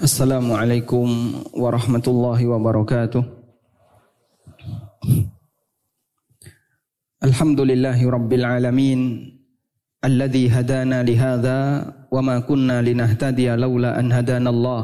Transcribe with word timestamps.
السلام 0.00 0.48
عليكم 0.56 1.06
ورحمة 1.52 2.06
الله 2.08 2.40
وبركاته. 2.48 3.20
الحمد 7.20 7.60
لله 7.60 8.00
رب 8.00 8.32
العالمين 8.32 9.00
الذي 10.00 10.44
هدانا 10.48 11.04
لهذا 11.04 11.58
وما 12.08 12.40
كنا 12.48 12.80
لنهتدي 12.80 13.52
لولا 13.60 14.00
أن 14.00 14.08
هدانا 14.08 14.50
الله. 14.50 14.82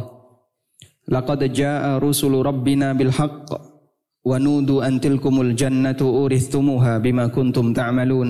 لقد 1.08 1.40
جاء 1.52 1.96
رسل 1.96 2.32
ربنا 2.36 2.92
بالحق 2.92 3.48
ونود 4.20 4.70
أن 4.70 5.00
تلكم 5.00 5.34
الجنة 5.40 6.00
أورثتموها 6.00 6.98
بما 6.98 7.26
كنتم 7.32 7.72
تعملون. 7.72 8.28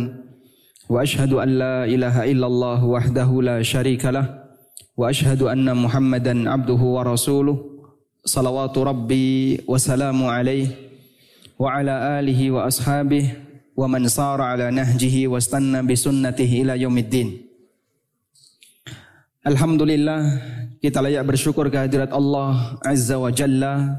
وأشهد 0.86 1.32
أن 1.34 1.50
لا 1.58 1.82
إله 1.82 2.30
إلا 2.30 2.46
الله 2.46 2.80
وحده 2.84 3.30
لا 3.42 3.58
شريك 3.62 4.06
له. 4.06 4.45
واشهد 4.97 5.41
ان 5.41 5.67
محمدا 5.77 6.49
عبده 6.49 6.81
ورسوله 6.95 7.57
صلوات 8.25 8.75
ربي 8.77 9.61
وسلام 9.67 10.19
عليه 10.25 10.67
وعلى 11.59 11.93
اله 12.19 12.41
واصحابه 12.51 13.23
ومن 13.77 14.07
صار 14.07 14.39
على 14.41 14.71
نهجه 14.71 15.15
واستنى 15.27 15.79
بسنته 15.89 16.51
الى 16.61 16.73
يوم 16.81 16.97
الدين 16.97 17.29
Alhamdulillah 19.41 20.37
kita 20.85 21.01
layak 21.01 21.25
bersyukur 21.25 21.65
kehadirat 21.73 22.13
Allah 22.13 22.77
Azza 22.85 23.17
wa 23.17 23.33
Jalla 23.33 23.97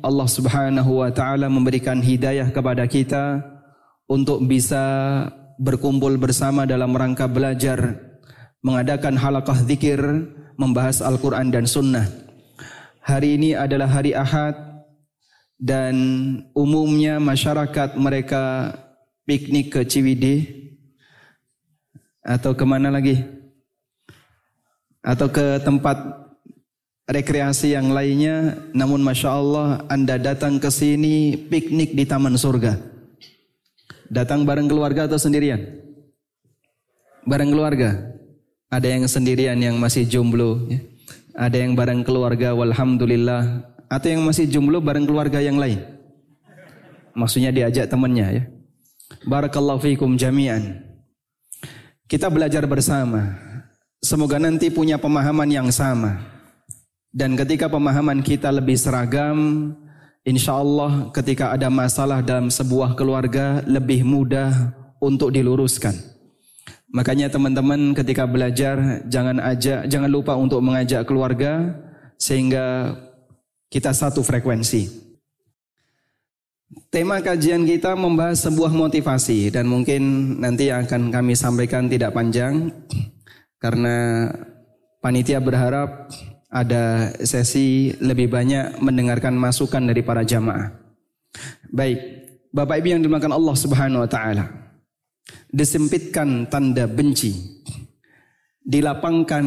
Allah 0.00 0.24
Subhanahu 0.24 1.04
wa 1.04 1.12
taala 1.12 1.52
memberikan 1.52 2.00
hidayah 2.00 2.48
kepada 2.48 2.88
kita 2.88 3.44
untuk 4.08 4.40
bisa 4.48 4.80
berkumpul 5.60 6.16
bersama 6.16 6.64
dalam 6.64 6.96
rangka 6.96 7.28
belajar 7.28 8.00
mengadakan 8.65 9.13
halakah 9.13 9.61
zikir, 9.61 10.01
membahas 10.57 11.05
Al-Quran 11.05 11.53
dan 11.53 11.69
Sunnah. 11.69 12.09
Hari 13.05 13.37
ini 13.37 13.53
adalah 13.53 13.85
hari 13.85 14.17
Ahad 14.17 14.57
dan 15.61 15.93
umumnya 16.57 17.21
masyarakat 17.21 17.93
mereka 17.93 18.73
piknik 19.29 19.69
ke 19.69 19.85
Ciwidey 19.85 20.65
atau 22.25 22.57
ke 22.57 22.65
mana 22.65 22.89
lagi? 22.89 23.21
Atau 25.05 25.29
ke 25.29 25.61
tempat 25.61 26.01
rekreasi 27.05 27.77
yang 27.77 27.93
lainnya. 27.93 28.57
Namun 28.73 29.05
Masya 29.05 29.29
Allah 29.29 29.85
Anda 29.85 30.17
datang 30.17 30.57
ke 30.57 30.73
sini 30.73 31.37
piknik 31.37 31.93
di 31.93 32.09
Taman 32.09 32.33
Surga. 32.33 32.73
Datang 34.09 34.41
bareng 34.41 34.65
keluarga 34.65 35.05
atau 35.05 35.21
sendirian? 35.21 35.61
Bareng 37.29 37.53
keluarga. 37.53 38.15
Ada 38.69 38.87
yang 38.97 39.05
sendirian 39.05 39.57
yang 39.61 39.75
masih 39.77 40.05
jomblo. 40.09 40.65
Ya. 40.67 40.79
Ada 41.35 41.61
yang 41.61 41.75
bareng 41.77 42.01
keluarga 42.01 42.55
walhamdulillah. 42.55 43.71
Atau 43.91 44.09
yang 44.11 44.25
masih 44.25 44.49
jomblo 44.49 44.81
bareng 44.81 45.05
keluarga 45.05 45.39
yang 45.39 45.61
lain. 45.61 45.83
Maksudnya 47.15 47.53
diajak 47.53 47.87
temannya 47.87 48.27
ya. 48.41 48.43
Barakallahu 49.23 49.79
fiikum 49.79 50.17
jami'an. 50.19 50.83
Kita 52.05 52.29
belajar 52.29 52.65
bersama. 52.69 53.33
Semoga 54.03 54.37
nanti 54.37 54.69
punya 54.69 55.01
pemahaman 55.01 55.49
yang 55.49 55.69
sama. 55.73 56.21
Dan 57.15 57.33
ketika 57.39 57.71
pemahaman 57.71 58.19
kita 58.19 58.51
lebih 58.51 58.75
seragam, 58.75 59.71
insya 60.27 60.59
Allah 60.59 61.09
ketika 61.15 61.55
ada 61.55 61.71
masalah 61.71 62.19
dalam 62.19 62.51
sebuah 62.51 62.93
keluarga 62.93 63.63
lebih 63.63 64.03
mudah 64.03 64.75
untuk 64.99 65.31
diluruskan. 65.31 66.14
Makanya 66.95 67.27
teman-teman 67.27 67.91
ketika 67.91 68.23
belajar 68.23 69.03
jangan 69.11 69.43
ajak 69.43 69.83
jangan 69.91 70.07
lupa 70.07 70.31
untuk 70.39 70.63
mengajak 70.63 71.03
keluarga 71.03 71.75
sehingga 72.15 72.95
kita 73.67 73.91
satu 73.91 74.23
frekuensi. 74.23 75.03
Tema 76.87 77.19
kajian 77.19 77.67
kita 77.67 77.99
membahas 77.99 78.47
sebuah 78.47 78.71
motivasi 78.71 79.51
dan 79.51 79.67
mungkin 79.67 80.35
nanti 80.39 80.71
akan 80.71 81.11
kami 81.11 81.35
sampaikan 81.35 81.91
tidak 81.91 82.15
panjang 82.15 82.71
karena 83.59 84.31
panitia 85.03 85.43
berharap 85.43 86.07
ada 86.47 87.11
sesi 87.27 87.91
lebih 87.99 88.31
banyak 88.31 88.79
mendengarkan 88.79 89.35
masukan 89.35 89.83
dari 89.83 89.99
para 89.99 90.23
jamaah. 90.23 90.71
Baik, 91.75 91.99
Bapak 92.55 92.79
Ibu 92.79 92.87
yang 92.95 93.03
dimakan 93.03 93.35
Allah 93.35 93.55
Subhanahu 93.59 94.07
wa 94.07 94.07
taala 94.07 94.64
disempitkan 95.49 96.45
tanda 96.49 96.85
benci, 96.85 97.63
dilapangkan 98.61 99.45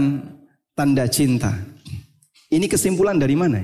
tanda 0.72 1.05
cinta. 1.11 1.53
Ini 2.49 2.65
kesimpulan 2.65 3.21
dari 3.21 3.37
mana? 3.37 3.61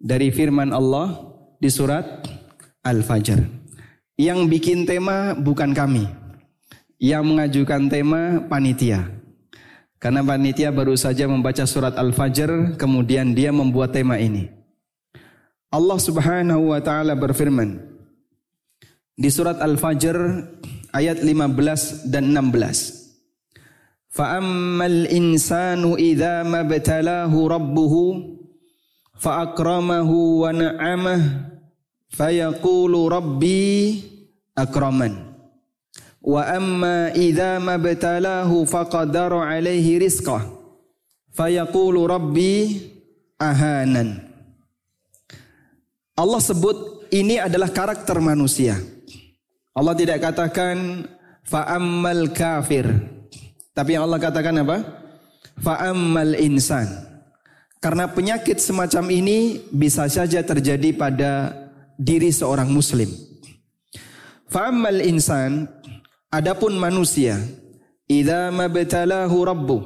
Dari 0.00 0.32
firman 0.32 0.72
Allah 0.72 1.12
di 1.60 1.68
surat 1.68 2.24
Al-Fajr. 2.86 3.42
Yang 4.16 4.40
bikin 4.48 4.88
tema 4.88 5.36
bukan 5.36 5.76
kami. 5.76 6.08
Yang 6.96 7.24
mengajukan 7.28 7.82
tema 7.92 8.40
panitia. 8.48 9.04
Karena 10.00 10.24
panitia 10.24 10.72
baru 10.72 10.96
saja 10.96 11.28
membaca 11.28 11.64
surat 11.68 11.96
Al-Fajr, 12.00 12.80
kemudian 12.80 13.36
dia 13.36 13.52
membuat 13.52 13.92
tema 13.92 14.16
ini. 14.16 14.48
Allah 15.68 15.98
Subhanahu 16.00 16.72
wa 16.72 16.80
taala 16.80 17.12
berfirman, 17.12 17.95
di 19.16 19.32
surat 19.32 19.56
Al-Fajr 19.64 20.44
ayat 20.92 21.24
15 21.24 22.12
dan 22.12 22.36
16. 22.36 24.12
Fa'ammal 24.12 25.08
insanu 25.08 25.96
idza 25.96 26.44
mabtalahu 26.44 27.48
rabbuhu 27.48 28.04
fa'akramahu 29.16 30.44
wa 30.44 30.52
na'amah 30.52 31.20
fayaqulu 32.12 33.08
rabbi 33.08 34.00
akraman. 34.52 35.36
Wa 36.20 36.52
amma 36.52 37.12
idza 37.16 37.56
mabtalahu 37.60 38.68
faqadara 38.68 39.48
alaihi 39.48 40.00
rizqah 40.00 40.44
fayaqulu 41.32 42.04
rabbi 42.04 42.84
ahanan. 43.40 44.28
Allah 46.16 46.40
sebut 46.40 47.08
ini 47.12 47.36
adalah 47.36 47.68
karakter 47.68 48.16
manusia. 48.20 48.95
Allah 49.76 49.92
tidak 49.92 50.24
katakan 50.24 51.04
fa'ammal 51.44 52.32
kafir. 52.32 52.88
Tapi 53.76 53.92
yang 53.92 54.08
Allah 54.08 54.16
katakan 54.16 54.64
apa? 54.64 54.80
Fa'ammal 55.60 56.32
insan. 56.40 56.88
Karena 57.76 58.08
penyakit 58.08 58.56
semacam 58.56 59.12
ini 59.12 59.60
bisa 59.68 60.08
saja 60.08 60.40
terjadi 60.40 60.96
pada 60.96 61.52
diri 62.00 62.32
seorang 62.32 62.72
muslim. 62.72 63.12
Fa'ammal 64.48 65.04
insan, 65.04 65.68
adapun 66.32 66.72
manusia, 66.80 67.36
idza 68.08 68.48
mabtalahu 68.48 69.36
rabbuh, 69.44 69.82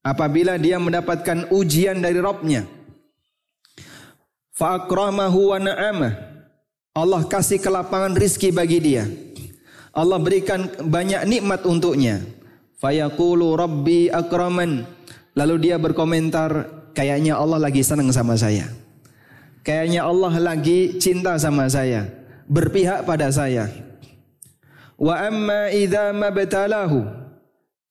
apabila 0.00 0.56
dia 0.56 0.80
mendapatkan 0.80 1.52
ujian 1.52 2.00
dari 2.00 2.16
Rabbnya, 2.16 2.64
fa'akramahu 4.56 5.52
wa 5.52 5.58
na'amah, 5.60 6.12
Allah 6.98 7.22
kasih 7.22 7.62
kelapangan 7.62 8.18
rizki 8.18 8.50
bagi 8.50 8.82
dia. 8.82 9.06
Allah 9.94 10.18
berikan 10.18 10.66
banyak 10.82 11.22
nikmat 11.30 11.62
untuknya. 11.62 12.22
Fayaqulu 12.82 13.54
rabbi 13.54 14.10
akraman. 14.10 14.86
Lalu 15.38 15.70
dia 15.70 15.76
berkomentar, 15.78 16.66
kayaknya 16.94 17.38
Allah 17.38 17.62
lagi 17.62 17.82
senang 17.86 18.10
sama 18.10 18.34
saya. 18.34 18.66
Kayaknya 19.62 20.06
Allah 20.06 20.34
lagi 20.42 20.98
cinta 20.98 21.38
sama 21.38 21.70
saya. 21.70 22.10
Berpihak 22.50 23.06
pada 23.06 23.30
saya. 23.30 23.70
Wa 24.98 25.30
amma 25.30 25.70
idza 25.70 26.10
mabtalahu. 26.10 27.06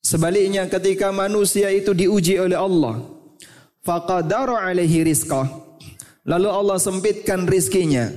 Sebaliknya 0.03 0.67
ketika 0.67 1.11
manusia 1.15 1.71
itu 1.71 1.95
diuji 1.95 2.39
oleh 2.39 2.59
Allah. 2.59 3.03
Faqadara 3.83 4.67
alaihi 4.67 5.07
rizqah. 5.07 5.47
Lalu 6.27 6.49
Allah 6.51 6.75
sempitkan 6.79 7.47
rizkinya 7.47 8.11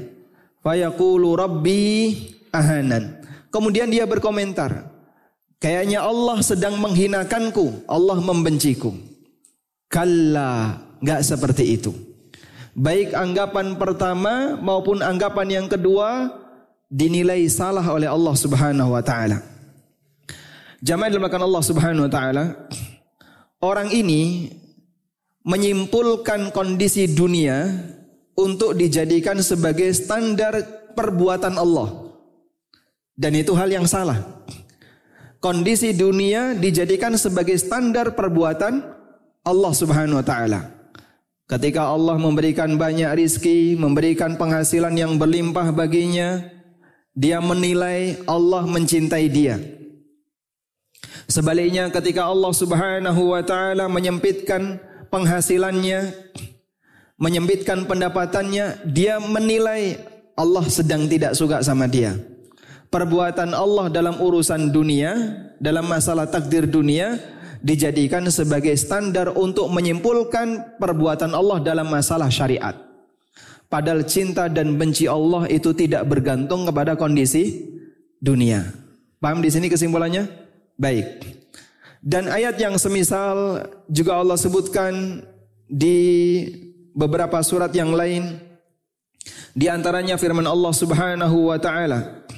Fayaqulu 0.60 1.36
rabbi 1.40 2.12
ahanan. 2.52 3.24
Kemudian 3.48 3.88
dia 3.90 4.06
berkomentar, 4.06 4.92
kayaknya 5.58 6.04
Allah 6.04 6.38
sedang 6.44 6.78
menghinakanku, 6.78 7.88
Allah 7.88 8.20
membenciku. 8.20 8.94
Kalla, 9.90 10.78
enggak 11.02 11.26
seperti 11.26 11.80
itu. 11.80 11.90
Baik 12.76 13.10
anggapan 13.18 13.74
pertama 13.74 14.54
maupun 14.62 15.02
anggapan 15.02 15.48
yang 15.50 15.66
kedua 15.66 16.30
dinilai 16.86 17.42
salah 17.50 17.82
oleh 17.90 18.06
Allah 18.06 18.34
Subhanahu 18.38 18.94
wa 18.94 19.02
taala. 19.02 19.42
Jamaah 20.78 21.10
dimakan 21.10 21.50
Allah 21.50 21.62
Subhanahu 21.66 22.06
wa 22.06 22.12
taala, 22.12 22.44
orang 23.58 23.90
ini 23.90 24.54
menyimpulkan 25.42 26.54
kondisi 26.54 27.10
dunia 27.10 27.68
untuk 28.40 28.72
dijadikan 28.72 29.38
sebagai 29.44 29.92
standar 29.92 30.56
perbuatan 30.96 31.60
Allah. 31.60 32.10
Dan 33.12 33.36
itu 33.36 33.52
hal 33.52 33.68
yang 33.68 33.84
salah. 33.84 34.16
Kondisi 35.40 35.96
dunia 35.96 36.56
dijadikan 36.56 37.16
sebagai 37.16 37.56
standar 37.56 38.12
perbuatan 38.16 38.80
Allah 39.40 39.72
Subhanahu 39.72 40.20
wa 40.20 40.26
taala. 40.26 40.60
Ketika 41.48 41.88
Allah 41.90 42.14
memberikan 42.20 42.76
banyak 42.76 43.10
rizki, 43.16 43.74
memberikan 43.74 44.36
penghasilan 44.36 44.94
yang 44.94 45.18
berlimpah 45.18 45.72
baginya, 45.74 46.44
dia 47.16 47.42
menilai 47.42 48.22
Allah 48.28 48.62
mencintai 48.68 49.26
dia. 49.32 49.58
Sebaliknya 51.26 51.90
ketika 51.90 52.28
Allah 52.28 52.52
Subhanahu 52.54 53.34
wa 53.34 53.42
taala 53.42 53.90
menyempitkan 53.90 54.78
penghasilannya, 55.10 56.14
menyempitkan 57.20 57.84
pendapatannya, 57.84 58.88
dia 58.88 59.20
menilai 59.20 60.00
Allah 60.34 60.64
sedang 60.66 61.04
tidak 61.04 61.36
suka 61.36 61.60
sama 61.60 61.84
dia. 61.84 62.16
Perbuatan 62.90 63.54
Allah 63.54 63.86
dalam 63.92 64.18
urusan 64.18 64.72
dunia, 64.72 65.14
dalam 65.62 65.86
masalah 65.86 66.26
takdir 66.26 66.66
dunia, 66.66 67.20
dijadikan 67.60 68.24
sebagai 68.32 68.74
standar 68.74 69.30
untuk 69.36 69.68
menyimpulkan 69.70 70.80
perbuatan 70.80 71.36
Allah 71.36 71.60
dalam 71.60 71.86
masalah 71.86 72.32
syariat. 72.32 72.74
Padahal 73.70 74.02
cinta 74.02 74.50
dan 74.50 74.74
benci 74.74 75.06
Allah 75.06 75.46
itu 75.46 75.70
tidak 75.70 76.02
bergantung 76.10 76.66
kepada 76.66 76.98
kondisi 76.98 77.70
dunia. 78.18 78.66
Paham 79.22 79.38
di 79.38 79.52
sini 79.52 79.70
kesimpulannya? 79.70 80.26
Baik. 80.74 81.22
Dan 82.02 82.26
ayat 82.26 82.56
yang 82.58 82.74
semisal 82.80 83.68
juga 83.86 84.18
Allah 84.18 84.34
sebutkan 84.34 85.22
di 85.68 86.00
beberapa 87.00 87.40
surat 87.40 87.72
yang 87.72 87.96
lain. 87.96 88.36
Di 89.56 89.72
antaranya 89.72 90.20
firman 90.20 90.44
Allah 90.44 90.72
Subhanahu 90.76 91.48
wa 91.48 91.56
taala. 91.56 92.28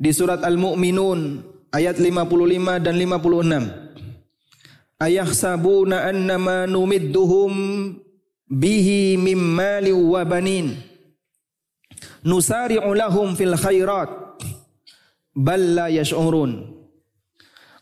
Di 0.00 0.10
surat 0.10 0.40
Al-Mu'minun 0.40 1.44
ayat 1.68 2.00
55 2.00 2.80
dan 2.80 2.94
56 2.96 3.92
ayahsabuna 4.98 6.10
annama 6.10 6.66
numidduhum 6.66 7.52
bihi 8.50 9.20
mim 9.20 9.38
mali 9.38 9.92
wa 9.94 10.24
banin. 10.26 10.74
Nusari'u 12.26 12.90
lahum 12.94 13.34
fil 13.38 13.54
khairat 13.54 14.10
bal 15.34 15.62
la 15.74 15.86
yash'urun. 15.86 16.70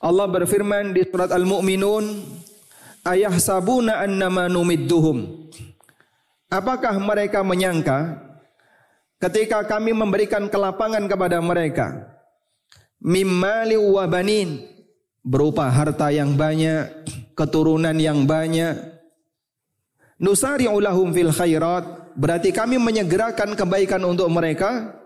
Allah 0.00 0.26
berfirman 0.28 0.96
di 0.96 1.04
surat 1.08 1.28
Al-Mu'minun 1.32 2.04
ayahsabuna 3.06 4.00
annama 4.02 4.48
numidduhum 4.48 5.48
Apakah 6.50 6.98
mereka 6.98 7.46
menyangka 7.46 8.18
ketika 9.22 9.62
kami 9.62 9.94
memberikan 9.94 10.50
kelapangan 10.50 11.06
kepada 11.06 11.38
mereka 11.38 12.10
mimali 12.98 13.78
wa 13.78 14.04
berupa 15.20 15.68
harta 15.68 16.08
yang 16.12 16.36
banyak, 16.36 17.06
keturunan 17.36 17.96
yang 17.96 18.24
banyak. 18.24 18.76
Nusari'u 20.20 20.76
lahum 20.80 21.12
fil 21.16 21.32
khairat, 21.32 22.12
berarti 22.16 22.52
kami 22.52 22.76
menyegerakan 22.76 23.56
kebaikan 23.56 24.04
untuk 24.04 24.28
mereka. 24.28 25.00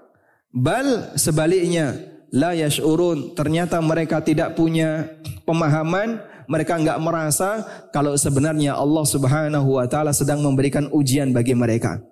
Bal 0.54 1.14
sebaliknya, 1.18 1.98
la 2.30 2.54
yash'urun, 2.54 3.34
ternyata 3.34 3.78
mereka 3.82 4.22
tidak 4.22 4.54
punya 4.58 5.06
pemahaman, 5.46 6.18
mereka 6.50 6.76
enggak 6.76 6.98
merasa 7.00 7.64
kalau 7.94 8.16
sebenarnya 8.18 8.76
Allah 8.76 9.04
Subhanahu 9.06 9.78
wa 9.80 9.86
taala 9.88 10.10
sedang 10.10 10.42
memberikan 10.42 10.90
ujian 10.90 11.30
bagi 11.30 11.56
mereka. 11.56 12.02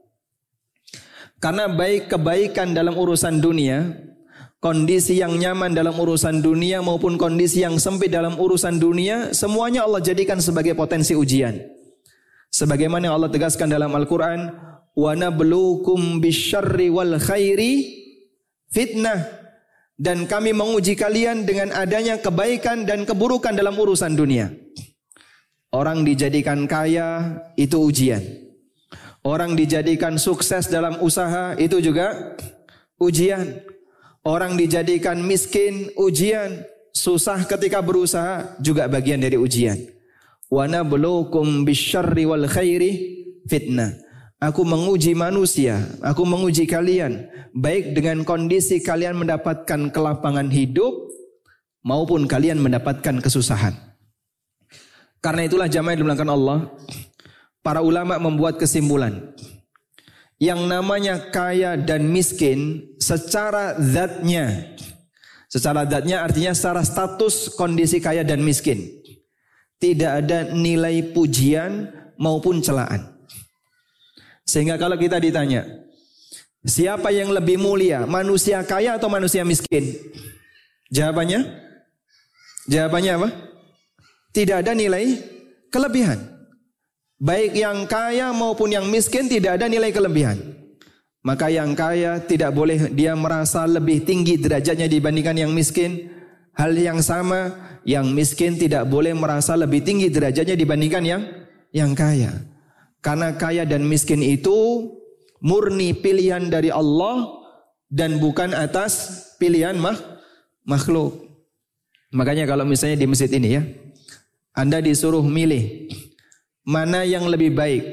Karena 1.43 1.67
baik 1.67 2.06
kebaikan 2.06 2.70
dalam 2.70 2.94
urusan 2.94 3.43
dunia 3.43 3.99
kondisi 4.62 5.19
yang 5.19 5.34
nyaman 5.34 5.75
dalam 5.75 5.99
urusan 5.99 6.38
dunia 6.38 6.79
maupun 6.79 7.19
kondisi 7.19 7.67
yang 7.67 7.82
sempit 7.82 8.14
dalam 8.14 8.38
urusan 8.38 8.79
dunia, 8.79 9.34
semuanya 9.34 9.82
Allah 9.82 9.99
jadikan 9.99 10.38
sebagai 10.38 10.79
potensi 10.79 11.19
ujian. 11.19 11.58
Sebagaimana 12.55 13.11
Allah 13.11 13.26
tegaskan 13.26 13.75
dalam 13.75 13.90
Al-Quran, 13.90 14.55
wa 14.94 15.12
nabluukum 15.19 16.23
wal 16.94 17.14
khairi 17.19 17.73
fitnah 18.70 19.42
dan 20.02 20.26
kami 20.26 20.50
menguji 20.50 20.99
kalian 20.99 21.46
dengan 21.46 21.70
adanya 21.70 22.19
kebaikan 22.19 22.82
dan 22.82 23.06
keburukan 23.06 23.54
dalam 23.54 23.78
urusan 23.78 24.19
dunia. 24.19 24.50
Orang 25.70 26.02
dijadikan 26.02 26.66
kaya 26.66 27.38
itu 27.54 27.78
ujian. 27.78 28.19
Orang 29.22 29.54
dijadikan 29.54 30.19
sukses 30.19 30.66
dalam 30.66 30.99
usaha 30.99 31.54
itu 31.54 31.78
juga 31.78 32.34
ujian. 32.99 33.62
Orang 34.26 34.58
dijadikan 34.58 35.22
miskin, 35.22 35.94
ujian. 35.94 36.66
Susah 36.93 37.46
ketika 37.46 37.78
berusaha, 37.78 38.58
juga 38.58 38.90
bagian 38.90 39.22
dari 39.22 39.38
ujian. 39.38 39.78
Wa 40.50 40.66
nabluukum 40.66 41.62
bisyarri 41.62 42.26
wal 42.26 42.50
khairi 42.50 43.22
fitnah. 43.46 43.96
Aku 44.43 44.67
menguji 44.67 45.15
manusia, 45.15 45.87
aku 46.03 46.27
menguji 46.27 46.67
kalian. 46.67 47.31
Baik 47.55 47.94
dengan 47.94 48.27
kondisi 48.27 48.83
kalian 48.83 49.15
mendapatkan 49.15 49.94
kelapangan 49.94 50.50
hidup, 50.50 50.91
maupun 51.87 52.27
kalian 52.27 52.59
mendapatkan 52.59 53.23
kesusahan. 53.23 53.79
Karena 55.23 55.47
itulah 55.47 55.71
jamaah 55.71 55.94
yang 55.94 56.31
Allah, 56.35 56.75
para 57.62 57.87
ulama 57.87 58.19
membuat 58.19 58.59
kesimpulan 58.59 59.31
yang 60.43 60.67
namanya 60.67 61.31
kaya 61.31 61.79
dan 61.79 62.11
miskin 62.11 62.83
secara 62.99 63.79
zatnya. 63.79 64.75
Secara 65.47 65.87
zatnya 65.87 66.27
artinya 66.27 66.50
secara 66.50 66.83
status 66.83 67.55
kondisi 67.55 68.03
kaya 68.03 68.27
dan 68.27 68.43
miskin. 68.43 68.91
Tidak 69.79 70.11
ada 70.11 70.50
nilai 70.50 71.15
pujian 71.15 71.94
maupun 72.19 72.59
celaan. 72.59 73.12
Sehingga 74.52 74.76
kalau 74.76 75.00
kita 75.00 75.16
ditanya, 75.16 75.64
siapa 76.60 77.08
yang 77.08 77.32
lebih 77.32 77.56
mulia, 77.56 78.04
manusia 78.04 78.60
kaya 78.60 79.00
atau 79.00 79.08
manusia 79.08 79.49
miskin? 79.49 79.96
Jawabannya? 80.93 81.40
Jawabannya 82.69 83.12
apa? 83.16 83.28
Tidak 84.37 84.60
ada 84.60 84.76
nilai 84.76 85.25
kelebihan. 85.72 86.20
Baik 87.16 87.56
yang 87.56 87.88
kaya 87.88 88.28
maupun 88.37 88.76
yang 88.76 88.84
miskin 88.93 89.25
tidak 89.25 89.56
ada 89.56 89.72
nilai 89.72 89.88
kelebihan. 89.88 90.37
Maka 91.25 91.48
yang 91.48 91.72
kaya 91.72 92.20
tidak 92.20 92.52
boleh 92.52 92.93
dia 92.93 93.16
merasa 93.16 93.64
lebih 93.64 94.05
tinggi 94.05 94.37
derajatnya 94.37 94.84
dibandingkan 94.84 95.48
yang 95.48 95.52
miskin. 95.56 96.12
Hal 96.52 96.76
yang 96.76 97.00
sama, 97.00 97.56
yang 97.88 98.12
miskin 98.12 98.60
tidak 98.60 98.84
boleh 98.84 99.16
merasa 99.16 99.56
lebih 99.56 99.81
tinggi 99.81 100.12
derajatnya 100.12 100.52
dibandingkan 100.52 101.05
yang 101.08 101.22
yang 101.72 101.96
kaya. 101.96 102.52
Karena 103.03 103.35
kaya 103.35 103.67
dan 103.67 103.82
miskin 103.85 104.23
itu 104.23 104.89
murni 105.43 105.91
pilihan 105.93 106.47
dari 106.47 106.71
Allah 106.71 107.27
dan 107.91 108.23
bukan 108.23 108.55
atas 108.55 109.27
pilihan 109.43 109.75
mah, 109.77 109.99
makhluk. 110.63 111.19
Makanya 112.15 112.47
kalau 112.47 112.63
misalnya 112.63 113.03
di 113.03 113.11
masjid 113.11 113.29
ini 113.35 113.49
ya, 113.59 113.63
Anda 114.55 114.79
disuruh 114.79 115.25
milih 115.27 115.91
Mana 116.63 117.03
yang 117.03 117.27
lebih 117.27 117.59
baik? 117.59 117.85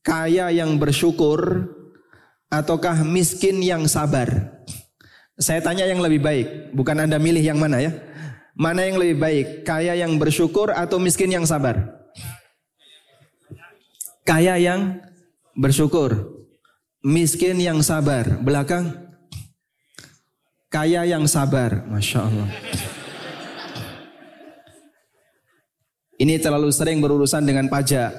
Kaya 0.00 0.48
yang 0.48 0.80
bersyukur 0.80 1.68
ataukah 2.48 3.04
miskin 3.04 3.60
yang 3.60 3.84
sabar? 3.84 4.56
Saya 5.36 5.60
tanya 5.60 5.84
yang 5.84 6.00
lebih 6.00 6.24
baik, 6.24 6.72
bukan 6.72 7.04
Anda 7.04 7.20
milih 7.20 7.44
yang 7.44 7.60
mana 7.60 7.84
ya. 7.84 7.92
Mana 8.56 8.88
yang 8.88 8.96
lebih 8.96 9.20
baik? 9.20 9.46
Kaya 9.68 9.92
yang 9.92 10.16
bersyukur 10.16 10.72
atau 10.72 10.96
miskin 10.96 11.28
yang 11.28 11.44
sabar? 11.44 11.99
Kaya 14.24 14.60
yang 14.60 15.00
bersyukur. 15.56 16.40
Miskin 17.00 17.56
yang 17.60 17.80
sabar. 17.80 18.40
Belakang. 18.40 18.92
Kaya 20.68 21.08
yang 21.08 21.24
sabar. 21.24 21.88
Masya 21.88 22.18
Allah. 22.28 22.50
ini 26.20 26.36
terlalu 26.36 26.68
sering 26.68 27.00
berurusan 27.00 27.40
dengan 27.48 27.64
pajak. 27.72 28.12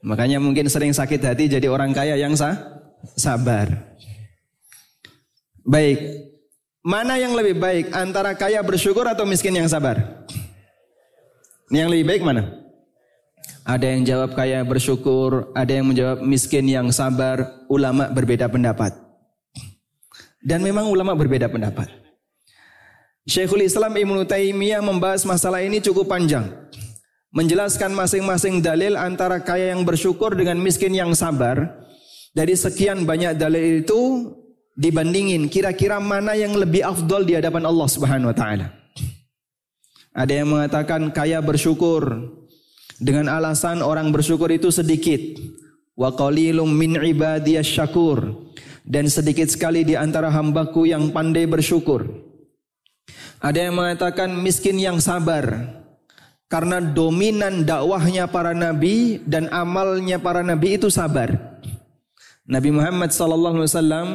Makanya 0.00 0.38
mungkin 0.38 0.70
sering 0.70 0.94
sakit 0.94 1.20
hati 1.20 1.50
jadi 1.50 1.66
orang 1.66 1.90
kaya 1.90 2.14
yang 2.14 2.38
sah, 2.38 2.56
sabar. 3.18 3.68
Baik, 5.66 5.98
mana 6.80 7.20
yang 7.20 7.34
lebih 7.36 7.58
baik 7.60 7.92
antara 7.92 8.32
kaya 8.38 8.62
bersyukur 8.62 9.04
atau 9.04 9.28
miskin 9.28 9.52
yang 9.52 9.68
sabar? 9.68 10.24
Ini 11.68 11.84
yang 11.84 11.90
lebih 11.92 12.06
baik 12.08 12.22
mana? 12.24 12.59
Ada 13.64 13.86
yang 13.92 14.02
jawab 14.08 14.32
kaya 14.32 14.64
bersyukur, 14.64 15.52
ada 15.52 15.68
yang 15.70 15.92
menjawab 15.92 16.24
miskin 16.24 16.64
yang 16.64 16.88
sabar. 16.88 17.60
Ulama 17.68 18.08
berbeda 18.08 18.48
pendapat. 18.48 18.96
Dan 20.40 20.64
memang 20.64 20.88
ulama 20.88 21.12
berbeda 21.12 21.52
pendapat. 21.52 21.92
Syekhul 23.28 23.68
Islam 23.68 23.92
Ibnu 23.92 24.24
Taimiyah 24.24 24.80
membahas 24.80 25.28
masalah 25.28 25.60
ini 25.60 25.78
cukup 25.84 26.08
panjang. 26.08 26.48
Menjelaskan 27.30 27.94
masing-masing 27.94 28.58
dalil 28.64 28.96
antara 28.96 29.38
kaya 29.38 29.76
yang 29.76 29.84
bersyukur 29.84 30.32
dengan 30.34 30.58
miskin 30.58 30.96
yang 30.96 31.12
sabar. 31.12 31.78
Dari 32.32 32.56
sekian 32.56 33.04
banyak 33.04 33.36
dalil 33.36 33.84
itu 33.84 34.32
dibandingin 34.74 35.52
kira-kira 35.52 36.00
mana 36.00 36.32
yang 36.32 36.56
lebih 36.56 36.80
afdol 36.80 37.28
di 37.28 37.36
hadapan 37.36 37.68
Allah 37.68 37.88
Subhanahu 37.90 38.32
wa 38.32 38.36
taala. 38.36 38.66
Ada 40.10 40.42
yang 40.42 40.48
mengatakan 40.50 41.12
kaya 41.14 41.38
bersyukur 41.38 42.02
dengan 43.00 43.32
alasan 43.32 43.80
orang 43.80 44.12
bersyukur 44.12 44.52
itu 44.52 44.68
sedikit. 44.68 45.18
Wa 45.96 46.12
qalilum 46.12 46.68
min 46.68 46.96
ibadiyas 46.96 47.66
syakur 47.66 48.48
dan 48.86 49.08
sedikit 49.08 49.48
sekali 49.48 49.84
di 49.84 49.96
antara 49.96 50.32
hambaku 50.32 50.88
yang 50.88 51.12
pandai 51.12 51.44
bersyukur. 51.44 52.06
Ada 53.40 53.68
yang 53.68 53.80
mengatakan 53.80 54.36
miskin 54.36 54.76
yang 54.76 55.00
sabar 55.00 55.64
karena 56.52 56.80
dominan 56.80 57.64
dakwahnya 57.64 58.28
para 58.28 58.52
nabi 58.52 59.20
dan 59.24 59.48
amalnya 59.48 60.20
para 60.20 60.44
nabi 60.44 60.76
itu 60.76 60.92
sabar. 60.92 61.36
Nabi 62.44 62.70
Muhammad 62.74 63.14
sallallahu 63.14 63.62
alaihi 63.62 63.70
wasallam 63.70 64.08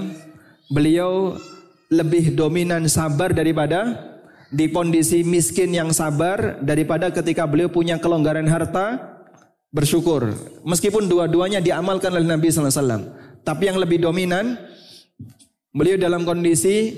beliau 0.70 1.40
lebih 1.88 2.34
dominan 2.34 2.86
sabar 2.90 3.32
daripada 3.32 4.15
di 4.56 4.72
kondisi 4.72 5.28
miskin 5.28 5.76
yang 5.76 5.92
sabar 5.92 6.64
daripada 6.64 7.12
ketika 7.12 7.44
beliau 7.44 7.68
punya 7.68 8.00
kelonggaran 8.00 8.48
harta 8.48 9.20
bersyukur. 9.76 10.32
Meskipun 10.64 11.12
dua-duanya 11.12 11.60
diamalkan 11.60 12.16
oleh 12.16 12.24
Nabi 12.24 12.48
sallallahu 12.48 12.72
alaihi 12.72 12.80
wasallam, 12.80 13.04
tapi 13.44 13.64
yang 13.68 13.76
lebih 13.76 14.00
dominan 14.00 14.56
beliau 15.76 16.00
dalam 16.00 16.24
kondisi 16.24 16.96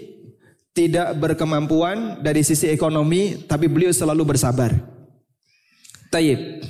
tidak 0.78 1.18
berkemampuan 1.18 2.22
dari 2.22 2.46
sisi 2.46 2.70
ekonomi, 2.70 3.50
tapi 3.50 3.66
beliau 3.66 3.90
selalu 3.90 4.38
bersabar. 4.38 4.70
Taib. 6.14 6.62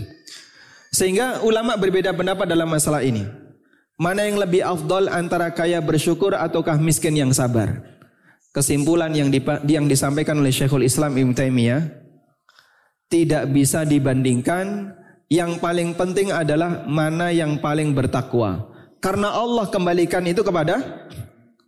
Sehingga 0.96 1.44
ulama 1.44 1.75
berbeda 1.75 2.15
pendapat 2.15 2.48
dalam 2.48 2.72
masalah 2.72 3.03
ini. 3.03 3.27
Mana 4.00 4.24
yang 4.24 4.39
lebih 4.39 4.63
afdol 4.63 5.12
antara 5.12 5.51
kaya 5.51 5.84
bersyukur 5.84 6.32
ataukah 6.32 6.79
miskin 6.79 7.20
yang 7.20 7.36
sabar? 7.36 7.97
Kesimpulan 8.57 9.13
yang, 9.13 9.29
yang 9.69 9.85
disampaikan 9.85 10.41
oleh 10.41 10.49
Syekhul 10.49 10.81
Islam 10.81 11.13
Ibn 11.13 11.37
Taimiyah 11.37 11.81
tidak 13.05 13.53
bisa 13.53 13.85
dibandingkan 13.85 14.97
yang 15.29 15.61
paling 15.61 15.93
penting 15.93 16.33
adalah 16.33 16.89
mana 16.89 17.29
yang 17.29 17.61
paling 17.61 17.93
bertakwa. 17.93 18.73
Karena 18.97 19.29
Allah 19.29 19.69
kembalikan 19.69 20.25
itu 20.25 20.41
kepada 20.41 20.81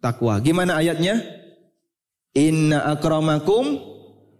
takwa. 0.01 0.41
Gimana 0.41 0.81
ayatnya? 0.81 1.21
Inna 2.33 2.89
akramakum 2.89 3.77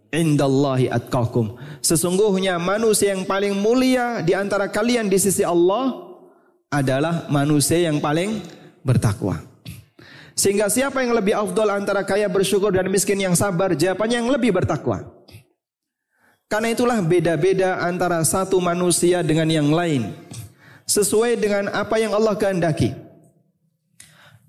indallahi 0.09 0.89
atqakum. 0.89 1.53
Sesungguhnya 1.85 2.57
manusia 2.57 3.13
yang 3.13 3.29
paling 3.29 3.53
mulia 3.53 4.25
di 4.25 4.33
antara 4.33 4.65
kalian 4.73 5.05
di 5.05 5.21
sisi 5.21 5.45
Allah 5.45 6.17
adalah 6.73 7.29
manusia 7.29 7.77
yang 7.77 8.01
paling 8.01 8.41
bertakwa 8.81 9.48
sehingga 10.39 10.71
siapa 10.71 11.03
yang 11.03 11.11
lebih 11.19 11.35
afdol 11.35 11.67
antara 11.67 12.07
kaya 12.07 12.31
bersyukur 12.31 12.71
dan 12.71 12.87
miskin 12.87 13.19
yang 13.19 13.35
sabar? 13.35 13.75
Jawabannya 13.75 14.23
yang 14.23 14.31
lebih 14.31 14.55
bertakwa. 14.55 15.03
Karena 16.47 16.71
itulah 16.71 17.03
beda-beda 17.03 17.83
antara 17.83 18.23
satu 18.23 18.55
manusia 18.63 19.19
dengan 19.19 19.51
yang 19.51 19.67
lain. 19.67 20.15
Sesuai 20.87 21.35
dengan 21.35 21.67
apa 21.75 21.99
yang 21.99 22.15
Allah 22.15 22.39
kehendaki. 22.39 22.95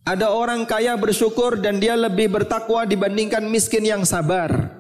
Ada 0.07 0.31
orang 0.31 0.63
kaya 0.63 0.95
bersyukur 0.95 1.59
dan 1.59 1.83
dia 1.83 1.99
lebih 1.99 2.39
bertakwa 2.39 2.87
dibandingkan 2.87 3.43
miskin 3.51 3.83
yang 3.83 4.07
sabar. 4.07 4.71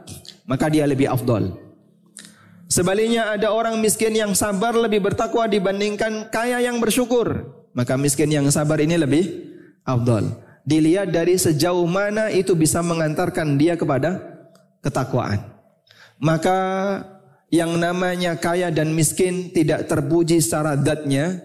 Maka 0.46 0.70
dia 0.70 0.86
lebih 0.86 1.10
afdol. 1.10 1.58
Sebaliknya 2.70 3.34
ada 3.34 3.50
orang 3.50 3.82
miskin 3.82 4.14
yang 4.14 4.30
sabar 4.38 4.78
lebih 4.78 5.02
bertakwa 5.02 5.50
dibandingkan 5.50 6.30
kaya 6.30 6.62
yang 6.62 6.78
bersyukur. 6.78 7.50
Maka 7.74 7.98
miskin 7.98 8.30
yang 8.30 8.46
sabar 8.54 8.78
ini 8.78 8.94
lebih 8.94 9.26
afdol 9.82 10.49
dilihat 10.64 11.12
dari 11.12 11.36
sejauh 11.36 11.86
mana 11.88 12.28
itu 12.28 12.52
bisa 12.56 12.84
mengantarkan 12.84 13.56
dia 13.56 13.76
kepada 13.76 14.20
ketakwaan. 14.84 15.40
Maka 16.20 16.58
yang 17.50 17.74
namanya 17.80 18.38
kaya 18.38 18.70
dan 18.70 18.94
miskin 18.94 19.50
tidak 19.50 19.90
terpuji 19.90 20.38
secara 20.38 20.78
datnya. 20.78 21.42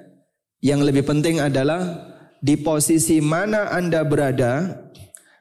Yang 0.64 0.82
lebih 0.90 1.04
penting 1.06 1.38
adalah 1.38 2.10
di 2.42 2.58
posisi 2.58 3.22
mana 3.22 3.70
Anda 3.70 4.02
berada, 4.02 4.86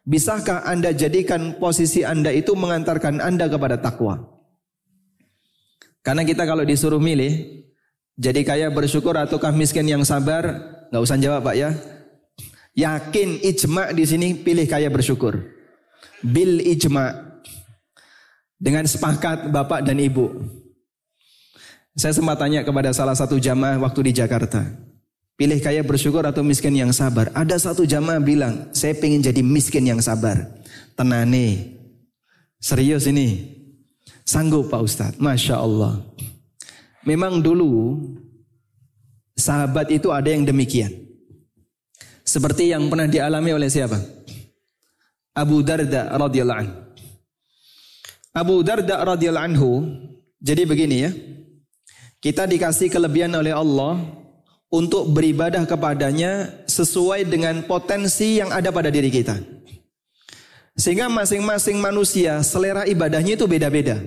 bisakah 0.05 0.69
Anda 0.69 0.93
jadikan 0.93 1.57
posisi 1.57 2.05
Anda 2.05 2.29
itu 2.29 2.53
mengantarkan 2.53 3.25
Anda 3.25 3.49
kepada 3.49 3.81
takwa? 3.81 4.21
Karena 6.05 6.29
kita 6.29 6.45
kalau 6.45 6.69
disuruh 6.69 7.01
milih, 7.01 7.65
jadi 8.21 8.45
kaya 8.45 8.69
bersyukur 8.69 9.17
ataukah 9.17 9.57
miskin 9.57 9.89
yang 9.89 10.05
sabar, 10.05 10.61
nggak 10.93 11.03
usah 11.03 11.17
jawab 11.17 11.41
Pak 11.49 11.57
ya. 11.57 11.73
Yakin 12.75 13.39
ijma 13.39 13.95
di 13.95 14.03
sini 14.03 14.35
pilih 14.35 14.67
kaya 14.67 14.91
bersyukur. 14.91 15.39
Bil 16.27 16.59
ijma. 16.59 17.35
Dengan 18.59 18.83
sepakat 18.83 19.55
bapak 19.55 19.87
dan 19.87 20.03
ibu. 20.03 20.31
Saya 21.95 22.11
sempat 22.11 22.43
tanya 22.43 22.67
kepada 22.67 22.91
salah 22.91 23.15
satu 23.15 23.39
jamaah 23.39 23.79
waktu 23.79 24.11
di 24.11 24.13
Jakarta. 24.19 24.67
Pilih 25.39 25.63
kaya 25.63 25.87
bersyukur 25.87 26.27
atau 26.27 26.43
miskin 26.43 26.75
yang 26.75 26.91
sabar. 26.91 27.31
Ada 27.35 27.71
satu 27.71 27.87
jamaah 27.87 28.19
bilang, 28.19 28.71
saya 28.75 28.95
pengen 28.99 29.23
jadi 29.23 29.43
miskin 29.43 29.87
yang 29.87 30.03
sabar. 30.03 30.43
Tenane. 30.99 31.79
Serius 32.59 33.07
ini. 33.07 33.55
Sanggup 34.27 34.71
Pak 34.71 34.83
Ustadz. 34.83 35.19
Masya 35.23 35.59
Allah. 35.59 36.03
Memang 37.07 37.39
dulu 37.39 38.01
sahabat 39.37 39.93
itu 39.93 40.11
ada 40.11 40.31
yang 40.33 40.43
demikian. 40.43 41.04
Seperti 42.25 42.73
yang 42.73 42.89
pernah 42.89 43.05
dialami 43.05 43.53
oleh 43.53 43.69
siapa? 43.69 44.01
Abu 45.37 45.61
Darda 45.61 46.09
radhiyallahu 46.17 46.61
anhu. 46.65 46.75
Abu 48.35 48.57
Darda 48.65 48.97
radhiyallahu 49.05 49.49
anhu 49.53 49.71
jadi 50.41 50.65
begini 50.65 50.97
ya. 51.05 51.11
Kita 52.25 52.49
dikasih 52.49 52.89
kelebihan 52.89 53.37
oleh 53.37 53.53
Allah 53.53 54.01
untuk 54.73 55.13
beribadah 55.13 55.69
kepadanya 55.69 56.65
sesuai 56.65 57.29
dengan 57.29 57.61
potensi 57.69 58.41
yang 58.41 58.49
ada 58.49 58.73
pada 58.73 58.89
diri 58.89 59.13
kita. 59.13 59.37
Sehingga 60.75 61.07
masing-masing 61.07 61.79
manusia 61.79 62.43
selera 62.43 62.83
ibadahnya 62.89 63.39
itu 63.39 63.47
beda-beda. 63.47 64.01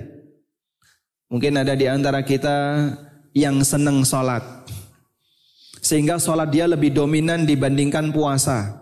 Mungkin 1.32 1.56
ada 1.56 1.72
di 1.72 1.88
antara 1.88 2.20
kita 2.20 2.88
yang 3.32 3.64
senang 3.64 4.04
sholat. 4.04 4.44
Sehingga 5.88 6.20
sholat 6.20 6.52
dia 6.52 6.68
lebih 6.68 6.92
dominan 6.92 7.48
dibandingkan 7.48 8.12
puasa. 8.12 8.76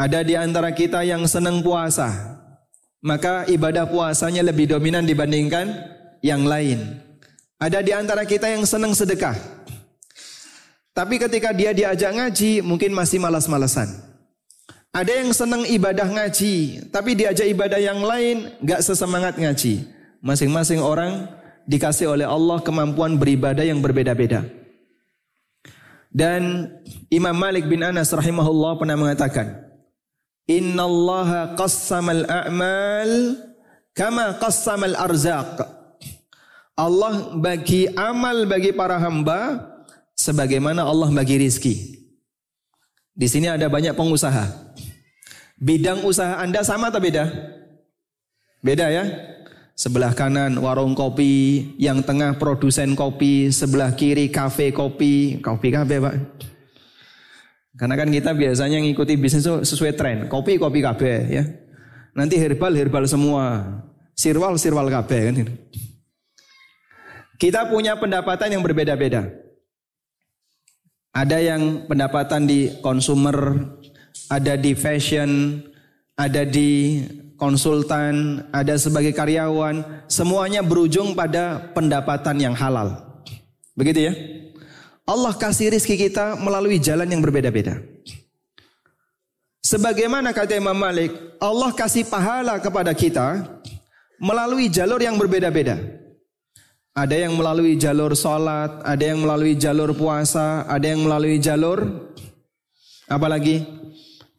Ada 0.00 0.24
di 0.24 0.32
antara 0.32 0.72
kita 0.72 1.04
yang 1.04 1.28
senang 1.28 1.60
puasa. 1.60 2.08
Maka 3.04 3.44
ibadah 3.52 3.84
puasanya 3.84 4.40
lebih 4.40 4.64
dominan 4.64 5.04
dibandingkan 5.04 5.76
yang 6.24 6.48
lain. 6.48 7.04
Ada 7.60 7.84
di 7.84 7.92
antara 7.92 8.24
kita 8.24 8.48
yang 8.48 8.64
senang 8.64 8.96
sedekah. 8.96 9.36
Tapi 10.96 11.20
ketika 11.20 11.52
dia 11.52 11.76
diajak 11.76 12.16
ngaji 12.16 12.64
mungkin 12.64 12.96
masih 12.96 13.20
malas-malasan. 13.20 13.92
Ada 14.96 15.20
yang 15.20 15.36
senang 15.36 15.68
ibadah 15.68 16.08
ngaji, 16.08 16.88
tapi 16.88 17.12
diajak 17.12 17.44
ibadah 17.52 17.76
yang 17.76 18.00
lain 18.00 18.56
gak 18.64 18.80
sesemangat 18.80 19.36
ngaji. 19.36 19.84
Masing-masing 20.24 20.80
orang 20.80 21.28
dikasih 21.68 22.16
oleh 22.16 22.24
Allah 22.24 22.64
kemampuan 22.64 23.20
beribadah 23.20 23.60
yang 23.60 23.84
berbeda-beda. 23.84 24.65
Dan 26.16 26.72
Imam 27.12 27.36
Malik 27.36 27.68
bin 27.68 27.84
Anas 27.84 28.08
rahimahullah 28.08 28.80
pernah 28.80 28.96
mengatakan, 28.96 29.52
Inna 30.48 30.88
Allah 30.88 31.52
qassamal 31.60 32.24
a'mal 32.24 33.36
kama 33.92 34.40
qassamal 34.40 34.96
arzaq. 34.96 35.60
Allah 36.72 37.36
bagi 37.36 37.84
amal 37.92 38.48
bagi 38.48 38.72
para 38.72 38.96
hamba 38.96 39.60
sebagaimana 40.16 40.88
Allah 40.88 41.12
bagi 41.12 41.36
rizki. 41.36 42.00
Di 43.12 43.28
sini 43.28 43.52
ada 43.52 43.68
banyak 43.68 43.92
pengusaha. 43.92 44.72
Bidang 45.60 46.00
usaha 46.04 46.40
Anda 46.40 46.64
sama 46.64 46.88
atau 46.88 47.00
beda? 47.00 47.28
Beda 48.64 48.88
ya? 48.88 49.04
Sebelah 49.76 50.16
kanan 50.16 50.56
warung 50.56 50.96
kopi, 50.96 51.76
yang 51.76 52.00
tengah 52.00 52.40
produsen 52.40 52.96
kopi, 52.96 53.52
sebelah 53.52 53.92
kiri 53.92 54.32
kafe 54.32 54.72
kopi, 54.72 55.36
kopi 55.44 55.68
kafe 55.68 56.00
pak. 56.00 56.14
Karena 57.76 57.94
kan 58.00 58.08
kita 58.08 58.32
biasanya 58.32 58.80
ngikuti 58.80 59.20
bisnis 59.20 59.44
sesuai 59.44 59.92
tren, 59.92 60.16
kopi 60.32 60.56
kopi 60.56 60.80
kafe 60.80 61.12
ya. 61.28 61.44
Nanti 62.16 62.40
herbal 62.40 62.72
herbal 62.72 63.04
semua, 63.04 63.68
sirwal 64.16 64.56
sirwal 64.56 64.88
kafe 64.88 65.18
kan. 65.28 65.36
Kita 67.36 67.68
punya 67.68 68.00
pendapatan 68.00 68.56
yang 68.56 68.64
berbeda-beda. 68.64 69.28
Ada 71.12 71.36
yang 71.36 71.84
pendapatan 71.84 72.48
di 72.48 72.80
consumer, 72.80 73.60
ada 74.32 74.56
di 74.56 74.72
fashion, 74.72 75.60
ada 76.16 76.48
di 76.48 77.04
konsultan, 77.36 78.44
ada 78.52 78.76
sebagai 78.76 79.12
karyawan, 79.12 80.08
semuanya 80.08 80.64
berujung 80.64 81.12
pada 81.12 81.72
pendapatan 81.72 82.36
yang 82.40 82.54
halal. 82.56 83.20
Begitu 83.76 84.10
ya? 84.10 84.12
Allah 85.06 85.32
kasih 85.38 85.70
rizki 85.70 85.94
kita 85.94 86.34
melalui 86.40 86.82
jalan 86.82 87.06
yang 87.06 87.22
berbeda-beda. 87.22 87.78
Sebagaimana 89.62 90.34
kata 90.34 90.58
Imam 90.58 90.74
Malik, 90.74 91.14
Allah 91.38 91.70
kasih 91.74 92.06
pahala 92.06 92.58
kepada 92.58 92.90
kita 92.94 93.44
melalui 94.18 94.66
jalur 94.66 94.98
yang 94.98 95.14
berbeda-beda. 95.14 95.78
Ada 96.96 97.28
yang 97.28 97.36
melalui 97.36 97.76
jalur 97.76 98.16
sholat, 98.16 98.80
ada 98.80 99.04
yang 99.04 99.20
melalui 99.20 99.52
jalur 99.54 99.92
puasa, 99.92 100.64
ada 100.64 100.86
yang 100.88 101.04
melalui 101.04 101.36
jalur 101.36 102.08
apalagi 103.06 103.62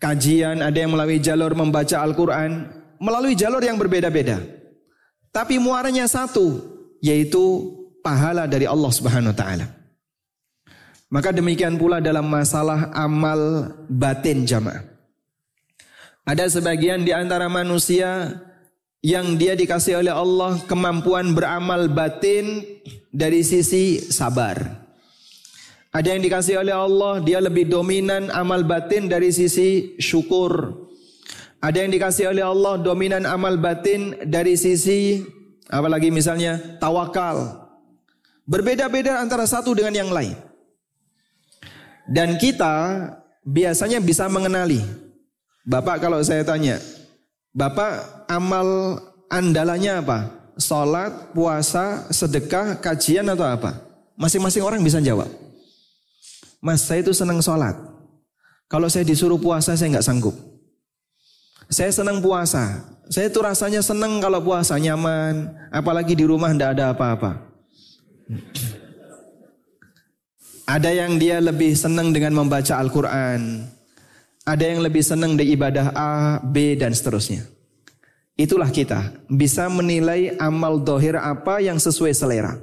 kajian, 0.01 0.65
ada 0.65 0.77
yang 0.77 0.93
melalui 0.93 1.21
jalur 1.21 1.53
membaca 1.53 2.01
Al-Quran, 2.01 2.76
melalui 2.97 3.33
jalur 3.33 3.61
yang 3.61 3.77
berbeda-beda. 3.77 4.41
Tapi 5.33 5.61
muaranya 5.61 6.09
satu, 6.09 6.61
yaitu 7.01 7.73
pahala 8.01 8.49
dari 8.49 8.65
Allah 8.65 8.91
Subhanahu 8.93 9.33
wa 9.33 9.37
taala. 9.37 9.67
Maka 11.07 11.31
demikian 11.31 11.79
pula 11.79 12.03
dalam 12.03 12.27
masalah 12.27 12.91
amal 12.91 13.71
batin 13.87 14.43
jamaah. 14.43 14.83
Ada 16.27 16.59
sebagian 16.59 17.07
di 17.07 17.15
antara 17.15 17.47
manusia 17.47 18.35
yang 18.99 19.39
dia 19.39 19.55
dikasih 19.55 20.03
oleh 20.03 20.11
Allah 20.11 20.59
kemampuan 20.67 21.31
beramal 21.31 21.87
batin 21.87 22.59
dari 23.07 23.39
sisi 23.39 24.03
sabar. 24.11 24.83
Ada 25.95 26.11
yang 26.11 26.21
dikasih 26.27 26.59
oleh 26.59 26.75
Allah 26.75 27.23
dia 27.23 27.39
lebih 27.39 27.71
dominan 27.71 28.27
amal 28.35 28.67
batin 28.67 29.07
dari 29.07 29.31
sisi 29.31 29.95
syukur. 30.03 30.75
Ada 31.57 31.83
yang 31.83 31.91
dikasih 31.93 32.29
oleh 32.29 32.45
Allah 32.45 32.77
dominan 32.77 33.25
amal 33.25 33.57
batin 33.57 34.13
dari 34.29 34.53
sisi 34.53 35.25
apalagi 35.67 36.13
misalnya 36.13 36.57
tawakal. 36.77 37.65
Berbeda-beda 38.47 39.19
antara 39.19 39.43
satu 39.43 39.75
dengan 39.75 39.93
yang 39.93 40.11
lain. 40.13 40.37
Dan 42.07 42.39
kita 42.39 43.09
biasanya 43.43 43.99
bisa 43.99 44.31
mengenali. 44.31 44.79
Bapak 45.67 45.99
kalau 45.99 46.23
saya 46.23 46.47
tanya, 46.47 46.79
Bapak 47.51 48.23
amal 48.31 49.01
andalanya 49.27 49.99
apa? 49.99 50.31
Salat, 50.55 51.35
puasa, 51.35 52.07
sedekah, 52.07 52.79
kajian 52.79 53.27
atau 53.27 53.43
apa? 53.43 53.83
Masing-masing 54.15 54.63
orang 54.63 54.79
bisa 54.79 55.03
jawab. 55.03 55.27
Mas 56.63 56.87
saya 56.87 57.03
itu 57.03 57.11
senang 57.13 57.43
sholat. 57.43 57.75
Kalau 58.71 58.87
saya 58.87 59.03
disuruh 59.03 59.37
puasa 59.37 59.75
saya 59.75 59.91
nggak 59.91 60.07
sanggup. 60.07 60.33
Saya 61.67 61.91
senang 61.91 62.23
puasa. 62.23 62.83
Saya 63.07 63.27
itu 63.31 63.39
rasanya 63.39 63.83
senang 63.83 64.19
kalau 64.23 64.39
puasa 64.39 64.79
nyaman. 64.79 65.51
Apalagi 65.71 66.15
di 66.15 66.23
rumah 66.23 66.51
tidak 66.55 66.79
ada 66.79 66.95
apa-apa. 66.95 67.43
Ada 70.67 70.91
yang 70.91 71.15
dia 71.15 71.39
lebih 71.39 71.75
senang 71.75 72.11
dengan 72.11 72.35
membaca 72.35 72.75
Al-Quran. 72.75 73.67
Ada 74.47 74.63
yang 74.63 74.79
lebih 74.83 75.03
senang 75.03 75.35
di 75.35 75.55
ibadah 75.55 75.91
A, 75.91 76.39
B, 76.39 76.75
dan 76.79 76.95
seterusnya. 76.95 77.43
Itulah 78.39 78.71
kita. 78.71 79.11
Bisa 79.27 79.67
menilai 79.67 80.35
amal 80.39 80.79
dohir 80.79 81.19
apa 81.19 81.59
yang 81.59 81.79
sesuai 81.79 82.15
selera. 82.15 82.55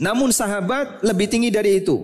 Namun 0.00 0.32
sahabat 0.32 1.04
lebih 1.04 1.28
tinggi 1.28 1.52
dari 1.52 1.84
itu. 1.84 2.00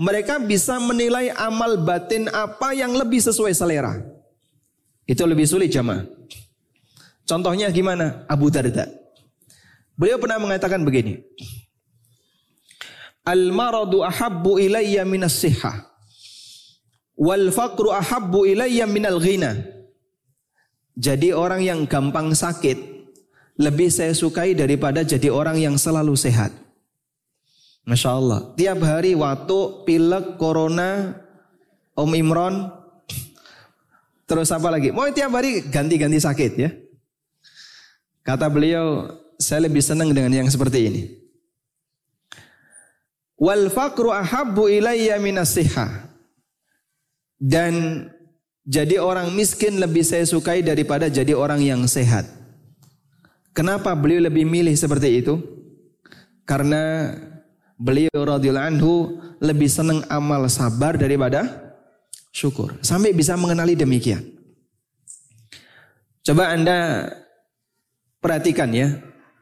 Mereka 0.00 0.44
bisa 0.44 0.80
menilai 0.80 1.32
amal 1.36 1.76
batin 1.80 2.28
apa 2.32 2.72
yang 2.72 2.92
lebih 2.96 3.20
sesuai 3.20 3.52
selera. 3.52 4.19
Itu 5.10 5.26
lebih 5.26 5.42
sulit 5.42 5.74
jamaah. 5.74 6.06
Contohnya 7.26 7.66
gimana? 7.74 8.22
Abu 8.30 8.46
Darda. 8.46 8.86
Beliau 9.98 10.22
pernah 10.22 10.38
mengatakan 10.38 10.86
begini. 10.86 11.18
Al-maradu 13.26 14.06
ahabbu 14.06 14.62
ilayya 14.62 15.02
minas 15.02 15.34
sihah. 15.42 15.82
Wal 17.18 17.50
faqru 17.50 17.90
ahabbu 17.90 18.46
ilayya 18.46 18.86
minal 18.86 19.18
ghina. 19.18 19.58
Jadi 20.94 21.34
orang 21.34 21.66
yang 21.66 21.90
gampang 21.90 22.30
sakit 22.30 22.78
lebih 23.58 23.90
saya 23.90 24.14
sukai 24.14 24.54
daripada 24.54 25.02
jadi 25.02 25.26
orang 25.26 25.58
yang 25.58 25.74
selalu 25.74 26.14
sehat. 26.14 26.54
Masya 27.84 28.10
Allah. 28.14 28.40
Tiap 28.54 28.78
hari 28.86 29.18
waktu 29.18 29.58
pilek, 29.84 30.38
corona, 30.38 31.18
Om 31.98 32.10
Imron, 32.16 32.79
terus 34.30 34.54
apa 34.54 34.70
lagi? 34.70 34.94
Mau 34.94 35.10
tiap 35.10 35.34
hari 35.34 35.66
ganti-ganti 35.66 36.22
sakit 36.22 36.52
ya. 36.54 36.70
Kata 38.22 38.46
beliau, 38.46 39.10
saya 39.42 39.66
lebih 39.66 39.82
senang 39.82 40.14
dengan 40.14 40.30
yang 40.30 40.46
seperti 40.46 40.86
ini. 40.86 41.02
Wal 43.34 43.66
faqru 43.74 44.14
ahabbu 44.14 44.70
ilayya 44.70 45.18
minas. 45.18 45.58
Dan 47.40 48.06
jadi 48.62 49.00
orang 49.02 49.34
miskin 49.34 49.80
lebih 49.82 50.06
saya 50.06 50.22
sukai 50.22 50.62
daripada 50.62 51.10
jadi 51.10 51.34
orang 51.34 51.64
yang 51.64 51.82
sehat. 51.90 52.28
Kenapa 53.50 53.96
beliau 53.98 54.22
lebih 54.30 54.46
milih 54.46 54.76
seperti 54.78 55.24
itu? 55.24 55.42
Karena 56.46 57.16
beliau 57.80 58.12
radhiyallahu 58.12 58.68
anhu 58.76 59.18
lebih 59.40 59.66
senang 59.66 60.04
amal 60.12 60.44
sabar 60.52 60.94
daripada 61.00 61.69
syukur. 62.30 62.78
Sampai 62.82 63.14
bisa 63.14 63.34
mengenali 63.34 63.74
demikian. 63.74 64.22
Coba 66.24 66.54
Anda 66.54 67.10
perhatikan 68.22 68.70
ya. 68.74 68.98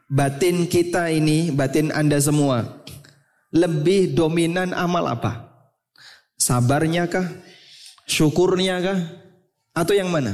Batin 0.09 0.65
kita 0.65 1.13
ini, 1.13 1.53
batin 1.53 1.93
Anda 1.93 2.17
semua. 2.17 2.81
Lebih 3.53 4.17
dominan 4.17 4.73
amal 4.73 5.05
apa? 5.05 5.49
Sabarnya 6.33 7.05
kah? 7.05 7.29
Syukurnya 8.09 8.81
kah? 8.81 8.99
Atau 9.77 9.93
yang 9.93 10.09
mana? 10.09 10.33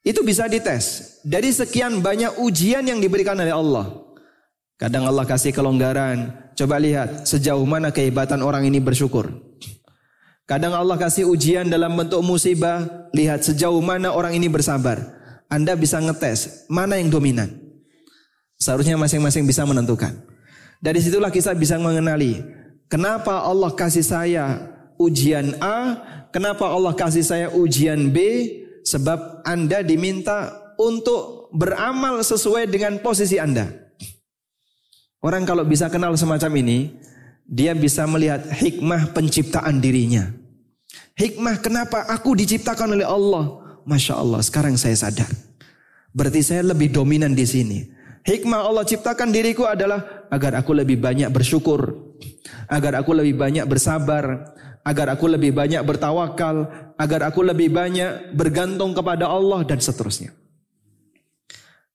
Itu 0.00 0.24
bisa 0.24 0.48
dites. 0.48 1.20
Dari 1.20 1.52
sekian 1.52 2.00
banyak 2.00 2.40
ujian 2.40 2.80
yang 2.88 2.96
diberikan 2.96 3.36
oleh 3.36 3.52
Allah. 3.52 3.92
Kadang 4.80 5.04
Allah 5.04 5.28
kasih 5.28 5.52
kelonggaran. 5.52 6.32
Coba 6.56 6.80
lihat 6.80 7.28
sejauh 7.28 7.64
mana 7.68 7.92
kehebatan 7.92 8.40
orang 8.40 8.64
ini 8.64 8.80
bersyukur. 8.80 9.28
Kadang 10.50 10.74
Allah 10.74 10.98
kasih 10.98 11.30
ujian 11.30 11.70
dalam 11.70 11.94
bentuk 11.94 12.18
musibah. 12.26 13.06
Lihat 13.14 13.46
sejauh 13.46 13.78
mana 13.78 14.10
orang 14.10 14.34
ini 14.34 14.50
bersabar. 14.50 14.98
Anda 15.46 15.78
bisa 15.78 16.02
ngetes 16.02 16.66
mana 16.66 16.98
yang 16.98 17.06
dominan. 17.06 17.54
Seharusnya 18.58 18.98
masing-masing 18.98 19.46
bisa 19.46 19.62
menentukan. 19.62 20.10
Dari 20.82 20.98
situlah 20.98 21.30
kita 21.30 21.54
bisa 21.54 21.78
mengenali. 21.78 22.42
Kenapa 22.90 23.46
Allah 23.46 23.70
kasih 23.78 24.02
saya 24.02 24.58
ujian 24.98 25.54
A, 25.62 26.02
kenapa 26.34 26.66
Allah 26.66 26.98
kasih 26.98 27.22
saya 27.22 27.46
ujian 27.54 28.10
B? 28.10 28.18
Sebab 28.82 29.46
Anda 29.46 29.86
diminta 29.86 30.50
untuk 30.74 31.54
beramal 31.54 32.26
sesuai 32.26 32.66
dengan 32.66 32.98
posisi 32.98 33.38
Anda. 33.38 33.70
Orang 35.22 35.46
kalau 35.46 35.62
bisa 35.62 35.86
kenal 35.86 36.18
semacam 36.18 36.58
ini, 36.58 36.90
dia 37.46 37.70
bisa 37.70 38.02
melihat 38.10 38.50
hikmah 38.50 39.14
penciptaan 39.14 39.78
dirinya. 39.78 40.39
Hikmah 41.20 41.60
kenapa 41.60 42.08
aku 42.08 42.32
diciptakan 42.32 42.96
oleh 42.96 43.04
Allah. 43.04 43.60
Masya 43.84 44.16
Allah, 44.16 44.40
sekarang 44.40 44.80
saya 44.80 44.96
sadar. 44.96 45.28
Berarti 46.16 46.40
saya 46.40 46.64
lebih 46.64 46.88
dominan 46.88 47.36
di 47.36 47.44
sini. 47.44 47.84
Hikmah 48.24 48.64
Allah 48.64 48.88
ciptakan 48.88 49.28
diriku 49.28 49.68
adalah 49.68 50.24
agar 50.32 50.56
aku 50.56 50.72
lebih 50.72 50.96
banyak 50.96 51.28
bersyukur, 51.28 52.16
agar 52.72 53.04
aku 53.04 53.12
lebih 53.12 53.36
banyak 53.36 53.64
bersabar, 53.68 54.56
agar 54.80 55.12
aku 55.12 55.28
lebih 55.28 55.52
banyak 55.52 55.80
bertawakal, 55.84 56.68
agar 56.96 57.20
aku 57.28 57.40
lebih 57.44 57.68
banyak 57.68 58.32
bergantung 58.32 58.96
kepada 58.96 59.28
Allah 59.28 59.60
dan 59.64 59.80
seterusnya. 59.80 60.32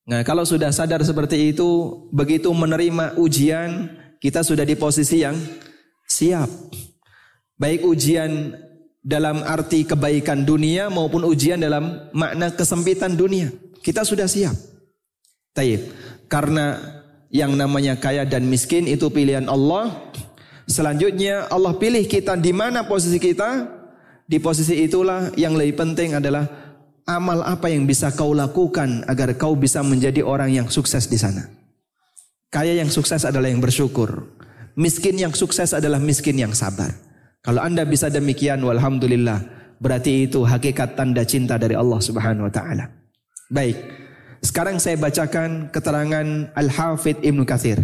Nah, 0.06 0.22
kalau 0.22 0.46
sudah 0.46 0.70
sadar 0.70 1.02
seperti 1.02 1.50
itu, 1.50 1.70
begitu 2.14 2.54
menerima 2.54 3.18
ujian, 3.18 3.90
kita 4.22 4.46
sudah 4.46 4.62
di 4.62 4.78
posisi 4.78 5.26
yang 5.26 5.34
siap. 6.06 6.50
Baik 7.58 7.86
ujian 7.90 8.54
dalam 9.06 9.46
arti 9.46 9.86
kebaikan 9.86 10.42
dunia 10.42 10.90
maupun 10.90 11.22
ujian 11.30 11.62
dalam 11.62 12.10
makna 12.10 12.50
kesempitan 12.50 13.14
dunia. 13.14 13.54
Kita 13.86 14.02
sudah 14.02 14.26
siap. 14.26 14.58
Taib. 15.54 15.94
Karena 16.26 16.82
yang 17.30 17.54
namanya 17.54 18.02
kaya 18.02 18.26
dan 18.26 18.50
miskin 18.50 18.90
itu 18.90 19.14
pilihan 19.14 19.46
Allah. 19.46 19.94
Selanjutnya 20.66 21.46
Allah 21.54 21.78
pilih 21.78 22.02
kita 22.10 22.34
di 22.34 22.50
mana 22.50 22.90
posisi 22.90 23.22
kita. 23.22 23.70
Di 24.26 24.42
posisi 24.42 24.82
itulah 24.82 25.30
yang 25.38 25.54
lebih 25.54 25.78
penting 25.78 26.18
adalah 26.18 26.50
amal 27.06 27.46
apa 27.46 27.70
yang 27.70 27.86
bisa 27.86 28.10
kau 28.10 28.34
lakukan 28.34 29.06
agar 29.06 29.38
kau 29.38 29.54
bisa 29.54 29.86
menjadi 29.86 30.26
orang 30.26 30.50
yang 30.50 30.66
sukses 30.66 31.06
di 31.06 31.22
sana. 31.22 31.46
Kaya 32.50 32.74
yang 32.74 32.90
sukses 32.90 33.22
adalah 33.22 33.54
yang 33.54 33.62
bersyukur. 33.62 34.26
Miskin 34.74 35.22
yang 35.22 35.38
sukses 35.38 35.78
adalah 35.78 36.02
miskin 36.02 36.42
yang 36.42 36.58
sabar. 36.58 36.90
Kalau 37.45 37.65
anda 37.65 37.89
bisa 37.89 38.13
demikian, 38.13 38.61
walhamdulillah. 38.61 39.41
Berarti 39.81 40.29
itu 40.29 40.45
hakikat 40.45 40.93
tanda 40.93 41.25
cinta 41.25 41.57
dari 41.57 41.73
Allah 41.73 41.97
subhanahu 41.97 42.49
wa 42.49 42.53
ta'ala. 42.53 42.85
Baik. 43.49 43.81
Sekarang 44.45 44.77
saya 44.81 44.97
bacakan 45.01 45.73
keterangan 45.73 46.53
Al-Hafidh 46.57 47.21
Ibnu 47.25 47.45
Kathir 47.45 47.81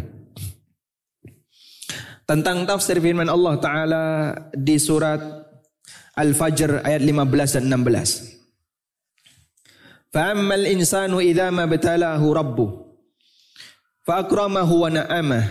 tentang 2.27 2.67
tafsir 2.67 2.99
firman 2.99 3.29
Allah 3.29 3.55
taala 3.61 4.05
di 4.51 4.81
surat 4.81 5.21
Al-Fajr 6.17 6.81
ayat 6.81 7.05
15 7.05 7.61
dan 7.61 7.65
16. 7.71 8.37
فَأَمَّا 10.17 10.55
الْإِنسَانُ 10.57 11.13
إِذَا 11.13 11.53
مَا 11.53 11.69
بَتَلَاهُ 11.69 12.23
رَبُّهُ 12.25 12.71
فَأَكْرَمَهُ 14.09 14.71
وَنَعَمَهُ 14.73 15.45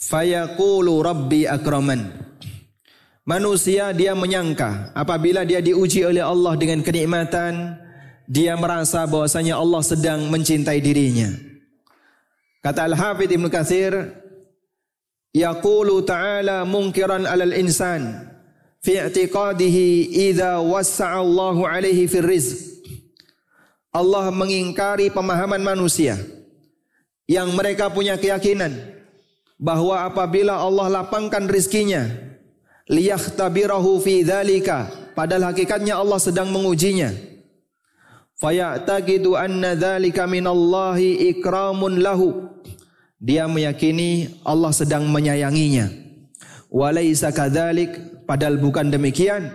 fayaqulu 0.00 1.04
rabbi 1.04 1.44
akraman. 1.44 2.08
Manusia 3.25 3.89
dia 3.89 4.13
menyangka 4.13 4.93
apabila 4.93 5.41
dia 5.41 5.57
diuji 5.57 6.05
oleh 6.05 6.21
Allah 6.21 6.53
dengan 6.53 6.85
kenikmatan, 6.85 7.73
dia 8.29 8.53
merasa 8.53 9.01
bahwasanya 9.09 9.57
Allah 9.57 9.81
sedang 9.81 10.29
mencintai 10.29 10.77
dirinya. 10.77 11.33
Kata 12.61 12.85
Al-Hafidh 12.85 13.33
Ibnu 13.33 13.49
Katsir, 13.49 13.93
yaqulu 15.33 16.05
ta'ala 16.05 16.69
munkiran 16.69 17.25
'alal 17.25 17.57
insan 17.57 18.29
fi 18.85 19.01
i'tiqadihi 19.01 20.13
idza 20.29 20.61
wassa'a 20.61 21.17
Allahu 21.17 21.65
'alaihi 21.65 22.05
fir 22.05 22.29
rizq. 22.29 22.77
Allah 23.89 24.29
mengingkari 24.29 25.09
pemahaman 25.09 25.65
manusia 25.65 26.13
yang 27.25 27.49
mereka 27.57 27.89
punya 27.89 28.21
keyakinan 28.21 28.69
bahwa 29.57 30.05
apabila 30.05 30.61
Allah 30.61 31.01
lapangkan 31.01 31.49
rizkinya 31.49 32.24
liyahtabirahu 32.89 33.97
fi 34.01 34.21
dzalika 34.21 34.89
padahal 35.17 35.53
hakikatnya 35.53 35.97
Allah 35.97 36.19
sedang 36.21 36.49
mengujinya. 36.53 37.11
Fayataqidu 38.35 39.39
anna 39.39 39.79
dzalika 39.79 40.27
minallahi 40.27 41.31
ikramun 41.31 42.03
lahu. 42.03 42.51
Dia 43.15 43.47
meyakini 43.47 44.43
Allah 44.43 44.75
sedang 44.75 45.07
menyayanginya. 45.07 45.87
Walaisa 46.67 47.31
kadzalik. 47.31 48.21
Padahal 48.27 48.59
bukan 48.59 48.91
demikian. 48.91 49.53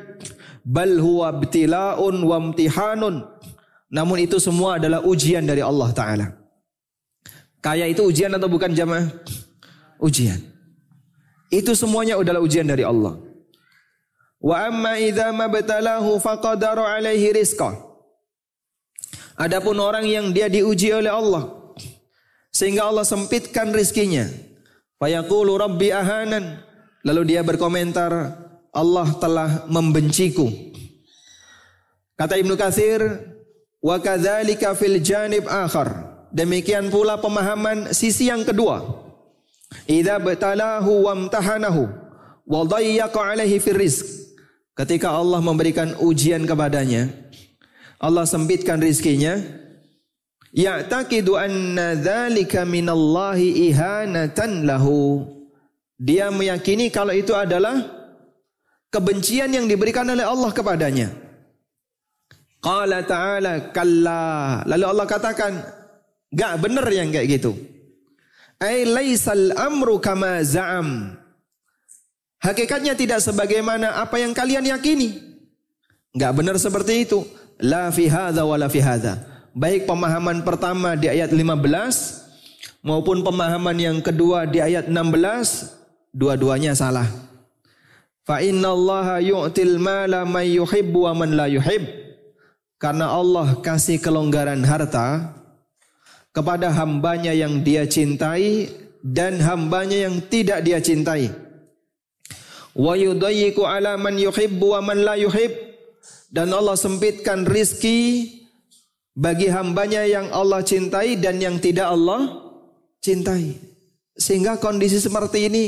Bal 0.64 0.96
huwa 0.96 1.34
ibtilaun 1.36 2.24
wa 2.24 2.36
imtihanun. 2.40 3.20
Namun 3.90 4.18
itu 4.22 4.38
semua 4.38 4.78
adalah 4.78 5.02
ujian 5.02 5.44
dari 5.44 5.60
Allah 5.60 5.90
taala. 5.92 6.26
Kaya 7.60 7.84
itu 7.84 8.00
ujian 8.06 8.32
atau 8.32 8.48
bukan 8.48 8.72
jamaah? 8.72 9.10
Ujian. 10.00 10.40
Itu 11.50 11.74
semuanya 11.74 12.14
adalah 12.16 12.38
ujian 12.38 12.64
dari 12.64 12.86
Allah. 12.86 13.18
Wa 14.40 14.70
amma 14.70 14.96
idza 14.96 15.28
mabtalahu 15.34 16.16
faqadara 16.22 16.96
alaihi 16.96 17.34
rizqa. 17.34 17.74
Adapun 19.34 19.76
orang 19.82 20.06
yang 20.06 20.30
dia 20.30 20.46
diuji 20.46 20.94
oleh 20.94 21.10
Allah 21.10 21.60
sehingga 22.54 22.86
Allah 22.86 23.06
sempitkan 23.06 23.70
rizkinya. 23.74 24.26
Fayaqulu 25.00 25.56
rabbi 25.56 25.90
ahanan. 25.90 26.60
Lalu 27.00 27.32
dia 27.32 27.40
berkomentar, 27.40 28.12
Allah 28.68 29.08
telah 29.16 29.64
membenciku. 29.72 30.52
Kata 32.12 32.36
Ibnu 32.36 32.52
Katsir, 32.60 33.00
wa 33.80 33.96
kadzalika 33.96 34.76
fil 34.76 35.00
janib 35.00 35.48
akhar. 35.48 36.12
Demikian 36.28 36.92
pula 36.92 37.16
pemahaman 37.16 37.96
sisi 37.96 38.28
yang 38.28 38.44
kedua. 38.44 38.84
Idza 39.86 40.18
batalahu 40.18 41.06
wa 41.06 41.12
amtahanahu 41.14 41.82
wa 42.46 42.60
dayyaqa 42.66 43.34
alaihi 43.34 43.62
fir 43.62 43.78
rizq. 43.78 44.06
Ketika 44.74 45.12
Allah 45.12 45.38
memberikan 45.44 45.94
ujian 46.00 46.46
kepadanya, 46.48 47.10
Allah 48.00 48.24
sempitkan 48.24 48.80
rizkinya, 48.80 49.36
ya'taqidu 50.56 51.36
anna 51.36 51.94
dzalika 51.98 52.64
minallahi 52.64 53.70
ihanatan 53.70 54.64
lahu. 54.64 55.26
Dia 56.00 56.32
meyakini 56.32 56.88
kalau 56.88 57.12
itu 57.12 57.36
adalah 57.36 57.76
kebencian 58.88 59.52
yang 59.52 59.68
diberikan 59.68 60.08
oleh 60.08 60.24
Allah 60.24 60.48
kepadanya. 60.48 61.12
Qala 62.60 63.04
ta'ala 63.04 63.72
kalla. 63.72 64.64
Lalu 64.64 64.84
Allah 64.84 65.06
katakan, 65.08 65.52
gak 66.32 66.56
benar 66.56 66.88
yang 66.88 67.12
kayak 67.12 67.36
gitu. 67.36 67.52
Ai 68.60 68.84
laisal 68.84 69.56
amru 69.56 69.96
kama 69.96 70.44
za'am. 70.44 71.16
Hakikatnya 72.44 72.92
tidak 72.92 73.24
sebagaimana 73.24 74.04
apa 74.04 74.20
yang 74.20 74.36
kalian 74.36 74.68
yakini. 74.68 75.16
Enggak 76.12 76.32
benar 76.36 76.56
seperti 76.60 77.08
itu. 77.08 77.24
La 77.56 77.88
fi 77.88 78.04
hadza 78.04 78.44
wa 78.44 78.56
la 78.60 78.68
fi 78.68 78.84
hadza. 78.84 79.16
Baik 79.56 79.88
pemahaman 79.88 80.44
pertama 80.44 80.92
di 80.92 81.08
ayat 81.08 81.32
15 81.32 82.84
maupun 82.84 83.24
pemahaman 83.24 83.76
yang 83.80 83.98
kedua 84.04 84.44
di 84.44 84.60
ayat 84.60 84.92
16 84.92 86.12
dua-duanya 86.12 86.76
salah. 86.76 87.08
Fa 88.28 88.44
innallaha 88.44 89.24
yu'til 89.24 89.80
mala 89.80 90.28
may 90.28 90.60
yuhibbu 90.60 91.08
wa 91.08 91.16
man 91.16 91.32
la 91.32 91.48
yuhib. 91.48 91.88
Karena 92.76 93.08
Allah 93.08 93.56
kasih 93.60 94.00
kelonggaran 94.00 94.60
harta 94.68 95.39
kepada 96.30 96.70
hambanya 96.70 97.34
yang 97.34 97.62
dia 97.66 97.86
cintai 97.86 98.70
dan 99.02 99.40
hambanya 99.42 100.08
yang 100.08 100.22
tidak 100.30 100.62
dia 100.62 100.78
cintai. 100.78 101.30
Wa 102.74 102.94
yudayyiku 102.94 103.66
ala 103.66 103.98
man 103.98 104.14
yuhibbu 104.14 104.78
wa 104.78 104.80
man 104.82 105.02
la 105.02 105.18
yuhib. 105.18 105.68
Dan 106.30 106.54
Allah 106.54 106.78
sempitkan 106.78 107.42
rizki 107.42 108.30
bagi 109.18 109.50
hambanya 109.50 110.06
yang 110.06 110.30
Allah 110.30 110.62
cintai 110.62 111.18
dan 111.18 111.42
yang 111.42 111.58
tidak 111.58 111.90
Allah 111.90 112.38
cintai. 113.02 113.58
Sehingga 114.14 114.62
kondisi 114.62 115.02
seperti 115.02 115.50
ini 115.50 115.64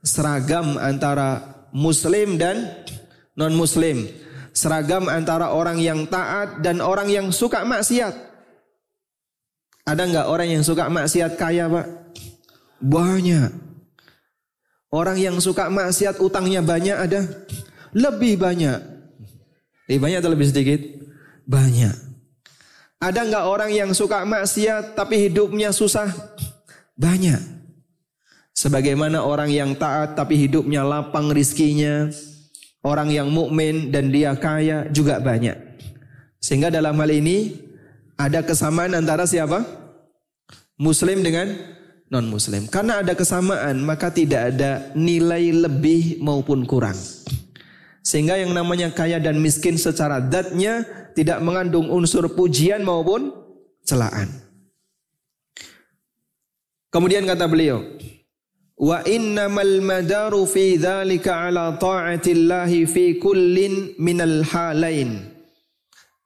seragam 0.00 0.80
antara 0.80 1.44
muslim 1.76 2.40
dan 2.40 2.72
non 3.36 3.52
muslim. 3.52 4.08
Seragam 4.56 5.12
antara 5.12 5.52
orang 5.52 5.76
yang 5.76 6.08
taat 6.08 6.64
dan 6.64 6.80
orang 6.80 7.12
yang 7.12 7.28
suka 7.28 7.62
maksiat. 7.68 8.27
Ada 9.88 10.04
nggak 10.04 10.26
orang 10.28 10.48
yang 10.52 10.60
suka 10.60 10.84
maksiat 10.92 11.40
kaya 11.40 11.64
pak? 11.64 11.86
Banyak. 12.84 13.48
Orang 14.92 15.16
yang 15.16 15.40
suka 15.40 15.72
maksiat 15.72 16.20
utangnya 16.20 16.60
banyak 16.60 16.92
ada? 16.92 17.24
Lebih 17.96 18.36
banyak. 18.36 18.76
Lebih 19.88 20.00
banyak 20.04 20.18
atau 20.20 20.32
lebih 20.36 20.48
sedikit? 20.52 20.80
Banyak. 21.48 21.96
Ada 23.00 23.20
nggak 23.32 23.44
orang 23.48 23.72
yang 23.72 23.90
suka 23.96 24.28
maksiat 24.28 24.92
tapi 24.92 25.24
hidupnya 25.24 25.72
susah? 25.72 26.12
Banyak. 26.92 27.40
Sebagaimana 28.52 29.24
orang 29.24 29.48
yang 29.48 29.72
taat 29.72 30.12
tapi 30.20 30.36
hidupnya 30.36 30.84
lapang 30.84 31.32
rizkinya. 31.32 32.12
Orang 32.84 33.08
yang 33.08 33.32
mukmin 33.32 33.88
dan 33.88 34.12
dia 34.12 34.36
kaya 34.36 34.84
juga 34.92 35.16
banyak. 35.16 35.56
Sehingga 36.44 36.68
dalam 36.68 36.94
hal 37.00 37.10
ini 37.10 37.67
ada 38.18 38.42
kesamaan 38.42 38.98
antara 38.98 39.24
siapa? 39.24 39.62
Muslim 40.74 41.22
dengan 41.22 41.54
non 42.10 42.26
muslim. 42.26 42.66
Karena 42.66 43.00
ada 43.00 43.14
kesamaan, 43.14 43.78
maka 43.86 44.10
tidak 44.10 44.54
ada 44.54 44.90
nilai 44.98 45.54
lebih 45.54 46.18
maupun 46.18 46.66
kurang. 46.66 46.98
Sehingga 48.02 48.40
yang 48.40 48.50
namanya 48.50 48.90
kaya 48.90 49.22
dan 49.22 49.38
miskin 49.38 49.78
secara 49.78 50.18
datnya 50.18 50.82
tidak 51.14 51.38
mengandung 51.44 51.86
unsur 51.94 52.26
pujian 52.34 52.82
maupun 52.82 53.30
celaan. 53.86 54.28
Kemudian 56.88 57.28
kata 57.28 57.44
beliau, 57.44 57.84
Wa 58.78 59.02
innamal 59.02 59.82
madaru 59.82 60.46
fi 60.46 60.78
dzalika 60.78 61.50
ala 61.50 61.74
ta'atillahi 61.74 62.86
fi 62.86 63.18
kullin 63.18 63.98
minal 63.98 64.46
halain. 64.46 65.37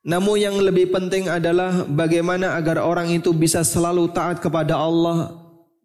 Namun 0.03 0.35
yang 0.35 0.59
lebih 0.59 0.91
penting 0.91 1.31
adalah 1.31 1.87
bagaimana 1.87 2.59
agar 2.59 2.83
orang 2.83 3.15
itu 3.15 3.31
bisa 3.31 3.63
selalu 3.63 4.11
taat 4.11 4.43
kepada 4.43 4.75
Allah 4.75 5.31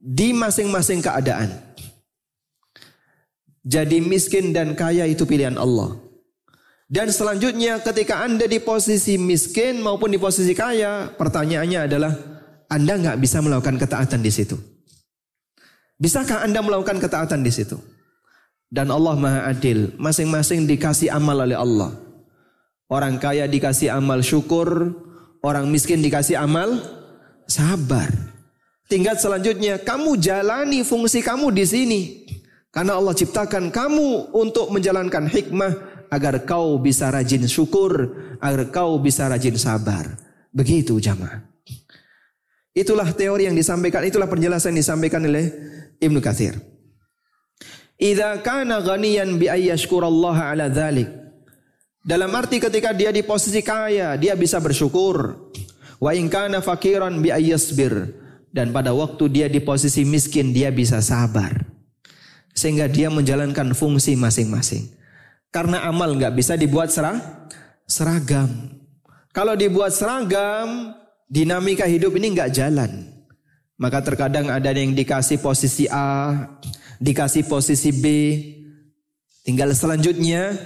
di 0.02 0.34
masing-masing 0.34 1.06
keadaan. 1.06 1.54
Jadi 3.62 4.02
miskin 4.02 4.56
dan 4.56 4.74
kaya 4.74 5.06
itu 5.06 5.22
pilihan 5.28 5.54
Allah. 5.60 5.94
Dan 6.88 7.12
selanjutnya 7.12 7.84
ketika 7.84 8.24
Anda 8.24 8.48
di 8.48 8.64
posisi 8.64 9.20
miskin 9.20 9.84
maupun 9.84 10.08
di 10.08 10.18
posisi 10.18 10.56
kaya, 10.56 11.12
pertanyaannya 11.14 11.80
adalah 11.86 12.14
Anda 12.72 12.96
nggak 12.96 13.20
bisa 13.20 13.44
melakukan 13.44 13.76
ketaatan 13.78 14.24
di 14.24 14.32
situ. 14.32 14.56
Bisakah 16.00 16.48
Anda 16.48 16.64
melakukan 16.64 16.98
ketaatan 17.04 17.44
di 17.44 17.52
situ? 17.52 17.76
Dan 18.72 18.88
Allah 18.88 19.20
Maha 19.20 19.52
Adil, 19.52 19.94
masing-masing 20.00 20.64
dikasih 20.64 21.12
amal 21.12 21.38
oleh 21.44 21.60
Allah. 21.60 22.07
Orang 22.88 23.20
kaya 23.20 23.52
dikasih 23.52 23.92
amal 23.92 24.24
syukur, 24.24 24.96
orang 25.44 25.68
miskin 25.68 26.00
dikasih 26.00 26.40
amal 26.40 26.80
sabar. 27.44 28.08
Tinggal 28.88 29.20
selanjutnya 29.20 29.84
kamu 29.84 30.16
jalani 30.16 30.88
fungsi 30.88 31.20
kamu 31.20 31.52
di 31.52 31.66
sini. 31.68 32.02
Karena 32.72 32.96
Allah 32.96 33.12
ciptakan 33.12 33.68
kamu 33.74 34.32
untuk 34.32 34.72
menjalankan 34.72 35.28
hikmah 35.28 35.72
agar 36.08 36.48
kau 36.48 36.80
bisa 36.80 37.12
rajin 37.12 37.44
syukur, 37.44 38.16
agar 38.40 38.72
kau 38.72 38.96
bisa 39.04 39.28
rajin 39.28 39.60
sabar. 39.60 40.08
Begitu 40.56 40.96
jamaah. 41.04 41.44
Itulah 42.72 43.10
teori 43.12 43.50
yang 43.50 43.58
disampaikan, 43.58 44.06
itulah 44.06 44.30
penjelasan 44.30 44.72
yang 44.72 44.86
disampaikan 44.86 45.26
oleh 45.26 45.50
Ibnu 46.00 46.22
Katsir. 46.22 46.56
Idza 47.98 48.38
kana 48.46 48.80
ghaniyan 48.86 49.42
bi 49.42 49.50
ayyashkurallaha 49.50 50.54
ala 50.54 50.70
dzalik. 50.70 51.27
Dalam 52.08 52.32
arti 52.32 52.64
ketika 52.64 52.96
dia 52.96 53.12
di 53.12 53.20
posisi 53.20 53.60
kaya, 53.60 54.16
dia 54.16 54.32
bisa 54.40 54.64
bersyukur. 54.64 55.36
Wa 56.00 56.16
in 56.16 56.32
kana 56.32 56.64
fakiran 56.64 57.20
bi 57.20 57.36
ayyasbir. 57.36 58.16
Dan 58.48 58.72
pada 58.72 58.96
waktu 58.96 59.28
dia 59.28 59.48
di 59.52 59.60
posisi 59.60 60.08
miskin, 60.08 60.56
dia 60.56 60.72
bisa 60.72 61.04
sabar. 61.04 61.68
sehingga 62.58 62.90
dia 62.90 63.14
menjalankan 63.14 63.78
fungsi 63.78 64.18
masing-masing. 64.18 64.90
Karena 65.54 65.86
amal 65.86 66.18
nggak 66.18 66.34
bisa 66.34 66.58
dibuat 66.58 66.90
serah, 66.90 67.22
seragam. 67.86 68.50
Kalau 69.30 69.54
dibuat 69.54 69.94
seragam, 69.94 70.98
dinamika 71.30 71.86
hidup 71.86 72.18
ini 72.18 72.34
nggak 72.34 72.50
jalan. 72.50 73.14
Maka 73.78 74.02
terkadang 74.02 74.50
ada 74.50 74.74
yang 74.74 74.98
dikasih 74.98 75.38
posisi 75.38 75.86
A, 75.86 76.34
dikasih 76.98 77.46
posisi 77.46 77.94
B. 77.94 78.06
Tinggal 79.46 79.78
selanjutnya, 79.78 80.58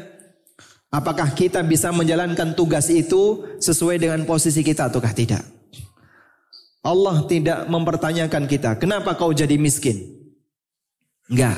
apakah 0.91 1.31
kita 1.31 1.63
bisa 1.63 1.89
menjalankan 1.89 2.53
tugas 2.53 2.91
itu 2.91 3.47
sesuai 3.57 3.97
dengan 3.97 4.21
posisi 4.27 4.61
kita 4.61 4.91
ataukah 4.91 5.15
tidak? 5.15 5.41
Allah 6.83 7.23
tidak 7.25 7.65
mempertanyakan 7.71 8.43
kita, 8.45 8.75
kenapa 8.75 9.15
kau 9.15 9.31
jadi 9.31 9.55
miskin? 9.55 10.01
Enggak. 11.31 11.57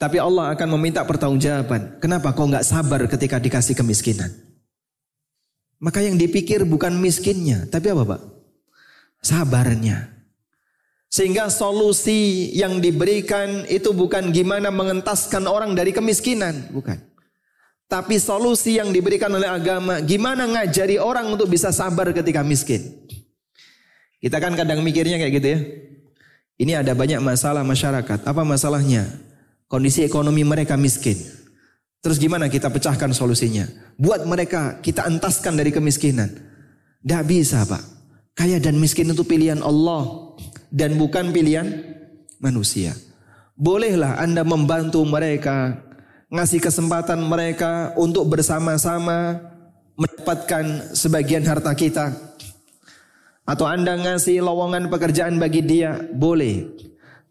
Tapi 0.00 0.16
Allah 0.16 0.56
akan 0.56 0.68
meminta 0.80 1.04
pertanggungjawaban. 1.04 2.00
Kenapa 2.00 2.32
kau 2.32 2.48
nggak 2.48 2.64
sabar 2.64 3.04
ketika 3.04 3.36
dikasih 3.36 3.76
kemiskinan? 3.76 4.32
Maka 5.76 6.00
yang 6.00 6.16
dipikir 6.16 6.64
bukan 6.64 6.96
miskinnya, 6.96 7.68
tapi 7.68 7.92
apa 7.92 8.16
Pak? 8.16 8.20
Sabarnya. 9.20 10.08
Sehingga 11.10 11.50
solusi 11.50 12.48
yang 12.54 12.78
diberikan 12.78 13.66
itu 13.66 13.90
bukan 13.90 14.30
gimana 14.30 14.70
mengentaskan 14.70 15.44
orang 15.50 15.74
dari 15.74 15.90
kemiskinan, 15.90 16.70
bukan. 16.70 17.09
Tapi 17.90 18.22
solusi 18.22 18.78
yang 18.78 18.94
diberikan 18.94 19.34
oleh 19.34 19.50
agama, 19.50 19.98
gimana 19.98 20.46
ngajari 20.46 21.02
orang 21.02 21.26
untuk 21.26 21.50
bisa 21.50 21.74
sabar 21.74 22.14
ketika 22.14 22.46
miskin. 22.46 22.86
Kita 24.22 24.38
kan 24.38 24.54
kadang 24.54 24.86
mikirnya 24.86 25.18
kayak 25.18 25.32
gitu 25.42 25.48
ya. 25.50 25.60
Ini 26.60 26.72
ada 26.86 26.94
banyak 26.94 27.18
masalah 27.18 27.66
masyarakat. 27.66 28.22
Apa 28.22 28.46
masalahnya? 28.46 29.10
Kondisi 29.66 30.06
ekonomi 30.06 30.46
mereka 30.46 30.78
miskin. 30.78 31.18
Terus 31.98 32.22
gimana 32.22 32.46
kita 32.46 32.70
pecahkan 32.70 33.10
solusinya? 33.10 33.66
Buat 33.98 34.22
mereka 34.22 34.78
kita 34.78 35.10
entaskan 35.10 35.58
dari 35.58 35.74
kemiskinan. 35.74 36.30
Tidak 37.02 37.24
bisa 37.26 37.66
pak. 37.66 37.82
Kaya 38.38 38.62
dan 38.62 38.78
miskin 38.78 39.10
itu 39.10 39.26
pilihan 39.26 39.66
Allah. 39.66 40.36
Dan 40.70 40.94
bukan 40.94 41.34
pilihan 41.34 41.66
manusia. 42.38 42.94
Bolehlah 43.58 44.20
anda 44.22 44.46
membantu 44.46 45.02
mereka. 45.02 45.89
Ngasih 46.30 46.62
kesempatan 46.62 47.26
mereka 47.26 47.90
untuk 47.98 48.30
bersama-sama 48.30 49.42
mendapatkan 49.98 50.94
sebagian 50.94 51.42
harta 51.42 51.74
kita. 51.74 52.14
Atau 53.42 53.66
anda 53.66 53.98
ngasih 53.98 54.38
lowongan 54.38 54.86
pekerjaan 54.86 55.42
bagi 55.42 55.66
dia. 55.66 55.98
Boleh. 56.14 56.70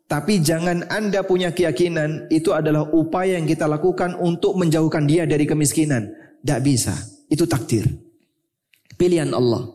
Tapi 0.09 0.41
jangan 0.41 0.89
Anda 0.89 1.21
punya 1.21 1.53
keyakinan 1.53 2.33
itu 2.33 2.49
adalah 2.49 2.81
upaya 2.97 3.37
yang 3.37 3.45
kita 3.45 3.69
lakukan 3.69 4.17
untuk 4.17 4.57
menjauhkan 4.57 5.05
dia 5.05 5.29
dari 5.29 5.45
kemiskinan. 5.45 6.09
Tidak 6.41 6.59
bisa. 6.65 6.97
Itu 7.29 7.45
takdir. 7.45 7.85
Pilihan 8.97 9.29
Allah. 9.37 9.69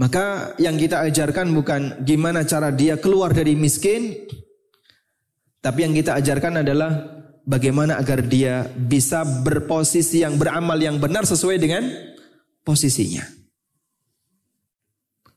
Maka 0.00 0.56
yang 0.56 0.80
kita 0.80 1.04
ajarkan 1.04 1.52
bukan 1.52 2.00
gimana 2.00 2.48
cara 2.48 2.72
dia 2.72 2.96
keluar 2.96 3.36
dari 3.36 3.52
miskin. 3.60 4.24
Tapi 5.60 5.84
yang 5.84 5.92
kita 5.92 6.16
ajarkan 6.16 6.64
adalah 6.64 7.17
bagaimana 7.48 7.96
agar 7.96 8.20
dia 8.20 8.68
bisa 8.76 9.24
berposisi 9.24 10.20
yang 10.20 10.36
beramal 10.36 10.76
yang 10.76 11.00
benar 11.00 11.24
sesuai 11.24 11.56
dengan 11.56 11.88
posisinya. 12.60 13.24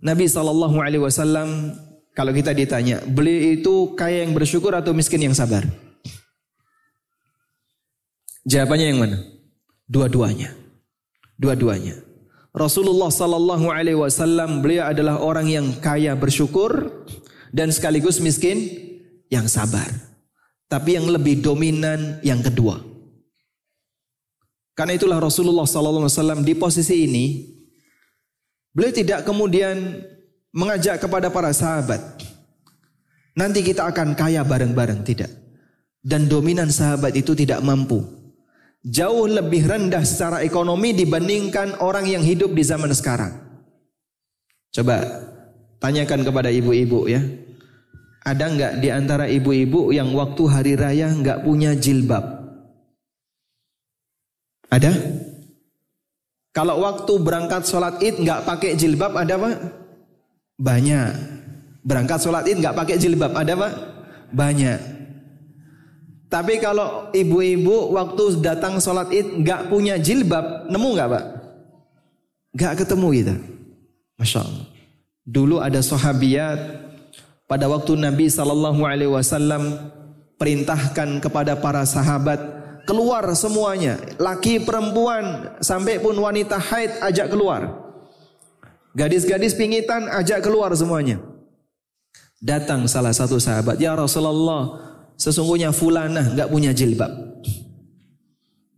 Nabi 0.03 0.27
Shallallahu 0.27 0.77
Alaihi 0.83 0.99
Wasallam 0.99 1.71
kalau 2.11 2.35
kita 2.35 2.51
ditanya, 2.51 2.99
beli 3.07 3.55
itu 3.55 3.95
kaya 3.95 4.27
yang 4.27 4.35
bersyukur 4.35 4.75
atau 4.75 4.91
miskin 4.91 5.31
yang 5.31 5.35
sabar? 5.35 5.63
Jawabannya 8.43 8.87
yang 8.91 8.99
mana? 8.99 9.17
Dua-duanya. 9.87 10.51
Dua-duanya. 11.39 11.95
Rasulullah 12.51 13.07
sallallahu 13.07 13.71
alaihi 13.71 13.95
wasallam 13.95 14.59
beliau 14.59 14.91
adalah 14.91 15.23
orang 15.23 15.47
yang 15.47 15.71
kaya 15.79 16.19
bersyukur 16.19 16.91
dan 17.55 17.71
sekaligus 17.71 18.19
miskin 18.19 18.59
yang 19.31 19.47
sabar. 19.47 19.87
Tapi 20.71 20.95
yang 20.95 21.11
lebih 21.11 21.43
dominan 21.43 22.23
yang 22.23 22.39
kedua. 22.39 22.79
Karena 24.71 24.95
itulah 24.95 25.19
Rasulullah 25.19 25.67
wasallam 25.67 26.47
di 26.47 26.55
posisi 26.55 27.03
ini 27.03 27.25
beliau 28.71 28.95
tidak 28.95 29.27
kemudian 29.27 29.99
mengajak 30.55 31.03
kepada 31.03 31.27
para 31.27 31.51
sahabat. 31.51 31.99
Nanti 33.35 33.63
kita 33.63 33.87
akan 33.87 34.15
kaya 34.15 34.47
bareng-bareng, 34.47 35.03
tidak. 35.03 35.31
Dan 35.99 36.31
dominan 36.31 36.71
sahabat 36.71 37.15
itu 37.19 37.35
tidak 37.35 37.59
mampu. 37.63 38.03
Jauh 38.81 39.29
lebih 39.29 39.67
rendah 39.67 40.01
secara 40.01 40.41
ekonomi 40.41 40.91
dibandingkan 40.95 41.83
orang 41.83 42.09
yang 42.09 42.23
hidup 42.23 42.51
di 42.55 42.63
zaman 42.65 42.89
sekarang. 42.95 43.37
Coba 44.71 45.03
tanyakan 45.83 46.25
kepada 46.25 46.49
ibu-ibu 46.49 47.05
ya. 47.11 47.21
Ada 48.21 48.45
nggak 48.53 48.73
di 48.85 48.89
antara 48.93 49.25
ibu-ibu 49.25 49.89
yang 49.89 50.13
waktu 50.13 50.43
hari 50.45 50.73
raya 50.77 51.09
nggak 51.09 51.41
punya 51.41 51.73
jilbab? 51.73 52.21
Ada? 54.69 54.93
Kalau 56.53 56.85
waktu 56.85 57.13
berangkat 57.17 57.65
sholat 57.65 57.97
id 57.97 58.21
nggak 58.21 58.45
pakai 58.45 58.77
jilbab 58.77 59.17
ada 59.17 59.35
pak? 59.41 59.55
Banyak. 60.61 61.09
Berangkat 61.81 62.19
sholat 62.21 62.45
id 62.45 62.61
nggak 62.61 62.77
pakai 62.77 62.95
jilbab 63.01 63.33
ada 63.33 63.57
pak? 63.57 63.73
Banyak. 64.29 64.79
Tapi 66.29 66.63
kalau 66.63 67.09
ibu-ibu 67.11 67.91
waktu 67.91 68.39
datang 68.39 68.77
sholat 68.77 69.09
id 69.09 69.41
nggak 69.41 69.67
punya 69.67 69.97
jilbab, 69.97 70.69
nemu 70.69 70.89
nggak 70.93 71.09
pak? 71.09 71.25
Nggak 72.53 72.73
ketemu 72.85 73.07
gitu. 73.17 73.33
Masya 74.21 74.39
Allah. 74.45 74.67
Dulu 75.25 75.57
ada 75.57 75.81
sahabiat 75.81 76.59
pada 77.51 77.67
waktu 77.67 77.99
Nabi 77.99 78.31
Shallallahu 78.31 78.79
Alaihi 78.87 79.11
Wasallam 79.11 79.91
perintahkan 80.39 81.19
kepada 81.19 81.59
para 81.59 81.83
sahabat 81.83 82.39
keluar 82.87 83.27
semuanya, 83.35 83.99
laki 84.15 84.63
perempuan 84.63 85.51
sampai 85.59 85.99
pun 85.99 86.15
wanita 86.15 86.55
haid 86.55 87.03
ajak 87.03 87.27
keluar. 87.27 87.75
Gadis-gadis 88.95 89.51
pingitan 89.51 90.07
ajak 90.07 90.47
keluar 90.47 90.71
semuanya. 90.79 91.19
Datang 92.39 92.87
salah 92.87 93.11
satu 93.11 93.35
sahabat, 93.35 93.83
"Ya 93.83 93.99
Rasulullah, 93.99 94.79
sesungguhnya 95.19 95.75
fulanah 95.75 96.31
enggak 96.31 96.47
punya 96.47 96.71
jilbab." 96.71 97.11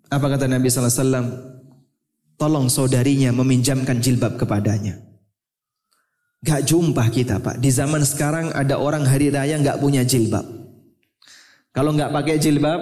Apa 0.10 0.26
kata 0.34 0.50
Nabi 0.50 0.74
sallallahu 0.74 0.90
alaihi 0.90 1.06
wasallam? 1.06 1.28
Tolong 2.42 2.68
saudarinya 2.74 3.30
meminjamkan 3.30 4.02
jilbab 4.02 4.34
kepadanya. 4.42 5.13
Gak 6.44 6.68
jumpa 6.68 7.08
kita 7.08 7.40
pak. 7.40 7.58
Di 7.64 7.72
zaman 7.72 8.04
sekarang 8.04 8.52
ada 8.52 8.76
orang 8.76 9.08
hari 9.08 9.32
raya 9.32 9.56
nggak 9.56 9.80
punya 9.80 10.04
jilbab. 10.04 10.44
Kalau 11.72 11.96
nggak 11.96 12.12
pakai 12.12 12.36
jilbab 12.36 12.82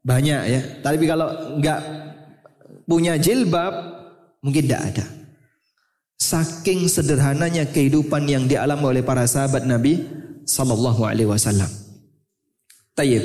banyak 0.00 0.42
ya. 0.48 0.60
Tapi 0.80 1.04
kalau 1.04 1.60
nggak 1.60 1.80
punya 2.88 3.20
jilbab 3.20 3.72
mungkin 4.40 4.64
tidak 4.64 4.82
ada. 4.92 5.06
Saking 6.16 6.88
sederhananya 6.88 7.68
kehidupan 7.68 8.24
yang 8.24 8.48
dialami 8.48 8.96
oleh 8.96 9.02
para 9.04 9.28
sahabat 9.28 9.68
Nabi 9.68 10.00
sallallahu 10.48 11.04
alaihi 11.04 11.28
wasallam. 11.28 11.68
Tayyib. 12.96 13.24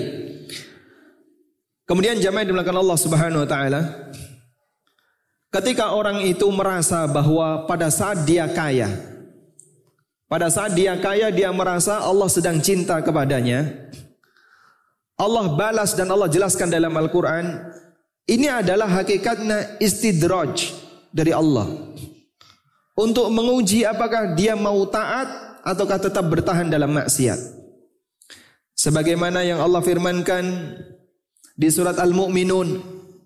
Kemudian 1.87 2.19
jamaah 2.19 2.45
dimulakan 2.45 2.85
Allah 2.85 2.99
Subhanahu 2.99 3.41
wa 3.45 3.49
taala. 3.49 3.81
Ketika 5.49 5.97
orang 5.97 6.21
itu 6.21 6.45
merasa 6.53 7.09
bahwa 7.09 7.65
pada 7.65 7.89
saat 7.89 8.21
dia 8.29 8.45
kaya, 8.45 8.89
pada 10.29 10.47
saat 10.53 10.77
dia 10.77 10.93
kaya 11.01 11.33
dia 11.33 11.49
merasa 11.49 12.05
Allah 12.05 12.29
sedang 12.29 12.61
cinta 12.61 13.01
kepadanya. 13.01 13.65
Allah 15.19 15.51
balas 15.57 15.97
dan 15.97 16.07
Allah 16.13 16.29
jelaskan 16.29 16.69
dalam 16.69 16.93
Al-Quran. 16.93 17.59
Ini 18.29 18.61
adalah 18.61 18.87
hakikatnya 19.01 19.81
istidraj 19.81 20.69
dari 21.09 21.33
Allah 21.33 21.65
untuk 22.93 23.31
menguji 23.33 23.87
apakah 23.89 24.37
dia 24.37 24.53
mau 24.53 24.85
taat 24.85 25.27
ataukah 25.65 25.97
tetap 25.97 26.29
bertahan 26.29 26.69
dalam 26.69 26.93
maksiat. 26.93 27.39
Sebagaimana 28.77 29.43
yang 29.43 29.59
Allah 29.59 29.81
firmankan 29.81 30.45
di 31.57 31.67
surat 31.67 31.97
Al-Mu'minun 31.99 32.79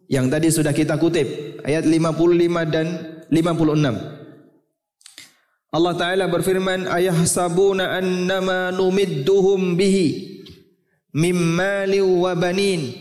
yang 0.09 0.31
tadi 0.31 0.49
sudah 0.49 0.73
kita 0.73 0.97
kutip 0.97 1.59
ayat 1.67 1.85
55 1.85 2.73
dan 2.73 2.87
56. 3.27 4.12
Allah 5.73 5.93
Ta'ala 5.97 6.25
berfirman 6.29 6.85
ayahsabuna 6.85 7.97
annama 7.97 8.69
numidduhum 8.69 9.73
bihi 9.73 10.37
mimmali 11.17 11.97
wa 11.97 12.37
banin 12.37 12.93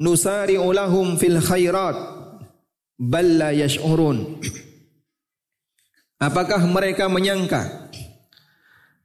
nusari'u 0.00 0.64
lahum 0.72 1.20
fil 1.20 1.36
khairat 1.44 1.96
bal 2.96 3.28
la 3.36 3.52
yash'urun 3.52 4.40
Apakah 6.20 6.60
mereka 6.68 7.08
menyangka 7.08 7.88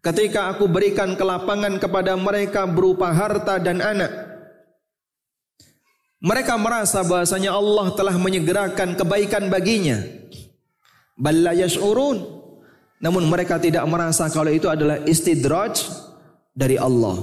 ketika 0.06 0.54
aku 0.54 0.70
berikan 0.70 1.18
kelapangan 1.18 1.82
kepada 1.82 2.14
mereka 2.14 2.70
berupa 2.70 3.10
harta 3.10 3.58
dan 3.58 3.82
anak. 3.82 4.12
Mereka 6.20 6.60
merasa 6.62 7.02
bahasanya 7.08 7.56
Allah 7.56 7.90
telah 7.98 8.20
menyegerakan 8.20 9.00
kebaikan 9.00 9.50
baginya. 9.50 10.04
Balla 11.16 11.56
yash'urun. 11.56 12.44
Namun 13.00 13.32
mereka 13.32 13.60
tidak 13.60 13.88
merasa 13.88 14.28
kalau 14.32 14.52
itu 14.52 14.68
adalah 14.68 15.00
istidraj 15.08 15.80
dari 16.52 16.78
Allah. 16.80 17.16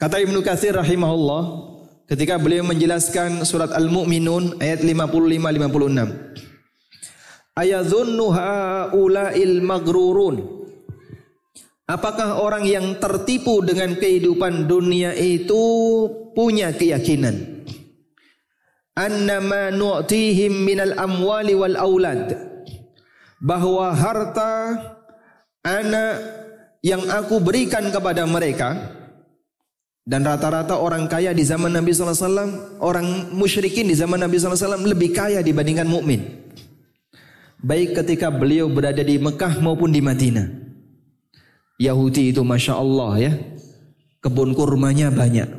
Kata 0.00 0.18
Ibnu 0.18 0.42
Katsir 0.42 0.74
rahimahullah 0.76 1.42
ketika 2.08 2.40
beliau 2.40 2.64
menjelaskan 2.66 3.44
surat 3.46 3.70
Al-Mu'minun 3.70 4.60
ayat 4.60 4.82
55 4.84 4.88
56. 4.88 6.32
Ayadhunnu 7.52 8.32
haula'il 8.32 9.60
magrurun 9.60 10.64
Apakah 11.84 12.40
orang 12.40 12.64
yang 12.64 12.96
tertipu 12.96 13.60
dengan 13.60 13.92
kehidupan 13.92 14.64
dunia 14.64 15.12
itu 15.12 15.60
punya 16.32 16.72
keyakinan 16.72 17.51
annama 18.98 19.72
nu'tihim 19.72 20.52
minal 20.64 20.92
amwali 20.98 21.56
wal 21.56 21.76
aulad 21.76 22.36
bahwa 23.42 23.90
harta 23.96 24.52
anak 25.64 26.14
yang 26.84 27.02
aku 27.08 27.40
berikan 27.40 27.88
kepada 27.88 28.26
mereka 28.28 28.98
dan 30.02 30.26
rata-rata 30.26 30.76
orang 30.82 31.06
kaya 31.06 31.30
di 31.30 31.46
zaman 31.46 31.70
Nabi 31.70 31.94
SAW 31.94 32.82
orang 32.82 33.30
musyrikin 33.32 33.86
di 33.86 33.94
zaman 33.94 34.18
Nabi 34.18 34.38
SAW 34.38 34.82
lebih 34.82 35.14
kaya 35.14 35.40
dibandingkan 35.40 35.86
mukmin 35.86 36.50
baik 37.62 37.94
ketika 38.02 38.28
beliau 38.28 38.66
berada 38.66 39.00
di 39.00 39.16
Mekah 39.16 39.62
maupun 39.62 39.94
di 39.94 40.02
Madinah 40.02 40.62
Yahudi 41.82 42.30
itu 42.30 42.46
Masya 42.46 42.78
Allah 42.78 43.12
ya. 43.18 43.32
Kebun 44.22 44.54
kurmanya 44.54 45.10
banyak. 45.10 45.50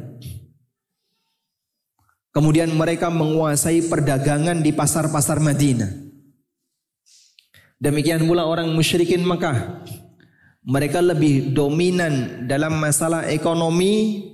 Kemudian 2.34 2.74
mereka 2.74 3.14
menguasai 3.14 3.86
perdagangan 3.86 4.66
di 4.66 4.74
pasar-pasar 4.74 5.38
Madinah. 5.38 5.90
Demikian 7.78 8.26
pula 8.26 8.50
orang 8.50 8.74
musyrikin 8.74 9.22
Mekah. 9.22 9.86
Mereka 10.66 11.04
lebih 11.04 11.54
dominan 11.54 12.48
dalam 12.50 12.80
masalah 12.82 13.30
ekonomi 13.30 14.26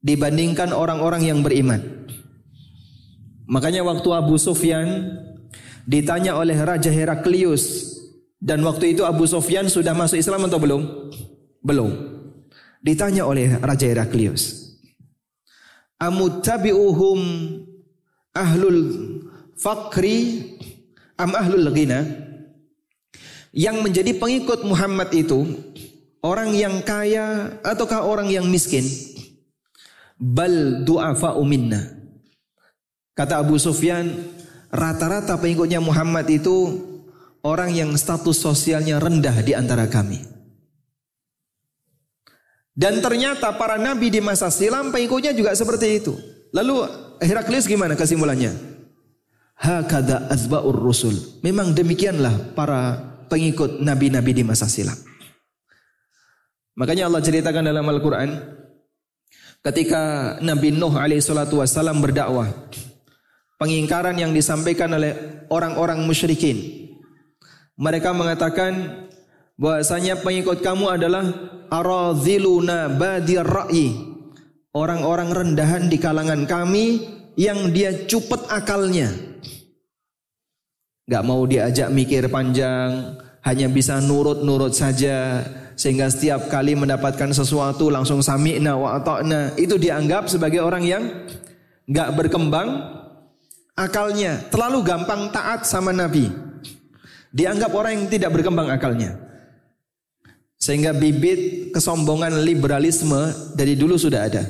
dibandingkan 0.00 0.72
orang-orang 0.72 1.28
yang 1.28 1.44
beriman. 1.44 1.84
Makanya 3.44 3.84
waktu 3.84 4.08
Abu 4.14 4.40
Sufyan 4.40 5.20
ditanya 5.84 6.40
oleh 6.40 6.56
Raja 6.56 6.88
Heraklius 6.88 7.92
dan 8.40 8.64
waktu 8.64 8.96
itu 8.96 9.04
Abu 9.04 9.28
Sofyan 9.28 9.68
sudah 9.68 9.92
masuk 9.92 10.16
Islam 10.16 10.48
atau 10.48 10.56
belum? 10.56 11.12
Belum. 11.60 11.92
Ditanya 12.80 13.28
oleh 13.28 13.56
Raja 13.60 13.84
Heraklius. 13.84 14.63
Amuttabi'uhum 16.04 17.20
ahlul 18.36 18.80
fakri 19.56 20.18
am 21.16 21.32
ahlul 21.32 21.72
ghina? 21.72 22.04
Yang 23.54 23.76
menjadi 23.80 24.12
pengikut 24.18 24.66
Muhammad 24.66 25.14
itu 25.14 25.46
orang 26.20 26.52
yang 26.52 26.82
kaya 26.82 27.56
ataukah 27.62 28.02
orang 28.04 28.28
yang 28.28 28.44
miskin? 28.50 28.82
Bal 30.18 30.82
du'afa 30.82 31.38
minna. 31.46 31.80
Kata 33.14 33.38
Abu 33.38 33.62
Sufyan, 33.62 34.10
rata-rata 34.74 35.38
pengikutnya 35.38 35.78
Muhammad 35.78 36.26
itu 36.26 36.82
orang 37.46 37.70
yang 37.70 37.94
status 37.94 38.42
sosialnya 38.42 38.98
rendah 38.98 39.38
di 39.46 39.54
antara 39.54 39.86
kami. 39.86 40.33
Dan 42.74 42.98
ternyata 42.98 43.54
para 43.54 43.78
nabi 43.78 44.10
di 44.10 44.18
masa 44.18 44.50
silam 44.50 44.90
pengikutnya 44.90 45.30
juga 45.30 45.54
seperti 45.54 46.02
itu. 46.02 46.18
Lalu 46.50 46.90
Heraklius 47.22 47.70
gimana 47.70 47.94
kesimpulannya? 47.94 48.50
Hakada 49.54 50.26
azba'ur 50.26 50.74
rusul. 50.74 51.14
Memang 51.46 51.70
demikianlah 51.70 52.58
para 52.58 52.98
pengikut 53.30 53.78
nabi-nabi 53.78 54.34
di 54.34 54.42
masa 54.42 54.66
silam. 54.66 54.98
Makanya 56.74 57.06
Allah 57.06 57.22
ceritakan 57.22 57.70
dalam 57.70 57.86
Al-Quran. 57.86 58.34
Ketika 59.62 60.36
Nabi 60.42 60.74
Nuh 60.74 60.98
alaihissalatu 60.98 61.62
wassalam 61.62 62.02
berdakwah. 62.02 62.50
Pengingkaran 63.54 64.18
yang 64.18 64.34
disampaikan 64.34 64.90
oleh 64.90 65.46
orang-orang 65.46 66.02
musyrikin. 66.02 66.90
Mereka 67.78 68.10
mengatakan 68.10 69.06
bahwasanya 69.58 70.20
pengikut 70.20 70.60
kamu 70.60 70.98
adalah 70.98 71.24
araziluna 71.70 72.90
badir 72.94 73.46
ra'yi. 73.46 74.14
Orang-orang 74.74 75.30
rendahan 75.30 75.86
di 75.86 76.02
kalangan 76.02 76.50
kami 76.50 77.06
yang 77.38 77.70
dia 77.70 78.06
cupet 78.10 78.42
akalnya. 78.50 79.10
Gak 81.06 81.22
mau 81.22 81.46
diajak 81.46 81.94
mikir 81.94 82.26
panjang, 82.26 83.14
hanya 83.44 83.68
bisa 83.70 84.00
nurut-nurut 84.02 84.72
saja 84.74 85.46
sehingga 85.74 86.08
setiap 86.10 86.48
kali 86.48 86.74
mendapatkan 86.74 87.34
sesuatu 87.34 87.90
langsung 87.90 88.22
sami'na 88.22 88.78
wa 88.78 88.98
ata'na 88.98 89.58
itu 89.58 89.74
dianggap 89.76 90.30
sebagai 90.30 90.62
orang 90.62 90.82
yang 90.82 91.02
gak 91.86 92.14
berkembang 92.16 92.98
akalnya, 93.78 94.42
terlalu 94.48 94.80
gampang 94.86 95.30
taat 95.30 95.66
sama 95.66 95.90
Nabi. 95.90 96.30
Dianggap 97.34 97.70
orang 97.74 97.92
yang 97.98 98.06
tidak 98.06 98.30
berkembang 98.30 98.70
akalnya. 98.70 99.23
Sehingga 100.64 100.96
bibit 100.96 101.68
kesombongan 101.76 102.40
liberalisme 102.40 103.52
dari 103.52 103.76
dulu 103.76 104.00
sudah 104.00 104.24
ada. 104.24 104.48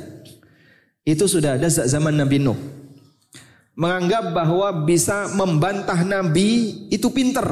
Itu 1.03 1.27
sudah 1.27 1.59
ada 1.59 1.66
zaman 1.66 2.14
Nabi 2.14 2.38
Nuh. 2.38 2.55
Menganggap 3.74 4.31
bahwa 4.31 4.87
bisa 4.87 5.35
membantah 5.35 6.07
Nabi 6.07 6.87
itu 6.94 7.11
pinter. 7.11 7.42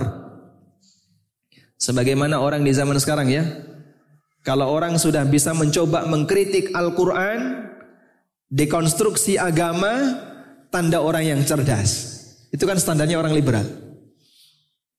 Sebagaimana 1.75 2.39
orang 2.39 2.63
di 2.63 2.71
zaman 2.71 2.95
sekarang 3.03 3.35
ya. 3.35 3.43
Kalau 4.47 4.71
orang 4.71 4.95
sudah 4.95 5.27
bisa 5.27 5.51
mencoba 5.59 6.07
mengkritik 6.07 6.71
Al-Quran, 6.71 7.67
dekonstruksi 8.47 9.43
agama, 9.43 10.23
tanda 10.71 11.03
orang 11.03 11.35
yang 11.35 11.41
cerdas. 11.43 12.15
Itu 12.55 12.63
kan 12.71 12.79
standarnya 12.79 13.19
orang 13.19 13.35
liberal. 13.35 13.82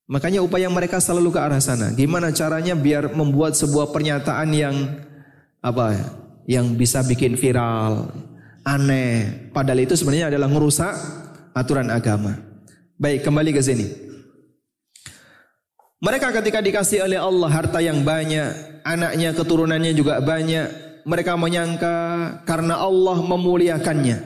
Makanya 0.04 0.44
upaya 0.44 0.68
mereka 0.68 1.00
selalu 1.00 1.32
ke 1.32 1.40
arah 1.40 1.64
sana. 1.64 1.96
Gimana 1.96 2.36
caranya 2.36 2.76
biar 2.76 3.16
membuat 3.16 3.56
sebuah 3.56 3.96
pernyataan 3.96 4.50
yang 4.52 4.76
apa? 5.64 5.96
Yang 6.44 6.66
bisa 6.76 7.00
bikin 7.08 7.40
viral, 7.40 8.12
aneh. 8.68 9.48
Padahal 9.56 9.88
itu 9.88 9.96
sebenarnya 9.96 10.28
adalah 10.28 10.52
merusak 10.52 10.92
aturan 11.56 11.88
agama. 11.88 12.36
Baik, 13.00 13.24
kembali 13.24 13.52
ke 13.56 13.62
sini. 13.64 13.88
Mereka 16.04 16.36
ketika 16.36 16.60
dikasih 16.60 17.08
oleh 17.08 17.16
Allah 17.16 17.48
harta 17.48 17.80
yang 17.80 18.04
banyak, 18.04 18.84
anaknya 18.84 19.32
keturunannya 19.32 19.96
juga 19.96 20.20
banyak, 20.20 20.68
mereka 21.08 21.40
menyangka 21.40 21.96
karena 22.44 22.80
Allah 22.80 23.24
memuliakannya 23.24 24.18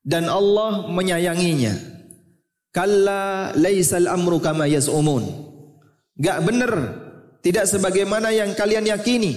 dan 0.00 0.24
Allah 0.32 0.88
menyayanginya. 0.88 1.89
Kalla 2.70 3.50
laisal 3.58 4.06
amru 4.06 4.38
kama 4.38 4.70
yaz'umun. 4.70 5.26
Gak 6.14 6.38
benar. 6.46 6.72
Tidak 7.40 7.66
sebagaimana 7.66 8.30
yang 8.30 8.54
kalian 8.54 8.86
yakini. 8.86 9.34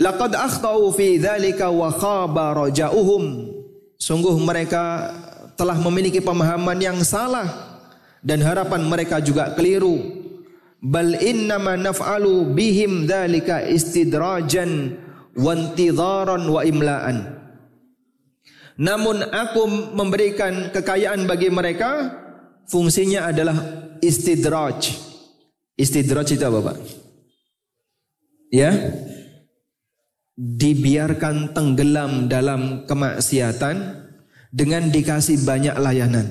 Laqad 0.00 0.32
akhtau 0.32 0.92
fi 0.94 1.20
dzalika 1.20 1.68
wa 1.68 1.90
khaba 1.92 2.56
raja'uhum. 2.56 3.52
Sungguh 4.00 4.32
mereka 4.40 5.12
telah 5.60 5.76
memiliki 5.76 6.24
pemahaman 6.24 6.80
yang 6.80 6.98
salah 7.04 7.48
dan 8.24 8.40
harapan 8.40 8.84
mereka 8.84 9.20
juga 9.20 9.52
keliru. 9.52 10.00
Bal 10.80 11.20
innama 11.20 11.76
naf'alu 11.76 12.56
bihim 12.56 13.04
dzalika 13.04 13.68
istidrajan 13.68 14.96
wa 15.36 15.52
intidharan 15.52 16.48
wa 16.48 16.64
imla'an. 16.64 17.39
Namun 18.78 19.26
aku 19.32 19.66
memberikan 19.96 20.70
kekayaan 20.70 21.26
bagi 21.26 21.50
mereka 21.50 22.14
fungsinya 22.70 23.26
adalah 23.26 23.56
istidraj. 23.98 24.94
Istidraj 25.74 26.28
itu 26.36 26.44
apa 26.46 26.60
Pak? 26.70 26.76
Ya. 28.52 28.70
Dibiarkan 30.40 31.52
tenggelam 31.52 32.30
dalam 32.30 32.88
kemaksiatan 32.88 33.76
dengan 34.48 34.88
dikasih 34.88 35.44
banyak 35.44 35.76
layanan. 35.76 36.26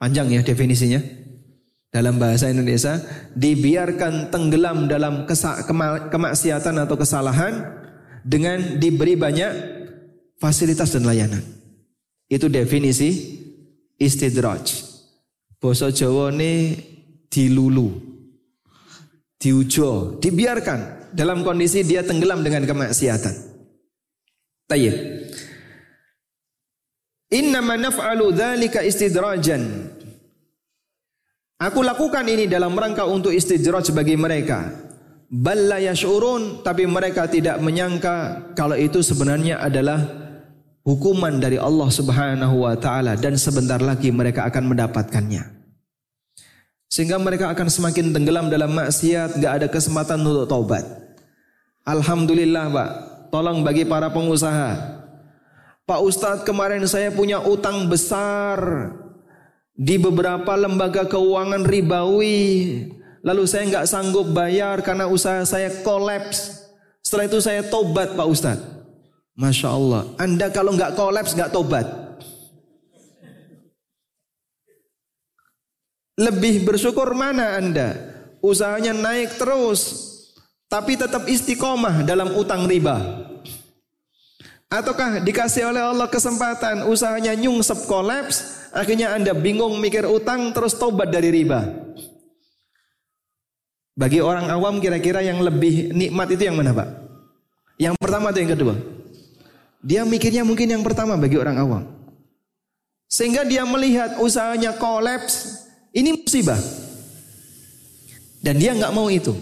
Panjang 0.00 0.32
ya 0.32 0.40
definisinya. 0.40 1.00
Dalam 1.92 2.20
bahasa 2.20 2.52
Indonesia, 2.52 3.00
dibiarkan 3.32 4.28
tenggelam 4.28 4.84
dalam 4.84 5.24
kemaksiatan 6.12 6.76
atau 6.84 6.96
kesalahan 6.96 7.72
dengan 8.20 8.76
diberi 8.76 9.16
banyak 9.16 9.75
fasilitas 10.40 10.92
dan 10.92 11.04
layanan. 11.04 11.42
Itu 12.26 12.50
definisi 12.50 13.38
istidraj. 13.96 14.72
Boso 15.56 15.88
Jawa 15.90 16.30
ini 16.34 16.76
dilulu. 17.30 18.16
diujo, 19.36 20.16
dibiarkan 20.16 21.12
dalam 21.12 21.44
kondisi 21.44 21.84
dia 21.84 22.00
tenggelam 22.00 22.40
dengan 22.40 22.64
kemaksiatan. 22.64 23.34
Tayyib. 24.66 24.96
Innama 27.36 27.76
naf'alu 27.76 28.32
dzalika 28.32 28.80
istidrajan. 28.82 29.92
Aku 31.56 31.80
lakukan 31.84 32.26
ini 32.28 32.48
dalam 32.48 32.76
rangka 32.76 33.04
untuk 33.08 33.32
istidraj 33.32 33.92
bagi 33.92 34.16
mereka. 34.16 34.72
Balla 35.26 35.82
yash'urun 35.82 36.62
tapi 36.62 36.86
mereka 36.86 37.26
tidak 37.26 37.58
menyangka 37.58 38.50
kalau 38.54 38.78
itu 38.78 39.02
sebenarnya 39.02 39.58
adalah 39.58 40.25
hukuman 40.86 41.42
dari 41.42 41.58
Allah 41.58 41.90
Subhanahu 41.90 42.62
wa 42.62 42.78
taala 42.78 43.18
dan 43.18 43.34
sebentar 43.34 43.82
lagi 43.82 44.14
mereka 44.14 44.46
akan 44.46 44.70
mendapatkannya. 44.70 45.42
Sehingga 46.86 47.18
mereka 47.18 47.50
akan 47.50 47.66
semakin 47.66 48.14
tenggelam 48.14 48.46
dalam 48.46 48.70
maksiat, 48.70 49.42
gak 49.42 49.52
ada 49.58 49.66
kesempatan 49.66 50.22
untuk 50.22 50.46
taubat. 50.46 50.86
Alhamdulillah 51.82 52.70
Pak, 52.70 52.90
tolong 53.34 53.66
bagi 53.66 53.82
para 53.82 54.06
pengusaha. 54.14 54.94
Pak 55.86 56.00
Ustadz 56.02 56.46
kemarin 56.46 56.82
saya 56.86 57.10
punya 57.10 57.42
utang 57.42 57.90
besar 57.90 58.58
di 59.74 59.98
beberapa 59.98 60.54
lembaga 60.54 61.06
keuangan 61.06 61.66
ribawi. 61.66 62.86
Lalu 63.26 63.42
saya 63.46 63.66
nggak 63.66 63.86
sanggup 63.90 64.30
bayar 64.30 64.82
karena 64.86 65.10
usaha 65.10 65.42
saya 65.42 65.70
kolaps. 65.82 66.70
Setelah 67.02 67.26
itu 67.26 67.38
saya 67.42 67.62
tobat 67.66 68.14
Pak 68.14 68.26
Ustadz. 68.30 68.75
Masya 69.36 69.68
Allah. 69.68 70.02
Anda 70.16 70.48
kalau 70.48 70.72
nggak 70.72 70.96
kolaps 70.96 71.36
nggak 71.36 71.52
tobat. 71.52 71.84
Lebih 76.16 76.64
bersyukur 76.64 77.12
mana 77.12 77.60
Anda? 77.60 77.92
Usahanya 78.40 78.96
naik 78.96 79.36
terus, 79.36 80.08
tapi 80.72 80.96
tetap 80.96 81.28
istiqomah 81.28 82.08
dalam 82.08 82.32
utang 82.32 82.64
riba. 82.64 82.96
Ataukah 84.72 85.20
dikasih 85.20 85.68
oleh 85.68 85.84
Allah 85.84 86.08
kesempatan 86.08 86.88
usahanya 86.88 87.36
nyungsep 87.36 87.84
kolaps, 87.84 88.64
akhirnya 88.72 89.12
Anda 89.12 89.36
bingung 89.36 89.76
mikir 89.76 90.08
utang 90.08 90.56
terus 90.56 90.72
tobat 90.80 91.12
dari 91.12 91.28
riba. 91.28 91.68
Bagi 93.92 94.24
orang 94.24 94.48
awam 94.48 94.80
kira-kira 94.80 95.20
yang 95.20 95.44
lebih 95.44 95.92
nikmat 95.92 96.32
itu 96.32 96.48
yang 96.48 96.56
mana 96.56 96.72
Pak? 96.72 96.88
Yang 97.76 97.94
pertama 98.00 98.32
atau 98.32 98.40
yang 98.40 98.52
kedua? 98.56 98.95
Dia 99.84 100.04
mikirnya 100.04 100.44
mungkin 100.44 100.68
yang 100.72 100.84
pertama 100.84 101.16
bagi 101.16 101.36
orang 101.36 101.56
awam. 101.60 101.84
Sehingga 103.06 103.46
dia 103.46 103.62
melihat 103.62 104.18
usahanya 104.18 104.74
kolaps, 104.76 105.66
ini 105.94 106.12
musibah. 106.16 106.58
Dan 108.42 108.58
dia 108.58 108.74
nggak 108.74 108.94
mau 108.94 109.06
itu. 109.10 109.34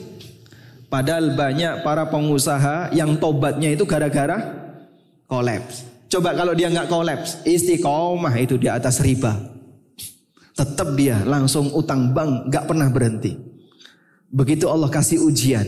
Padahal 0.87 1.35
banyak 1.35 1.83
para 1.83 2.07
pengusaha 2.07 2.95
yang 2.95 3.19
tobatnya 3.19 3.75
itu 3.75 3.83
gara-gara 3.83 4.39
kolaps. 5.27 5.83
Coba 6.07 6.31
kalau 6.37 6.55
dia 6.55 6.71
nggak 6.71 6.87
kolaps, 6.87 7.43
istiqomah 7.43 8.35
itu 8.39 8.55
di 8.55 8.71
atas 8.71 9.03
riba. 9.03 9.35
Tetap 10.55 10.95
dia 10.95 11.19
langsung 11.27 11.75
utang 11.75 12.15
bank, 12.15 12.47
nggak 12.47 12.65
pernah 12.71 12.87
berhenti. 12.87 13.35
Begitu 14.31 14.71
Allah 14.71 14.87
kasih 14.87 15.27
ujian, 15.27 15.67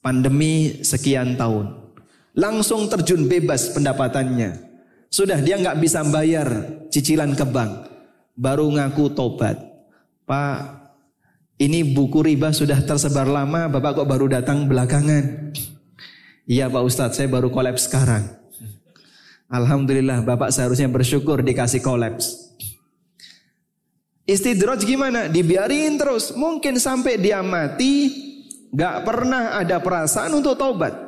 pandemi 0.00 0.80
sekian 0.80 1.36
tahun, 1.36 1.87
langsung 2.38 2.86
terjun 2.86 3.26
bebas 3.26 3.74
pendapatannya. 3.74 4.70
Sudah 5.10 5.42
dia 5.42 5.58
nggak 5.58 5.82
bisa 5.82 6.06
bayar 6.06 6.46
cicilan 6.94 7.34
ke 7.34 7.42
bank 7.42 7.90
baru 8.38 8.70
ngaku 8.70 9.10
tobat. 9.10 9.58
Pak, 10.22 10.58
ini 11.58 11.82
buku 11.82 12.22
riba 12.22 12.54
sudah 12.54 12.78
tersebar 12.86 13.26
lama, 13.26 13.66
Bapak 13.66 13.98
kok 13.98 14.08
baru 14.08 14.30
datang 14.30 14.70
belakangan? 14.70 15.50
Iya 16.46 16.70
Pak 16.70 16.84
Ustadz, 16.86 17.16
saya 17.18 17.26
baru 17.26 17.50
kolaps 17.50 17.90
sekarang. 17.90 18.24
Alhamdulillah 19.48 20.22
Bapak 20.22 20.52
seharusnya 20.52 20.86
bersyukur 20.86 21.40
dikasih 21.40 21.80
kolaps. 21.80 22.52
Istidroj 24.28 24.84
gimana? 24.84 25.24
Dibiarin 25.24 25.96
terus. 25.96 26.36
Mungkin 26.36 26.76
sampai 26.76 27.16
dia 27.16 27.40
mati, 27.40 28.12
gak 28.68 29.08
pernah 29.08 29.56
ada 29.56 29.80
perasaan 29.80 30.36
untuk 30.36 30.52
taubat. 30.60 31.07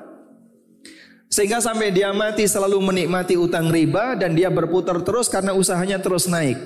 Sehingga 1.31 1.63
sampai 1.63 1.95
dia 1.95 2.11
mati 2.11 2.43
selalu 2.43 2.83
menikmati 2.83 3.39
utang 3.39 3.71
riba 3.71 4.19
dan 4.19 4.35
dia 4.35 4.51
berputar 4.51 4.99
terus 5.07 5.31
karena 5.31 5.55
usahanya 5.55 6.03
terus 6.03 6.27
naik. 6.27 6.59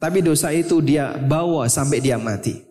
Tapi 0.00 0.24
dosa 0.24 0.48
itu 0.48 0.80
dia 0.80 1.12
bawa 1.20 1.68
sampai 1.68 2.00
dia 2.00 2.16
mati. 2.16 2.64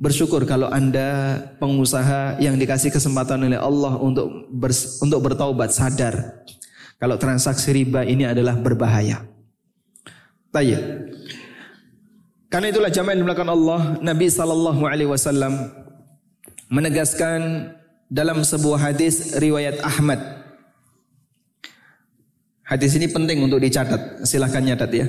Bersyukur 0.00 0.48
kalau 0.48 0.72
Anda 0.72 1.36
pengusaha 1.60 2.40
yang 2.40 2.56
dikasih 2.56 2.88
kesempatan 2.88 3.44
oleh 3.44 3.60
Allah 3.60 4.00
untuk 4.00 4.48
ber, 4.48 4.72
untuk 5.04 5.20
bertaubat 5.20 5.68
sadar 5.68 6.42
kalau 6.96 7.20
transaksi 7.20 7.74
riba 7.74 8.00
ini 8.06 8.24
adalah 8.24 8.56
berbahaya. 8.56 9.26
Tanya. 10.48 10.80
Karena 12.46 12.70
itulah 12.72 12.94
jamaah 12.94 13.12
yang 13.16 13.20
dimulakan 13.24 13.50
Allah, 13.52 13.80
Nabi 14.00 14.26
sallallahu 14.30 14.82
alaihi 14.86 15.10
wasallam 15.10 15.72
menegaskan 16.70 17.72
dalam 18.12 18.44
sebuah 18.44 18.92
hadis 18.92 19.40
riwayat 19.40 19.80
Ahmad. 19.80 20.20
Hadis 22.60 22.92
ini 23.00 23.08
penting 23.08 23.40
untuk 23.40 23.56
dicatat. 23.64 24.28
Silahkan 24.28 24.60
nyatat 24.60 24.90
ya. 24.92 25.08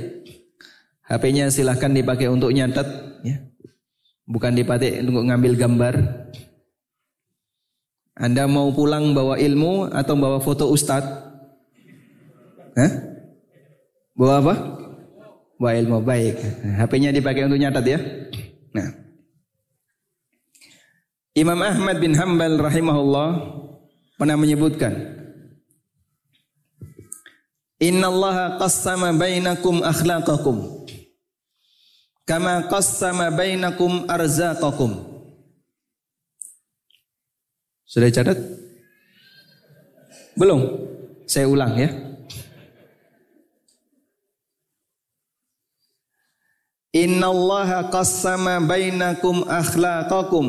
HP-nya 1.04 1.52
silahkan 1.52 1.92
dipakai 1.92 2.32
untuk 2.32 2.56
nyatet, 2.56 2.88
ya. 3.28 3.44
bukan 4.24 4.56
dipakai 4.56 5.04
untuk 5.04 5.28
ngambil 5.28 5.54
gambar. 5.60 5.96
Anda 8.16 8.48
mau 8.48 8.72
pulang 8.72 9.12
bawa 9.12 9.36
ilmu 9.36 9.92
atau 9.92 10.16
bawa 10.16 10.40
foto 10.40 10.72
ustadz? 10.72 11.12
Hah? 12.80 12.92
Bawa 14.16 14.34
apa? 14.40 14.56
Bawa 15.60 15.72
ilmu, 15.76 15.98
baik. 16.08 16.40
HP-nya 16.80 17.12
dipakai 17.12 17.52
untuk 17.52 17.60
nyatet 17.60 17.86
ya. 17.86 18.00
Nah. 18.72 19.03
Imam 21.34 21.58
Ahmad 21.66 21.98
bin 21.98 22.14
Hambal 22.14 22.62
rahimahullah 22.62 23.30
pernah 24.22 24.38
menyebutkan 24.38 24.94
Inna 27.82 28.08
Allah 28.14 28.62
qassama 28.62 29.10
bainakum 29.18 29.82
akhlaqakum 29.82 30.86
kama 32.24 32.68
qassama 32.72 33.28
bainakum 33.32 34.08
arzaqakum. 34.08 34.92
Sudah 37.84 38.10
catat? 38.10 38.40
Belum? 40.34 40.66
Saya 41.30 41.46
ulang 41.46 41.78
ya. 41.78 41.90
Inna 46.94 47.30
Allah 47.30 47.90
qassama 47.90 48.62
bainakum 48.64 49.46
akhlaqakum. 49.46 50.46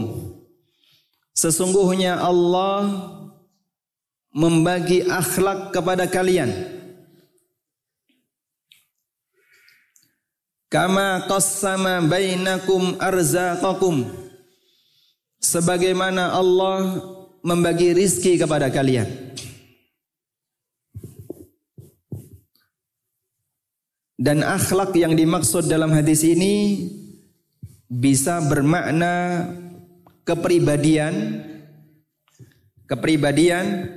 Sesungguhnya 1.35 2.22
Allah 2.22 3.11
membagi 4.30 5.03
akhlak 5.07 5.74
kepada 5.74 6.07
kalian. 6.07 6.51
Kama 10.70 11.26
qassama 11.26 12.03
bainakum 12.07 12.99
arzaqakum. 13.03 14.11
Sebagaimana 15.43 16.35
Allah 16.35 17.03
membagi 17.43 17.95
rizki 17.95 18.39
kepada 18.39 18.70
kalian. 18.70 19.07
Dan 24.14 24.47
akhlak 24.47 24.95
yang 24.95 25.18
dimaksud 25.18 25.66
dalam 25.66 25.91
hadis 25.91 26.22
ini 26.22 26.87
bisa 27.91 28.41
bermakna 28.41 29.47
kepribadian, 30.24 31.44
kepribadian 32.88 33.88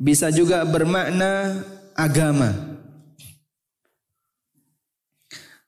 bisa 0.00 0.32
juga 0.32 0.64
bermakna 0.64 1.64
agama. 1.92 2.52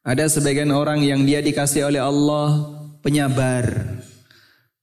Ada 0.00 0.32
sebagian 0.32 0.72
orang 0.72 1.04
yang 1.04 1.28
dia 1.28 1.44
dikasih 1.44 1.92
oleh 1.92 2.00
Allah 2.00 2.72
penyabar. 3.04 3.68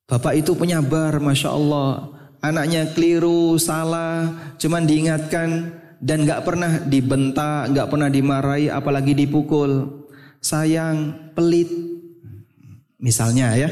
Bapak 0.07 0.39
itu 0.39 0.53
penyabar, 0.53 1.18
masya 1.20 1.51
Allah. 1.51 2.15
Anaknya 2.38 2.86
keliru, 2.93 3.57
salah, 3.57 4.53
cuman 4.61 4.86
diingatkan 4.86 5.74
dan 5.97 6.24
nggak 6.24 6.45
pernah 6.45 6.80
dibentak, 6.86 7.74
nggak 7.74 7.89
pernah 7.89 8.07
dimarahi, 8.07 8.70
apalagi 8.70 9.18
dipukul. 9.18 10.05
Sayang, 10.38 11.34
pelit, 11.34 11.68
misalnya 13.01 13.57
ya. 13.57 13.70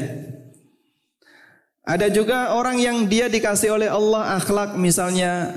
Ada 1.86 2.10
juga 2.10 2.50
orang 2.58 2.82
yang 2.82 3.06
dia 3.06 3.30
dikasih 3.30 3.78
oleh 3.78 3.86
Allah 3.86 4.42
akhlak 4.42 4.74
misalnya 4.74 5.54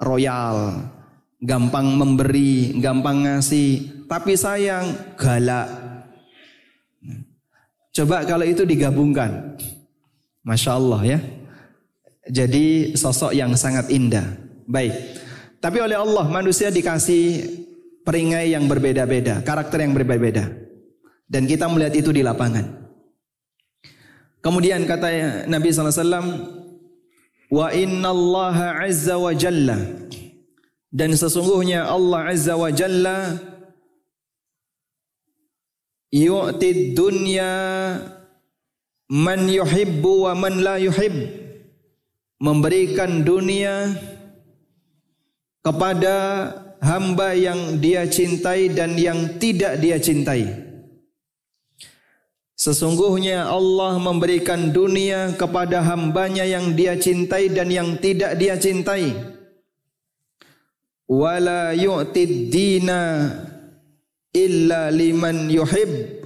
royal, 0.00 0.88
gampang 1.36 2.00
memberi, 2.00 2.80
gampang 2.80 3.28
ngasih, 3.28 4.08
tapi 4.08 4.40
sayang, 4.40 4.96
galak. 5.20 5.68
Coba 7.92 8.24
kalau 8.24 8.48
itu 8.48 8.64
digabungkan. 8.64 9.56
Masya 10.48 10.80
Allah 10.80 11.00
ya. 11.04 11.18
Jadi 12.24 12.96
sosok 12.96 13.36
yang 13.36 13.52
sangat 13.52 13.92
indah. 13.92 14.24
Baik. 14.64 14.96
Tapi 15.60 15.76
oleh 15.84 15.98
Allah 15.98 16.24
manusia 16.24 16.72
dikasih 16.72 17.52
peringai 18.00 18.54
yang 18.54 18.64
berbeda-beda, 18.64 19.44
karakter 19.44 19.84
yang 19.84 19.92
berbeda-beda. 19.92 20.48
Dan 21.26 21.44
kita 21.44 21.68
melihat 21.68 21.92
itu 21.98 22.16
di 22.16 22.22
lapangan. 22.22 22.85
Kemudian 24.46 24.86
kata 24.86 25.42
Nabi 25.50 25.74
SAW, 25.74 26.54
Wa 27.50 27.70
inna 27.74 28.10
Allah 28.10 28.86
azza 28.86 29.18
wa 29.18 29.34
jalla. 29.34 29.78
Dan 30.90 31.14
sesungguhnya 31.14 31.86
Allah 31.86 32.30
azza 32.30 32.54
wa 32.54 32.70
jalla 32.70 33.38
yu'tid 36.10 36.96
dunya 36.96 37.52
man 39.10 39.40
yuhibbu 39.46 40.30
wa 40.30 40.32
man 40.34 40.62
la 40.62 40.80
yuhib 40.80 41.12
memberikan 42.40 43.22
dunia 43.26 43.92
kepada 45.60 46.16
hamba 46.80 47.34
yang 47.34 47.78
dia 47.82 48.06
cintai 48.06 48.70
dan 48.70 48.94
yang 48.98 49.38
tidak 49.38 49.78
dia 49.78 49.98
cintai. 49.98 50.65
Sesungguhnya 52.56 53.52
Allah 53.52 54.00
memberikan 54.00 54.72
dunia 54.72 55.36
kepada 55.36 55.84
hambanya 55.84 56.40
yang 56.40 56.72
dia 56.72 56.96
cintai 56.96 57.52
dan 57.52 57.68
yang 57.68 58.00
tidak 58.00 58.32
dia 58.40 58.56
cintai. 58.56 59.12
Wala 61.04 61.76
yu'tid 61.76 62.48
dina 62.48 63.28
illa 64.32 64.88
liman 64.88 65.52
yuhib. 65.52 66.16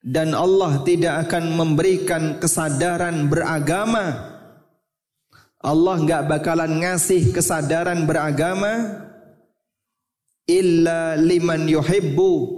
Dan 0.00 0.32
Allah 0.32 0.80
tidak 0.88 1.28
akan 1.28 1.44
memberikan 1.52 2.40
kesadaran 2.40 3.28
beragama. 3.28 4.32
Allah 5.60 5.94
enggak 6.00 6.24
bakalan 6.24 6.80
ngasih 6.80 7.36
kesadaran 7.36 8.08
beragama 8.08 9.04
illa 10.48 11.20
liman 11.20 11.68
yuhibbu 11.68 12.57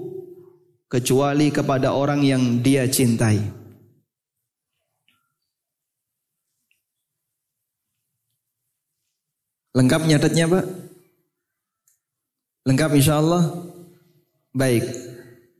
kecuali 0.91 1.55
kepada 1.55 1.95
orang 1.95 2.26
yang 2.26 2.59
dia 2.59 2.91
cintai. 2.91 3.38
Lengkap 9.70 10.03
nyatetnya 10.03 10.51
Pak? 10.51 10.66
Lengkap 12.66 12.91
insya 12.99 13.22
Allah? 13.22 13.55
Baik. 14.51 14.82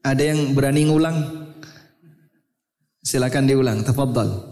Ada 0.03 0.35
yang 0.35 0.51
berani 0.51 0.91
ngulang? 0.91 1.19
Silakan 3.07 3.47
diulang. 3.47 3.87
Tafadhal. 3.87 4.51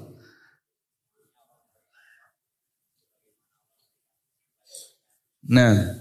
Nah, 5.49 5.98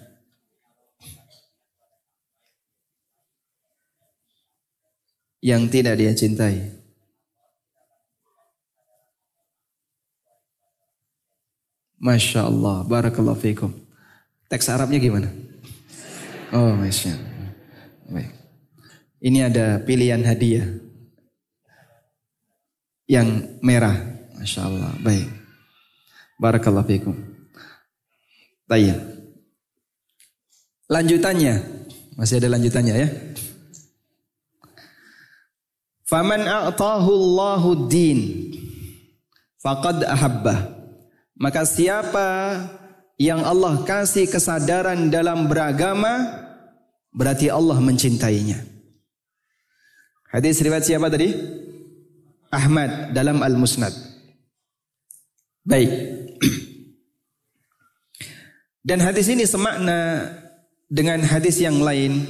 yang 5.42 5.70
tidak 5.70 5.98
dia 5.98 6.14
cintai. 6.14 6.78
Masya 11.98 12.46
Allah, 12.46 12.86
barakallahu 12.86 13.38
fikum. 13.42 13.74
Teks 14.48 14.70
Arabnya 14.70 15.02
gimana? 15.02 15.28
Oh, 16.54 16.78
Masya 16.78 17.12
Allah. 17.18 17.50
Baik. 18.08 18.32
Ini 19.18 19.40
ada 19.50 19.82
pilihan 19.82 20.22
hadiah. 20.22 20.68
Yang 23.10 23.60
merah. 23.66 23.98
Masya 24.38 24.62
Allah, 24.70 24.94
baik. 25.02 25.28
Barakallahu 26.38 26.86
fikum. 26.86 27.16
Baik. 28.70 28.94
Lanjutannya. 30.88 31.66
Masih 32.14 32.38
ada 32.40 32.54
lanjutannya 32.54 32.94
ya. 32.94 33.10
Faman 36.08 36.48
a'tahu 36.48 37.12
Allahu 37.12 37.92
din 37.92 38.20
faqad 39.60 40.08
ahabbah. 40.08 40.80
Maka 41.36 41.68
siapa 41.68 42.28
yang 43.20 43.44
Allah 43.44 43.84
kasih 43.84 44.32
kesadaran 44.32 45.12
dalam 45.12 45.52
beragama 45.52 46.32
berarti 47.12 47.52
Allah 47.52 47.78
mencintainya. 47.84 48.64
Hadis 50.32 50.64
riwayat 50.64 50.88
siapa 50.88 51.12
tadi? 51.12 51.36
Ahmad 52.56 53.12
dalam 53.12 53.44
Al-Musnad. 53.44 53.92
Baik. 55.68 55.92
Dan 58.88 59.04
hadis 59.04 59.28
ini 59.28 59.44
semakna 59.44 60.32
dengan 60.88 61.20
hadis 61.28 61.60
yang 61.60 61.84
lain. 61.84 62.24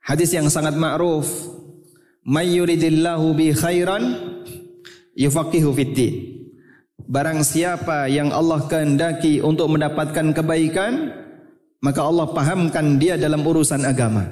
Hadis 0.00 0.32
yang 0.32 0.48
sangat 0.48 0.72
ma'ruf 0.72 1.55
May 2.26 2.58
yuridillahu 2.58 3.38
bi 3.38 3.54
khairan 3.54 4.18
yufaqihu 5.14 5.70
fiddin. 5.70 6.14
Barang 7.06 7.46
siapa 7.46 8.10
yang 8.10 8.34
Allah 8.34 8.66
kehendaki 8.66 9.38
untuk 9.38 9.70
mendapatkan 9.70 10.34
kebaikan, 10.34 11.14
maka 11.78 12.02
Allah 12.02 12.26
pahamkan 12.34 12.98
dia 12.98 13.14
dalam 13.14 13.46
urusan 13.46 13.86
agama. 13.86 14.26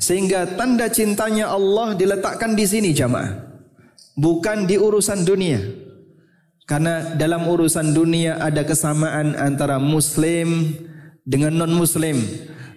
Sehingga 0.00 0.56
tanda 0.56 0.88
cintanya 0.88 1.52
Allah 1.52 1.92
diletakkan 1.92 2.56
di 2.56 2.64
sini 2.64 2.96
jamaah. 2.96 3.44
Bukan 4.16 4.64
di 4.64 4.80
urusan 4.80 5.28
dunia. 5.28 5.60
Karena 6.64 7.12
dalam 7.12 7.44
urusan 7.44 7.92
dunia 7.92 8.40
ada 8.40 8.64
kesamaan 8.64 9.36
antara 9.36 9.76
muslim 9.76 10.72
dengan 11.28 11.60
non 11.60 11.76
muslim 11.76 12.24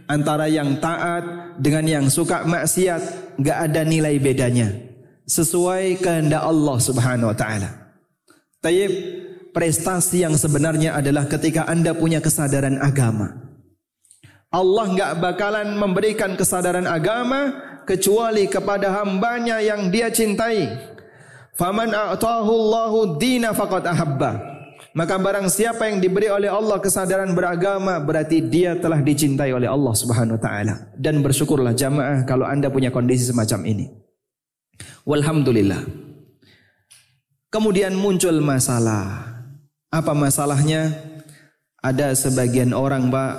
antara 0.05 0.45
yang 0.49 0.77
taat 0.79 1.55
dengan 1.57 1.85
yang 1.85 2.05
suka 2.07 2.45
maksiat 2.45 3.35
nggak 3.37 3.57
ada 3.69 3.81
nilai 3.85 4.17
bedanya 4.21 4.69
sesuai 5.25 6.03
kehendak 6.03 6.43
Allah 6.43 6.77
Subhanahu 6.81 7.31
wa 7.31 7.37
taala. 7.37 7.69
Tayyib 8.61 8.91
prestasi 9.55 10.27
yang 10.27 10.35
sebenarnya 10.35 10.99
adalah 10.99 11.25
ketika 11.25 11.65
Anda 11.65 11.95
punya 11.95 12.19
kesadaran 12.19 12.77
agama. 12.83 13.31
Allah 14.51 14.85
nggak 14.91 15.13
bakalan 15.23 15.79
memberikan 15.79 16.35
kesadaran 16.35 16.83
agama 16.83 17.55
kecuali 17.87 18.51
kepada 18.51 18.91
hambanya 18.99 19.63
yang 19.63 19.87
dia 19.87 20.11
cintai. 20.11 20.67
Faman 21.55 21.95
a'tahu 21.95 22.51
Allahu 22.51 23.15
dina 23.15 23.55
faqad 23.55 23.87
ahabba. 23.87 24.50
Maka 24.91 25.15
barang 25.15 25.47
siapa 25.47 25.87
yang 25.87 26.03
diberi 26.03 26.27
oleh 26.27 26.51
Allah 26.51 26.75
kesadaran 26.83 27.31
beragama 27.31 27.95
berarti 28.03 28.43
dia 28.43 28.75
telah 28.75 28.99
dicintai 28.99 29.55
oleh 29.55 29.71
Allah 29.71 29.95
Subhanahu 29.95 30.35
wa 30.35 30.41
taala. 30.43 30.73
Dan 30.99 31.23
bersyukurlah 31.23 31.71
jamaah 31.71 32.27
kalau 32.27 32.43
Anda 32.43 32.67
punya 32.67 32.91
kondisi 32.91 33.31
semacam 33.31 33.63
ini. 33.71 33.87
Walhamdulillah. 35.07 35.79
Kemudian 37.47 37.95
muncul 37.95 38.35
masalah. 38.43 39.31
Apa 39.91 40.11
masalahnya? 40.11 40.91
Ada 41.81 42.13
sebagian 42.13 42.77
orang, 42.77 43.09
Pak, 43.09 43.33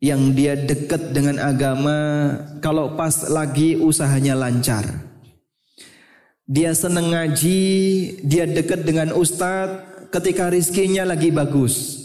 yang 0.00 0.32
dia 0.32 0.56
dekat 0.56 1.12
dengan 1.12 1.36
agama 1.42 1.98
kalau 2.62 2.94
pas 2.94 3.26
lagi 3.28 3.76
usahanya 3.76 4.38
lancar. 4.38 4.86
Dia 6.46 6.74
senang 6.74 7.10
ngaji, 7.10 7.62
dia 8.22 8.46
dekat 8.46 8.86
dengan 8.86 9.14
ustadz, 9.14 9.89
ketika 10.10 10.50
rizkinya 10.50 11.06
lagi 11.06 11.30
bagus. 11.30 11.98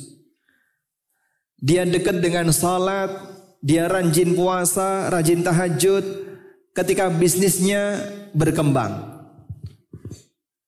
Dia 1.59 1.83
dekat 1.83 2.21
dengan 2.21 2.53
salat, 2.53 3.09
dia 3.65 3.89
rajin 3.89 4.37
puasa, 4.37 5.09
rajin 5.09 5.41
tahajud 5.41 6.05
ketika 6.77 7.09
bisnisnya 7.09 7.97
berkembang. 8.37 9.17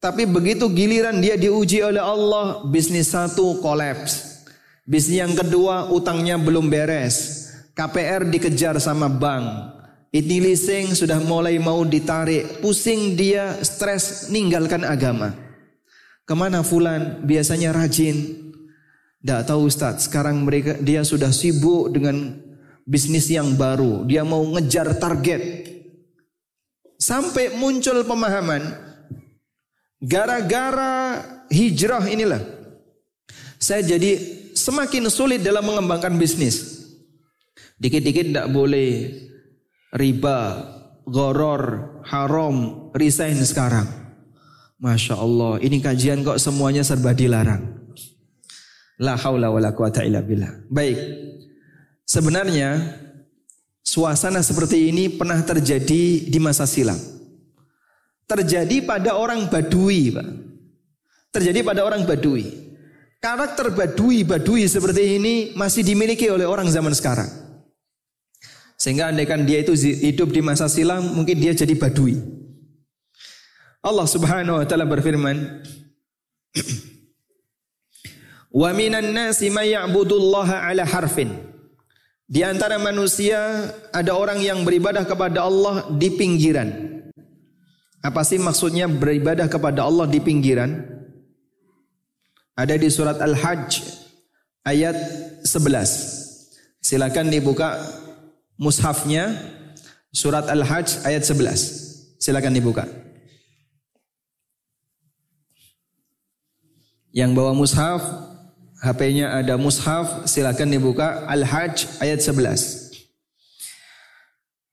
Tapi 0.01 0.25
begitu 0.25 0.69
giliran 0.73 1.21
dia 1.21 1.37
diuji 1.37 1.81
oleh 1.85 2.01
Allah, 2.01 2.65
bisnis 2.69 3.13
satu 3.13 3.61
kolaps. 3.61 4.45
Bisnis 4.87 5.19
yang 5.21 5.33
kedua 5.37 5.93
utangnya 5.93 6.39
belum 6.39 6.69
beres. 6.71 7.49
KPR 7.77 8.25
dikejar 8.25 8.81
sama 8.81 9.05
bank. 9.05 9.77
Ini 10.09 10.41
leasing 10.41 10.97
sudah 10.97 11.21
mulai 11.21 11.59
mau 11.61 11.83
ditarik. 11.85 12.63
Pusing 12.63 13.13
dia, 13.13 13.59
stres, 13.61 14.31
ninggalkan 14.33 14.81
agama. 14.81 15.46
Ke 16.27 16.35
mana 16.35 16.59
Fulan? 16.59 17.23
Biasanya 17.23 17.71
rajin. 17.71 18.51
Tidak 19.23 19.47
tahu 19.47 19.71
Ustaz, 19.71 20.11
sekarang 20.11 20.43
mereka 20.43 20.75
dia 20.75 21.07
sudah 21.07 21.31
sibuk 21.31 21.87
dengan 21.95 22.35
bisnis 22.83 23.31
yang 23.31 23.55
baru. 23.55 24.03
Dia 24.03 24.27
mau 24.27 24.43
ngejar 24.43 24.91
target. 24.99 25.71
Sampai 26.99 27.55
muncul 27.55 28.03
pemahaman. 28.03 28.75
Gara-gara 30.03 31.23
hijrah 31.47 32.03
inilah. 32.11 32.43
Saya 33.57 33.81
jadi 33.81 34.19
semakin 34.53 35.07
sulit 35.09 35.41
dalam 35.41 35.63
mengembangkan 35.63 36.19
bisnis. 36.19 36.85
Dikit-dikit 37.79 38.35
tidak 38.35 38.47
boleh 38.51 39.15
riba, 39.95 40.39
goror, 41.07 41.61
haram, 42.05 42.89
resign 42.93 43.39
sekarang. 43.41 44.06
Masya 44.77 45.17
Allah, 45.17 45.57
ini 45.65 45.81
kajian 45.81 46.21
kok 46.21 46.37
semuanya 46.37 46.85
serba 46.85 47.09
dilarang. 47.09 47.65
La 49.01 49.17
haula 49.17 49.49
wa 49.49 49.57
la 49.57 49.73
quwata 49.73 50.05
illa 50.05 50.21
billah. 50.21 50.69
Baik. 50.69 50.97
Sebenarnya 52.05 52.77
suasana 53.81 54.45
seperti 54.45 54.93
ini 54.93 55.09
pernah 55.09 55.41
terjadi 55.41 56.29
di 56.29 56.39
masa 56.41 56.69
silam. 56.69 56.97
Terjadi 58.29 58.85
pada 58.85 59.17
orang 59.17 59.49
Badui, 59.49 60.13
Pak. 60.13 60.27
Terjadi 61.33 61.65
pada 61.65 61.81
orang 61.81 62.05
Badui. 62.05 62.45
Karakter 63.17 63.73
Badui-Badui 63.73 64.69
seperti 64.69 65.17
ini 65.17 65.33
masih 65.57 65.81
dimiliki 65.81 66.29
oleh 66.29 66.45
orang 66.45 66.69
zaman 66.69 66.93
sekarang. 66.93 67.29
Sehingga 68.77 69.09
andaikan 69.09 69.41
dia 69.41 69.65
itu 69.65 69.73
hidup 69.73 70.29
di 70.29 70.41
masa 70.45 70.69
silam, 70.69 71.01
mungkin 71.17 71.33
dia 71.41 71.49
jadi 71.57 71.73
Badui. 71.73 72.45
Allah 73.85 74.07
Subhanahu 74.09 74.61
wa 74.61 74.65
taala 74.65 74.85
berfirman 74.85 75.61
Wa 78.57 78.73
minan 78.73 79.13
nasi 79.13 79.53
may 79.53 79.75
ya'budullaha 79.75 80.65
ala 80.65 80.81
harfin. 80.81 81.29
Di 82.27 82.41
antara 82.41 82.81
manusia 82.81 83.69
ada 83.93 84.17
orang 84.17 84.41
yang 84.41 84.65
beribadah 84.65 85.05
kepada 85.05 85.45
Allah 85.45 85.85
di 85.93 86.09
pinggiran. 86.11 86.73
Apa 88.01 88.25
sih 88.25 88.41
maksudnya 88.41 88.89
beribadah 88.89 89.45
kepada 89.45 89.85
Allah 89.85 90.09
di 90.09 90.17
pinggiran? 90.17 90.73
Ada 92.57 92.81
di 92.81 92.89
surat 92.89 93.21
Al-Hajj 93.21 93.69
ayat 94.65 94.97
11 95.45 96.81
Silakan 96.81 97.29
dibuka 97.29 97.77
mushafnya 98.57 99.29
surat 100.09 100.49
Al-Hajj 100.49 101.05
ayat 101.05 101.21
11 101.21 102.17
Silakan 102.17 102.57
dibuka 102.57 102.89
Yang 107.17 107.33
bawa 107.33 107.51
mushaf, 107.57 108.05
HP-nya 108.77 109.41
ada 109.41 109.57
mushaf, 109.57 110.29
silakan 110.29 110.69
dibuka 110.69 111.25
Al-Hajj 111.25 111.97
ayat 111.97 112.21
11. 112.21 112.93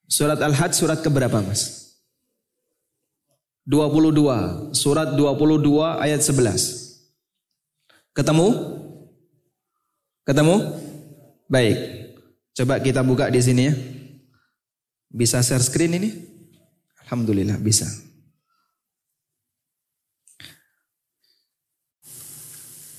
Surat 0.04 0.36
Al-Hajj 0.44 0.72
surat 0.76 1.00
keberapa, 1.00 1.40
Mas? 1.40 1.96
22. 3.64 4.76
Surat 4.76 5.16
22 5.16 6.04
ayat 6.04 6.20
11. 6.20 7.00
Ketemu? 8.12 8.48
Ketemu? 10.28 10.56
Baik. 11.48 11.78
Coba 12.52 12.76
kita 12.76 13.00
buka 13.00 13.32
di 13.32 13.40
sini 13.40 13.72
ya. 13.72 13.74
Bisa 15.08 15.40
share 15.40 15.64
screen 15.64 15.96
ini? 15.96 16.12
Alhamdulillah 17.08 17.56
bisa. 17.56 17.88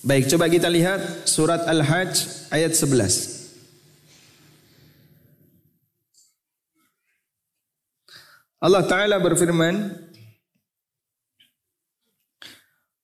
Baik, 0.06 0.30
coba 0.30 0.46
kita 0.46 0.70
lihat 0.70 1.26
surat 1.26 1.66
Al-Hajj 1.66 2.46
ayat 2.54 2.78
11. 2.78 3.50
Allah 8.62 8.86
Ta'ala 8.86 9.18
berfirman, 9.18 9.98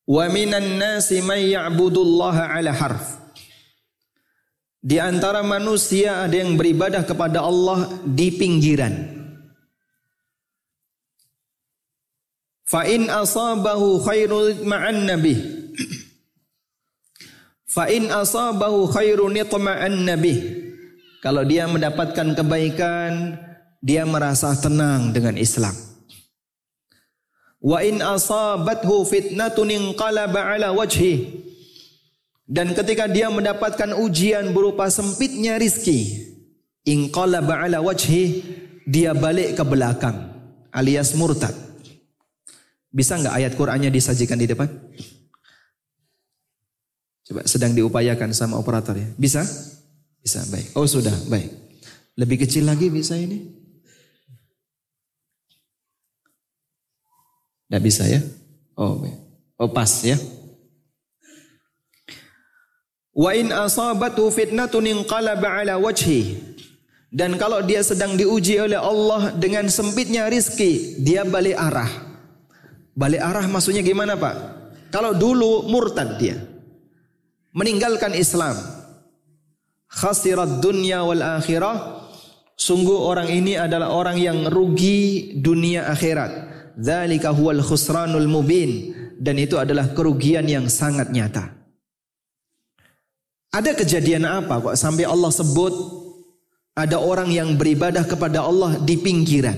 Wa 0.06 0.30
minan 0.30 0.78
nasi 0.78 1.26
man 1.26 1.42
ya'budullaha 1.42 2.54
ala 2.54 2.70
harf. 2.70 3.18
Di 4.78 5.02
antara 5.02 5.42
manusia 5.42 6.22
ada 6.22 6.38
yang 6.38 6.54
beribadah 6.54 7.02
kepada 7.02 7.42
Allah 7.42 7.98
di 8.06 8.30
pinggiran. 8.30 8.94
Fa 12.70 12.86
in 12.86 13.10
asabahu 13.10 14.06
khairul 14.06 14.62
ma'an 14.70 15.10
nabih. 15.10 15.61
Fa 17.72 17.88
in 17.88 18.12
asabahu 18.12 18.92
khairun 18.92 19.32
yatma'an 19.32 20.04
nabih. 20.04 20.60
Kalau 21.24 21.48
dia 21.48 21.72
mendapatkan 21.72 22.36
kebaikan, 22.36 23.40
dia 23.80 24.04
merasa 24.04 24.52
tenang 24.60 25.16
dengan 25.16 25.40
Islam. 25.40 25.72
Wa 27.64 27.80
in 27.80 28.04
asabathu 28.04 29.08
fitnatun 29.08 29.72
inqalaba 29.72 30.52
ala 30.52 30.76
wajhi. 30.76 31.40
Dan 32.44 32.76
ketika 32.76 33.08
dia 33.08 33.32
mendapatkan 33.32 33.96
ujian 33.96 34.52
berupa 34.52 34.92
sempitnya 34.92 35.56
rizki, 35.56 36.28
inqalaba 36.84 37.64
ala 37.64 37.80
wajhi, 37.80 38.44
dia 38.84 39.16
balik 39.16 39.56
ke 39.56 39.64
belakang 39.64 40.28
alias 40.76 41.16
murtad. 41.16 41.56
Bisa 42.92 43.16
nggak 43.16 43.36
ayat 43.40 43.54
Qur'annya 43.56 43.88
disajikan 43.88 44.36
di 44.36 44.52
depan? 44.52 44.68
Coba 47.32 47.48
sedang 47.48 47.72
diupayakan 47.72 48.36
sama 48.36 48.60
operator 48.60 48.92
ya. 48.92 49.08
Bisa? 49.16 49.40
Bisa, 50.20 50.44
baik. 50.52 50.76
Oh 50.76 50.84
sudah, 50.84 51.16
baik. 51.32 51.48
Lebih 52.20 52.44
kecil 52.44 52.68
lagi 52.68 52.92
bisa 52.92 53.16
ini? 53.16 53.40
Tidak 57.72 57.80
bisa 57.80 58.04
ya? 58.04 58.20
Oh, 58.76 59.00
baik. 59.00 59.16
Oh 59.64 59.72
pas 59.72 59.88
ya. 60.04 60.20
Wa 63.16 63.32
in 63.32 63.56
asabatu 63.56 64.28
fitnatun 64.28 64.92
inqalaba 64.92 65.64
ala 65.64 65.80
wajhi. 65.80 66.36
Dan 67.08 67.40
kalau 67.40 67.64
dia 67.64 67.80
sedang 67.80 68.20
diuji 68.20 68.60
oleh 68.60 68.76
Allah 68.76 69.32
dengan 69.40 69.72
sempitnya 69.72 70.28
rizki, 70.28 71.00
dia 71.00 71.24
balik 71.24 71.56
arah. 71.56 71.92
Balik 72.92 73.24
arah 73.24 73.48
maksudnya 73.48 73.80
gimana 73.80 74.20
Pak? 74.20 74.36
Kalau 74.92 75.16
dulu 75.16 75.72
murtad 75.72 76.20
dia 76.20 76.51
meninggalkan 77.56 78.16
Islam. 78.16 78.56
Khasirat 79.92 80.64
dunya 80.64 81.04
wal 81.04 81.20
akhirah. 81.20 82.08
Sungguh 82.56 83.10
orang 83.10 83.28
ini 83.28 83.58
adalah 83.58 83.90
orang 83.90 84.22
yang 84.22 84.46
rugi 84.48 85.34
dunia 85.42 85.90
akhirat. 85.90 86.52
Dzalika 86.78 87.34
huwal 87.34 87.60
khusranul 87.60 88.30
mubin 88.30 88.94
dan 89.20 89.36
itu 89.42 89.58
adalah 89.58 89.92
kerugian 89.92 90.46
yang 90.48 90.70
sangat 90.72 91.10
nyata. 91.10 91.52
Ada 93.52 93.76
kejadian 93.76 94.24
apa 94.24 94.64
kok 94.64 94.80
sampai 94.80 95.04
Allah 95.04 95.28
sebut 95.28 95.74
ada 96.72 97.04
orang 97.04 97.28
yang 97.28 97.60
beribadah 97.60 98.08
kepada 98.08 98.48
Allah 98.48 98.80
di 98.80 98.96
pinggiran. 98.96 99.58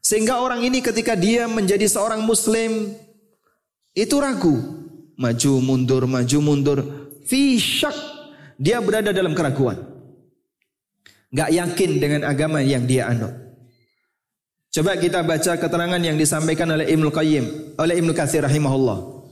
Sehingga 0.00 0.40
orang 0.40 0.64
ini 0.64 0.80
ketika 0.80 1.12
dia 1.16 1.44
menjadi 1.44 1.84
seorang 1.84 2.24
muslim 2.24 2.96
itu 3.92 4.16
ragu 4.20 4.83
maju 5.18 5.52
mundur, 5.62 6.02
maju 6.06 6.38
mundur. 6.42 6.78
Fi 7.24 7.58
syak. 7.58 7.94
Dia 8.60 8.78
berada 8.78 9.10
dalam 9.10 9.34
keraguan. 9.34 9.78
Gak 11.34 11.50
yakin 11.50 11.90
dengan 11.98 12.22
agama 12.22 12.62
yang 12.62 12.86
dia 12.86 13.10
anut. 13.10 13.34
Coba 14.74 14.98
kita 14.98 15.22
baca 15.22 15.54
keterangan 15.54 16.02
yang 16.02 16.18
disampaikan 16.18 16.66
oleh 16.70 16.90
Ibnu 16.90 17.10
Qayyim, 17.14 17.78
oleh 17.78 17.94
Ibnu 17.98 18.10
Katsir 18.10 18.42
rahimahullah. 18.42 19.22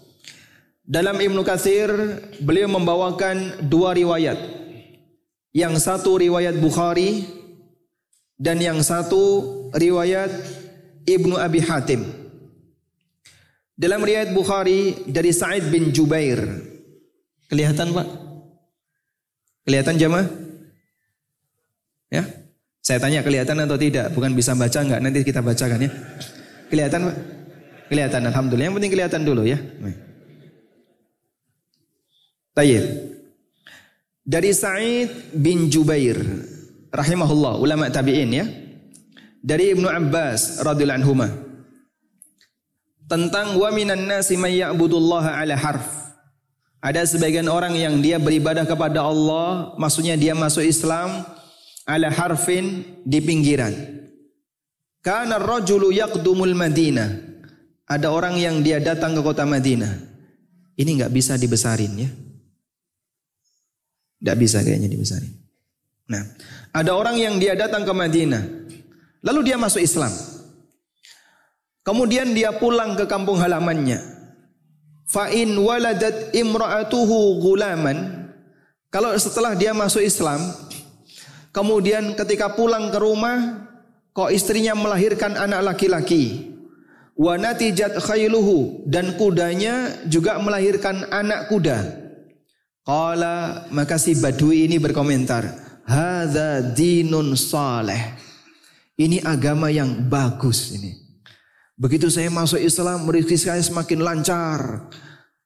Dalam 0.86 1.18
Ibnu 1.18 1.42
Katsir, 1.42 1.90
beliau 2.42 2.70
membawakan 2.70 3.66
dua 3.66 3.94
riwayat. 3.94 4.38
Yang 5.50 5.82
satu 5.82 6.18
riwayat 6.18 6.58
Bukhari 6.62 7.26
dan 8.38 8.58
yang 8.58 8.82
satu 8.82 9.50
riwayat 9.74 10.30
Ibnu 11.06 11.34
Abi 11.38 11.58
Hatim. 11.62 12.21
Dalam 13.72 14.04
riwayat 14.04 14.36
Bukhari 14.36 15.08
dari 15.08 15.32
Sa'id 15.32 15.72
bin 15.72 15.90
Jubair. 15.90 16.38
Kelihatan 17.48 17.92
Pak? 17.92 18.06
Kelihatan 19.64 19.94
jamaah? 19.96 20.26
Ya? 22.12 22.24
Saya 22.82 22.98
tanya 23.00 23.24
kelihatan 23.24 23.56
atau 23.64 23.78
tidak? 23.80 24.12
Bukan 24.12 24.36
bisa 24.36 24.52
baca 24.52 24.78
enggak? 24.82 25.00
Nanti 25.00 25.24
kita 25.24 25.40
bacakan 25.40 25.88
ya. 25.88 25.90
Kelihatan 26.68 27.00
Pak? 27.08 27.16
Kelihatan 27.88 28.22
Alhamdulillah. 28.28 28.66
Yang 28.68 28.76
penting 28.76 28.92
kelihatan 28.92 29.22
dulu 29.24 29.42
ya. 29.48 29.58
Tayyib. 32.52 32.84
Dari 34.22 34.50
Sa'id 34.54 35.10
bin 35.34 35.72
Jubair 35.72 36.20
rahimahullah 36.92 37.58
ulama 37.58 37.88
tabi'in 37.88 38.30
ya. 38.30 38.46
Dari 39.42 39.74
Ibnu 39.74 39.88
Abbas 39.90 40.62
radhiyallahu 40.62 41.00
anhu 41.02 41.14
tentang 43.12 43.60
wa 43.60 43.68
minan 43.68 44.08
nasi 44.08 44.40
may 44.40 44.64
ya'budullaha 44.64 45.36
ala 45.36 45.52
harf. 45.52 46.16
Ada 46.80 47.04
sebagian 47.04 47.44
orang 47.52 47.76
yang 47.76 48.00
dia 48.00 48.16
beribadah 48.16 48.64
kepada 48.64 49.04
Allah, 49.04 49.76
maksudnya 49.76 50.16
dia 50.16 50.32
masuk 50.32 50.64
Islam 50.64 51.28
ala 51.84 52.08
harfin 52.08 52.80
di 53.04 53.20
pinggiran. 53.20 53.76
Kana 55.04 55.36
rajulu 55.36 55.92
yaqdumul 55.92 56.56
Madinah. 56.56 57.30
Ada 57.84 58.08
orang 58.08 58.40
yang 58.40 58.64
dia 58.64 58.80
datang 58.80 59.12
ke 59.12 59.20
kota 59.20 59.44
Madinah. 59.44 59.92
Ini 60.80 61.04
nggak 61.04 61.12
bisa 61.12 61.36
dibesarin 61.36 61.92
ya. 62.00 62.08
Nggak 64.24 64.36
bisa 64.40 64.64
kayaknya 64.64 64.88
dibesarin. 64.88 65.28
Nah, 66.08 66.24
ada 66.72 66.96
orang 66.96 67.20
yang 67.20 67.36
dia 67.36 67.52
datang 67.52 67.84
ke 67.84 67.92
Madinah. 67.92 68.42
Lalu 69.20 69.52
dia 69.52 69.60
masuk 69.60 69.84
Islam. 69.84 70.31
Kemudian 71.82 72.30
dia 72.30 72.54
pulang 72.54 72.94
ke 72.94 73.10
kampung 73.10 73.42
halamannya. 73.42 73.98
Fa 75.10 75.26
in 75.34 75.58
waladat 75.58 76.30
imra'atuhu 76.30 77.42
gulaman. 77.42 78.30
Kalau 78.86 79.10
setelah 79.18 79.58
dia 79.58 79.74
masuk 79.74 79.98
Islam, 79.98 80.38
kemudian 81.50 82.14
ketika 82.14 82.54
pulang 82.54 82.94
ke 82.94 82.98
rumah, 83.02 83.66
kok 84.14 84.30
istrinya 84.30 84.78
melahirkan 84.78 85.34
anak 85.34 85.74
laki-laki. 85.74 86.54
Wa 87.18 87.34
natijat 87.34 87.98
khailuhu 87.98 88.86
dan 88.88 89.18
kudanya 89.18 90.06
juga 90.06 90.38
melahirkan 90.38 91.10
anak 91.10 91.50
kuda. 91.50 91.78
Qala 92.86 93.68
maka 93.74 93.98
si 93.98 94.14
Badui 94.16 94.70
ini 94.70 94.78
berkomentar, 94.78 95.44
"Hadza 95.82 96.62
dinun 96.72 97.34
saleh." 97.34 98.16
Ini 98.96 99.24
agama 99.26 99.66
yang 99.66 100.06
bagus 100.06 100.72
ini. 100.78 101.01
Begitu 101.76 102.12
saya 102.12 102.28
masuk 102.28 102.60
Islam, 102.60 103.08
rezeki 103.08 103.36
saya 103.38 103.62
semakin 103.64 104.00
lancar. 104.04 104.90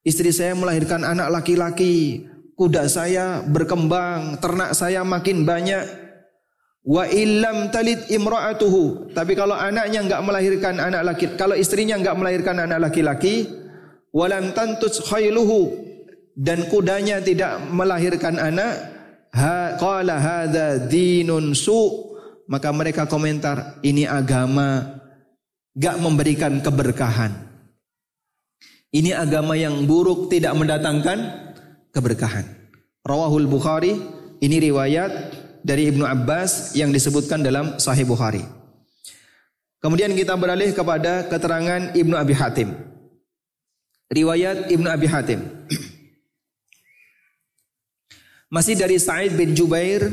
Istri 0.06 0.30
saya 0.30 0.52
melahirkan 0.54 1.02
anak 1.02 1.30
laki-laki, 1.30 2.26
kuda 2.54 2.86
saya 2.86 3.42
berkembang, 3.46 4.38
ternak 4.38 4.74
saya 4.74 5.02
makin 5.02 5.46
banyak. 5.46 5.82
Wa 6.86 7.10
illam 7.10 7.74
talid 7.74 8.06
imra'atuhu. 8.06 9.10
Tapi 9.10 9.34
kalau 9.34 9.58
anaknya 9.58 10.06
enggak 10.06 10.22
melahirkan 10.22 10.78
anak 10.78 11.02
laki, 11.02 11.34
kalau 11.34 11.58
istrinya 11.58 11.98
enggak 11.98 12.14
melahirkan 12.14 12.62
anak 12.62 12.90
laki-laki, 12.90 13.50
walam 14.14 14.54
tantus 14.54 15.02
khailuhu 15.02 15.74
dan 16.32 16.68
kudanya 16.72 17.20
tidak 17.20 17.60
melahirkan 17.68 18.40
anak 18.40 18.96
qala 19.76 20.16
hadza 20.16 20.80
maka 22.46 22.68
mereka 22.72 23.04
komentar 23.04 23.76
ini 23.84 24.08
agama 24.08 25.00
gak 25.76 26.00
memberikan 26.00 26.64
keberkahan. 26.64 27.36
Ini 28.96 29.12
agama 29.12 29.60
yang 29.60 29.84
buruk 29.84 30.32
tidak 30.32 30.56
mendatangkan 30.56 31.52
keberkahan. 31.92 32.48
Rawahul 33.04 33.44
bukhari 33.44 33.92
ini 34.40 34.56
riwayat 34.56 35.36
dari 35.66 35.90
Ibnu 35.90 36.06
Abbas 36.06 36.78
yang 36.78 36.94
disebutkan 36.94 37.42
dalam 37.42 37.82
sahih 37.82 38.06
Bukhari. 38.06 38.46
Kemudian 39.82 40.14
kita 40.14 40.38
beralih 40.38 40.70
kepada 40.70 41.26
keterangan 41.26 41.90
Ibnu 41.94 42.14
Abi 42.14 42.34
Hatim. 42.34 42.70
Riwayat 44.06 44.70
Ibnu 44.70 44.86
Abi 44.86 45.10
Hatim. 45.10 45.42
Masih 48.54 48.78
dari 48.78 49.02
Sa'id 49.02 49.34
bin 49.34 49.58
Jubair 49.58 50.06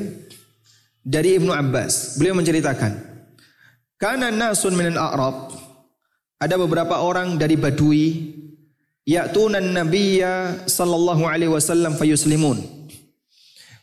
dari 1.06 1.38
Ibnu 1.38 1.54
Abbas. 1.54 2.18
Beliau 2.18 2.34
menceritakan, 2.34 3.13
"Kana 4.04 4.28
nasun 4.36 4.76
minal 4.76 5.00
a'rab" 5.00 5.56
Ada 6.44 6.60
beberapa 6.60 7.00
orang 7.00 7.40
dari 7.40 7.56
Badui 7.56 8.36
ya'tunan 9.08 9.64
nabiyya 9.64 10.68
sallallahu 10.68 11.24
alaihi 11.24 11.48
wasallam 11.48 11.96
fayuslimun. 11.96 12.60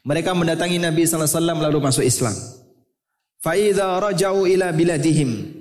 Mereka 0.04 0.36
mendatangi 0.36 0.76
Nabi 0.76 1.08
sallallahu 1.08 1.24
alaihi 1.24 1.40
wasallam 1.40 1.58
lalu 1.64 1.78
masuk 1.80 2.04
Islam. 2.04 2.36
Fa 3.40 3.56
idza 3.56 3.96
raja'u 3.96 4.44
ila 4.44 4.76
biladihim. 4.76 5.56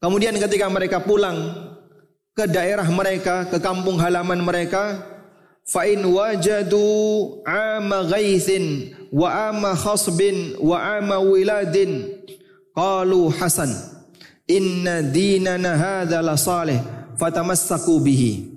Kemudian 0.00 0.36
ketika 0.40 0.72
mereka 0.72 1.04
pulang 1.04 1.36
ke 2.32 2.48
daerah 2.48 2.88
mereka, 2.88 3.48
ke 3.48 3.60
kampung 3.60 4.00
halaman 4.00 4.40
mereka, 4.40 5.04
fa 5.68 5.84
in 5.84 6.00
wajadu 6.04 7.44
ama 7.44 8.08
ghaithin 8.08 8.96
wa 9.12 9.52
ama 9.52 9.76
khasbin 9.76 10.56
wa 10.60 10.80
ama 10.96 11.20
wiladin 11.20 12.08
qalu 12.76 13.32
hasan 13.32 13.72
inna 14.44 15.00
dinana 15.00 15.72
hadza 15.74 16.20
la 16.20 16.36
salih 16.36 16.78
fatamassaku 17.16 17.96
bihi 18.04 18.56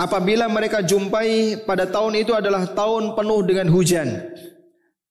Apabila 0.00 0.48
mereka 0.48 0.80
jumpai 0.80 1.60
pada 1.68 1.84
tahun 1.84 2.24
itu 2.24 2.32
adalah 2.32 2.64
tahun 2.72 3.12
penuh 3.12 3.44
dengan 3.44 3.68
hujan. 3.68 4.32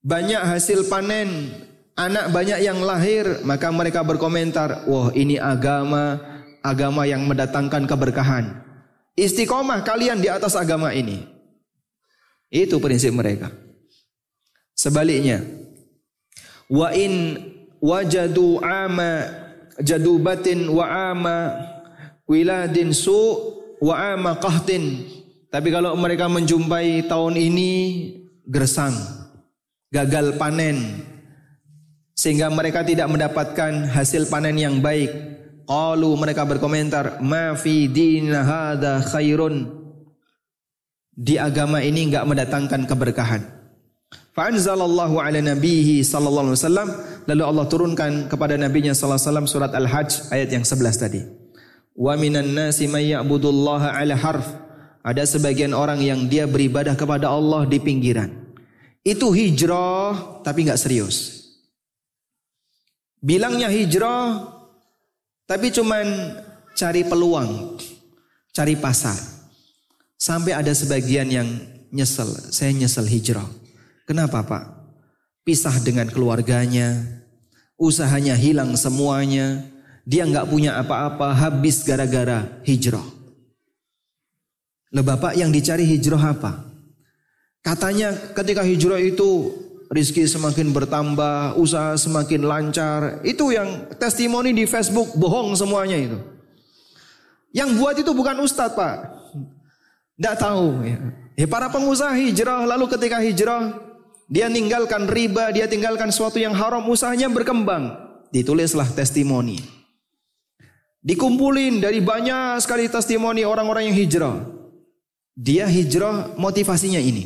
Banyak 0.02 0.42
hasil 0.50 0.90
panen, 0.90 1.54
anak 1.94 2.34
banyak 2.34 2.58
yang 2.66 2.82
lahir, 2.82 3.44
maka 3.46 3.70
mereka 3.70 4.02
berkomentar, 4.02 4.90
"Wah, 4.90 5.14
ini 5.14 5.38
agama 5.38 6.18
agama 6.66 7.06
yang 7.06 7.28
mendatangkan 7.30 7.86
keberkahan." 7.86 8.66
Istiqomah 9.20 9.86
kalian 9.86 10.24
di 10.24 10.32
atas 10.32 10.56
agama 10.56 10.90
ini. 10.96 11.22
Itu 12.50 12.82
prinsip 12.82 13.14
mereka. 13.14 13.52
Sebaliknya, 14.74 15.44
wa 16.70 16.94
in 16.94 17.36
wajadu 17.82 18.62
ama 18.62 19.26
jadubatin 19.82 20.70
wa 20.70 20.86
ama 21.12 21.38
wiladin 22.30 22.94
su 22.94 23.18
wa 23.82 24.14
ama 24.14 24.38
qahtin. 24.38 25.04
Tapi 25.50 25.74
kalau 25.74 25.98
mereka 25.98 26.30
menjumpai 26.30 27.10
tahun 27.10 27.34
ini 27.34 27.72
gersang, 28.46 28.94
gagal 29.90 30.38
panen, 30.38 31.02
sehingga 32.14 32.54
mereka 32.54 32.86
tidak 32.86 33.10
mendapatkan 33.10 33.90
hasil 33.90 34.30
panen 34.30 34.62
yang 34.62 34.78
baik, 34.78 35.10
Qalu 35.70 36.18
mereka 36.18 36.50
berkomentar, 36.50 37.22
"Ma 37.22 37.54
fi 37.54 37.86
din 37.86 38.34
hadza 38.34 39.06
khairun." 39.06 39.70
Di 41.14 41.38
agama 41.38 41.78
ini 41.86 42.10
enggak 42.10 42.26
mendatangkan 42.26 42.90
keberkahan. 42.90 43.59
Fa 44.40 44.48
anzalallahu 44.48 45.20
ala 45.20 45.36
nabihi 45.44 46.00
sallallahu 46.00 46.56
alaihi 46.56 46.64
wasallam, 46.64 46.90
lalu 47.28 47.44
Allah 47.44 47.66
turunkan 47.68 48.32
kepada 48.32 48.56
nabinya 48.56 48.96
sallallahu 48.96 49.20
alaihi 49.20 49.28
wasallam 49.28 49.48
surat 49.52 49.72
Al-Hajj 49.76 50.32
ayat 50.32 50.56
yang 50.56 50.64
11 50.64 50.96
tadi. 50.96 51.28
Wa 51.92 52.16
minan 52.16 52.56
nasi 52.56 52.88
may 52.88 53.12
ya'budullaha 53.12 54.00
ala 54.00 54.16
harf. 54.16 54.48
Ada 55.04 55.28
sebagian 55.28 55.76
orang 55.76 56.00
yang 56.00 56.32
dia 56.32 56.48
beribadah 56.48 56.96
kepada 56.96 57.28
Allah 57.28 57.68
di 57.68 57.84
pinggiran. 57.84 58.32
Itu 59.04 59.36
hijrah 59.36 60.40
tapi 60.40 60.64
enggak 60.64 60.80
serius. 60.80 61.44
Bilangnya 63.20 63.68
hijrah 63.68 64.40
tapi 65.52 65.68
cuman 65.68 66.08
cari 66.80 67.04
peluang, 67.04 67.76
cari 68.56 68.80
pasar. 68.80 69.20
Sampai 70.16 70.56
ada 70.56 70.72
sebagian 70.72 71.28
yang 71.28 71.48
nyesel, 71.92 72.32
saya 72.56 72.72
nyesel 72.72 73.04
hijrah. 73.04 73.59
Kenapa 74.10 74.42
Pak? 74.42 74.66
Pisah 75.46 75.78
dengan 75.86 76.10
keluarganya, 76.10 76.98
usahanya 77.78 78.34
hilang 78.34 78.74
semuanya, 78.74 79.70
dia 80.02 80.26
nggak 80.26 80.50
punya 80.50 80.82
apa-apa, 80.82 81.30
habis 81.30 81.86
gara-gara 81.86 82.50
hijrah. 82.66 83.06
Loh 84.90 85.06
Bapak 85.06 85.38
yang 85.38 85.54
dicari 85.54 85.86
hijrah 85.86 86.34
apa? 86.34 86.66
Katanya 87.62 88.10
ketika 88.34 88.66
hijrah 88.66 88.98
itu 88.98 89.54
rizki 89.94 90.26
semakin 90.26 90.74
bertambah, 90.74 91.54
usaha 91.62 91.94
semakin 91.94 92.50
lancar. 92.50 93.22
Itu 93.22 93.54
yang 93.54 93.94
testimoni 94.02 94.58
di 94.58 94.66
Facebook 94.66 95.14
bohong 95.14 95.54
semuanya 95.54 96.02
itu. 96.02 96.18
Yang 97.54 97.70
buat 97.78 97.96
itu 98.02 98.10
bukan 98.10 98.42
ustadz 98.42 98.74
pak. 98.74 99.06
Tidak 100.18 100.36
tahu. 100.42 100.82
Ya. 100.82 100.98
ya 101.38 101.46
para 101.46 101.70
pengusaha 101.70 102.18
hijrah 102.18 102.66
lalu 102.66 102.90
ketika 102.90 103.22
hijrah 103.22 103.89
dia 104.30 104.46
tinggalkan 104.46 105.10
riba, 105.10 105.50
dia 105.50 105.66
tinggalkan 105.66 106.14
sesuatu 106.14 106.38
yang 106.38 106.54
haram, 106.54 106.86
usahanya 106.86 107.34
berkembang. 107.34 107.98
Ditulislah 108.30 108.86
testimoni. 108.94 109.58
Dikumpulin 111.02 111.82
dari 111.82 111.98
banyak 111.98 112.62
sekali 112.62 112.86
testimoni 112.86 113.42
orang-orang 113.42 113.90
yang 113.90 113.98
hijrah. 113.98 114.38
Dia 115.34 115.66
hijrah 115.66 116.38
motivasinya 116.38 117.02
ini. 117.02 117.26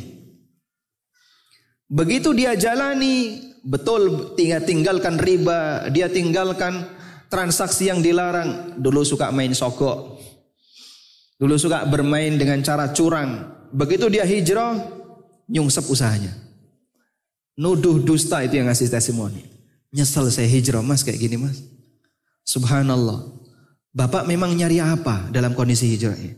Begitu 1.92 2.32
dia 2.32 2.56
jalani, 2.56 3.36
betul 3.60 4.32
tinggal 4.32 4.64
tinggalkan 4.64 5.20
riba, 5.20 5.92
dia 5.92 6.08
tinggalkan 6.08 6.88
transaksi 7.28 7.92
yang 7.92 8.00
dilarang. 8.00 8.80
Dulu 8.80 9.04
suka 9.04 9.28
main 9.28 9.52
sogok. 9.52 10.24
Dulu 11.36 11.60
suka 11.60 11.84
bermain 11.84 12.40
dengan 12.40 12.64
cara 12.64 12.88
curang. 12.96 13.44
Begitu 13.76 14.08
dia 14.08 14.24
hijrah, 14.24 14.80
nyungsep 15.52 15.84
usahanya. 15.84 16.43
Nuduh 17.54 18.02
dusta 18.02 18.42
itu 18.42 18.58
yang 18.58 18.66
ngasih 18.66 18.90
testimoni. 18.90 19.46
Nyesel 19.94 20.26
saya 20.30 20.50
hijrah 20.50 20.82
mas 20.82 21.06
kayak 21.06 21.22
gini 21.22 21.38
mas. 21.38 21.62
Subhanallah. 22.42 23.30
Bapak 23.94 24.26
memang 24.26 24.50
nyari 24.50 24.82
apa 24.82 25.30
dalam 25.30 25.54
kondisi 25.54 25.86
hijrah 25.86 26.18
ini? 26.18 26.34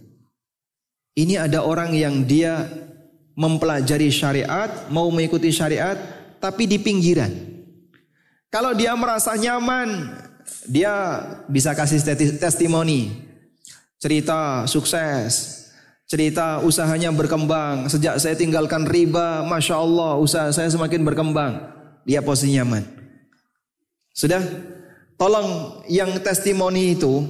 Ini 1.17 1.49
ada 1.49 1.65
orang 1.65 1.97
yang 1.97 2.29
dia 2.29 2.69
mempelajari 3.33 4.13
syariat, 4.13 4.69
mau 4.93 5.09
mengikuti 5.09 5.49
syariat, 5.49 5.97
tapi 6.37 6.69
di 6.69 6.77
pinggiran. 6.77 7.33
Kalau 8.53 8.77
dia 8.77 8.93
merasa 8.93 9.33
nyaman, 9.33 10.13
dia 10.69 10.93
bisa 11.49 11.73
kasih 11.73 12.05
testimoni, 12.37 13.13
cerita 13.97 14.69
sukses, 14.69 15.66
cerita 16.07 16.63
usahanya 16.63 17.11
berkembang. 17.13 17.91
Sejak 17.91 18.19
saya 18.23 18.39
tinggalkan 18.39 18.87
riba, 18.87 19.43
masya 19.45 19.79
Allah, 19.79 20.19
usaha 20.19 20.49
saya 20.55 20.71
semakin 20.71 21.03
berkembang. 21.03 21.61
Dia 22.07 22.23
posisi 22.23 22.55
nyaman. 22.55 22.87
Sudah? 24.17 24.41
tolong 25.17 25.81
yang 25.89 26.13
testimoni 26.21 26.97
itu 26.97 27.25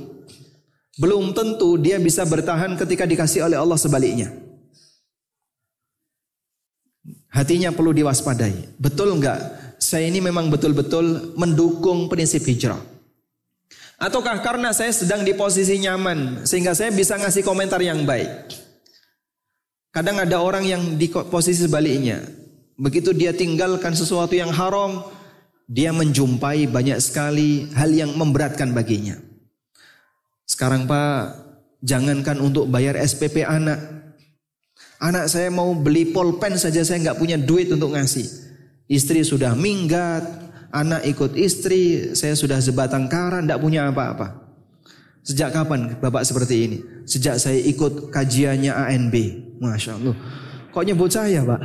belum 0.98 1.32
tentu 1.32 1.78
dia 1.78 1.96
bisa 2.02 2.26
bertahan 2.26 2.74
ketika 2.74 3.06
dikasih 3.06 3.46
oleh 3.46 3.58
Allah 3.58 3.78
sebaliknya. 3.78 4.34
Hatinya 7.30 7.68
perlu 7.68 7.92
diwaspadai. 7.92 8.80
Betul 8.80 9.20
enggak? 9.20 9.38
Saya 9.76 10.08
ini 10.08 10.24
memang 10.24 10.48
betul-betul 10.48 11.36
mendukung 11.36 12.08
prinsip 12.08 12.48
hijrah. 12.48 12.80
Ataukah 14.00 14.40
karena 14.40 14.72
saya 14.72 14.88
sedang 14.92 15.20
di 15.20 15.36
posisi 15.36 15.76
nyaman 15.76 16.48
sehingga 16.48 16.72
saya 16.72 16.88
bisa 16.92 17.20
ngasih 17.20 17.44
komentar 17.44 17.80
yang 17.84 18.08
baik? 18.08 18.28
Kadang 19.94 20.20
ada 20.20 20.38
orang 20.42 20.64
yang 20.66 20.82
di 20.94 21.08
posisi 21.08 21.64
sebaliknya. 21.64 22.22
Begitu 22.76 23.16
dia 23.16 23.32
tinggalkan 23.32 23.96
sesuatu 23.96 24.36
yang 24.36 24.52
haram, 24.52 25.00
dia 25.66 25.90
menjumpai 25.90 26.68
banyak 26.70 27.00
sekali 27.02 27.66
hal 27.74 27.90
yang 27.90 28.14
memberatkan 28.14 28.70
baginya. 28.70 29.18
Sekarang 30.46 30.86
Pak, 30.86 31.46
jangankan 31.82 32.38
untuk 32.38 32.70
bayar 32.70 32.94
SPP 33.00 33.42
anak. 33.42 33.80
Anak 35.02 35.28
saya 35.28 35.50
mau 35.50 35.74
beli 35.74 36.08
polpen 36.14 36.56
saja 36.56 36.80
saya 36.86 37.02
nggak 37.02 37.18
punya 37.18 37.36
duit 37.36 37.68
untuk 37.72 37.92
ngasih. 37.92 38.24
Istri 38.86 39.26
sudah 39.26 39.58
minggat, 39.58 40.22
anak 40.70 41.02
ikut 41.08 41.34
istri, 41.34 42.14
saya 42.14 42.38
sudah 42.38 42.62
sebatang 42.62 43.10
kara, 43.10 43.42
nggak 43.42 43.58
punya 43.58 43.90
apa-apa. 43.90 44.46
Sejak 45.26 45.50
kapan 45.50 45.98
Bapak 45.98 46.22
seperti 46.22 46.54
ini? 46.62 46.78
Sejak 47.02 47.42
saya 47.42 47.58
ikut 47.58 48.14
kajiannya 48.14 48.70
ANB. 48.70 49.14
Masya 49.60 49.96
Allah. 49.96 50.16
Kok 50.72 50.84
nyebut 50.84 51.10
saya 51.10 51.40
Pak? 51.44 51.60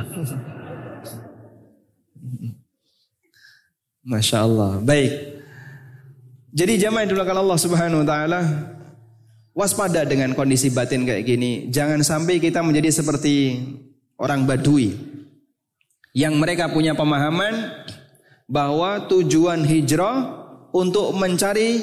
Masya 4.02 4.38
Allah. 4.42 4.72
Baik. 4.82 5.12
Jadi 6.52 6.72
jamaah 6.76 7.08
yang 7.08 7.24
kalau 7.24 7.40
Allah 7.48 7.60
Subhanahu 7.60 8.04
Wa 8.04 8.08
Taala 8.08 8.40
waspada 9.56 10.04
dengan 10.04 10.36
kondisi 10.36 10.68
batin 10.72 11.08
kayak 11.08 11.24
gini. 11.24 11.72
Jangan 11.72 12.04
sampai 12.04 12.40
kita 12.40 12.60
menjadi 12.60 12.92
seperti 12.92 13.62
orang 14.20 14.44
Badui 14.44 14.92
yang 16.12 16.36
mereka 16.36 16.68
punya 16.68 16.92
pemahaman 16.92 17.72
bahwa 18.48 19.08
tujuan 19.08 19.64
hijrah 19.64 20.44
untuk 20.76 21.12
mencari 21.16 21.80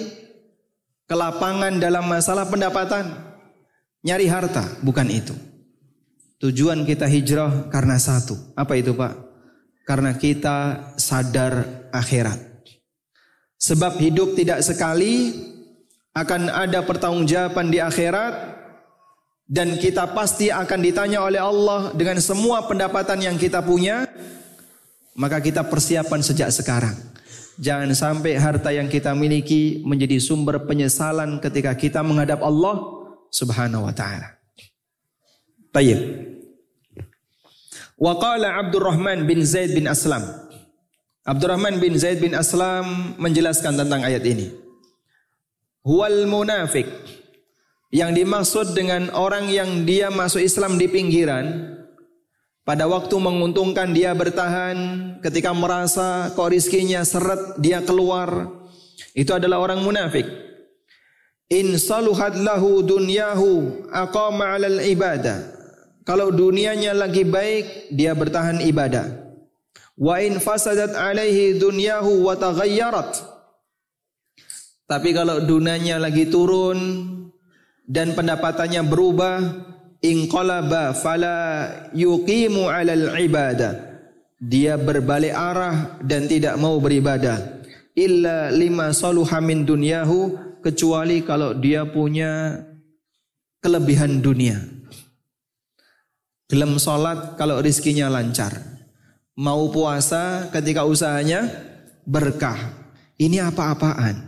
kelapangan 1.09 1.81
dalam 1.81 2.05
masalah 2.05 2.45
pendapatan, 2.45 3.09
nyari 4.05 4.29
harta, 4.29 4.61
bukan 4.85 5.09
itu. 5.09 5.33
Tujuan 6.39 6.87
kita 6.87 7.03
hijrah 7.03 7.67
karena 7.67 7.99
satu. 7.99 8.35
Apa 8.55 8.79
itu, 8.79 8.95
Pak? 8.95 9.11
Karena 9.83 10.15
kita 10.15 10.91
sadar 10.95 11.83
akhirat. 11.91 12.39
Sebab 13.59 13.99
hidup 13.99 14.39
tidak 14.39 14.63
sekali 14.63 15.35
akan 16.15 16.47
ada 16.47 16.79
pertanggungjawaban 16.87 17.67
di 17.67 17.83
akhirat 17.83 18.55
dan 19.51 19.75
kita 19.75 20.15
pasti 20.15 20.47
akan 20.47 20.79
ditanya 20.79 21.27
oleh 21.27 21.43
Allah 21.43 21.91
dengan 21.91 22.23
semua 22.23 22.63
pendapatan 22.63 23.19
yang 23.19 23.35
kita 23.35 23.59
punya 23.59 24.07
maka 25.17 25.41
kita 25.41 25.65
persiapan 25.65 26.21
sejak 26.21 26.49
sekarang 26.53 26.95
jangan 27.59 27.91
sampai 27.91 28.39
harta 28.39 28.71
yang 28.71 28.87
kita 28.87 29.11
miliki 29.11 29.83
menjadi 29.83 30.17
sumber 30.17 30.63
penyesalan 30.63 31.43
ketika 31.43 31.75
kita 31.75 31.99
menghadap 31.99 32.39
Allah 32.39 32.99
Subhanahu 33.29 33.85
wa 33.85 33.93
taala. 33.93 34.39
Baik. 35.69 36.28
Wa 37.99 38.15
qala 38.15 38.55
Abdurrahman 38.63 39.27
bin 39.27 39.43
Zaid 39.43 39.75
bin 39.75 39.83
Aslam. 39.83 40.23
Abdurrahman 41.27 41.83
bin 41.83 41.99
Zaid 41.99 42.23
bin 42.23 42.31
Aslam 42.31 43.19
menjelaskan 43.19 43.75
tentang 43.75 44.07
ayat 44.07 44.23
ini. 44.23 44.55
Huwal 45.83 46.23
munafik. 46.23 46.87
Yang 47.91 48.23
dimaksud 48.23 48.67
dengan 48.71 49.11
orang 49.11 49.51
yang 49.51 49.83
dia 49.83 50.07
masuk 50.07 50.39
Islam 50.39 50.79
di 50.79 50.87
pinggiran, 50.87 51.75
pada 52.63 52.87
waktu 52.87 53.17
menguntungkan 53.17 53.91
dia 53.91 54.15
bertahan, 54.15 54.77
ketika 55.25 55.51
merasa 55.51 56.31
kok 56.37 56.53
rizkinya 56.53 57.01
seret 57.03 57.57
dia 57.59 57.81
keluar, 57.83 58.47
itu 59.11 59.33
adalah 59.33 59.59
orang 59.59 59.81
munafik. 59.83 60.23
In 61.49 61.75
saluhat 61.81 62.37
lahu 62.37 62.85
dunyahu 62.85 63.89
aqama 63.89 64.53
'alal 64.53 64.85
ibadah 64.85 65.58
kalau 66.09 66.33
dunianya 66.33 66.97
lagi 66.97 67.21
baik, 67.21 67.93
dia 67.93 68.17
bertahan 68.17 68.65
ibadah. 68.65 69.13
Wa 69.93 70.17
in 70.17 70.41
fasadat 70.41 70.97
alaihi 70.97 71.61
dunyahu 71.61 72.25
wa 72.25 72.33
taghayyarat. 72.33 73.21
Tapi 74.89 75.13
kalau 75.13 75.45
dunianya 75.45 76.01
lagi 76.01 76.25
turun 76.25 76.81
dan 77.85 78.17
pendapatannya 78.17 78.81
berubah, 78.89 79.37
inqalaba 80.01 80.97
fala 80.97 81.69
yuqimu 81.93 82.65
'alal 82.65 83.13
ibadah. 83.21 84.01
Dia 84.41 84.81
berbalik 84.81 85.37
arah 85.37 86.01
dan 86.01 86.25
tidak 86.25 86.57
mau 86.57 86.81
beribadah. 86.81 87.61
Illa 87.93 88.49
lima 88.49 88.97
saluha 88.97 89.37
min 89.45 89.61
dunyahu 89.61 90.33
kecuali 90.65 91.21
kalau 91.21 91.53
dia 91.53 91.85
punya 91.85 92.65
kelebihan 93.61 94.25
dunia. 94.25 94.78
Gelem 96.49 96.81
sholat 96.81 97.37
kalau 97.37 97.61
rizkinya 97.61 98.09
lancar. 98.09 98.57
Mau 99.37 99.69
puasa 99.69 100.49
ketika 100.49 100.81
usahanya 100.81 101.45
berkah. 102.09 102.57
Ini 103.21 103.53
apa-apaan. 103.53 104.25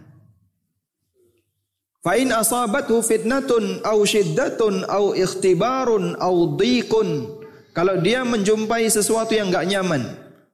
Fa'in 2.05 2.30
asabathu 2.30 3.01
fitnatun 3.01 3.82
au 3.82 4.05
syiddatun 4.05 4.86
au 4.86 5.17
ikhtibarun 5.17 6.13
au 6.22 6.53
dikun. 6.53 7.41
Kalau 7.74 7.97
dia 7.97 8.22
menjumpai 8.22 8.86
sesuatu 8.86 9.34
yang 9.34 9.49
enggak 9.49 9.65
nyaman, 9.65 10.03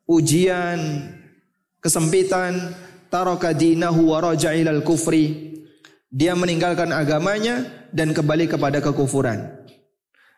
ujian, 0.08 1.12
kesempitan, 1.84 2.78
taraka 3.12 3.52
dinahu 3.52 4.16
wa 4.16 4.24
raja'ilal 4.24 4.86
kufri. 4.88 5.52
Dia 6.08 6.32
meninggalkan 6.38 6.96
agamanya 6.96 7.90
dan 7.92 8.16
kembali 8.16 8.48
kepada 8.48 8.80
kekufuran. 8.80 9.57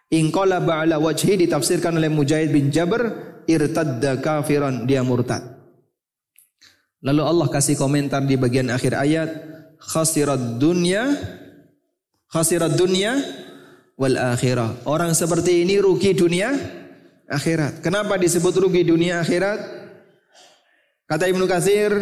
Ingkola 0.09 0.57
ba'ala 0.57 0.97
wajhi 0.97 1.37
ditafsirkan 1.45 1.93
oleh 2.01 2.09
Mujahid 2.09 2.49
bin 2.49 2.73
Jabr 2.73 3.13
irtadda 3.45 4.17
kafiran 4.17 4.89
dia 4.89 5.05
murtad. 5.05 5.45
Lalu 7.05 7.21
Allah 7.21 7.47
kasih 7.47 7.77
komentar 7.77 8.25
di 8.25 8.33
bagian 8.33 8.73
akhir 8.73 8.97
ayat 8.97 9.29
khasirat 9.77 10.57
dunya 10.57 11.13
khasirat 12.33 12.73
dunya 12.73 13.21
wal 14.01 14.17
akhirah. 14.17 14.81
Orang 14.89 15.13
seperti 15.13 15.61
ini 15.61 15.77
rugi 15.77 16.17
dunia 16.17 16.57
akhirat. 17.29 17.85
Kenapa 17.85 18.17
disebut 18.17 18.53
rugi 18.57 18.81
dunia 18.81 19.21
akhirat? 19.21 19.61
Kata 21.09 21.25
Ibnu 21.25 21.49
Katsir, 21.49 21.93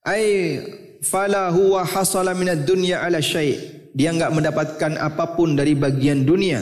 ai 0.00 0.60
fala 1.04 1.52
huwa 1.52 1.84
hasala 1.84 2.32
minad 2.32 2.64
dunya 2.64 3.04
ala 3.04 3.20
syai' 3.20 3.75
dia 3.96 4.12
enggak 4.12 4.28
mendapatkan 4.36 4.92
apa 5.00 5.32
pun 5.32 5.56
dari 5.56 5.72
bagian 5.72 6.28
dunia. 6.28 6.60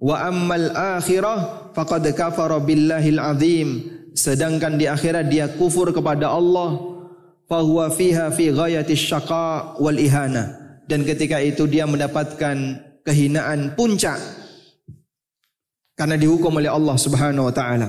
Wa 0.00 0.32
ammal 0.32 0.72
akhirah 0.72 1.70
faqad 1.76 2.08
kafara 2.16 2.56
billahil 2.56 3.20
azim. 3.20 3.68
Sedangkan 4.16 4.80
di 4.80 4.88
akhirat 4.88 5.28
dia 5.28 5.52
kufur 5.52 5.92
kepada 5.92 6.32
Allah. 6.32 6.80
Fahuwa 7.44 7.92
fiha 7.92 8.32
fi 8.32 8.48
ghayati 8.48 8.96
syaqa 8.96 9.76
wal 9.76 10.00
ihana. 10.00 10.56
Dan 10.88 11.04
ketika 11.04 11.36
itu 11.36 11.68
dia 11.68 11.84
mendapatkan 11.84 12.56
kehinaan 13.04 13.76
puncak. 13.76 14.16
Karena 16.00 16.16
dihukum 16.16 16.56
oleh 16.56 16.72
Allah 16.72 16.96
subhanahu 16.96 17.52
wa 17.52 17.52
ta'ala. 17.52 17.88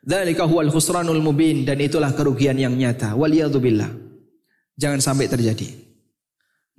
Dzalika 0.00 0.48
huwal 0.48 0.72
khusranul 0.72 1.20
mubin 1.20 1.68
dan 1.68 1.76
itulah 1.84 2.16
kerugian 2.16 2.56
yang 2.56 2.72
nyata. 2.72 3.12
Waliyadzubillah. 3.12 3.92
Jangan 4.80 5.04
sampai 5.04 5.28
terjadi. 5.28 5.89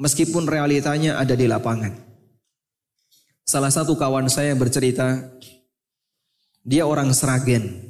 Meskipun 0.02 0.49
realitanya 0.49 1.22
ada 1.22 1.38
di 1.38 1.45
lapangan. 1.45 1.93
Salah 3.45 3.70
satu 3.70 3.93
kawan 3.93 4.26
saya 4.34 4.58
bercerita, 4.58 5.30
dia 6.66 6.89
orang 6.89 7.14
Seragen, 7.14 7.86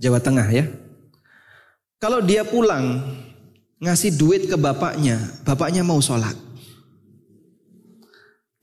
Jawa 0.00 0.16
Tengah 0.16 0.48
ya. 0.48 0.64
Kalau 2.00 2.24
dia 2.24 2.40
pulang 2.40 3.04
ngasih 3.84 4.16
duit 4.16 4.48
ke 4.48 4.56
bapaknya, 4.56 5.20
bapaknya 5.44 5.84
mau 5.84 6.00
sholat. 6.00 6.32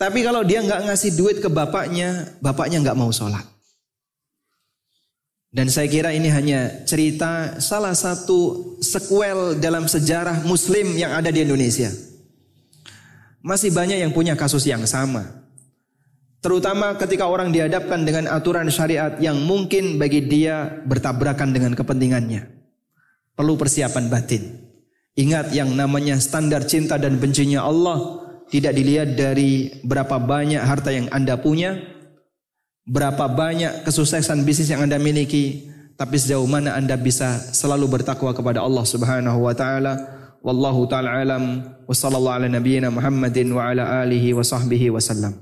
Tapi 0.02 0.26
kalau 0.26 0.42
dia 0.42 0.66
nggak 0.66 0.90
ngasih 0.90 1.12
duit 1.14 1.38
ke 1.46 1.50
bapaknya, 1.52 2.34
bapaknya 2.42 2.82
nggak 2.82 2.98
mau 2.98 3.14
sholat. 3.14 3.46
Dan 5.56 5.72
saya 5.72 5.88
kira 5.88 6.12
ini 6.12 6.28
hanya 6.28 6.84
cerita 6.84 7.64
salah 7.64 7.96
satu 7.96 8.76
sequel 8.84 9.56
dalam 9.56 9.88
sejarah 9.88 10.44
Muslim 10.44 11.00
yang 11.00 11.16
ada 11.16 11.32
di 11.32 11.48
Indonesia. 11.48 12.15
Masih 13.46 13.70
banyak 13.70 14.02
yang 14.02 14.10
punya 14.10 14.34
kasus 14.34 14.66
yang 14.66 14.82
sama. 14.90 15.46
Terutama 16.42 16.98
ketika 16.98 17.30
orang 17.30 17.54
dihadapkan 17.54 18.02
dengan 18.02 18.26
aturan 18.34 18.74
syariat 18.74 19.14
yang 19.22 19.38
mungkin 19.46 20.02
bagi 20.02 20.26
dia 20.26 20.82
bertabrakan 20.86 21.54
dengan 21.54 21.78
kepentingannya. 21.78 22.58
perlu 23.36 23.60
persiapan 23.60 24.08
batin. 24.08 24.44
Ingat 25.20 25.52
yang 25.52 25.76
namanya 25.76 26.16
standar 26.24 26.64
cinta 26.64 26.96
dan 26.96 27.20
bencinya 27.20 27.68
Allah 27.68 28.24
tidak 28.48 28.72
dilihat 28.72 29.20
dari 29.20 29.76
berapa 29.84 30.16
banyak 30.20 30.64
harta 30.64 30.96
yang 30.96 31.12
Anda 31.12 31.36
punya, 31.36 31.76
berapa 32.88 33.28
banyak 33.28 33.84
kesuksesan 33.84 34.48
bisnis 34.48 34.72
yang 34.72 34.88
Anda 34.88 34.96
miliki, 34.96 35.68
tapi 36.00 36.20
sejauh 36.20 36.48
mana 36.48 36.76
Anda 36.80 36.96
bisa 36.96 37.40
selalu 37.52 38.00
bertakwa 38.00 38.32
kepada 38.36 38.64
Allah 38.64 38.88
Subhanahu 38.88 39.40
wa 39.44 39.56
taala. 39.56 39.94
Wallahu 40.46 40.86
taala 40.86 41.26
alam 41.26 41.66
wa 41.90 41.90
sallallahu 41.90 42.38
ala 42.38 42.46
nabiyyina 42.46 42.94
Muhammadin 42.94 43.50
wa 43.50 43.66
ala 43.66 44.06
alihi 44.06 44.30
wa 44.38 44.46
sahbihi 44.46 44.94
wasallam. 44.94 45.34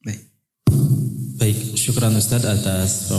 Baik. 0.00 0.24
Baik, 1.36 1.58
syukran 1.76 2.16
Ustaz 2.16 2.40
atas 2.40 3.12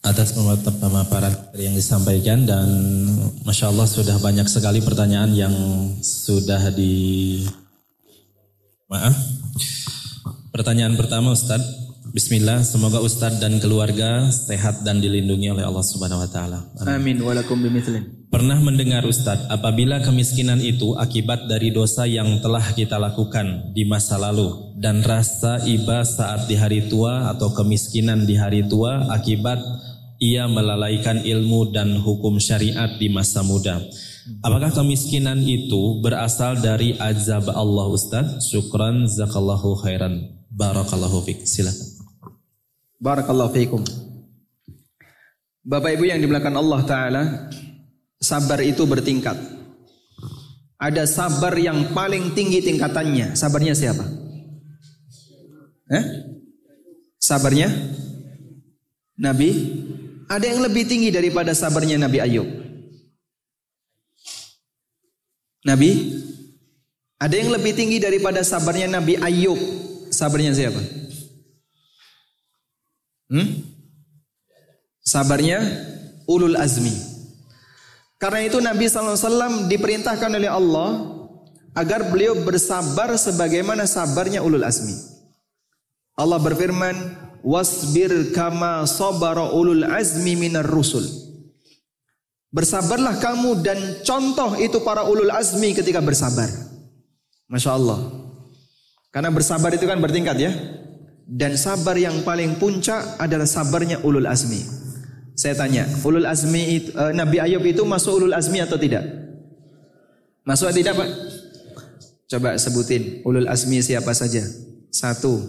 atas 0.00 0.32
pemaparan 0.80 1.34
yang 1.60 1.76
disampaikan 1.76 2.48
dan 2.48 2.64
masya 3.44 3.68
Allah 3.68 3.84
sudah 3.84 4.16
banyak 4.22 4.48
sekali 4.48 4.80
pertanyaan 4.80 5.36
yang 5.36 5.52
sudah 6.00 6.72
di 6.72 7.44
maaf 8.88 9.12
pertanyaan 10.54 10.94
pertama 10.94 11.34
Ustadz 11.34 11.85
Bismillah, 12.16 12.64
semoga 12.64 13.04
Ustadz 13.04 13.44
dan 13.44 13.60
keluarga 13.60 14.32
sehat 14.32 14.80
dan 14.88 15.04
dilindungi 15.04 15.52
oleh 15.52 15.68
Allah 15.68 15.84
Subhanahu 15.84 16.24
wa 16.24 16.30
taala. 16.32 16.64
Amin 16.88 17.20
walakum 17.20 17.60
bimithlin. 17.60 18.08
Pernah 18.32 18.56
mendengar 18.56 19.04
Ustadz, 19.04 19.44
apabila 19.52 20.00
kemiskinan 20.00 20.64
itu 20.64 20.96
akibat 20.96 21.44
dari 21.44 21.76
dosa 21.76 22.08
yang 22.08 22.40
telah 22.40 22.72
kita 22.72 22.96
lakukan 22.96 23.68
di 23.76 23.84
masa 23.84 24.16
lalu 24.16 24.48
dan 24.80 25.04
rasa 25.04 25.60
iba 25.68 26.00
saat 26.08 26.48
di 26.48 26.56
hari 26.56 26.88
tua 26.88 27.36
atau 27.36 27.52
kemiskinan 27.52 28.24
di 28.24 28.32
hari 28.32 28.64
tua 28.64 29.12
akibat 29.12 29.60
ia 30.16 30.48
melalaikan 30.48 31.20
ilmu 31.20 31.68
dan 31.68 32.00
hukum 32.00 32.40
syariat 32.40 32.96
di 32.96 33.12
masa 33.12 33.44
muda. 33.44 33.76
Apakah 34.40 34.72
kemiskinan 34.72 35.44
itu 35.44 36.00
berasal 36.00 36.64
dari 36.64 36.96
azab 36.96 37.52
Allah 37.52 37.92
Ustaz? 37.92 38.40
Syukran 38.48 39.04
zakallahu 39.04 39.84
khairan. 39.84 40.32
Barakallahu 40.48 41.20
fiik. 41.20 41.44
Silakan. 41.44 41.95
Barakallahu 42.96 43.52
fiikum. 43.52 43.82
Bapak 45.66 45.98
Ibu 45.98 46.06
yang 46.06 46.22
dimulakan 46.22 46.56
Allah 46.56 46.80
taala, 46.86 47.22
sabar 48.22 48.62
itu 48.62 48.86
bertingkat. 48.86 49.34
Ada 50.76 51.08
sabar 51.08 51.56
yang 51.56 51.90
paling 51.96 52.36
tinggi 52.36 52.62
tingkatannya. 52.62 53.34
Sabarnya 53.34 53.72
siapa? 53.72 54.04
Eh? 55.90 56.04
Sabarnya 57.16 57.72
Nabi. 59.18 59.50
Ada 60.26 60.42
yang 60.52 60.60
lebih 60.66 60.84
tinggi 60.90 61.14
daripada 61.14 61.54
sabarnya 61.54 61.96
Nabi 62.02 62.18
Ayub. 62.18 62.48
Nabi 65.66 65.90
ada 67.16 67.32
yang 67.32 67.48
lebih 67.48 67.72
tinggi 67.72 67.96
daripada 67.96 68.44
sabarnya 68.44 68.86
Nabi 69.00 69.16
Ayub. 69.16 69.56
Sabarnya 70.12 70.52
siapa? 70.52 71.05
Hmm? 73.26 73.62
Sabarnya 75.02 75.62
ulul 76.26 76.58
azmi. 76.58 76.92
Karena 78.16 78.40
itu 78.48 78.58
Nabi 78.58 78.88
SAW 78.88 79.68
diperintahkan 79.68 80.32
oleh 80.32 80.48
Allah 80.48 81.14
agar 81.76 82.08
beliau 82.08 82.32
bersabar 82.42 83.12
sebagaimana 83.20 83.84
sabarnya 83.84 84.40
ulul 84.40 84.64
azmi. 84.64 84.96
Allah 86.16 86.40
berfirman, 86.40 86.96
"Wasbir 87.44 88.32
kama 88.32 88.88
sabara 88.88 89.52
ulul 89.52 89.84
azmi 89.84 90.32
minar 90.32 90.64
rusul." 90.64 91.04
Bersabarlah 92.48 93.20
kamu 93.20 93.60
dan 93.60 93.78
contoh 94.00 94.56
itu 94.56 94.80
para 94.80 95.04
ulul 95.04 95.28
azmi 95.28 95.76
ketika 95.76 96.00
bersabar. 96.00 96.48
Masya 97.52 97.76
Allah. 97.76 98.00
Karena 99.12 99.28
bersabar 99.28 99.68
itu 99.76 99.84
kan 99.84 100.00
bertingkat 100.00 100.40
ya. 100.40 100.52
Dan 101.26 101.58
sabar 101.58 101.98
yang 101.98 102.22
paling 102.22 102.54
puncak 102.54 103.18
adalah 103.18 103.50
sabarnya 103.50 103.98
ulul 104.06 104.30
azmi. 104.30 104.62
Saya 105.34 105.58
tanya, 105.58 105.82
ulul 106.06 106.22
azmi 106.22 106.62
itu, 106.78 106.94
uh, 106.94 107.10
Nabi 107.10 107.42
Ayub 107.42 107.66
itu 107.66 107.82
masuk 107.82 108.22
ulul 108.22 108.32
azmi 108.32 108.62
atau 108.62 108.78
tidak? 108.78 109.02
Masuk 110.46 110.70
atau 110.70 110.78
tidak 110.78 110.94
Pak? 110.94 111.10
Coba 112.30 112.54
sebutin 112.54 113.26
ulul 113.26 113.50
azmi 113.50 113.82
siapa 113.82 114.14
saja? 114.14 114.46
Satu. 114.94 115.42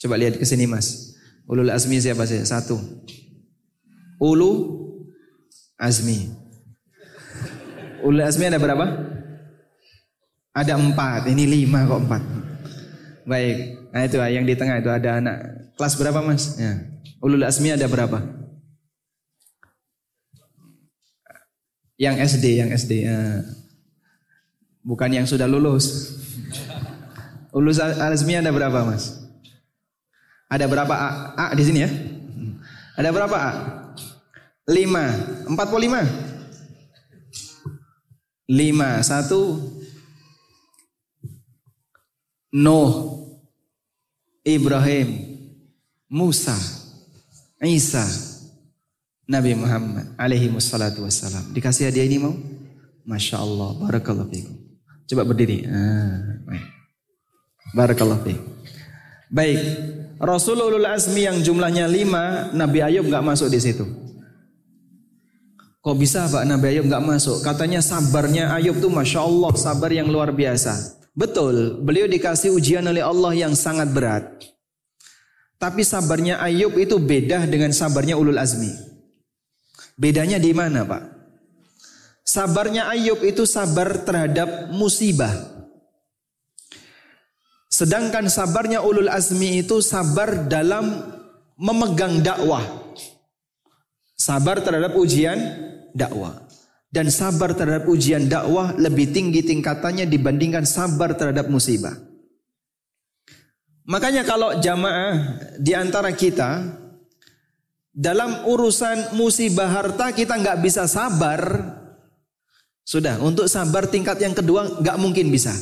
Coba 0.00 0.16
lihat 0.16 0.40
ke 0.40 0.44
sini 0.48 0.64
Mas. 0.64 1.12
Ulul 1.44 1.68
azmi 1.68 2.00
siapa 2.00 2.24
saja? 2.24 2.42
Satu. 2.48 2.80
Ulu 4.16 4.52
azmi. 5.76 6.32
Ulul 8.00 8.24
azmi 8.24 8.48
ada 8.48 8.56
berapa? 8.56 8.88
Ada 10.56 10.80
empat. 10.80 11.28
Ini 11.28 11.44
lima 11.44 11.84
kok 11.84 12.00
empat. 12.08 12.22
Baik. 13.26 13.90
Nah 13.90 14.06
itu 14.06 14.16
ah, 14.22 14.30
yang 14.30 14.46
di 14.46 14.54
tengah 14.54 14.78
itu 14.78 14.86
ada 14.86 15.18
anak. 15.18 15.38
Kelas 15.74 15.98
berapa 15.98 16.22
mas? 16.22 16.54
Ya. 16.56 16.78
Ulul 17.18 17.42
Asmi 17.42 17.74
ada 17.74 17.90
berapa? 17.90 18.22
Yang 21.98 22.38
SD, 22.38 22.44
yang 22.62 22.70
SD. 22.70 22.92
Ya. 23.02 23.42
Bukan 24.86 25.10
yang 25.10 25.26
sudah 25.26 25.50
lulus. 25.50 26.14
Ulul 27.50 27.74
Asmi 27.74 28.38
ada 28.38 28.54
berapa 28.54 28.86
mas? 28.86 29.26
Ada 30.46 30.70
berapa 30.70 30.94
A? 30.94 31.34
A 31.34 31.46
di 31.58 31.66
sini 31.66 31.82
ya? 31.82 31.90
Ada 32.94 33.10
berapa 33.10 33.34
A? 33.34 33.50
5. 34.70 35.50
45. 35.50 35.50
5. 38.46 39.02
1. 39.02 39.75
Nuh. 42.56 43.12
Ibrahim, 44.46 45.26
Musa, 46.06 46.54
Isa, 47.58 48.06
Nabi 49.26 49.58
Muhammad 49.58 50.14
alaihi 50.14 50.46
wassalatu 50.54 51.02
wassalam. 51.02 51.50
Dikasih 51.50 51.90
hadiah 51.90 52.06
ini 52.06 52.22
mau? 52.22 52.30
Masya 53.02 53.42
Allah, 53.42 53.74
barakallahu 53.74 54.30
fiikum. 54.30 54.54
Coba 55.10 55.26
berdiri. 55.26 55.66
Ah, 55.66 56.38
baik. 56.46 56.66
Barakallahu 57.74 58.22
fiikum. 58.22 58.46
Baik, 59.34 59.58
Rasulullah 60.22 60.94
Azmi 60.94 61.26
yang 61.26 61.42
jumlahnya 61.42 61.90
lima, 61.90 62.54
Nabi 62.54 62.86
Ayub 62.86 63.10
nggak 63.10 63.26
masuk 63.26 63.50
di 63.50 63.58
situ. 63.58 63.82
Kok 65.82 65.96
bisa 65.98 66.30
Pak 66.30 66.46
Nabi 66.46 66.70
Ayub 66.78 66.86
nggak 66.86 67.02
masuk? 67.02 67.42
Katanya 67.42 67.82
sabarnya 67.82 68.54
Ayub 68.54 68.78
tuh 68.78 68.94
Masya 68.94 69.26
Allah, 69.26 69.50
sabar 69.58 69.90
yang 69.90 70.06
luar 70.06 70.30
biasa. 70.30 71.02
Betul, 71.16 71.80
beliau 71.80 72.04
dikasih 72.04 72.52
ujian 72.52 72.84
oleh 72.84 73.00
Allah 73.00 73.32
yang 73.32 73.56
sangat 73.56 73.88
berat. 73.88 74.36
Tapi 75.56 75.80
sabarnya 75.80 76.44
Ayub 76.44 76.76
itu 76.76 77.00
beda 77.00 77.48
dengan 77.48 77.72
sabarnya 77.72 78.20
Ulul 78.20 78.36
Azmi. 78.36 78.68
Bedanya 79.96 80.36
di 80.36 80.52
mana, 80.52 80.84
Pak? 80.84 81.02
Sabarnya 82.20 82.92
Ayub 82.92 83.24
itu 83.24 83.48
sabar 83.48 84.04
terhadap 84.04 84.68
musibah. 84.76 85.32
Sedangkan 87.72 88.28
sabarnya 88.28 88.84
Ulul 88.84 89.08
Azmi 89.08 89.64
itu 89.64 89.80
sabar 89.80 90.44
dalam 90.44 91.00
memegang 91.56 92.20
dakwah. 92.20 92.92
Sabar 94.20 94.60
terhadap 94.60 94.92
ujian 94.92 95.40
dakwah 95.96 96.45
dan 96.96 97.12
sabar 97.12 97.52
terhadap 97.52 97.84
ujian 97.84 98.24
dakwah 98.24 98.72
lebih 98.80 99.12
tinggi 99.12 99.44
tingkatannya 99.44 100.08
dibandingkan 100.08 100.64
sabar 100.64 101.12
terhadap 101.12 101.52
musibah. 101.52 101.92
Makanya 103.84 104.24
kalau 104.24 104.56
jamaah 104.56 105.36
di 105.60 105.76
antara 105.76 106.08
kita 106.16 106.64
dalam 107.92 108.48
urusan 108.48 109.12
musibah 109.12 109.68
harta 109.68 110.16
kita 110.16 110.40
nggak 110.40 110.64
bisa 110.64 110.88
sabar, 110.88 111.36
sudah 112.80 113.20
untuk 113.20 113.44
sabar 113.44 113.84
tingkat 113.84 114.16
yang 114.16 114.32
kedua 114.32 114.80
nggak 114.80 114.96
mungkin 114.96 115.28
bisa. 115.28 115.52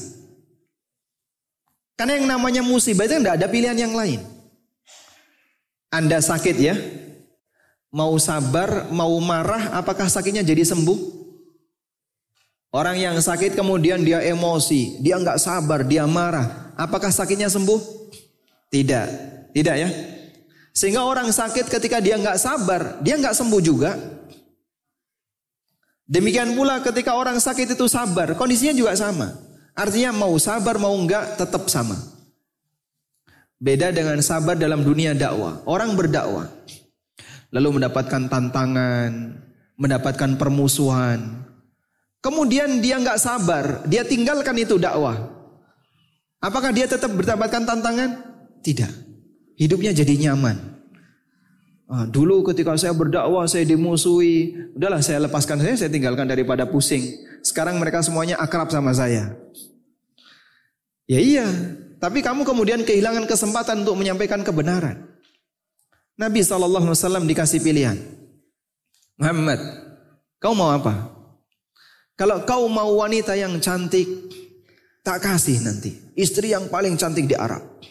Karena 1.99 2.15
yang 2.15 2.31
namanya 2.31 2.63
musibah 2.63 3.11
itu 3.11 3.19
nggak 3.19 3.43
ada 3.43 3.51
pilihan 3.51 3.75
yang 3.75 3.91
lain. 3.99 4.23
Anda 5.91 6.23
sakit 6.23 6.57
ya, 6.63 6.79
mau 7.91 8.15
sabar, 8.23 8.87
mau 8.95 9.19
marah, 9.19 9.75
apakah 9.75 10.07
sakitnya 10.07 10.47
jadi 10.47 10.63
sembuh? 10.63 11.24
Orang 12.75 12.99
yang 12.99 13.15
sakit 13.23 13.55
kemudian 13.55 14.03
dia 14.03 14.19
emosi, 14.19 14.99
dia 14.99 15.15
nggak 15.15 15.39
sabar, 15.39 15.87
dia 15.87 16.11
marah. 16.11 16.75
Apakah 16.75 17.15
sakitnya 17.15 17.47
sembuh? 17.47 17.79
Tidak, 18.67 19.07
tidak 19.55 19.77
ya. 19.79 19.89
Sehingga 20.75 21.07
orang 21.07 21.31
sakit 21.31 21.71
ketika 21.71 22.03
dia 22.03 22.19
nggak 22.19 22.35
sabar, 22.35 22.99
dia 22.99 23.15
nggak 23.15 23.31
sembuh 23.31 23.63
juga. 23.63 23.95
Demikian 26.11 26.59
pula 26.59 26.83
ketika 26.83 27.15
orang 27.15 27.39
sakit 27.39 27.79
itu 27.79 27.87
sabar, 27.87 28.35
kondisinya 28.35 28.75
juga 28.75 28.99
sama. 28.99 29.39
Artinya 29.79 30.11
mau 30.11 30.35
sabar 30.43 30.75
mau 30.75 30.99
enggak 30.99 31.39
tetap 31.39 31.71
sama. 31.71 31.95
Beda 33.63 33.95
dengan 33.95 34.19
sabar 34.19 34.59
dalam 34.59 34.83
dunia 34.83 35.15
dakwah. 35.15 35.63
Orang 35.63 35.95
berdakwah. 35.95 36.51
Lalu 37.55 37.79
mendapatkan 37.79 38.27
tantangan, 38.27 39.39
mendapatkan 39.79 40.31
permusuhan. 40.35 41.47
Kemudian 42.25 42.81
dia 42.81 42.97
nggak 42.97 43.21
sabar, 43.21 43.85
dia 43.85 44.01
tinggalkan 44.01 44.57
itu 44.57 44.81
dakwah. 44.81 45.29
Apakah 46.41 46.73
dia 46.73 46.89
tetap 46.89 47.13
mendapatkan 47.13 47.69
tantangan? 47.69 48.17
Tidak. 48.65 48.89
Hidupnya 49.61 49.93
jadi 49.93 50.17
nyaman. 50.29 50.57
Ah, 51.85 52.09
dulu 52.09 52.41
ketika 52.49 52.81
saya 52.81 52.97
berdakwah 52.97 53.45
saya 53.45 53.69
dimusuhi, 53.69 54.57
udahlah 54.73 55.05
saya 55.05 55.29
lepaskan 55.29 55.61
saya, 55.61 55.77
saya 55.77 55.93
tinggalkan 55.93 56.25
daripada 56.25 56.65
pusing. 56.65 57.05
Sekarang 57.45 57.77
mereka 57.77 58.01
semuanya 58.01 58.41
akrab 58.41 58.73
sama 58.73 58.97
saya. 58.97 59.37
Ya 61.05 61.21
iya, 61.21 61.45
tapi 62.01 62.25
kamu 62.25 62.49
kemudian 62.49 62.89
kehilangan 62.89 63.29
kesempatan 63.29 63.85
untuk 63.85 64.01
menyampaikan 64.01 64.41
kebenaran. 64.41 65.13
Nabi 66.17 66.41
SAW 66.41 66.97
dikasih 67.29 67.61
pilihan. 67.61 68.01
Muhammad, 69.21 69.61
kau 70.41 70.57
mau 70.57 70.73
apa? 70.73 71.14
Kalau 72.15 72.47
kau 72.47 72.71
mau 72.71 73.03
wanita 73.03 73.35
yang 73.35 73.59
cantik, 73.59 74.07
tak 75.03 75.19
kasih 75.19 75.59
nanti. 75.67 76.15
Istri 76.15 76.55
yang 76.55 76.71
paling 76.71 76.95
cantik 76.95 77.27
di 77.27 77.35
Arab. 77.35 77.83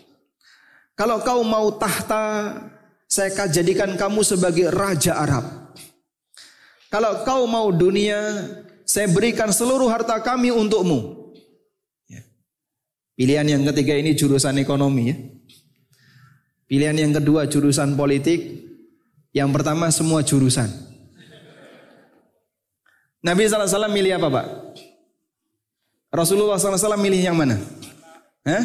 Kalau 0.95 1.19
kau 1.26 1.43
mau 1.43 1.76
tahta, 1.76 2.55
saya 3.09 3.36
akan 3.36 3.47
jadikan 3.51 3.91
kamu 3.99 4.24
sebagai 4.24 4.71
raja 4.71 5.19
Arab. 5.19 5.76
Kalau 6.88 7.26
kau 7.26 7.49
mau 7.49 7.74
dunia, 7.74 8.21
saya 8.86 9.09
berikan 9.09 9.49
seluruh 9.49 9.89
harta 9.89 10.21
kami 10.21 10.53
untukmu. 10.53 11.34
Ya. 12.05 12.21
Pilihan 13.17 13.47
yang 13.59 13.63
ketiga 13.74 13.97
ini 13.97 14.13
jurusan 14.13 14.55
ekonomi 14.61 15.03
ya. 15.09 15.17
Pilihan 16.69 16.95
yang 16.95 17.13
kedua 17.17 17.49
jurusan 17.49 17.97
politik. 17.97 18.69
Yang 19.34 19.49
pertama 19.49 19.89
semua 19.89 20.21
jurusan. 20.21 20.92
Nabi 23.24 23.47
SAW 23.47 23.88
milih 23.88 24.19
apa 24.19 24.28
Pak? 24.28 24.45
Rasulullah 26.11 26.59
SAW 26.59 26.99
milih 26.99 27.24
yang 27.24 27.39
mana? 27.39 27.55
Hah? 28.43 28.63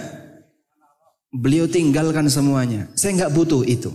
Beliau 1.31 1.71
tinggalkan 1.71 2.27
semuanya. 2.27 2.91
Saya 2.99 3.15
nggak 3.15 3.33
butuh 3.33 3.63
itu. 3.63 3.95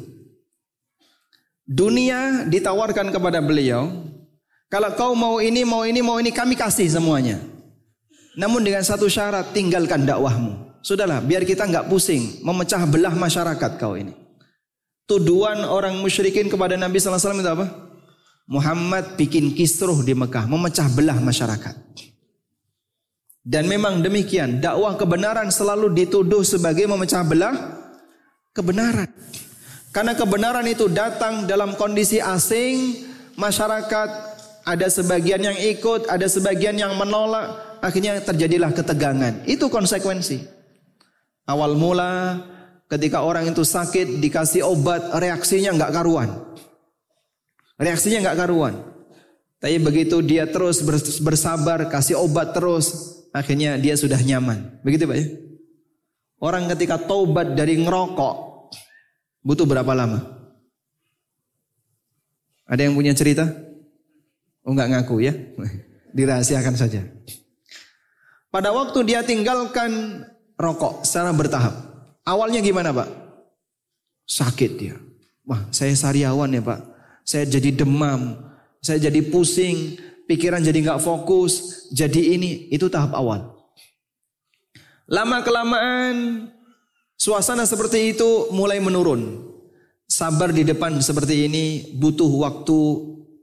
Dunia 1.68 2.48
ditawarkan 2.48 3.12
kepada 3.12 3.44
beliau. 3.44 3.92
Kalau 4.72 4.90
kau 4.98 5.14
mau 5.14 5.38
ini, 5.44 5.68
mau 5.68 5.84
ini, 5.86 6.02
mau 6.02 6.18
ini, 6.18 6.34
kami 6.34 6.58
kasih 6.58 6.90
semuanya. 6.90 7.38
Namun 8.34 8.66
dengan 8.66 8.82
satu 8.82 9.06
syarat, 9.06 9.54
tinggalkan 9.54 10.08
dakwahmu. 10.08 10.82
Sudahlah, 10.82 11.22
biar 11.22 11.46
kita 11.46 11.70
nggak 11.70 11.88
pusing 11.92 12.42
memecah 12.42 12.84
belah 12.90 13.14
masyarakat 13.14 13.72
kau 13.78 13.94
ini. 13.94 14.16
Tuduhan 15.06 15.68
orang 15.68 16.00
musyrikin 16.00 16.48
kepada 16.48 16.80
Nabi 16.80 16.98
SAW 16.98 17.20
itu 17.38 17.52
apa? 17.52 17.83
Muhammad 18.44 19.16
bikin 19.16 19.56
kisruh 19.56 20.04
di 20.04 20.12
Mekah, 20.12 20.46
memecah 20.52 20.88
belah 20.92 21.16
masyarakat. 21.20 21.76
Dan 23.44 23.68
memang 23.68 24.00
demikian, 24.00 24.64
dakwah 24.64 24.96
kebenaran 24.96 25.52
selalu 25.52 25.92
dituduh 25.92 26.48
sebagai 26.48 26.88
memecah 26.88 27.24
belah 27.28 27.56
kebenaran. 28.56 29.12
Karena 29.92 30.16
kebenaran 30.16 30.64
itu 30.68 30.88
datang 30.88 31.44
dalam 31.44 31.76
kondisi 31.76 32.24
asing, 32.24 33.04
masyarakat 33.36 34.10
ada 34.64 34.88
sebagian 34.88 35.44
yang 35.44 35.58
ikut, 35.60 36.08
ada 36.08 36.24
sebagian 36.24 36.80
yang 36.80 36.96
menolak, 36.96 37.80
akhirnya 37.84 38.20
terjadilah 38.24 38.72
ketegangan. 38.72 39.44
Itu 39.44 39.68
konsekuensi. 39.68 40.40
Awal 41.44 41.76
mula 41.76 42.40
ketika 42.88 43.28
orang 43.28 43.52
itu 43.52 43.68
sakit 43.68 44.24
dikasih 44.24 44.64
obat, 44.64 45.12
reaksinya 45.20 45.76
nggak 45.76 45.92
karuan. 45.92 46.32
Reaksinya 47.84 48.24
nggak 48.24 48.40
karuan. 48.40 48.80
Tapi 49.60 49.76
begitu 49.80 50.24
dia 50.24 50.48
terus 50.48 50.80
bersabar, 51.20 51.84
kasih 51.92 52.16
obat 52.20 52.56
terus, 52.56 53.20
akhirnya 53.36 53.76
dia 53.76 54.00
sudah 54.00 54.20
nyaman. 54.24 54.80
Begitu 54.88 55.04
Pak 55.04 55.18
ya? 55.20 55.28
Orang 56.40 56.68
ketika 56.72 57.00
taubat 57.00 57.56
dari 57.56 57.80
ngerokok, 57.80 58.36
butuh 59.44 59.68
berapa 59.68 59.92
lama? 59.92 60.20
Ada 62.68 62.88
yang 62.88 62.96
punya 62.96 63.12
cerita? 63.12 63.48
Oh 64.64 64.72
nggak 64.72 64.90
ngaku 64.96 65.16
ya? 65.24 65.36
Dirahasiakan 66.16 66.76
saja. 66.80 67.04
Pada 68.48 68.72
waktu 68.72 69.00
dia 69.04 69.28
tinggalkan 69.28 70.24
rokok 70.56 71.04
secara 71.04 71.36
bertahap. 71.36 71.76
Awalnya 72.24 72.64
gimana 72.64 72.96
Pak? 72.96 73.10
Sakit 74.24 74.72
dia. 74.80 74.96
Wah 75.44 75.68
saya 75.76 75.92
sariawan 75.92 76.48
ya 76.56 76.64
Pak 76.64 76.93
saya 77.24 77.48
jadi 77.48 77.84
demam, 77.84 78.40
saya 78.84 79.00
jadi 79.00 79.24
pusing, 79.32 79.98
pikiran 80.28 80.64
jadi 80.64 80.80
nggak 80.84 81.04
fokus, 81.04 81.88
jadi 81.92 82.36
ini 82.36 82.68
itu 82.72 82.88
tahap 82.92 83.16
awal. 83.16 83.56
Lama 85.08 85.44
kelamaan 85.44 86.48
suasana 87.20 87.68
seperti 87.68 88.16
itu 88.16 88.52
mulai 88.56 88.80
menurun. 88.80 89.52
Sabar 90.08 90.54
di 90.54 90.62
depan 90.68 91.00
seperti 91.02 91.48
ini 91.48 91.96
butuh 91.98 92.30
waktu 92.44 92.80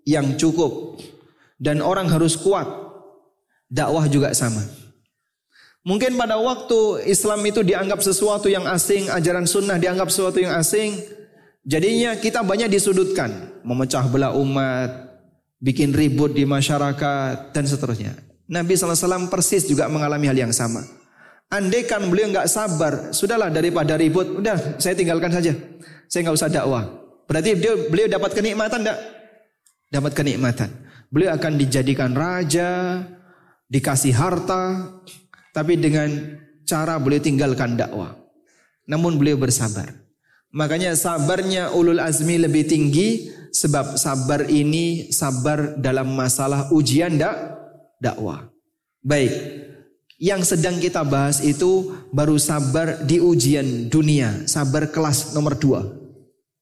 yang 0.07 0.39
cukup 0.39 1.01
dan 1.61 1.85
orang 1.85 2.09
harus 2.09 2.37
kuat. 2.39 2.68
Dakwah 3.70 4.11
juga 4.11 4.35
sama. 4.35 4.66
Mungkin 5.81 6.18
pada 6.18 6.37
waktu 6.37 7.09
Islam 7.09 7.41
itu 7.47 7.64
dianggap 7.64 8.05
sesuatu 8.05 8.53
yang 8.53 8.68
asing, 8.68 9.09
ajaran 9.09 9.49
sunnah 9.49 9.81
dianggap 9.81 10.12
sesuatu 10.12 10.37
yang 10.37 10.53
asing, 10.59 11.01
Jadinya 11.61 12.17
kita 12.17 12.41
banyak 12.41 12.73
disudutkan, 12.73 13.61
memecah 13.61 14.09
belah 14.09 14.33
umat, 14.33 15.11
bikin 15.61 15.93
ribut 15.93 16.33
di 16.33 16.49
masyarakat 16.49 17.53
dan 17.53 17.65
seterusnya. 17.69 18.17
Nabi 18.51 18.75
SAW 18.75 19.29
persis 19.29 19.69
juga 19.69 19.87
mengalami 19.87 20.27
hal 20.27 20.49
yang 20.49 20.55
sama. 20.57 20.83
Andaikan 21.53 22.09
beliau 22.09 22.33
nggak 22.33 22.49
sabar, 22.49 23.13
sudahlah 23.13 23.53
daripada 23.53 23.95
ribut, 24.01 24.41
udah 24.41 24.81
saya 24.81 24.97
tinggalkan 24.97 25.31
saja. 25.31 25.53
Saya 26.09 26.27
nggak 26.27 26.39
usah 26.39 26.51
dakwah. 26.51 26.87
Berarti 27.29 27.55
beliau, 27.55 27.75
beliau 27.93 28.09
dapat 28.11 28.31
kenikmatan 28.35 28.83
enggak? 28.83 28.99
Dapat 29.91 30.13
kenikmatan. 30.17 30.71
Beliau 31.11 31.31
akan 31.35 31.53
dijadikan 31.59 32.15
raja, 32.15 33.03
dikasih 33.70 34.15
harta, 34.15 34.95
tapi 35.55 35.78
dengan 35.78 36.39
cara 36.66 36.99
beliau 36.99 37.23
tinggalkan 37.23 37.78
dakwah. 37.78 38.15
Namun 38.87 39.19
beliau 39.19 39.39
bersabar. 39.39 39.99
Makanya 40.51 40.98
sabarnya 40.98 41.70
ulul 41.70 42.02
azmi 42.02 42.35
lebih 42.35 42.66
tinggi 42.66 43.31
sebab 43.55 43.94
sabar 43.94 44.51
ini 44.51 45.14
sabar 45.14 45.78
dalam 45.78 46.10
masalah 46.10 46.74
ujian 46.74 47.18
dak 47.18 47.39
dakwah. 48.02 48.51
Baik. 49.02 49.31
Yang 50.20 50.52
sedang 50.52 50.77
kita 50.77 51.01
bahas 51.01 51.40
itu 51.40 51.97
baru 52.12 52.36
sabar 52.36 53.01
di 53.09 53.22
ujian 53.24 53.89
dunia, 53.89 54.44
sabar 54.44 54.93
kelas 54.93 55.32
nomor 55.32 55.56
dua. 55.56 55.81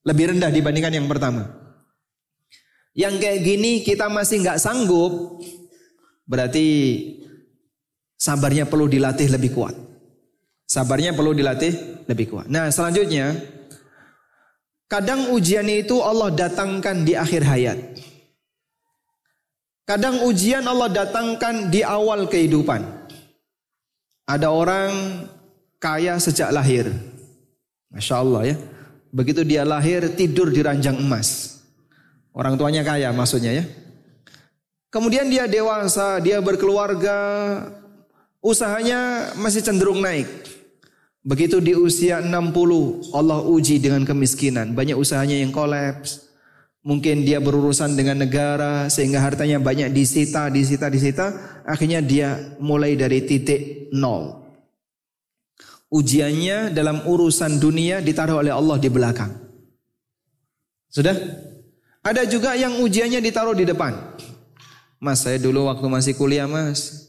Lebih 0.07 0.37
rendah 0.37 0.53
dibandingkan 0.53 0.95
yang 0.95 1.11
pertama. 1.11 1.51
Yang 2.95 3.15
kayak 3.19 3.41
gini 3.43 3.73
kita 3.83 4.07
masih 4.07 4.47
nggak 4.47 4.63
sanggup, 4.63 5.43
berarti 6.23 6.67
sabarnya 8.15 8.71
perlu 8.71 8.87
dilatih 8.87 9.27
lebih 9.27 9.51
kuat. 9.51 9.75
Sabarnya 10.69 11.17
perlu 11.17 11.35
dilatih 11.35 12.05
lebih 12.07 12.31
kuat. 12.31 12.47
Nah 12.47 12.71
selanjutnya 12.71 13.58
Kadang 14.89 15.37
ujian 15.37 15.69
itu 15.69 16.01
Allah 16.01 16.33
datangkan 16.33 17.05
di 17.05 17.13
akhir 17.13 17.45
hayat. 17.45 17.79
Kadang 19.85 20.25
ujian 20.25 20.65
Allah 20.65 20.89
datangkan 20.89 21.69
di 21.69 21.85
awal 21.85 22.25
kehidupan. 22.25 22.85
Ada 24.25 24.49
orang 24.49 24.93
kaya 25.77 26.17
sejak 26.17 26.49
lahir. 26.53 26.89
Masya 27.93 28.21
Allah 28.21 28.53
ya. 28.53 28.57
Begitu 29.13 29.45
dia 29.45 29.65
lahir 29.65 30.09
tidur 30.13 30.53
di 30.53 30.61
ranjang 30.61 30.97
emas. 30.97 31.61
Orang 32.33 32.57
tuanya 32.61 32.85
kaya 32.85 33.13
maksudnya 33.13 33.61
ya. 33.61 33.65
Kemudian 34.89 35.29
dia 35.29 35.45
dewasa, 35.45 36.17
dia 36.21 36.41
berkeluarga, 36.41 37.17
usahanya 38.41 39.33
masih 39.37 39.61
cenderung 39.61 40.01
naik. 40.01 40.29
Begitu 41.27 41.59
di 41.59 41.75
usia 41.75 42.23
60 42.23 43.11
Allah 43.11 43.43
uji 43.43 43.83
dengan 43.83 44.07
kemiskinan. 44.07 44.73
Banyak 44.73 44.95
usahanya 44.95 45.35
yang 45.35 45.51
kolaps. 45.51 46.31
Mungkin 46.87 47.27
dia 47.27 47.43
berurusan 47.43 47.99
dengan 47.99 48.23
negara 48.23 48.87
sehingga 48.87 49.19
hartanya 49.21 49.59
banyak 49.59 49.91
disita, 49.91 50.47
disita, 50.49 50.87
disita. 50.87 51.27
Akhirnya 51.67 51.99
dia 51.99 52.57
mulai 52.63 52.95
dari 52.95 53.27
titik 53.27 53.91
nol. 53.91 54.47
Ujiannya 55.91 56.71
dalam 56.71 57.03
urusan 57.09 57.59
dunia 57.59 57.99
ditaruh 57.99 58.45
oleh 58.45 58.53
Allah 58.55 58.77
di 58.79 58.89
belakang. 58.93 59.33
Sudah? 60.89 61.17
Ada 62.05 62.25
juga 62.25 62.57
yang 62.57 62.81
ujiannya 62.81 63.21
ditaruh 63.21 63.57
di 63.57 63.69
depan. 63.69 63.93
Mas 65.03 65.23
saya 65.27 65.37
dulu 65.37 65.67
waktu 65.69 65.87
masih 65.87 66.15
kuliah 66.19 66.49
mas 66.51 67.08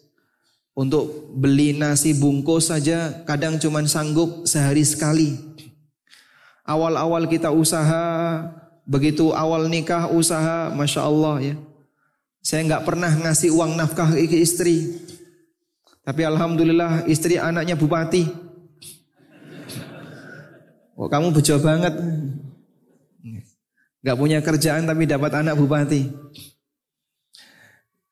untuk 0.80 1.35
beli 1.35 1.76
nasi 1.76 2.15
bungkus 2.15 2.72
saja 2.72 3.11
kadang 3.27 3.60
cuma 3.60 3.84
sanggup 3.84 4.47
sehari 4.47 4.88
sekali. 4.88 5.35
Awal-awal 6.64 7.27
kita 7.27 7.51
usaha, 7.51 8.47
begitu 8.88 9.35
awal 9.35 9.68
nikah 9.68 10.07
usaha, 10.07 10.72
masya 10.72 11.03
Allah 11.03 11.35
ya. 11.51 11.56
Saya 12.39 12.64
nggak 12.64 12.88
pernah 12.88 13.11
ngasih 13.11 13.51
uang 13.51 13.76
nafkah 13.76 14.07
ke 14.15 14.39
istri. 14.39 15.03
Tapi 16.07 16.23
alhamdulillah 16.23 17.03
istri 17.11 17.35
anaknya 17.35 17.76
bupati. 17.76 18.31
Oh, 20.95 21.11
kamu 21.11 21.35
bejo 21.35 21.60
banget. 21.60 21.95
Gak 23.99 24.15
punya 24.15 24.39
kerjaan 24.39 24.88
tapi 24.88 25.03
dapat 25.03 25.31
anak 25.35 25.60
bupati. 25.60 26.07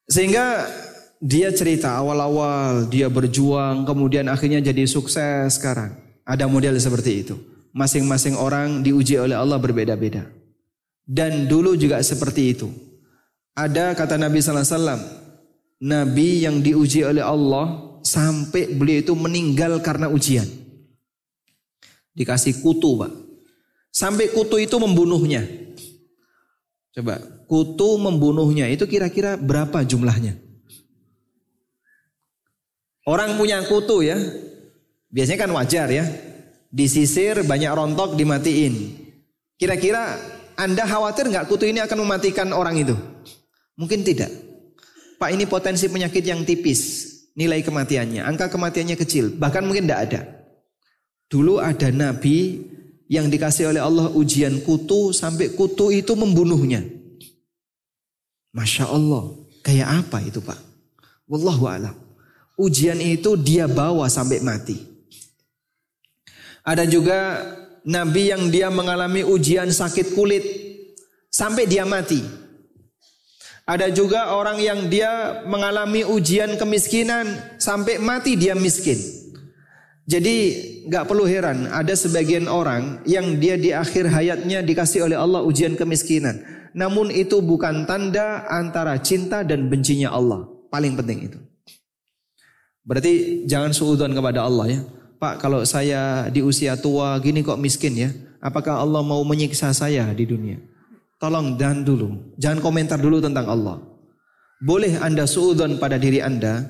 Sehingga 0.08 0.68
dia 1.18 1.50
cerita 1.50 1.98
awal-awal 1.98 2.86
dia 2.86 3.10
berjuang 3.10 3.82
kemudian 3.82 4.30
akhirnya 4.30 4.62
jadi 4.62 4.86
sukses 4.86 5.58
sekarang. 5.58 5.94
Ada 6.22 6.46
model 6.46 6.78
seperti 6.78 7.26
itu. 7.26 7.34
Masing-masing 7.74 8.36
orang 8.38 8.84
diuji 8.84 9.18
oleh 9.18 9.34
Allah 9.34 9.58
berbeda-beda. 9.58 10.28
Dan 11.08 11.48
dulu 11.48 11.72
juga 11.74 11.98
seperti 12.04 12.52
itu. 12.52 12.68
Ada 13.56 13.96
kata 13.96 14.20
Nabi 14.20 14.38
sallallahu 14.38 14.62
alaihi 14.62 14.76
wasallam, 14.76 15.02
nabi 15.82 16.28
yang 16.44 16.60
diuji 16.60 17.02
oleh 17.02 17.24
Allah 17.24 17.98
sampai 18.04 18.70
beliau 18.76 19.02
itu 19.02 19.14
meninggal 19.16 19.80
karena 19.82 20.06
ujian. 20.12 20.46
Dikasih 22.14 22.60
kutu, 22.62 22.98
Pak. 22.98 23.12
Sampai 23.88 24.30
kutu 24.30 24.60
itu 24.60 24.76
membunuhnya. 24.78 25.42
Coba, 26.94 27.18
kutu 27.46 27.98
membunuhnya 27.98 28.68
itu 28.68 28.84
kira-kira 28.84 29.38
berapa 29.38 29.82
jumlahnya? 29.86 30.47
Orang 33.08 33.40
punya 33.40 33.64
kutu 33.64 34.04
ya, 34.04 34.20
biasanya 35.08 35.48
kan 35.48 35.50
wajar 35.56 35.88
ya 35.88 36.04
disisir, 36.68 37.40
banyak 37.44 37.72
rontok, 37.72 38.14
dimatiin. 38.14 38.94
Kira-kira 39.56 40.20
Anda 40.54 40.84
khawatir 40.84 41.32
nggak 41.32 41.48
kutu 41.48 41.66
ini 41.66 41.80
akan 41.80 42.04
mematikan 42.04 42.52
orang 42.52 42.76
itu? 42.78 42.94
Mungkin 43.78 44.04
tidak. 44.04 44.30
Pak 45.18 45.34
ini 45.34 45.48
potensi 45.50 45.90
penyakit 45.90 46.22
yang 46.22 46.46
tipis, 46.46 47.10
nilai 47.34 47.64
kematiannya, 47.64 48.22
angka 48.22 48.52
kematiannya 48.52 48.94
kecil, 48.94 49.34
bahkan 49.34 49.66
mungkin 49.66 49.88
tidak 49.88 50.00
ada. 50.10 50.20
Dulu 51.26 51.58
ada 51.58 51.90
nabi 51.90 52.62
yang 53.10 53.26
dikasih 53.26 53.74
oleh 53.74 53.82
Allah 53.82 54.14
ujian 54.14 54.62
kutu 54.62 55.10
sampai 55.10 55.56
kutu 55.56 55.90
itu 55.90 56.14
membunuhnya. 56.14 56.86
Masya 58.54 58.86
Allah, 58.86 59.34
kayak 59.66 60.06
apa 60.06 60.22
itu 60.22 60.38
Pak? 60.38 60.58
Wallahu 61.26 61.66
a'lam. 61.66 62.07
Ujian 62.58 62.98
itu 62.98 63.38
dia 63.38 63.70
bawa 63.70 64.10
sampai 64.10 64.42
mati. 64.42 64.82
Ada 66.66 66.84
juga 66.84 67.46
nabi 67.86 68.34
yang 68.34 68.50
dia 68.50 68.68
mengalami 68.68 69.22
ujian 69.22 69.70
sakit 69.70 70.12
kulit 70.18 70.44
sampai 71.30 71.70
dia 71.70 71.86
mati. 71.86 72.20
Ada 73.68 73.92
juga 73.92 74.32
orang 74.32 74.58
yang 74.58 74.88
dia 74.88 75.44
mengalami 75.44 76.02
ujian 76.02 76.56
kemiskinan 76.56 77.28
sampai 77.60 78.00
mati 78.00 78.34
dia 78.34 78.56
miskin. 78.56 78.96
Jadi 80.08 80.36
nggak 80.88 81.04
perlu 81.04 81.28
heran 81.28 81.68
ada 81.68 81.92
sebagian 81.92 82.48
orang 82.48 83.04
yang 83.04 83.36
dia 83.36 83.60
di 83.60 83.76
akhir 83.76 84.08
hayatnya 84.08 84.64
dikasih 84.64 85.04
oleh 85.04 85.20
Allah 85.20 85.44
ujian 85.44 85.76
kemiskinan. 85.76 86.40
Namun 86.72 87.12
itu 87.12 87.44
bukan 87.44 87.84
tanda 87.84 88.48
antara 88.48 88.96
cinta 89.04 89.44
dan 89.44 89.68
bencinya 89.68 90.16
Allah. 90.16 90.48
Paling 90.72 90.96
penting 90.96 91.28
itu. 91.28 91.38
Berarti 92.88 93.44
jangan 93.44 93.76
suudon 93.76 94.16
kepada 94.16 94.48
Allah 94.48 94.66
ya. 94.72 94.80
Pak 95.20 95.44
kalau 95.44 95.60
saya 95.68 96.32
di 96.32 96.40
usia 96.40 96.72
tua 96.80 97.20
gini 97.20 97.44
kok 97.44 97.60
miskin 97.60 97.92
ya. 97.92 98.10
Apakah 98.40 98.80
Allah 98.80 99.04
mau 99.04 99.20
menyiksa 99.28 99.76
saya 99.76 100.08
di 100.16 100.24
dunia? 100.24 100.56
Tolong 101.20 101.60
dan 101.60 101.84
dulu. 101.84 102.32
Jangan 102.40 102.64
komentar 102.64 102.96
dulu 102.96 103.20
tentang 103.20 103.44
Allah. 103.44 103.76
Boleh 104.64 104.96
Anda 105.04 105.28
suudon 105.28 105.76
pada 105.76 106.00
diri 106.00 106.24
Anda. 106.24 106.64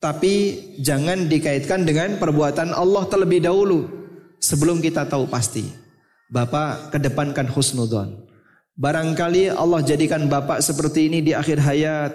Tapi 0.00 0.34
jangan 0.80 1.28
dikaitkan 1.28 1.84
dengan 1.84 2.16
perbuatan 2.16 2.72
Allah 2.72 3.04
terlebih 3.10 3.44
dahulu. 3.44 3.84
Sebelum 4.40 4.80
kita 4.80 5.04
tahu 5.04 5.28
pasti. 5.28 5.66
Bapak 6.32 6.94
kedepankan 6.94 7.50
husnudon. 7.52 8.24
Barangkali 8.74 9.52
Allah 9.52 9.82
jadikan 9.82 10.26
Bapak 10.26 10.62
seperti 10.62 11.10
ini 11.10 11.20
di 11.20 11.36
akhir 11.36 11.58
hayat. 11.60 12.12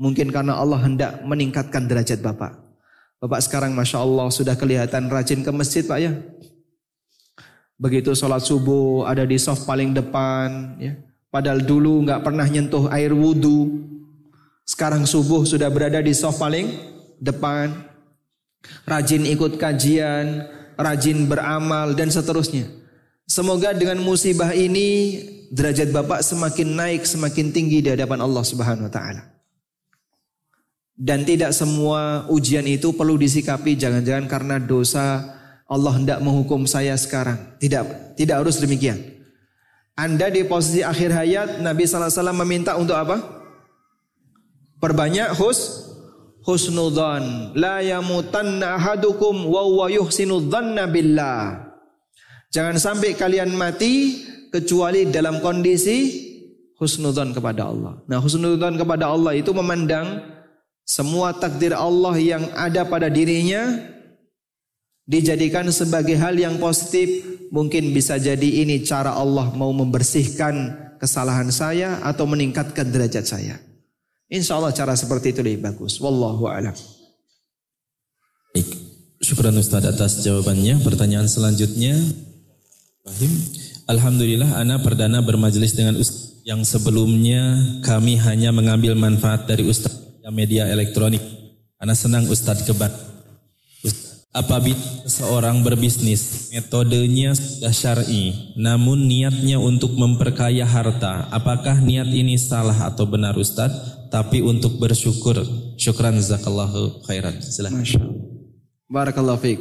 Mungkin 0.00 0.32
karena 0.32 0.56
Allah 0.56 0.80
hendak 0.82 1.20
meningkatkan 1.24 1.86
derajat 1.86 2.24
Bapak. 2.24 2.58
Bapak 3.22 3.40
sekarang 3.44 3.70
Masya 3.76 4.02
Allah 4.02 4.26
sudah 4.34 4.58
kelihatan 4.58 5.06
rajin 5.06 5.46
ke 5.46 5.50
masjid 5.54 5.86
Pak 5.86 5.98
ya. 6.02 6.12
Begitu 7.78 8.14
sholat 8.14 8.42
subuh 8.42 9.06
ada 9.06 9.26
di 9.26 9.38
soft 9.38 9.66
paling 9.66 9.94
depan 9.94 10.78
ya. 10.78 10.94
Padahal 11.32 11.64
dulu 11.64 12.04
nggak 12.04 12.22
pernah 12.22 12.46
nyentuh 12.46 12.86
air 12.92 13.10
wudhu. 13.10 13.88
Sekarang 14.62 15.02
subuh 15.08 15.42
sudah 15.42 15.66
berada 15.70 15.98
di 15.98 16.14
soft 16.14 16.38
paling 16.38 16.70
depan. 17.18 17.72
Rajin 18.86 19.26
ikut 19.26 19.58
kajian, 19.58 20.46
rajin 20.78 21.26
beramal 21.26 21.98
dan 21.98 22.10
seterusnya. 22.12 22.70
Semoga 23.26 23.72
dengan 23.74 23.98
musibah 24.04 24.54
ini 24.54 25.18
derajat 25.50 25.88
Bapak 25.90 26.20
semakin 26.20 26.68
naik, 26.74 27.02
semakin 27.08 27.50
tinggi 27.50 27.80
di 27.80 27.88
hadapan 27.90 28.20
Allah 28.22 28.44
Subhanahu 28.44 28.86
wa 28.86 28.92
taala. 28.92 29.31
Dan 30.92 31.24
tidak 31.24 31.56
semua 31.56 32.28
ujian 32.28 32.68
itu 32.68 32.92
perlu 32.92 33.16
disikapi 33.16 33.74
jangan-jangan 33.74 34.28
karena 34.28 34.56
dosa 34.60 35.24
Allah 35.64 35.92
hendak 35.96 36.20
menghukum 36.20 36.68
saya 36.68 36.92
sekarang. 37.00 37.56
Tidak, 37.56 38.14
tidak 38.20 38.44
harus 38.44 38.60
demikian. 38.60 39.00
Anda 39.96 40.28
di 40.28 40.44
posisi 40.44 40.84
akhir 40.84 41.10
hayat 41.12 41.48
Nabi 41.64 41.84
SAW 41.88 42.32
meminta 42.44 42.76
untuk 42.76 42.96
apa? 42.96 43.20
Perbanyak 44.80 45.32
hus 45.40 45.88
husnudzan. 46.44 47.56
La 47.56 47.80
yamutanna 47.80 48.76
ahadukum 48.76 49.48
wa 49.48 49.62
huwa 49.64 49.86
yuhsinudzanna 49.88 50.90
billah. 50.90 51.72
Jangan 52.52 52.76
sampai 52.76 53.16
kalian 53.16 53.56
mati 53.56 54.24
kecuali 54.52 55.08
dalam 55.08 55.40
kondisi 55.40 56.28
husnudzan 56.76 57.32
kepada 57.32 57.72
Allah. 57.72 57.96
Nah, 58.04 58.20
husnudzan 58.20 58.76
kepada 58.76 59.08
Allah 59.08 59.32
itu 59.38 59.56
memandang 59.56 60.20
semua 60.82 61.30
takdir 61.32 61.72
Allah 61.72 62.14
yang 62.18 62.44
ada 62.58 62.82
pada 62.82 63.06
dirinya 63.06 63.80
dijadikan 65.06 65.66
sebagai 65.70 66.18
hal 66.18 66.34
yang 66.34 66.58
positif. 66.58 67.30
Mungkin 67.52 67.92
bisa 67.92 68.16
jadi 68.16 68.64
ini 68.64 68.80
cara 68.80 69.12
Allah 69.12 69.52
mau 69.52 69.68
membersihkan 69.76 70.72
kesalahan 70.96 71.52
saya 71.52 72.00
atau 72.00 72.24
meningkatkan 72.24 72.88
derajat 72.88 73.28
saya. 73.28 73.60
Insya 74.32 74.56
Allah 74.56 74.72
cara 74.72 74.96
seperti 74.96 75.36
itu 75.36 75.44
lebih 75.44 75.60
bagus. 75.60 76.00
Wallahu 76.00 76.48
a'lam. 76.48 76.72
Baik. 78.56 78.72
Syukuran 79.20 79.60
Ustaz 79.60 79.84
atas 79.84 80.24
jawabannya. 80.24 80.80
Pertanyaan 80.80 81.28
selanjutnya. 81.28 81.92
Rahim. 83.04 83.32
Alhamdulillah 83.84 84.56
Ana 84.56 84.80
perdana 84.80 85.20
bermajelis 85.20 85.76
dengan 85.76 86.00
Ustaz 86.00 86.40
yang 86.48 86.64
sebelumnya 86.64 87.60
kami 87.84 88.16
hanya 88.16 88.48
mengambil 88.48 88.96
manfaat 88.96 89.44
dari 89.44 89.68
Ustaz 89.68 89.92
media 90.30 90.70
elektronik. 90.70 91.24
Karena 91.80 91.98
senang 91.98 92.30
Ustadz 92.30 92.62
kebat. 92.62 92.92
Apabila 94.32 94.80
seorang 95.04 95.60
berbisnis, 95.60 96.48
metodenya 96.56 97.36
sudah 97.36 97.68
syar'i, 97.68 98.56
namun 98.56 99.04
niatnya 99.04 99.60
untuk 99.60 99.92
memperkaya 99.92 100.64
harta, 100.64 101.28
apakah 101.28 101.76
niat 101.84 102.08
ini 102.08 102.40
salah 102.40 102.88
atau 102.88 103.04
benar 103.04 103.36
Ustadz? 103.36 104.08
Tapi 104.08 104.40
untuk 104.40 104.80
bersyukur, 104.80 105.36
syukran 105.76 106.16
zakallahu 106.16 107.04
khairan. 107.04 107.44
Silahkan. 107.44 107.84
Barakallahu 108.88 109.36
fiqh. 109.36 109.60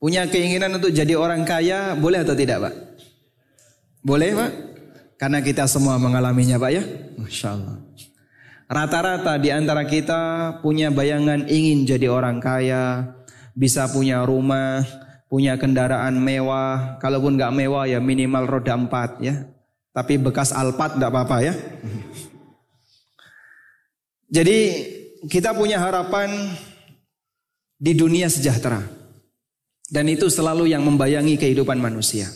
Punya 0.00 0.24
keinginan 0.24 0.72
untuk 0.72 0.88
jadi 0.88 1.20
orang 1.20 1.44
kaya, 1.44 1.92
boleh 1.96 2.24
atau 2.24 2.32
tidak 2.32 2.64
Pak? 2.64 2.74
Boleh 4.00 4.32
Pak? 4.36 4.50
Karena 5.20 5.44
kita 5.44 5.68
semua 5.68 6.00
mengalaminya 6.00 6.56
Pak 6.56 6.70
ya. 6.72 6.84
Masya 7.20 7.48
Allah. 7.60 7.76
Rata-rata 8.74 9.38
di 9.38 9.54
antara 9.54 9.86
kita 9.86 10.58
punya 10.58 10.90
bayangan 10.90 11.46
ingin 11.46 11.86
jadi 11.86 12.10
orang 12.10 12.42
kaya, 12.42 13.06
bisa 13.54 13.86
punya 13.86 14.26
rumah, 14.26 14.82
punya 15.30 15.54
kendaraan 15.54 16.18
mewah. 16.18 16.98
Kalaupun 16.98 17.38
nggak 17.38 17.54
mewah 17.54 17.86
ya 17.86 18.02
minimal 18.02 18.50
roda 18.50 18.74
empat 18.74 19.22
ya. 19.22 19.46
Tapi 19.94 20.18
bekas 20.18 20.50
alpat 20.50 20.98
nggak 20.98 21.06
apa-apa 21.06 21.36
ya. 21.46 21.54
Jadi 24.34 24.58
kita 25.30 25.54
punya 25.54 25.78
harapan 25.78 26.34
di 27.78 27.94
dunia 27.94 28.26
sejahtera. 28.26 28.82
Dan 29.86 30.10
itu 30.10 30.26
selalu 30.26 30.74
yang 30.74 30.82
membayangi 30.82 31.38
kehidupan 31.38 31.78
manusia. 31.78 32.26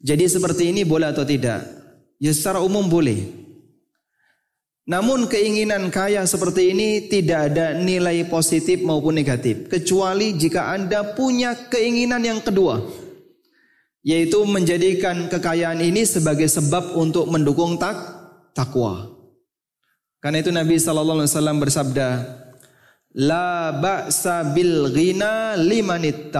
Jadi 0.00 0.24
seperti 0.24 0.72
ini 0.72 0.88
boleh 0.88 1.12
atau 1.12 1.28
tidak? 1.28 1.68
Ya 2.16 2.32
secara 2.32 2.64
umum 2.64 2.88
boleh. 2.88 3.37
Namun 4.88 5.28
keinginan 5.28 5.92
kaya 5.92 6.24
seperti 6.24 6.72
ini 6.72 7.12
tidak 7.12 7.52
ada 7.52 7.76
nilai 7.76 8.24
positif 8.24 8.80
maupun 8.80 9.12
negatif. 9.12 9.68
Kecuali 9.68 10.32
jika 10.32 10.72
Anda 10.72 11.12
punya 11.12 11.68
keinginan 11.68 12.24
yang 12.24 12.40
kedua. 12.40 12.80
Yaitu 14.00 14.40
menjadikan 14.48 15.28
kekayaan 15.28 15.84
ini 15.84 16.08
sebagai 16.08 16.48
sebab 16.48 16.96
untuk 16.96 17.28
mendukung 17.28 17.76
tak, 17.76 18.00
takwa. 18.56 19.12
Karena 20.24 20.40
itu 20.40 20.48
Nabi 20.48 20.80
SAW 20.80 21.60
bersabda, 21.60 22.08
La 23.12 23.76
ba'sa 23.76 24.56
bil 24.56 24.88
ghina 24.88 25.52
limanit 25.60 26.32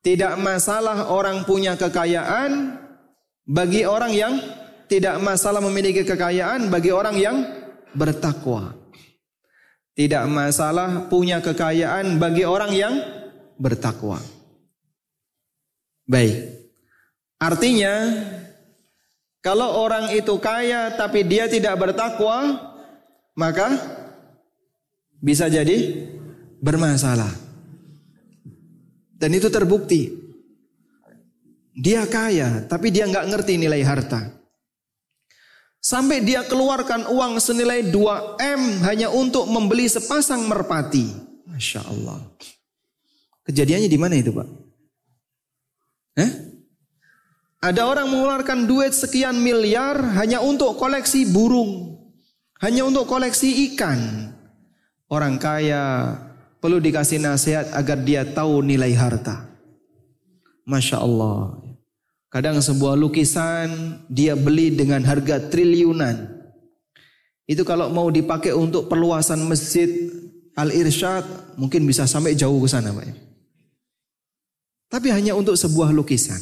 Tidak 0.00 0.34
masalah 0.40 1.12
orang 1.12 1.44
punya 1.44 1.76
kekayaan 1.76 2.80
bagi 3.44 3.84
orang 3.84 4.12
yang 4.16 4.34
tidak 4.90 5.22
masalah 5.22 5.62
memiliki 5.62 6.02
kekayaan 6.02 6.66
bagi 6.66 6.90
orang 6.90 7.14
yang 7.14 7.46
bertakwa. 7.94 8.74
Tidak 9.94 10.26
masalah 10.26 11.06
punya 11.06 11.38
kekayaan 11.38 12.18
bagi 12.18 12.42
orang 12.42 12.74
yang 12.74 12.94
bertakwa. 13.54 14.18
Baik. 16.10 16.58
Artinya 17.38 17.94
kalau 19.38 19.78
orang 19.78 20.10
itu 20.10 20.34
kaya 20.42 20.90
tapi 20.98 21.22
dia 21.22 21.46
tidak 21.46 21.78
bertakwa, 21.78 22.58
maka 23.38 23.70
bisa 25.22 25.46
jadi 25.46 26.02
bermasalah. 26.58 27.30
Dan 29.14 29.38
itu 29.38 29.46
terbukti. 29.46 30.18
Dia 31.78 32.02
kaya 32.10 32.66
tapi 32.66 32.90
dia 32.90 33.06
nggak 33.06 33.30
ngerti 33.30 33.54
nilai 33.54 33.86
harta. 33.86 34.39
Sampai 35.80 36.20
dia 36.20 36.44
keluarkan 36.44 37.08
uang 37.08 37.40
senilai 37.40 37.88
2M 37.88 38.84
hanya 38.84 39.08
untuk 39.08 39.48
membeli 39.48 39.88
sepasang 39.88 40.44
merpati. 40.44 41.08
Masya 41.48 41.88
Allah. 41.88 42.20
Kejadiannya 43.48 43.88
di 43.88 43.96
mana 43.96 44.20
itu 44.20 44.28
Pak? 44.28 44.48
Eh? 46.20 46.30
Ada 47.64 47.88
orang 47.88 48.12
mengeluarkan 48.12 48.68
duit 48.68 48.92
sekian 48.92 49.40
miliar 49.40 49.96
hanya 50.20 50.44
untuk 50.44 50.76
koleksi 50.76 51.28
burung. 51.32 51.96
Hanya 52.60 52.84
untuk 52.84 53.08
koleksi 53.08 53.72
ikan. 53.72 54.32
Orang 55.08 55.40
kaya 55.40 56.12
perlu 56.60 56.76
dikasih 56.76 57.24
nasihat 57.24 57.72
agar 57.72 58.04
dia 58.04 58.28
tahu 58.28 58.60
nilai 58.60 58.92
harta. 58.92 59.48
Masya 60.68 61.00
Allah. 61.00 61.69
Kadang 62.30 62.62
sebuah 62.62 62.94
lukisan 62.94 63.98
dia 64.06 64.38
beli 64.38 64.70
dengan 64.70 65.02
harga 65.02 65.50
triliunan. 65.50 66.30
Itu 67.50 67.66
kalau 67.66 67.90
mau 67.90 68.06
dipakai 68.06 68.54
untuk 68.54 68.86
perluasan 68.86 69.42
masjid 69.50 69.90
Al-Irsyad 70.54 71.58
mungkin 71.58 71.82
bisa 71.90 72.06
sampai 72.06 72.38
jauh 72.38 72.62
ke 72.62 72.70
sana 72.70 72.94
Pak. 72.94 73.10
Tapi 74.94 75.10
hanya 75.10 75.34
untuk 75.34 75.58
sebuah 75.58 75.90
lukisan. 75.90 76.38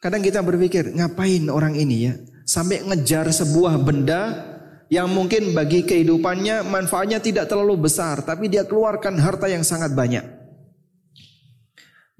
Kadang 0.00 0.24
kita 0.24 0.40
berpikir 0.40 0.96
ngapain 0.96 1.44
orang 1.52 1.76
ini 1.76 1.96
ya 2.08 2.16
sampai 2.48 2.82
ngejar 2.88 3.28
sebuah 3.30 3.84
benda 3.84 4.48
yang 4.88 5.12
mungkin 5.12 5.52
bagi 5.52 5.84
kehidupannya 5.84 6.64
manfaatnya 6.66 7.20
tidak 7.20 7.52
terlalu 7.52 7.86
besar 7.86 8.24
tapi 8.24 8.48
dia 8.48 8.64
keluarkan 8.64 9.20
harta 9.20 9.44
yang 9.46 9.60
sangat 9.60 9.92
banyak. 9.92 10.41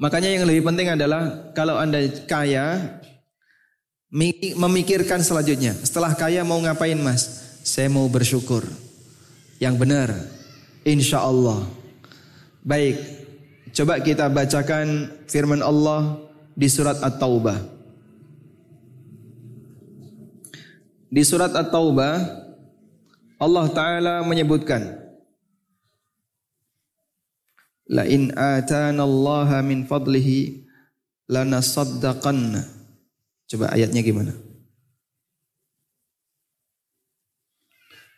Makanya 0.03 0.35
yang 0.35 0.51
lebih 0.51 0.67
penting 0.67 0.91
adalah 0.91 1.55
kalau 1.55 1.79
Anda 1.79 2.03
kaya, 2.27 2.99
memikirkan 4.59 5.23
selanjutnya. 5.23 5.79
Setelah 5.79 6.19
kaya 6.19 6.43
mau 6.43 6.59
ngapain 6.59 6.99
mas? 6.99 7.55
Saya 7.63 7.87
mau 7.87 8.11
bersyukur. 8.11 8.67
Yang 9.63 9.75
benar. 9.79 10.09
Insya 10.83 11.23
Allah. 11.23 11.63
Baik. 12.67 12.99
Coba 13.71 14.03
kita 14.03 14.27
bacakan 14.27 15.07
firman 15.31 15.63
Allah 15.63 16.19
di 16.59 16.67
surat 16.67 16.99
At-Taubah. 16.99 17.63
Di 21.15 21.23
surat 21.23 21.55
At-Taubah 21.55 22.15
Allah 23.39 23.67
Ta'ala 23.71 24.15
menyebutkan 24.27 25.02
La 27.93 28.09
in 28.09 28.33
atana 28.33 29.05
Allah 29.05 29.61
min 29.61 29.85
fadlihi 29.85 30.65
lanasaddaqanna. 31.29 32.65
Coba 33.53 33.69
ayatnya 33.77 34.01
gimana? 34.01 34.33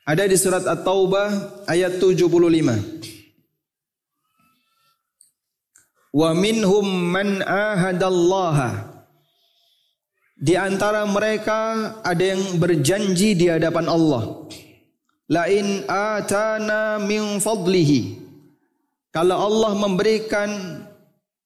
Ada 0.06 0.30
di 0.30 0.36
surat 0.38 0.62
At-Taubah 0.62 1.66
ayat 1.66 1.98
75. 1.98 2.22
Wa 6.14 6.30
minhum 6.38 6.86
man 7.10 7.42
ahadallaha. 7.42 8.94
Di 10.38 10.54
antara 10.54 11.02
mereka 11.08 11.98
ada 12.06 12.22
yang 12.22 12.62
berjanji 12.62 13.34
di 13.34 13.50
hadapan 13.50 13.90
Allah. 13.90 14.46
La 15.26 15.50
in 15.50 15.82
atana 15.88 17.02
min 17.02 17.42
fadlihi 17.42 18.23
kalau 19.14 19.38
Allah 19.38 19.78
memberikan 19.78 20.50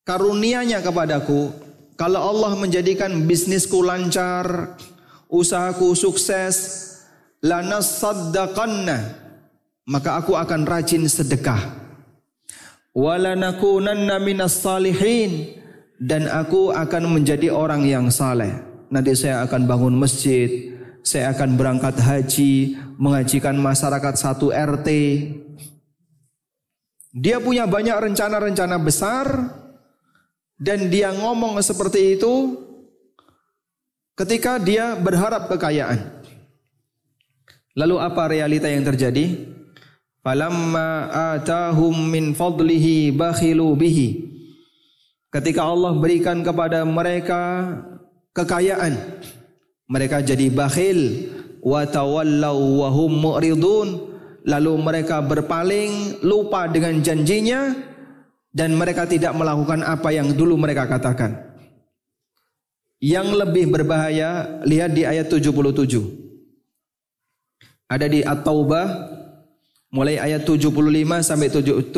karunia-Nya 0.09 0.81
kepadaku, 0.81 1.53
kalau 2.01 2.33
Allah 2.33 2.57
menjadikan 2.57 3.29
bisnisku 3.29 3.85
lancar, 3.85 4.73
usahaku 5.29 5.93
sukses, 5.93 6.57
lanasaddaqanna, 7.45 9.21
maka 9.85 10.17
aku 10.17 10.33
akan 10.33 10.65
rajin 10.65 11.05
sedekah. 11.05 11.77
Walanakunanna 12.97 14.17
minas 14.17 14.65
salihin 14.65 15.61
dan 16.01 16.25
aku 16.25 16.73
akan 16.73 17.21
menjadi 17.21 17.53
orang 17.53 17.85
yang 17.85 18.09
saleh. 18.09 18.65
Nanti 18.89 19.13
saya 19.13 19.45
akan 19.45 19.69
bangun 19.69 19.93
masjid, 19.93 20.73
saya 21.05 21.37
akan 21.37 21.61
berangkat 21.61 22.01
haji, 22.01 22.81
mengajikan 22.97 23.61
masyarakat 23.61 24.15
satu 24.17 24.49
RT, 24.57 24.89
dia 27.13 27.41
punya 27.41 27.65
banyak 27.65 27.97
rencana-rencana 28.13 28.77
besar 28.77 29.27
dan 30.59 30.93
dia 30.93 31.15
ngomong 31.15 31.57
seperti 31.65 32.19
itu 32.19 32.59
ketika 34.19 34.59
dia 34.59 34.99
berharap 34.99 35.47
kekayaan. 35.49 36.19
Lalu 37.79 37.97
apa 38.03 38.23
realita 38.27 38.67
yang 38.67 38.83
terjadi? 38.83 39.55
Falamma 40.19 41.09
atahum 41.39 41.95
min 41.95 42.35
fadlihi 42.35 43.15
bakhilu 43.15 43.79
bihi. 43.79 44.27
Ketika 45.31 45.63
Allah 45.63 45.95
berikan 45.95 46.43
kepada 46.43 46.83
mereka 46.83 47.71
kekayaan, 48.35 48.99
mereka 49.87 50.19
jadi 50.19 50.51
bakhil 50.51 51.31
wa 51.63 51.87
tawallaw 51.87 52.59
wa 52.59 52.89
hum 52.91 53.13
mu'ridun 53.15 53.89
lalu 54.47 54.73
mereka 54.79 55.23
berpaling, 55.25 56.23
lupa 56.23 56.71
dengan 56.71 57.01
janjinya 57.03 57.75
dan 58.53 58.75
mereka 58.75 59.07
tidak 59.07 59.35
melakukan 59.35 59.87
apa 59.87 60.11
yang 60.11 60.35
dulu 60.35 60.59
mereka 60.59 60.87
katakan. 60.91 61.49
Yang 62.99 63.29
lebih 63.47 63.71
berbahaya 63.71 64.61
lihat 64.67 64.91
di 64.91 65.07
ayat 65.07 65.31
77. 65.31 66.27
Ada 67.89 68.07
di 68.11 68.21
At-Taubah 68.27 68.87
mulai 69.95 70.19
ayat 70.19 70.43
75 70.45 70.75
sampai 71.23 71.49
77. 71.49 71.95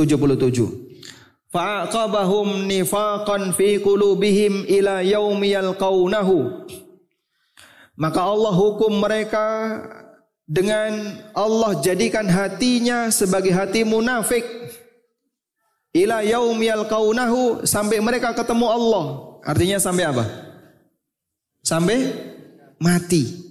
Fa'aqabahum 1.50 2.70
nifaqan 2.70 3.50
fi 3.56 3.82
qulubihim 3.82 4.70
ila 4.70 5.02
yaumi 5.02 5.50
yalqaunahu. 5.50 6.68
Maka 7.98 8.20
Allah 8.22 8.54
hukum 8.54 9.02
mereka 9.02 9.44
dengan 10.50 11.14
Allah 11.30 11.78
jadikan 11.78 12.26
hatinya 12.26 13.06
sebagai 13.14 13.54
hati 13.54 13.86
munafik 13.86 14.42
ila 15.94 16.26
yaum 16.26 16.58
yalqaunahu 16.58 17.62
sampai 17.62 18.02
mereka 18.02 18.34
ketemu 18.34 18.66
Allah. 18.66 19.04
Artinya 19.46 19.78
sampai 19.78 20.10
apa? 20.10 20.26
Sampai 21.62 22.10
mati. 22.82 23.46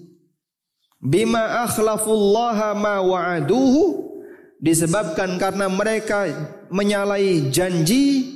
Bima 0.99 1.63
akhlafullaha 1.63 2.75
ma 2.75 2.99
wa'aduhu 2.99 4.11
disebabkan 4.59 5.39
karena 5.39 5.71
mereka 5.71 6.27
menyalahi 6.67 7.47
janji 7.47 8.35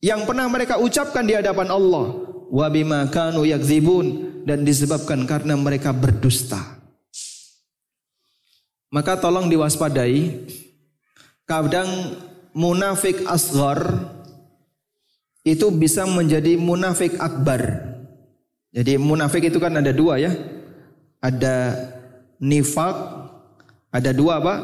yang 0.00 0.24
pernah 0.24 0.48
mereka 0.48 0.80
ucapkan 0.80 1.28
di 1.28 1.36
hadapan 1.36 1.68
Allah 1.68 2.16
wa 2.48 2.66
bima 2.72 3.04
kanu 3.12 3.44
yakzibun 3.44 4.40
dan 4.48 4.64
disebabkan 4.64 5.28
karena 5.28 5.52
mereka 5.60 5.92
berdusta. 5.92 6.83
Maka 8.94 9.18
tolong 9.18 9.50
diwaspadai. 9.50 10.46
Kadang 11.50 12.14
munafik 12.54 13.26
asghar 13.26 14.06
itu 15.42 15.66
bisa 15.74 16.06
menjadi 16.06 16.54
munafik 16.54 17.18
akbar. 17.18 17.90
Jadi 18.70 18.94
munafik 18.96 19.50
itu 19.50 19.58
kan 19.58 19.74
ada 19.74 19.90
dua 19.90 20.22
ya. 20.22 20.30
Ada 21.18 21.74
nifak 22.38 22.94
ada 23.90 24.10
dua 24.14 24.38
Pak. 24.38 24.60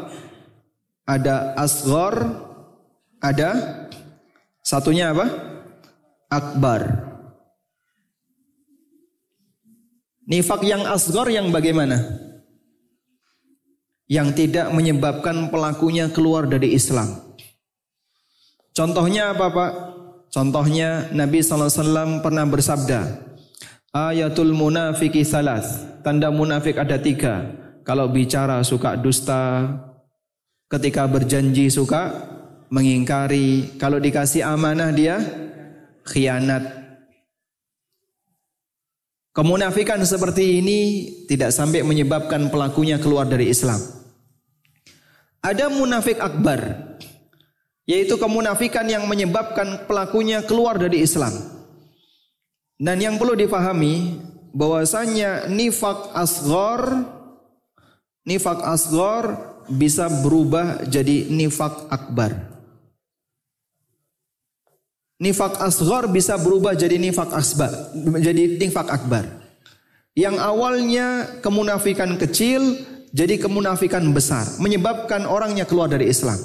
Ada 1.11 1.59
asgor, 1.59 2.15
ada 3.19 3.51
satunya 4.63 5.11
apa? 5.11 5.27
Akbar. 6.31 6.87
Nifak 10.31 10.63
yang 10.63 10.87
asgor 10.87 11.27
yang 11.27 11.51
bagaimana? 11.51 12.30
Yang 14.11 14.29
tidak 14.35 14.75
menyebabkan 14.75 15.55
pelakunya 15.55 16.11
keluar 16.11 16.51
dari 16.51 16.75
Islam. 16.75 17.15
Contohnya 18.75 19.31
apa 19.31 19.47
Pak? 19.55 19.73
Contohnya 20.31 21.11
Nabi 21.15 21.43
SAW 21.43 22.23
pernah 22.23 22.43
bersabda, 22.47 23.31
Ayatul 23.91 24.55
munafiki 24.55 25.27
salas. 25.27 25.83
Tanda 26.07 26.31
munafik 26.31 26.79
ada 26.79 26.95
tiga. 26.95 27.51
Kalau 27.83 28.07
bicara 28.07 28.63
suka 28.63 28.95
dusta, 28.95 29.67
ketika 30.71 31.11
berjanji 31.11 31.67
suka 31.67 32.15
mengingkari, 32.71 33.75
kalau 33.83 33.99
dikasih 33.99 34.47
amanah 34.47 34.95
dia 34.95 35.19
khianat. 36.07 36.79
Kemunafikan 39.35 39.99
seperti 40.07 40.63
ini 40.63 40.79
tidak 41.27 41.51
sampai 41.51 41.83
menyebabkan 41.83 42.47
pelakunya 42.51 43.03
keluar 43.03 43.27
dari 43.27 43.51
Islam. 43.51 44.00
Ada 45.41 45.73
munafik 45.73 46.21
akbar, 46.21 46.77
yaitu 47.89 48.21
kemunafikan 48.21 48.85
yang 48.85 49.09
menyebabkan 49.09 49.89
pelakunya 49.89 50.45
keluar 50.45 50.77
dari 50.77 51.01
Islam. 51.01 51.33
Dan 52.81 53.01
yang 53.01 53.17
perlu 53.17 53.37
difahami 53.37 54.21
bahwasanya 54.53 55.49
nifak 55.49 56.13
asghar 56.17 57.09
nifak 58.25 58.61
asghar 58.63 59.25
bisa 59.71 60.07
berubah 60.23 60.85
jadi 60.85 61.31
nifak 61.31 61.89
akbar. 61.89 62.37
Nifak 65.21 65.61
asghar 65.61 66.09
bisa 66.09 66.41
berubah 66.41 66.73
jadi 66.73 66.97
nifak 66.97 67.29
asbar, 67.37 67.93
jadi 68.25 68.57
nifak 68.57 68.89
akbar. 68.89 69.29
Yang 70.17 70.37
awalnya 70.41 71.07
kemunafikan 71.45 72.17
kecil 72.17 72.81
jadi 73.11 73.43
kemunafikan 73.43 74.07
besar, 74.15 74.47
menyebabkan 74.63 75.27
orangnya 75.27 75.67
keluar 75.67 75.91
dari 75.91 76.07
Islam. 76.07 76.39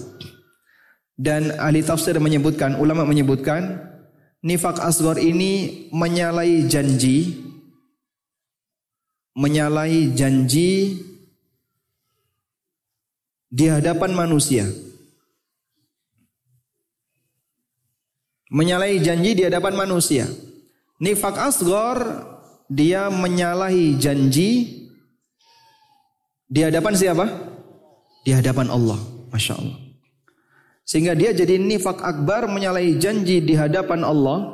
Dan 1.16 1.54
ahli 1.62 1.86
tafsir 1.86 2.18
menyebutkan, 2.18 2.82
ulama 2.82 3.06
menyebutkan, 3.06 3.80
nifak 4.42 4.82
asghar 4.82 5.22
ini 5.22 5.86
menyalahi 5.94 6.66
janji, 6.66 7.38
menyalahi 9.38 10.12
janji 10.18 11.00
di 13.48 13.66
hadapan 13.70 14.18
manusia. 14.18 14.66
Menyalahi 18.50 19.06
janji 19.06 19.38
di 19.38 19.44
hadapan 19.46 19.78
manusia. 19.78 20.26
Nifak 20.98 21.38
asghar 21.38 22.26
dia 22.66 23.14
menyalahi 23.14 24.02
janji 24.02 24.85
di 26.46 26.60
hadapan 26.62 26.94
siapa? 26.94 27.26
Di 28.26 28.32
hadapan 28.34 28.70
Allah. 28.70 29.00
Masya 29.34 29.54
Allah. 29.60 29.78
Sehingga 30.86 31.18
dia 31.18 31.34
jadi 31.34 31.58
nifak 31.58 31.98
akbar 32.00 32.46
menyalahi 32.46 33.02
janji 33.02 33.42
di 33.42 33.58
hadapan 33.58 34.06
Allah 34.06 34.54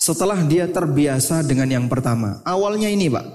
setelah 0.00 0.38
dia 0.46 0.64
terbiasa 0.70 1.44
dengan 1.44 1.66
yang 1.66 1.86
pertama. 1.90 2.40
Awalnya 2.46 2.88
ini 2.88 3.12
Pak. 3.12 3.26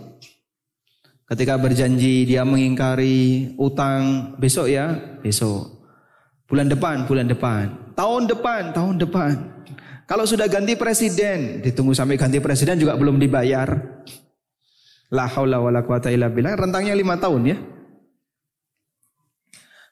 Ketika 1.32 1.56
berjanji 1.60 2.28
dia 2.28 2.44
mengingkari 2.44 3.54
utang 3.56 4.34
besok 4.40 4.68
ya, 4.68 4.96
besok. 5.20 5.68
Bulan 6.48 6.68
depan, 6.68 7.08
bulan 7.08 7.28
depan. 7.32 7.96
Tahun 7.96 8.28
depan, 8.28 8.76
tahun 8.76 8.96
depan. 9.00 9.32
Kalau 10.08 10.28
sudah 10.28 10.52
ganti 10.52 10.76
presiden, 10.76 11.64
ditunggu 11.64 11.96
sampai 11.96 12.20
ganti 12.20 12.44
presiden 12.44 12.76
juga 12.76 13.00
belum 13.00 13.16
dibayar. 13.16 13.91
La 15.12 15.28
haula 15.28 15.60
wala 15.60 15.84
quwata 15.84 16.08
illa 16.08 16.32
billah. 16.32 16.56
Rentangnya 16.56 16.96
lima 16.96 17.20
tahun 17.20 17.42
ya. 17.52 17.58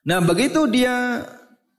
Nah 0.07 0.23
begitu 0.23 0.63
dia 0.71 1.27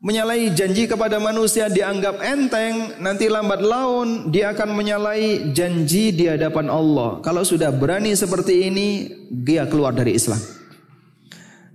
menyalahi 0.01 0.53
janji 0.57 0.89
kepada 0.89 1.21
manusia 1.21 1.69
dianggap 1.69 2.25
enteng, 2.25 3.01
nanti 3.05 3.29
lambat 3.29 3.61
laun 3.61 4.33
dia 4.33 4.53
akan 4.53 4.73
menyalahi 4.73 5.53
janji 5.53 6.13
di 6.13 6.29
hadapan 6.29 6.73
Allah. 6.73 7.21
Kalau 7.21 7.45
sudah 7.45 7.69
berani 7.73 8.17
seperti 8.17 8.69
ini, 8.69 9.13
dia 9.29 9.69
keluar 9.69 9.93
dari 9.93 10.17
Islam. 10.17 10.41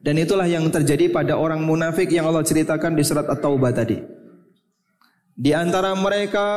Dan 0.05 0.21
itulah 0.21 0.45
yang 0.45 0.69
terjadi 0.69 1.09
pada 1.09 1.33
orang 1.33 1.65
munafik 1.65 2.13
yang 2.13 2.29
Allah 2.29 2.45
ceritakan 2.45 2.93
di 2.93 3.01
surat 3.01 3.25
At-Taubah 3.25 3.73
tadi. 3.73 3.97
Di 5.35 5.51
antara 5.51 5.91
mereka 5.99 6.47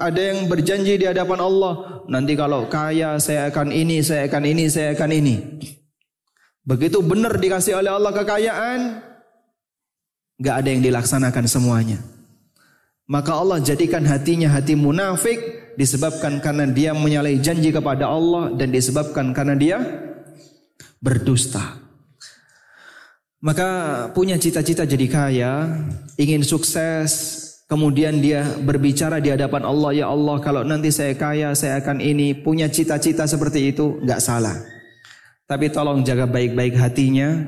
ada 0.00 0.16
yang 0.16 0.48
berjanji 0.48 0.96
di 0.96 1.04
hadapan 1.04 1.40
Allah, 1.44 2.04
nanti 2.08 2.32
kalau 2.32 2.64
kaya 2.64 3.20
saya 3.20 3.52
akan 3.52 3.68
ini, 3.68 4.00
saya 4.00 4.24
akan 4.24 4.44
ini, 4.48 4.64
saya 4.72 4.96
akan 4.96 5.10
ini. 5.12 5.36
Begitu 6.64 7.04
benar 7.04 7.36
dikasih 7.36 7.76
oleh 7.76 7.92
Allah 7.92 8.12
kekayaan, 8.16 8.80
Gak 10.42 10.64
ada 10.64 10.68
yang 10.74 10.82
dilaksanakan 10.82 11.46
semuanya. 11.46 11.98
Maka 13.06 13.38
Allah 13.38 13.62
jadikan 13.62 14.02
hatinya 14.02 14.50
hati 14.50 14.74
munafik 14.74 15.38
disebabkan 15.78 16.42
karena 16.42 16.66
dia 16.66 16.90
menyalahi 16.90 17.38
janji 17.38 17.70
kepada 17.70 18.10
Allah 18.10 18.50
dan 18.58 18.74
disebabkan 18.74 19.30
karena 19.30 19.54
dia 19.54 19.78
berdusta. 20.98 21.78
Maka 23.42 23.68
punya 24.14 24.38
cita-cita 24.38 24.82
jadi 24.82 25.06
kaya, 25.06 25.52
ingin 26.18 26.46
sukses, 26.46 27.41
kemudian 27.70 28.18
dia 28.18 28.46
berbicara 28.62 29.22
di 29.22 29.30
hadapan 29.30 29.62
Allah, 29.66 29.90
ya 29.94 30.06
Allah 30.10 30.36
kalau 30.42 30.62
nanti 30.66 30.90
saya 30.90 31.14
kaya, 31.14 31.54
saya 31.54 31.78
akan 31.78 32.02
ini, 32.02 32.34
punya 32.34 32.66
cita-cita 32.66 33.26
seperti 33.28 33.70
itu, 33.70 34.00
nggak 34.02 34.20
salah. 34.22 34.56
Tapi 35.46 35.68
tolong 35.68 36.02
jaga 36.02 36.24
baik-baik 36.26 36.74
hatinya, 36.78 37.44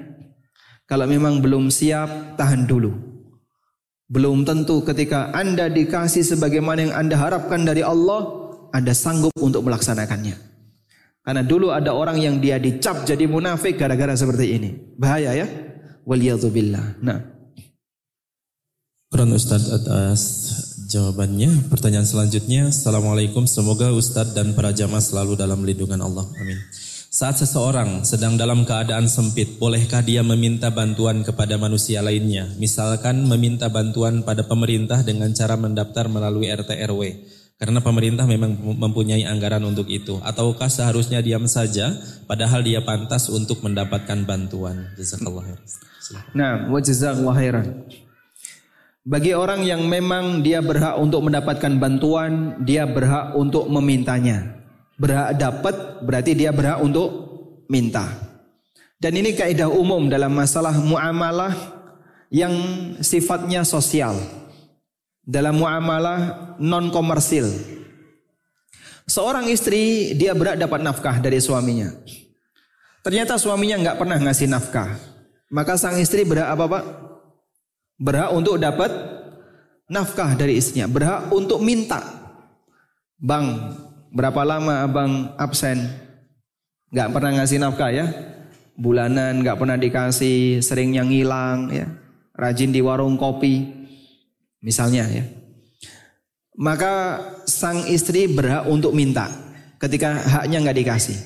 kalau 0.85 1.09
memang 1.09 1.41
belum 1.41 1.73
siap, 1.73 2.37
tahan 2.37 2.69
dulu. 2.69 2.93
Belum 4.05 4.45
tentu 4.45 4.85
ketika 4.85 5.33
Anda 5.33 5.73
dikasih 5.73 6.23
sebagaimana 6.37 6.79
yang 6.87 6.95
Anda 6.95 7.17
harapkan 7.17 7.65
dari 7.65 7.81
Allah, 7.81 8.53
Anda 8.77 8.93
sanggup 8.93 9.33
untuk 9.41 9.65
melaksanakannya. 9.65 10.37
Karena 11.25 11.41
dulu 11.41 11.73
ada 11.73 11.97
orang 11.97 12.21
yang 12.21 12.37
dia 12.37 12.61
dicap 12.61 13.09
jadi 13.09 13.25
munafik 13.25 13.81
gara-gara 13.81 14.13
seperti 14.13 14.61
ini. 14.61 14.71
Bahaya 15.01 15.33
ya. 15.33 15.49
Waliyadzubillah. 16.05 17.01
Nah. 17.01 17.34
Kurang 19.15 19.31
Ustadz 19.31 19.71
atas 19.71 20.21
jawabannya. 20.91 21.71
Pertanyaan 21.71 22.03
selanjutnya. 22.03 22.75
Assalamualaikum. 22.75 23.47
Semoga 23.47 23.95
Ustadz 23.95 24.35
dan 24.35 24.59
para 24.59 24.75
jamaah 24.75 24.99
selalu 24.99 25.39
dalam 25.39 25.63
lindungan 25.63 26.03
Allah. 26.03 26.27
Amin. 26.35 26.59
Saat 27.15 27.39
seseorang 27.39 28.03
sedang 28.03 28.35
dalam 28.35 28.67
keadaan 28.67 29.07
sempit, 29.07 29.55
bolehkah 29.63 30.03
dia 30.03 30.27
meminta 30.27 30.75
bantuan 30.75 31.23
kepada 31.23 31.55
manusia 31.55 32.03
lainnya? 32.03 32.51
Misalkan 32.59 33.23
meminta 33.31 33.71
bantuan 33.71 34.27
pada 34.27 34.43
pemerintah 34.51 35.07
dengan 35.07 35.31
cara 35.31 35.55
mendaftar 35.55 36.11
melalui 36.11 36.51
RT 36.51 36.75
RW. 36.75 37.03
Karena 37.55 37.79
pemerintah 37.87 38.27
memang 38.27 38.59
mempunyai 38.59 39.31
anggaran 39.31 39.63
untuk 39.63 39.95
itu. 39.95 40.19
Ataukah 40.27 40.67
seharusnya 40.67 41.23
diam 41.23 41.47
saja 41.47 41.95
padahal 42.27 42.67
dia 42.67 42.83
pantas 42.83 43.31
untuk 43.31 43.63
mendapatkan 43.63 44.27
bantuan? 44.27 44.91
Jazakallah 44.99 45.55
Nah, 46.35 46.67
wa 46.67 46.83
jazakallah 46.83 47.39
khairan. 47.39 47.67
Bagi 49.05 49.37
orang 49.37 49.61
yang 49.69 49.85
memang 49.85 50.41
dia 50.41 50.65
berhak 50.65 50.97
untuk 50.97 51.29
mendapatkan 51.29 51.77
bantuan, 51.77 52.57
dia 52.65 52.89
berhak 52.89 53.37
untuk 53.37 53.69
memintanya 53.69 54.55
berhak 54.95 55.35
dapat 55.39 55.75
berarti 56.07 56.33
dia 56.39 56.55
berhak 56.55 56.79
untuk 56.83 57.11
minta. 57.67 58.07
Dan 58.99 59.19
ini 59.21 59.35
kaidah 59.35 59.69
umum 59.69 60.09
dalam 60.09 60.33
masalah 60.33 60.73
muamalah 60.73 61.53
yang 62.33 62.55
sifatnya 63.03 63.67
sosial. 63.67 64.17
Dalam 65.25 65.57
muamalah 65.57 66.53
non 66.61 66.93
komersil. 66.93 67.49
Seorang 69.05 69.49
istri 69.53 70.13
dia 70.17 70.33
berhak 70.33 70.57
dapat 70.57 70.81
nafkah 70.81 71.21
dari 71.21 71.41
suaminya. 71.41 71.93
Ternyata 73.05 73.37
suaminya 73.37 73.77
nggak 73.85 73.99
pernah 74.01 74.17
ngasih 74.21 74.49
nafkah. 74.49 74.97
Maka 75.53 75.77
sang 75.77 76.01
istri 76.01 76.25
berhak 76.25 76.49
apa 76.49 76.65
pak? 76.65 76.85
Berhak 77.97 78.31
untuk 78.35 78.59
dapat 78.59 78.91
nafkah 79.91 80.35
dari 80.35 80.59
istrinya. 80.59 80.91
Berhak 80.91 81.31
untuk 81.31 81.63
minta. 81.63 82.03
Bang, 83.19 83.73
Berapa 84.15 84.47
lama 84.47 84.87
abang 84.87 85.35
absen? 85.35 85.91
Gak 86.95 87.11
pernah 87.11 87.35
ngasih 87.35 87.59
nafkah 87.59 87.91
ya? 87.91 88.07
Bulanan 88.79 89.43
gak 89.43 89.59
pernah 89.59 89.75
dikasih, 89.75 90.63
sering 90.63 90.95
yang 90.95 91.11
hilang 91.11 91.67
ya. 91.75 91.91
Rajin 92.39 92.71
di 92.71 92.79
warung 92.79 93.19
kopi. 93.19 93.67
Misalnya 94.63 95.11
ya. 95.11 95.27
Maka 96.55 97.19
sang 97.51 97.91
istri 97.91 98.31
berhak 98.31 98.71
untuk 98.71 98.95
minta 98.95 99.27
ketika 99.83 100.15
haknya 100.23 100.63
nggak 100.63 100.79
dikasih. 100.87 101.19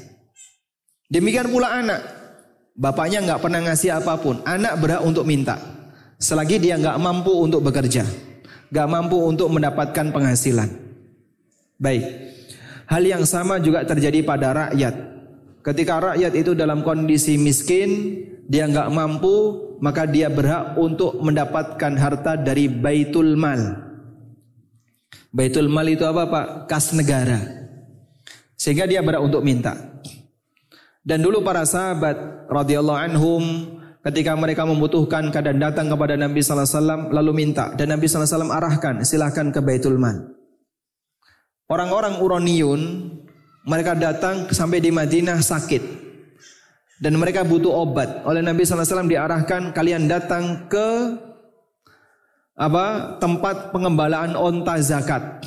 Demikian 1.13 1.53
pula 1.53 1.85
anak. 1.85 2.01
Bapaknya 2.73 3.21
nggak 3.21 3.41
pernah 3.45 3.69
ngasih 3.69 4.01
apa 4.01 4.17
pun. 4.17 4.41
Anak 4.49 4.81
berhak 4.81 5.05
untuk 5.05 5.29
minta. 5.29 5.61
Selagi 6.19 6.59
dia 6.59 6.75
nggak 6.75 6.99
mampu 6.99 7.31
untuk 7.31 7.63
bekerja. 7.63 8.03
Nggak 8.75 8.89
mampu 8.91 9.17
untuk 9.23 9.49
mendapatkan 9.55 10.11
penghasilan. 10.11 10.67
Baik. 11.79 12.05
Hal 12.91 13.03
yang 13.07 13.23
sama 13.23 13.63
juga 13.63 13.87
terjadi 13.87 14.27
pada 14.27 14.51
rakyat. 14.51 14.95
Ketika 15.63 15.95
rakyat 16.13 16.33
itu 16.35 16.59
dalam 16.59 16.83
kondisi 16.83 17.39
miskin, 17.39 18.19
dia 18.51 18.67
nggak 18.67 18.91
mampu, 18.91 19.35
maka 19.79 20.11
dia 20.11 20.27
berhak 20.27 20.75
untuk 20.75 21.15
mendapatkan 21.23 21.95
harta 21.95 22.35
dari 22.35 22.67
baitul 22.67 23.39
mal. 23.39 23.61
Baitul 25.31 25.71
mal 25.71 25.87
itu 25.87 26.03
apa 26.03 26.27
Pak? 26.27 26.47
Kas 26.67 26.91
negara. 26.97 27.39
Sehingga 28.59 28.91
dia 28.91 29.05
berhak 29.07 29.23
untuk 29.23 29.47
minta. 29.47 29.77
Dan 31.07 31.23
dulu 31.23 31.47
para 31.47 31.63
sahabat 31.63 32.49
radhiyallahu 32.51 32.99
anhum 32.99 33.45
ketika 34.07 34.33
mereka 34.39 34.63
membutuhkan 34.63 35.35
kadang 35.35 35.59
datang 35.59 35.91
kepada 35.91 36.15
Nabi 36.15 36.39
sallallahu 36.39 36.67
alaihi 36.67 36.79
wasallam 36.79 37.03
lalu 37.11 37.31
minta 37.35 37.75
dan 37.75 37.91
Nabi 37.91 38.07
sallallahu 38.07 38.27
alaihi 38.27 38.35
wasallam 38.39 38.55
arahkan 38.55 38.95
silahkan 39.03 39.47
ke 39.51 39.61
Baitul 39.63 39.99
Mal. 39.99 40.17
Orang-orang 41.69 42.23
Uraniun 42.23 42.81
mereka 43.69 43.93
datang 43.93 44.49
sampai 44.49 44.81
di 44.81 44.89
Madinah 44.89 45.45
sakit 45.45 45.83
dan 46.99 47.15
mereka 47.21 47.45
butuh 47.45 47.71
obat. 47.71 48.25
Oleh 48.25 48.41
Nabi 48.41 48.65
sallallahu 48.65 48.83
alaihi 48.83 48.93
wasallam 48.95 49.13
diarahkan 49.13 49.63
kalian 49.77 50.03
datang 50.09 50.45
ke 50.71 50.89
apa 52.59 53.19
tempat 53.23 53.71
pengembalaan 53.71 54.35
onta 54.35 54.81
zakat. 54.83 55.45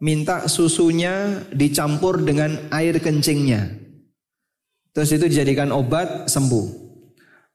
Minta 0.00 0.48
susunya 0.48 1.44
dicampur 1.52 2.24
dengan 2.24 2.56
air 2.72 2.96
kencingnya. 3.04 3.68
Terus 4.96 5.12
itu 5.12 5.28
dijadikan 5.28 5.68
obat 5.76 6.24
sembuh. 6.24 6.89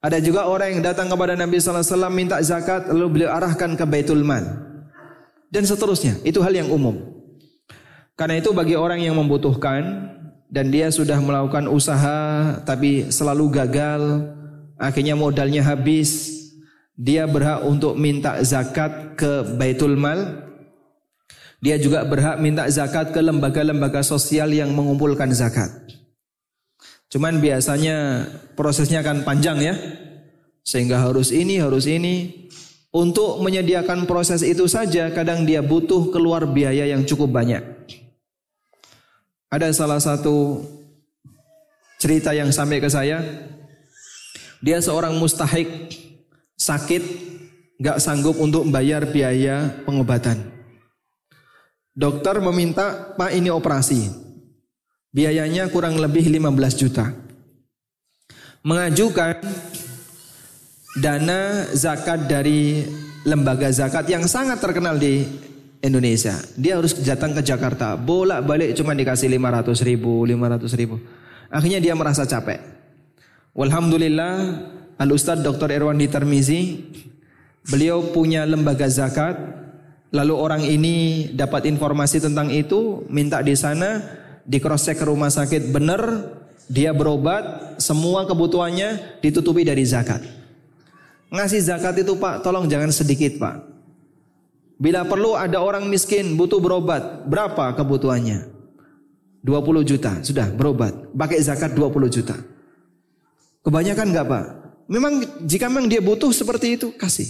Ada 0.06 0.22
juga 0.22 0.46
orang 0.46 0.78
yang 0.78 0.84
datang 0.86 1.10
kepada 1.10 1.34
Nabi 1.34 1.58
sallallahu 1.58 1.82
alaihi 1.82 1.98
wasallam 1.98 2.14
minta 2.14 2.38
zakat 2.46 2.86
lalu 2.94 3.06
beliau 3.10 3.34
arahkan 3.34 3.74
ke 3.74 3.90
Baitul 3.90 4.22
Mal. 4.22 4.46
Dan 5.50 5.66
seterusnya, 5.66 6.22
itu 6.22 6.46
hal 6.46 6.54
yang 6.54 6.70
umum. 6.70 6.94
Karena 8.14 8.38
itu 8.38 8.54
bagi 8.54 8.78
orang 8.78 9.02
yang 9.02 9.18
membutuhkan 9.18 10.14
dan 10.46 10.70
dia 10.70 10.94
sudah 10.94 11.18
melakukan 11.18 11.66
usaha 11.66 12.54
tapi 12.62 13.10
selalu 13.10 13.50
gagal, 13.50 14.30
akhirnya 14.78 15.18
modalnya 15.18 15.66
habis, 15.66 16.38
dia 16.94 17.26
berhak 17.26 17.66
untuk 17.66 17.98
minta 17.98 18.38
zakat 18.46 19.18
ke 19.18 19.58
Baitul 19.58 19.98
Mal. 19.98 20.46
Dia 21.66 21.82
juga 21.82 22.06
berhak 22.06 22.38
minta 22.38 22.70
zakat 22.70 23.10
ke 23.10 23.26
lembaga-lembaga 23.26 24.06
sosial 24.06 24.54
yang 24.54 24.70
mengumpulkan 24.70 25.34
zakat. 25.34 25.82
Cuman 27.10 27.40
biasanya 27.40 28.28
prosesnya 28.58 29.06
akan 29.06 29.24
panjang 29.24 29.62
ya. 29.62 29.76
Sehingga 30.66 31.02
harus 31.02 31.30
ini, 31.30 31.62
harus 31.62 31.86
ini. 31.86 32.48
Untuk 32.96 33.44
menyediakan 33.44 34.08
proses 34.08 34.40
itu 34.40 34.72
saja 34.72 35.12
kadang 35.12 35.44
dia 35.44 35.60
butuh 35.60 36.16
keluar 36.16 36.48
biaya 36.48 36.88
yang 36.88 37.04
cukup 37.04 37.28
banyak. 37.28 37.60
Ada 39.52 39.76
salah 39.76 40.00
satu 40.00 40.64
cerita 42.00 42.32
yang 42.32 42.56
sampai 42.56 42.80
ke 42.80 42.88
saya. 42.88 43.20
Dia 44.64 44.80
seorang 44.82 45.20
mustahik, 45.20 45.68
sakit, 46.56 47.04
gak 47.78 48.00
sanggup 48.00 48.40
untuk 48.40 48.66
membayar 48.66 49.04
biaya 49.06 49.84
pengobatan. 49.84 50.42
Dokter 51.96 52.40
meminta, 52.44 53.16
Pak 53.16 53.32
ini 53.36 53.52
operasi. 53.52 54.25
Biayanya 55.16 55.72
kurang 55.72 55.96
lebih 55.96 56.28
15 56.28 56.76
juta. 56.76 57.16
Mengajukan 58.68 59.40
dana 61.00 61.64
zakat 61.72 62.28
dari 62.28 62.84
lembaga 63.24 63.72
zakat 63.72 64.12
yang 64.12 64.28
sangat 64.28 64.60
terkenal 64.60 65.00
di 65.00 65.24
Indonesia. 65.80 66.36
Dia 66.60 66.76
harus 66.76 66.92
datang 67.00 67.32
ke 67.32 67.40
Jakarta, 67.40 67.96
bolak-balik 67.96 68.76
cuma 68.76 68.92
dikasih 68.92 69.32
500 69.32 69.88
ribu, 69.88 70.28
500 70.28 70.76
ribu. 70.76 71.00
Akhirnya 71.48 71.80
dia 71.80 71.96
merasa 71.96 72.28
capek. 72.28 72.60
Walhamdulillah, 73.56 74.34
Al 75.00 75.10
Ustadz 75.16 75.48
Dr. 75.48 75.72
Irwan 75.72 76.02
Termizi, 76.12 76.92
beliau 77.72 78.12
punya 78.12 78.44
lembaga 78.44 78.92
zakat. 78.92 79.64
Lalu 80.12 80.34
orang 80.36 80.64
ini 80.64 81.28
dapat 81.32 81.68
informasi 81.72 82.20
tentang 82.20 82.52
itu, 82.52 83.04
minta 83.08 83.40
di 83.40 83.56
sana, 83.56 84.00
di 84.46 84.62
cross 84.62 84.86
check 84.86 85.02
ke 85.02 85.06
rumah 85.10 85.34
sakit 85.34 85.74
benar, 85.74 86.02
dia 86.70 86.94
berobat, 86.94 87.78
semua 87.82 88.30
kebutuhannya 88.30 89.22
ditutupi 89.22 89.66
dari 89.66 89.82
zakat. 89.86 90.22
Ngasih 91.34 91.62
zakat 91.66 91.98
itu 92.06 92.14
Pak, 92.16 92.46
tolong 92.46 92.70
jangan 92.70 92.94
sedikit 92.94 93.42
Pak. 93.42 93.66
Bila 94.78 95.08
perlu 95.08 95.34
ada 95.34 95.58
orang 95.60 95.90
miskin 95.90 96.38
butuh 96.38 96.62
berobat, 96.62 97.26
berapa 97.26 97.74
kebutuhannya? 97.74 98.54
20 99.46 99.86
juta, 99.86 100.12
sudah 100.26 100.50
berobat. 100.54 100.94
Pakai 101.14 101.38
zakat 101.42 101.78
20 101.78 102.10
juta. 102.10 102.34
Kebanyakan 103.62 104.08
enggak 104.10 104.28
Pak? 104.30 104.46
Memang 104.86 105.14
jika 105.46 105.66
memang 105.70 105.90
dia 105.90 106.02
butuh 106.02 106.30
seperti 106.30 106.78
itu, 106.78 106.94
kasih. 106.94 107.30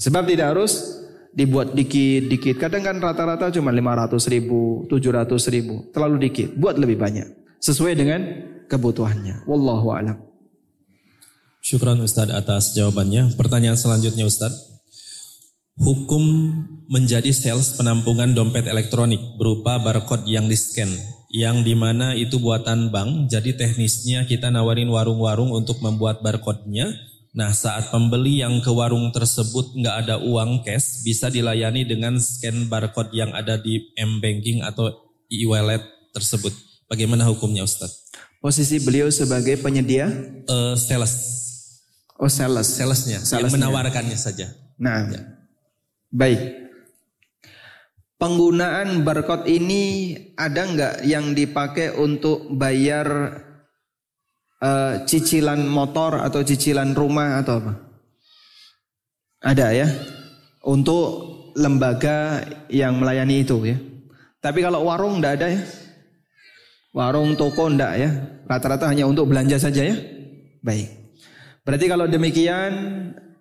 Sebab 0.00 0.24
tidak 0.24 0.56
harus 0.56 1.00
dibuat 1.30 1.72
dikit-dikit. 1.74 2.58
Kadang 2.58 2.82
kan 2.82 2.96
rata-rata 2.98 3.50
cuma 3.54 3.70
500 3.70 4.18
ribu, 4.30 4.86
700 4.90 5.54
ribu. 5.54 5.88
Terlalu 5.94 6.30
dikit. 6.30 6.48
Buat 6.58 6.78
lebih 6.78 6.98
banyak. 6.98 7.26
Sesuai 7.62 7.94
dengan 7.94 8.20
kebutuhannya. 8.66 9.46
Wallahu 9.46 9.88
a'lam. 9.94 10.16
Syukran 11.60 12.00
Ustadz 12.00 12.32
atas 12.32 12.72
jawabannya. 12.74 13.36
Pertanyaan 13.36 13.76
selanjutnya 13.76 14.24
Ustadz. 14.24 14.70
Hukum 15.80 16.22
menjadi 16.92 17.32
sales 17.32 17.72
penampungan 17.72 18.36
dompet 18.36 18.68
elektronik 18.68 19.20
berupa 19.40 19.80
barcode 19.80 20.28
yang 20.28 20.44
di-scan. 20.44 20.92
Yang 21.30 21.56
di 21.62 21.74
mana 21.78 22.12
itu 22.18 22.42
buatan 22.42 22.90
bank, 22.90 23.30
jadi 23.30 23.54
teknisnya 23.54 24.26
kita 24.26 24.50
nawarin 24.50 24.90
warung-warung 24.90 25.54
untuk 25.54 25.78
membuat 25.78 26.20
barcode-nya 26.26 26.90
Nah 27.30 27.54
saat 27.54 27.94
pembeli 27.94 28.42
yang 28.42 28.58
ke 28.58 28.74
warung 28.74 29.14
tersebut 29.14 29.78
nggak 29.78 29.96
ada 30.06 30.18
uang 30.18 30.66
cash 30.66 31.06
bisa 31.06 31.30
dilayani 31.30 31.86
dengan 31.86 32.18
scan 32.18 32.66
barcode 32.66 33.14
yang 33.14 33.30
ada 33.30 33.54
di 33.54 33.94
m-banking 33.94 34.66
atau 34.66 34.90
e-wallet 35.30 35.82
tersebut. 36.10 36.50
Bagaimana 36.90 37.22
hukumnya 37.30 37.62
Ustaz? 37.62 38.10
Posisi 38.42 38.82
beliau 38.82 39.06
sebagai 39.14 39.62
penyedia? 39.62 40.10
Uh, 40.50 40.74
sales. 40.74 41.38
Oh 42.18 42.26
sales. 42.26 42.66
Salesnya, 42.66 43.22
Salesnya. 43.22 43.46
yang 43.46 43.52
menawarkannya 43.54 44.18
saja. 44.18 44.50
Nah, 44.80 45.06
ya. 45.06 45.22
baik. 46.10 46.40
Penggunaan 48.18 49.06
barcode 49.06 49.48
ini 49.48 50.12
ada 50.36 50.66
nggak 50.66 50.94
yang 51.08 51.32
dipakai 51.32 51.94
untuk 51.94 52.52
bayar 52.52 53.08
uh, 54.60 55.02
cicilan 55.08 55.64
motor 55.66 56.20
atau 56.20 56.44
cicilan 56.44 56.92
rumah 56.92 57.40
atau 57.40 57.58
apa? 57.58 57.72
Ada 59.40 59.66
ya. 59.72 59.88
Untuk 60.60 61.32
lembaga 61.56 62.44
yang 62.68 63.00
melayani 63.00 63.42
itu 63.42 63.56
ya. 63.64 63.76
Tapi 64.40 64.60
kalau 64.60 64.84
warung 64.84 65.18
enggak 65.20 65.40
ada 65.40 65.48
ya. 65.56 65.60
Warung 66.92 67.34
toko 67.34 67.72
enggak 67.72 67.92
ya. 67.96 68.10
Rata-rata 68.44 68.88
hanya 68.92 69.08
untuk 69.08 69.32
belanja 69.32 69.56
saja 69.56 69.84
ya. 69.84 69.96
Baik. 70.60 70.88
Berarti 71.64 71.86
kalau 71.88 72.04
demikian 72.08 72.72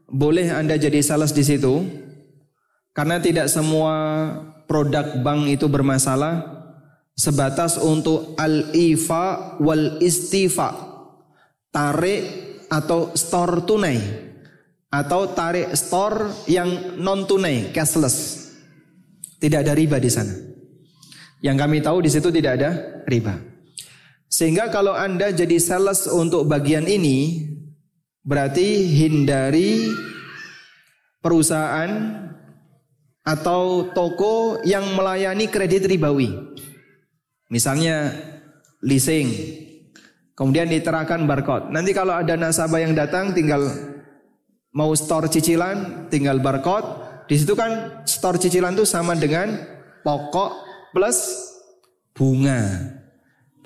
boleh 0.08 0.48
Anda 0.56 0.80
jadi 0.80 1.04
sales 1.04 1.36
di 1.36 1.44
situ. 1.44 1.84
Karena 2.96 3.20
tidak 3.20 3.48
semua 3.52 3.96
produk 4.68 5.20
bank 5.24 5.52
itu 5.52 5.68
bermasalah 5.72 6.44
sebatas 7.16 7.76
untuk 7.80 8.36
al-ifa 8.40 9.60
wal 9.60 10.00
istifa 10.00 10.89
tarik 11.70 12.22
atau 12.70 13.14
store 13.18 13.66
tunai 13.66 13.98
atau 14.90 15.30
tarik 15.34 15.74
store 15.78 16.46
yang 16.50 16.98
non 16.98 17.26
tunai 17.30 17.70
cashless. 17.74 18.50
Tidak 19.40 19.64
ada 19.64 19.72
riba 19.72 20.02
di 20.02 20.12
sana. 20.12 20.36
Yang 21.40 21.58
kami 21.64 21.78
tahu 21.80 21.98
di 22.04 22.10
situ 22.12 22.28
tidak 22.28 22.60
ada 22.60 22.70
riba. 23.08 23.40
Sehingga 24.28 24.68
kalau 24.68 24.92
anda 24.92 25.32
jadi 25.32 25.56
sales 25.58 26.06
untuk 26.12 26.46
bagian 26.46 26.84
ini 26.86 27.48
berarti 28.20 28.84
hindari 28.84 29.96
perusahaan 31.24 32.20
atau 33.24 33.90
toko 33.96 34.60
yang 34.68 34.84
melayani 34.94 35.48
kredit 35.48 35.88
ribawi. 35.88 36.36
Misalnya 37.48 38.12
leasing 38.84 39.32
Kemudian 40.40 40.72
diterahkan 40.72 41.28
barcode. 41.28 41.68
Nanti 41.68 41.92
kalau 41.92 42.16
ada 42.16 42.40
nasabah 42.40 42.80
yang 42.80 42.96
datang 42.96 43.36
tinggal 43.36 43.60
mau 44.72 44.96
store 44.96 45.28
cicilan, 45.28 46.08
tinggal 46.08 46.40
barcode. 46.40 46.88
Di 47.28 47.36
situ 47.36 47.60
kan 47.60 48.00
store 48.08 48.40
cicilan 48.40 48.72
itu 48.72 48.88
sama 48.88 49.20
dengan 49.20 49.52
pokok 50.00 50.52
plus 50.96 51.44
bunga. 52.16 52.96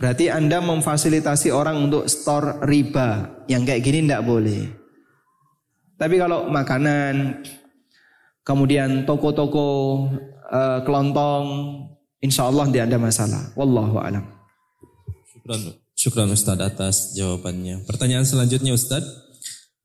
Berarti 0.02 0.34
Anda 0.34 0.66
memfasilitasi 0.66 1.54
orang 1.54 1.94
untuk 1.94 2.10
store 2.10 2.66
riba. 2.66 3.38
Yang 3.46 3.64
kayak 3.70 3.82
gini 3.86 4.00
tidak 4.10 4.26
boleh. 4.26 4.66
Tapi 6.02 6.18
kalau 6.18 6.50
makanan, 6.50 7.46
kemudian 8.42 9.06
toko-toko 9.06 9.68
uh, 10.50 10.82
kelontong, 10.82 11.46
insya 12.18 12.50
Allah 12.50 12.66
tidak 12.74 12.90
ada 12.90 12.98
masalah. 12.98 13.42
Wallahu 13.54 14.02
alam. 14.02 14.26
Syukran, 15.30 15.83
syukran 16.04 16.28
Ustaz 16.36 16.60
atas 16.60 17.16
jawabannya. 17.16 17.88
Pertanyaan 17.88 18.28
selanjutnya 18.28 18.76
Ustaz. 18.76 19.08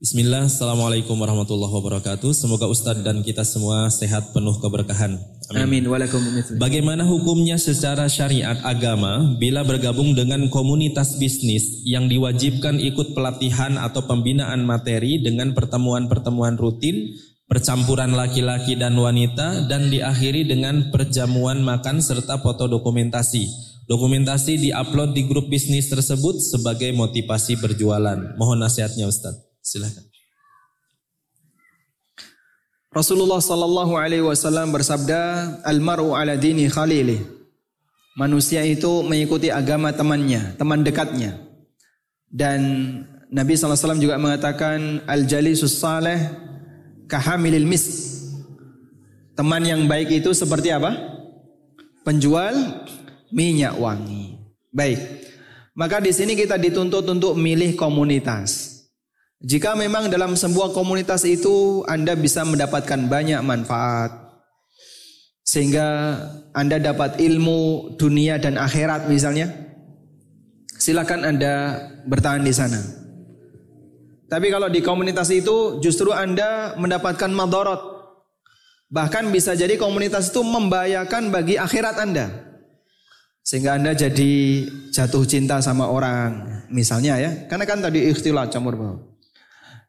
Bismillah, 0.02 0.50
Assalamualaikum 0.50 1.14
warahmatullahi 1.14 1.70
wabarakatuh. 1.78 2.30
Semoga 2.34 2.66
Ustadz 2.66 3.06
dan 3.06 3.22
kita 3.22 3.46
semua 3.46 3.86
sehat 3.86 4.34
penuh 4.34 4.58
keberkahan. 4.58 5.14
Amin. 5.54 5.86
Amin. 5.86 6.54
Bagaimana 6.58 7.06
hukumnya 7.06 7.54
secara 7.54 8.10
syariat 8.10 8.58
agama 8.66 9.38
bila 9.38 9.62
bergabung 9.62 10.14
dengan 10.14 10.50
komunitas 10.50 11.22
bisnis 11.22 11.86
yang 11.86 12.10
diwajibkan 12.10 12.82
ikut 12.82 13.14
pelatihan 13.14 13.78
atau 13.78 14.02
pembinaan 14.06 14.66
materi 14.66 15.22
dengan 15.22 15.54
pertemuan-pertemuan 15.54 16.58
rutin, 16.58 17.14
percampuran 17.46 18.14
laki-laki 18.14 18.74
dan 18.74 18.94
wanita, 18.98 19.70
dan 19.70 19.86
diakhiri 19.86 20.46
dengan 20.46 20.90
perjamuan 20.94 21.62
makan 21.62 22.02
serta 22.02 22.38
foto 22.42 22.70
dokumentasi. 22.70 23.77
Dokumentasi 23.88 24.60
diupload 24.68 25.16
di 25.16 25.24
grup 25.24 25.48
bisnis 25.48 25.88
tersebut 25.88 26.44
sebagai 26.44 26.92
motivasi 26.92 27.56
berjualan. 27.56 28.36
Mohon 28.36 28.68
nasihatnya 28.68 29.08
Ustadz. 29.08 29.48
Silakan. 29.64 30.04
Rasulullah 32.92 33.40
sallallahu 33.40 33.96
alaihi 33.96 34.20
wasallam 34.20 34.76
bersabda, 34.76 35.20
"Al-mar'u 35.64 36.12
ala 36.12 36.36
dini 36.36 36.68
khalili." 36.68 37.16
Manusia 38.20 38.60
itu 38.60 39.00
mengikuti 39.06 39.48
agama 39.48 39.88
temannya, 39.94 40.58
teman 40.60 40.84
dekatnya. 40.84 41.40
Dan 42.28 42.60
Nabi 43.32 43.56
SAW 43.56 43.96
juga 43.96 44.20
mengatakan 44.20 45.00
Al-jalisus 45.08 45.80
kahamilil 47.08 47.64
mis. 47.64 47.86
Teman 49.32 49.64
yang 49.64 49.86
baik 49.88 50.12
itu 50.12 50.34
seperti 50.34 50.74
apa? 50.74 50.92
Penjual 52.02 52.84
minyak 53.32 53.76
wangi. 53.76 54.36
Baik. 54.72 54.98
Maka 55.78 56.02
di 56.02 56.10
sini 56.10 56.34
kita 56.34 56.58
dituntut 56.58 57.06
untuk 57.06 57.38
milih 57.38 57.78
komunitas. 57.78 58.78
Jika 59.38 59.78
memang 59.78 60.10
dalam 60.10 60.34
sebuah 60.34 60.74
komunitas 60.74 61.22
itu 61.22 61.86
Anda 61.86 62.18
bisa 62.18 62.42
mendapatkan 62.42 63.06
banyak 63.06 63.38
manfaat 63.46 64.10
sehingga 65.46 66.18
Anda 66.52 66.76
dapat 66.76 67.22
ilmu 67.22 67.94
dunia 67.96 68.36
dan 68.36 68.58
akhirat 68.58 69.06
misalnya, 69.08 69.48
silakan 70.76 71.24
Anda 71.24 71.78
bertahan 72.04 72.44
di 72.44 72.52
sana. 72.52 72.82
Tapi 74.28 74.52
kalau 74.52 74.68
di 74.68 74.84
komunitas 74.84 75.32
itu 75.32 75.80
justru 75.80 76.12
Anda 76.12 76.76
mendapatkan 76.76 77.32
madorot. 77.32 77.80
Bahkan 78.92 79.32
bisa 79.32 79.56
jadi 79.56 79.80
komunitas 79.80 80.28
itu 80.28 80.44
membahayakan 80.44 81.32
bagi 81.32 81.56
akhirat 81.56 81.96
Anda. 81.96 82.47
Sehingga 83.48 83.80
Anda 83.80 83.96
jadi 83.96 84.68
jatuh 84.92 85.24
cinta 85.24 85.56
sama 85.64 85.88
orang. 85.88 86.60
Misalnya 86.68 87.16
ya. 87.16 87.48
Karena 87.48 87.64
kan 87.64 87.80
tadi 87.80 88.04
ikhtilat 88.12 88.52
campur 88.52 88.76
bau. 88.76 89.16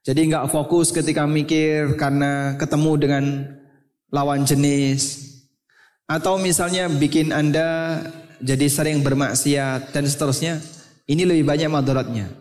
Jadi 0.07 0.31
nggak 0.31 0.48
fokus 0.48 0.95
ketika 0.95 1.27
mikir 1.27 1.99
karena 1.99 2.56
ketemu 2.56 2.91
dengan 2.95 3.23
lawan 4.15 4.48
jenis. 4.48 5.27
Atau 6.07 6.40
misalnya 6.40 6.88
bikin 6.88 7.36
Anda 7.36 7.99
jadi 8.40 8.72
sering 8.72 9.03
bermaksiat 9.03 9.91
dan 9.91 10.07
seterusnya. 10.07 10.64
Ini 11.11 11.27
lebih 11.27 11.44
banyak 11.44 11.68
madaratnya. 11.68 12.31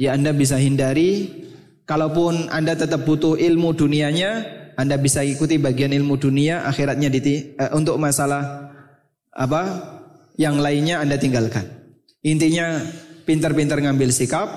Ya 0.00 0.16
Anda 0.16 0.32
bisa 0.32 0.56
hindari. 0.56 1.44
Kalaupun 1.84 2.48
Anda 2.48 2.72
tetap 2.72 3.04
butuh 3.04 3.36
ilmu 3.36 3.76
dunianya, 3.76 4.48
Anda 4.80 4.96
bisa 4.96 5.20
ikuti 5.20 5.60
bagian 5.60 5.92
ilmu 5.92 6.16
dunia, 6.16 6.64
akhiratnya 6.64 7.12
di, 7.12 7.52
uh, 7.60 7.76
untuk 7.76 8.00
masalah 8.00 8.72
apa 9.28 9.93
yang 10.34 10.58
lainnya 10.58 11.02
Anda 11.02 11.18
tinggalkan. 11.18 11.66
Intinya 12.24 12.82
pintar-pintar 13.24 13.80
ngambil 13.80 14.10
sikap, 14.10 14.48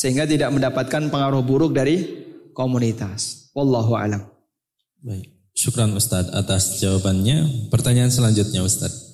sehingga 0.00 0.24
tidak 0.24 0.48
mendapatkan 0.54 1.12
pengaruh 1.12 1.44
buruk 1.44 1.76
dari 1.76 2.24
komunitas. 2.56 3.52
Wallahu 3.52 3.92
alam. 3.98 4.24
Baik. 5.04 5.28
Syukran 5.52 5.92
Ustadz 5.92 6.32
atas 6.32 6.80
jawabannya. 6.80 7.68
Pertanyaan 7.68 8.08
selanjutnya 8.08 8.64
Ustadz. 8.64 9.12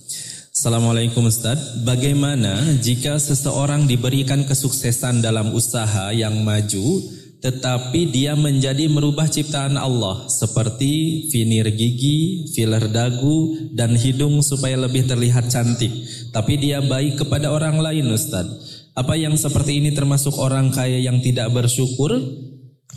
Assalamualaikum 0.54 1.26
Ustadz. 1.26 1.82
Bagaimana 1.82 2.78
jika 2.78 3.18
seseorang 3.18 3.90
diberikan 3.90 4.46
kesuksesan 4.46 5.20
dalam 5.20 5.50
usaha 5.52 6.14
yang 6.14 6.38
maju 6.46 7.02
tetapi 7.40 8.08
dia 8.08 8.32
menjadi 8.32 8.88
merubah 8.88 9.28
ciptaan 9.28 9.76
Allah 9.76 10.24
seperti 10.26 11.26
finir 11.28 11.68
gigi, 11.76 12.48
filler 12.56 12.88
dagu, 12.88 13.70
dan 13.76 13.92
hidung 13.92 14.40
supaya 14.40 14.80
lebih 14.80 15.04
terlihat 15.04 15.52
cantik. 15.52 15.92
Tapi 16.32 16.56
dia 16.56 16.80
baik 16.80 17.20
kepada 17.20 17.52
orang 17.52 17.76
lain 17.76 18.08
Ustadz. 18.08 18.88
Apa 18.96 19.12
yang 19.12 19.36
seperti 19.36 19.84
ini 19.84 19.92
termasuk 19.92 20.40
orang 20.40 20.72
kaya 20.72 20.96
yang 20.96 21.20
tidak 21.20 21.52
bersyukur 21.52 22.16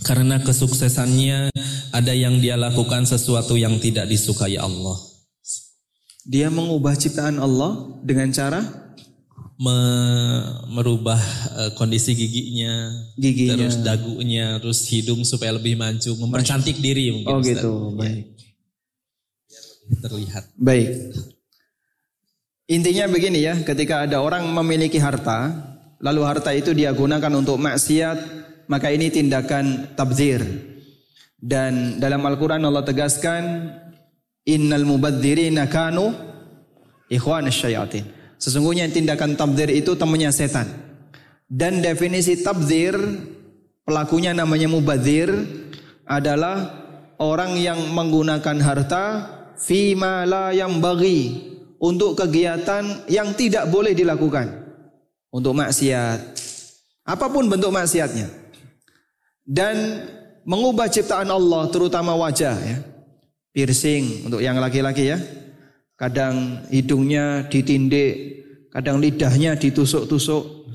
karena 0.08 0.40
kesuksesannya 0.40 1.52
ada 1.92 2.14
yang 2.16 2.40
dia 2.40 2.56
lakukan 2.56 3.04
sesuatu 3.04 3.60
yang 3.60 3.76
tidak 3.84 4.08
disukai 4.08 4.56
Allah. 4.56 4.96
Dia 6.24 6.48
mengubah 6.48 6.96
ciptaan 6.96 7.42
Allah 7.42 8.00
dengan 8.06 8.32
cara 8.32 8.62
Me 9.60 9.76
merubah 10.72 11.20
uh, 11.52 11.72
kondisi 11.76 12.16
giginya, 12.16 12.96
giginya, 13.20 13.68
terus 13.68 13.76
dagunya, 13.84 14.56
terus 14.56 14.88
hidung 14.88 15.28
supaya 15.28 15.52
lebih 15.52 15.76
maju, 15.76 16.16
mempercantik 16.16 16.80
diri 16.80 17.12
mungkin. 17.12 17.36
Oh 17.36 17.44
gitu, 17.44 17.92
ya. 17.92 17.98
baik. 18.00 18.26
Terlihat. 20.00 20.44
Baik. 20.56 20.90
Intinya 22.72 23.12
begini 23.12 23.44
ya, 23.44 23.60
ketika 23.68 24.08
ada 24.08 24.24
orang 24.24 24.48
memiliki 24.48 24.96
harta, 24.96 25.52
lalu 26.00 26.22
harta 26.24 26.56
itu 26.56 26.72
dia 26.72 26.96
gunakan 26.96 27.34
untuk 27.36 27.60
maksiat, 27.60 28.18
maka 28.72 28.96
ini 28.96 29.12
tindakan 29.12 29.92
tabzir. 29.98 30.40
Dan 31.36 32.00
dalam 32.00 32.24
Al-Quran 32.24 32.64
Allah 32.64 32.88
tegaskan, 32.88 33.76
Innal 34.50 34.88
mubadzirina 34.88 35.70
kanu 35.70 36.10
ikhwan 37.12 37.46
syayatin. 37.54 38.19
Sesungguhnya 38.40 38.88
tindakan 38.88 39.36
tabzir 39.36 39.68
itu 39.68 40.00
temannya 40.00 40.32
setan. 40.32 40.66
Dan 41.44 41.84
definisi 41.84 42.40
tabzir, 42.40 42.96
pelakunya 43.84 44.32
namanya 44.32 44.72
mubadzir, 44.72 45.28
adalah 46.08 46.88
orang 47.20 47.60
yang 47.60 47.78
menggunakan 47.92 48.58
harta 48.64 49.06
fima 49.60 50.24
la 50.24 50.56
yang 50.56 50.80
bagi 50.80 51.52
untuk 51.84 52.16
kegiatan 52.16 53.12
yang 53.12 53.36
tidak 53.36 53.68
boleh 53.68 53.92
dilakukan 53.92 54.48
untuk 55.30 55.54
maksiat. 55.54 56.40
Apa 57.04 57.28
pun 57.28 57.52
bentuk 57.52 57.76
maksiatnya. 57.76 58.30
Dan 59.44 60.06
mengubah 60.46 60.88
ciptaan 60.88 61.28
Allah 61.28 61.68
terutama 61.74 62.14
wajah 62.16 62.56
ya. 62.56 62.78
Piercing 63.50 64.30
untuk 64.30 64.40
yang 64.40 64.62
laki-laki 64.62 65.10
ya. 65.10 65.18
Kadang 66.00 66.64
hidungnya 66.72 67.44
ditindik, 67.52 68.16
kadang 68.72 69.04
lidahnya 69.04 69.60
ditusuk-tusuk. 69.60 70.72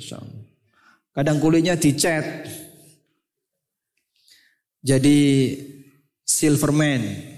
Kadang 1.17 1.41
kulitnya 1.41 1.81
dicat. 1.81 2.45
Jadi 4.85 5.19
silverman. 6.29 7.33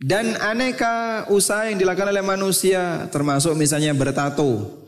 Dan 0.00 0.40
aneka 0.40 1.28
usaha 1.28 1.68
yang 1.68 1.76
dilakukan 1.76 2.08
oleh 2.08 2.24
manusia 2.24 3.08
termasuk 3.12 3.52
misalnya 3.56 3.92
bertato 3.92 4.84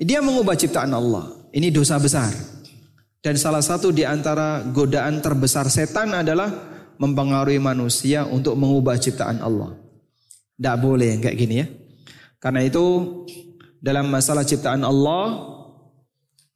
dia 0.00 0.24
mengubah 0.24 0.56
ciptaan 0.56 0.96
Allah. 0.96 1.28
Ini 1.52 1.68
dosa 1.68 2.00
besar. 2.00 2.32
Dan 3.20 3.36
salah 3.36 3.60
satu 3.60 3.92
di 3.92 4.00
antara 4.00 4.64
godaan 4.64 5.20
terbesar 5.20 5.68
setan 5.68 6.16
adalah 6.16 6.48
mempengaruhi 6.96 7.60
manusia 7.60 8.24
untuk 8.24 8.56
mengubah 8.56 8.96
ciptaan 8.96 9.44
Allah. 9.44 9.76
Tidak 10.60 10.76
boleh 10.76 11.16
kayak 11.24 11.36
gini 11.40 11.54
ya. 11.64 11.66
Karena 12.36 12.60
itu 12.60 12.84
dalam 13.80 14.12
masalah 14.12 14.44
ciptaan 14.44 14.84
Allah 14.84 15.56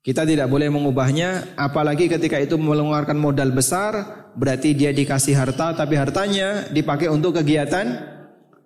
kita 0.05 0.29
tidak 0.29 0.53
boleh 0.53 0.69
mengubahnya 0.69 1.57
apalagi 1.57 2.13
ketika 2.13 2.37
itu 2.37 2.61
mengeluarkan 2.61 3.17
modal 3.17 3.49
besar 3.57 3.97
berarti 4.37 4.77
dia 4.77 4.93
dikasih 4.93 5.33
harta 5.33 5.73
tapi 5.73 5.97
hartanya 5.97 6.69
dipakai 6.69 7.09
untuk 7.09 7.41
kegiatan 7.41 8.13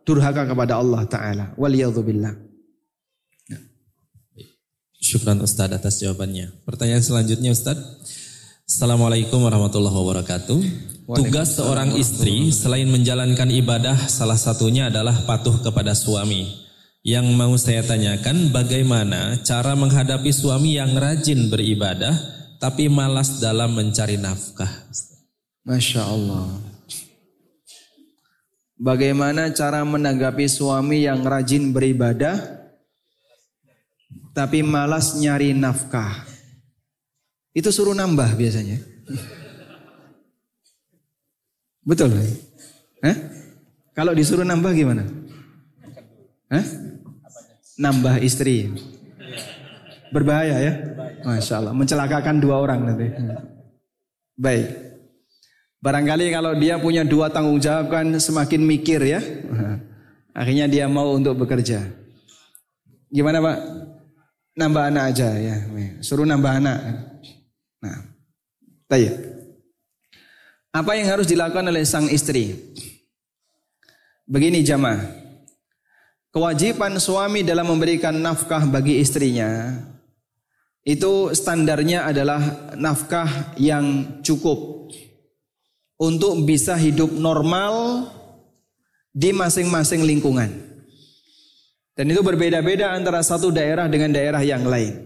durhaka 0.02 0.50
kepada 0.50 0.82
Allah 0.82 1.06
taala. 1.06 1.54
Waliyadzubillah. 1.54 2.50
Syukran 4.98 5.38
Ustadz 5.38 5.78
atas 5.78 6.02
jawabannya. 6.02 6.66
Pertanyaan 6.66 7.06
selanjutnya 7.06 7.54
Ustadz. 7.54 8.02
Assalamualaikum 8.66 9.38
warahmatullahi 9.38 9.94
wabarakatuh. 9.94 10.97
Tugas 11.08 11.56
seorang 11.56 11.96
istri 11.96 12.52
selain 12.52 12.84
menjalankan 12.84 13.48
ibadah 13.48 13.96
salah 14.12 14.36
satunya 14.36 14.92
adalah 14.92 15.24
patuh 15.24 15.56
kepada 15.64 15.96
suami. 15.96 16.68
Yang 17.00 17.26
mau 17.32 17.56
saya 17.56 17.80
tanyakan 17.80 18.52
bagaimana 18.52 19.40
cara 19.40 19.72
menghadapi 19.72 20.28
suami 20.28 20.76
yang 20.76 20.92
rajin 21.00 21.48
beribadah 21.48 22.12
tapi 22.60 22.92
malas 22.92 23.40
dalam 23.40 23.72
mencari 23.72 24.20
nafkah. 24.20 24.68
Masya 25.64 26.04
Allah. 26.04 26.60
Bagaimana 28.76 29.48
cara 29.56 29.88
menanggapi 29.88 30.44
suami 30.44 31.08
yang 31.08 31.24
rajin 31.24 31.72
beribadah 31.72 32.36
tapi 34.36 34.60
malas 34.60 35.16
nyari 35.16 35.56
nafkah? 35.56 36.28
Itu 37.56 37.72
suruh 37.72 37.96
nambah 37.96 38.36
biasanya. 38.36 38.76
Betul. 41.88 42.12
Eh? 43.00 43.16
Kalau 43.96 44.12
disuruh 44.12 44.44
nambah 44.44 44.76
gimana? 44.76 45.08
Eh? 46.52 46.64
Nambah 47.80 48.20
istri. 48.20 48.68
Berbahaya 50.12 50.60
ya? 50.60 50.72
Masya 51.24 51.64
Allah. 51.64 51.72
Mencelakakan 51.72 52.44
dua 52.44 52.60
orang 52.60 52.92
nanti. 52.92 53.08
Baik. 54.36 54.68
Barangkali 55.80 56.28
kalau 56.28 56.52
dia 56.60 56.76
punya 56.76 57.08
dua 57.08 57.32
tanggung 57.32 57.56
jawab 57.56 57.88
kan 57.88 58.04
semakin 58.20 58.60
mikir 58.68 59.00
ya. 59.08 59.24
Akhirnya 60.36 60.68
dia 60.68 60.84
mau 60.92 61.16
untuk 61.16 61.40
bekerja. 61.40 61.88
Gimana 63.08 63.40
Pak? 63.40 63.58
Nambah 64.60 64.84
anak 64.92 65.04
aja 65.16 65.28
ya. 65.40 65.56
Suruh 66.04 66.28
nambah 66.28 66.52
anak. 66.60 66.78
Nah, 67.80 67.96
tanya. 68.90 69.37
Apa 70.72 70.96
yang 71.00 71.08
harus 71.08 71.26
dilakukan 71.28 71.64
oleh 71.64 71.84
sang 71.88 72.08
istri? 72.12 72.52
Begini 74.28 74.60
jamaah. 74.60 75.00
Kewajiban 76.28 77.00
suami 77.00 77.40
dalam 77.40 77.72
memberikan 77.72 78.12
nafkah 78.12 78.68
bagi 78.68 79.00
istrinya 79.00 79.80
itu 80.84 81.32
standarnya 81.36 82.08
adalah 82.08 82.72
nafkah 82.76 83.56
yang 83.60 84.20
cukup 84.24 84.88
untuk 86.00 86.44
bisa 86.48 86.76
hidup 86.76 87.12
normal 87.12 88.06
di 89.12 89.32
masing-masing 89.36 90.04
lingkungan. 90.04 90.48
Dan 91.92 92.08
itu 92.08 92.24
berbeda-beda 92.24 92.94
antara 92.94 93.20
satu 93.20 93.52
daerah 93.52 93.84
dengan 93.84 94.14
daerah 94.16 94.40
yang 94.40 94.62
lain. 94.64 94.96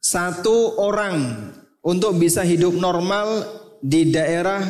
Satu 0.00 0.76
orang 0.76 1.52
untuk 1.80 2.20
bisa 2.20 2.44
hidup 2.44 2.76
normal 2.76 3.46
di 3.82 4.10
daerah 4.10 4.60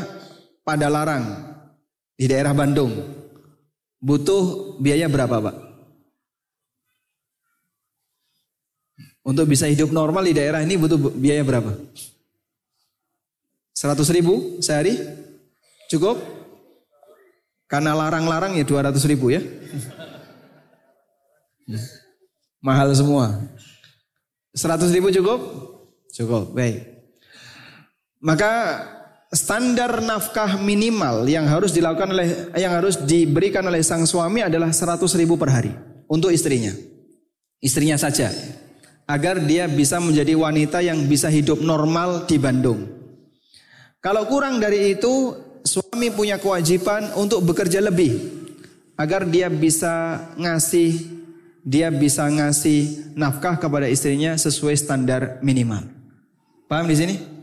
Padalarang, 0.64 1.24
di 2.12 2.28
daerah 2.28 2.52
Bandung, 2.52 2.92
butuh 4.04 4.76
biaya 4.76 5.08
berapa 5.08 5.40
Pak? 5.40 5.56
Untuk 9.24 9.48
bisa 9.48 9.68
hidup 9.68 9.92
normal 9.92 10.24
di 10.28 10.36
daerah 10.36 10.60
ini 10.60 10.76
butuh 10.76 10.96
biaya 10.96 11.40
berapa? 11.44 11.72
100 13.76 14.16
ribu 14.16 14.60
sehari? 14.60 14.96
Cukup? 15.88 16.20
Karena 17.68 17.92
larang-larang 17.92 18.56
ya 18.56 18.64
200 18.64 18.96
ribu 19.08 19.32
ya. 19.32 19.40
Mahal 22.66 22.92
semua. 22.96 23.40
100 24.56 24.96
ribu 24.96 25.12
cukup? 25.12 25.40
Cukup, 26.12 26.56
baik. 26.56 26.88
Maka 28.18 28.82
standar 29.28 30.00
nafkah 30.00 30.56
minimal 30.56 31.28
yang 31.28 31.44
harus 31.44 31.76
dilakukan 31.76 32.08
oleh 32.08 32.28
yang 32.56 32.72
harus 32.72 32.96
diberikan 33.04 33.64
oleh 33.68 33.84
sang 33.84 34.08
suami 34.08 34.40
adalah 34.40 34.72
100 34.72 35.04
ribu 35.20 35.36
per 35.36 35.52
hari 35.52 35.72
untuk 36.08 36.32
istrinya. 36.32 36.72
Istrinya 37.60 38.00
saja. 38.00 38.32
Agar 39.08 39.40
dia 39.40 39.64
bisa 39.68 39.96
menjadi 40.04 40.36
wanita 40.36 40.84
yang 40.84 41.08
bisa 41.08 41.32
hidup 41.32 41.64
normal 41.64 42.28
di 42.28 42.36
Bandung. 42.36 42.84
Kalau 44.04 44.28
kurang 44.28 44.60
dari 44.60 44.92
itu, 44.92 45.32
suami 45.64 46.12
punya 46.12 46.36
kewajiban 46.36 47.16
untuk 47.16 47.40
bekerja 47.40 47.80
lebih 47.80 48.20
agar 49.00 49.24
dia 49.24 49.48
bisa 49.48 50.28
ngasih 50.36 51.18
dia 51.68 51.92
bisa 51.92 52.24
ngasih 52.24 53.12
nafkah 53.12 53.60
kepada 53.60 53.88
istrinya 53.88 54.32
sesuai 54.36 54.76
standar 54.76 55.36
minimal. 55.44 55.84
Paham 56.64 56.88
di 56.88 56.96
sini? 56.96 57.37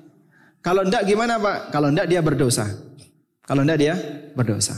Kalau 0.65 0.81
enggak 0.81 1.05
gimana 1.05 1.37
Pak? 1.37 1.69
Kalau 1.69 1.93
enggak 1.93 2.09
dia 2.09 2.25
berdosa. 2.25 2.65
Kalau 3.45 3.61
enggak 3.61 3.79
dia 3.85 3.93
berdosa. 4.33 4.73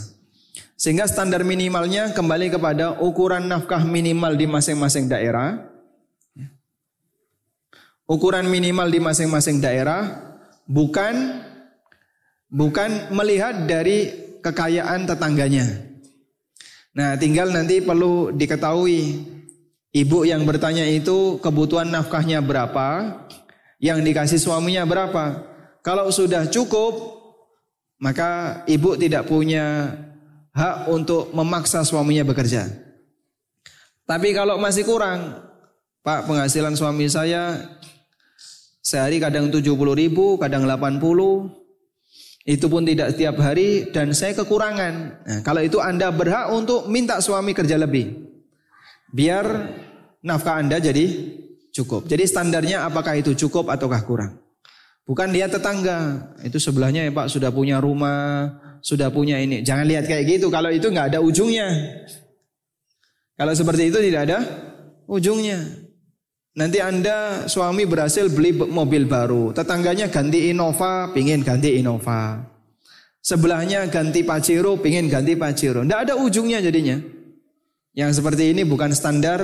Sehingga 0.75 1.07
standar 1.07 1.47
minimalnya 1.47 2.11
kembali 2.11 2.51
kepada 2.51 2.99
ukuran 2.99 3.47
nafkah 3.47 3.87
minimal 3.87 4.35
di 4.35 4.51
masing-masing 4.51 5.07
daerah. 5.07 5.63
Ukuran 8.03 8.51
minimal 8.51 8.91
di 8.91 8.99
masing-masing 8.99 9.63
daerah 9.63 10.35
bukan 10.67 11.39
bukan 12.51 13.07
melihat 13.15 13.63
dari 13.63 14.11
kekayaan 14.43 15.07
tetangganya. 15.07 15.87
Nah, 16.99 17.15
tinggal 17.15 17.47
nanti 17.55 17.79
perlu 17.79 18.35
diketahui 18.35 19.23
ibu 19.95 20.19
yang 20.27 20.43
bertanya 20.43 20.83
itu 20.83 21.39
kebutuhan 21.39 21.87
nafkahnya 21.87 22.43
berapa, 22.43 23.23
yang 23.79 24.03
dikasih 24.03 24.39
suaminya 24.39 24.83
berapa. 24.83 25.56
Kalau 25.87 26.11
sudah 26.11 26.51
cukup, 26.51 26.99
maka 28.03 28.59
ibu 28.67 28.99
tidak 28.99 29.23
punya 29.23 29.95
hak 30.51 30.91
untuk 30.91 31.31
memaksa 31.31 31.87
suaminya 31.87 32.27
bekerja. 32.27 32.67
Tapi 34.03 34.35
kalau 34.35 34.59
masih 34.59 34.83
kurang, 34.83 35.47
Pak 36.03 36.27
penghasilan 36.27 36.75
suami 36.75 37.07
saya 37.07 37.71
sehari 38.83 39.23
kadang 39.23 39.47
70 39.47 39.63
ribu, 39.95 40.35
kadang 40.35 40.67
80, 40.67 41.55
itu 42.43 42.65
pun 42.67 42.83
tidak 42.83 43.15
setiap 43.15 43.39
hari 43.39 43.87
dan 43.87 44.11
saya 44.11 44.35
kekurangan. 44.35 44.93
Nah, 45.23 45.39
kalau 45.39 45.63
itu 45.63 45.79
Anda 45.79 46.11
berhak 46.11 46.51
untuk 46.51 46.91
minta 46.91 47.23
suami 47.23 47.55
kerja 47.55 47.79
lebih. 47.79 48.11
Biar 49.15 49.71
nafkah 50.19 50.59
Anda 50.59 50.83
jadi 50.83 51.31
cukup. 51.71 52.11
Jadi 52.11 52.27
standarnya 52.27 52.83
apakah 52.83 53.15
itu 53.15 53.31
cukup 53.39 53.71
ataukah 53.71 54.03
kurang. 54.03 54.46
Bukan 55.07 55.31
dia 55.31 55.47
tetangga. 55.47 56.29
Itu 56.43 56.59
sebelahnya 56.59 57.07
ya 57.07 57.11
Pak 57.15 57.31
sudah 57.31 57.47
punya 57.47 57.79
rumah, 57.79 58.59
sudah 58.83 59.07
punya 59.07 59.39
ini. 59.39 59.63
Jangan 59.63 59.87
lihat 59.87 60.03
kayak 60.03 60.27
gitu. 60.27 60.51
Kalau 60.51 60.67
itu 60.67 60.91
nggak 60.91 61.15
ada 61.15 61.19
ujungnya. 61.23 61.71
Kalau 63.39 63.53
seperti 63.55 63.87
itu 63.87 64.03
tidak 64.03 64.21
ada 64.27 64.37
ujungnya. 65.07 65.87
Nanti 66.57 66.81
Anda 66.81 67.45
suami 67.45 67.85
berhasil 67.85 68.33
beli 68.33 68.49
mobil 68.49 69.05
baru, 69.05 69.53
tetangganya 69.53 70.09
ganti 70.09 70.49
Innova, 70.49 71.13
pingin 71.13 71.45
ganti 71.45 71.77
Innova. 71.77 72.41
Sebelahnya 73.21 73.85
ganti 73.93 74.25
Pajero, 74.25 74.81
pingin 74.81 75.05
ganti 75.05 75.37
Pajero. 75.37 75.85
Tidak 75.85 75.99
ada 76.09 76.13
ujungnya 76.17 76.57
jadinya. 76.57 76.97
Yang 77.93 78.19
seperti 78.19 78.57
ini 78.57 78.65
bukan 78.65 78.89
standar 78.89 79.37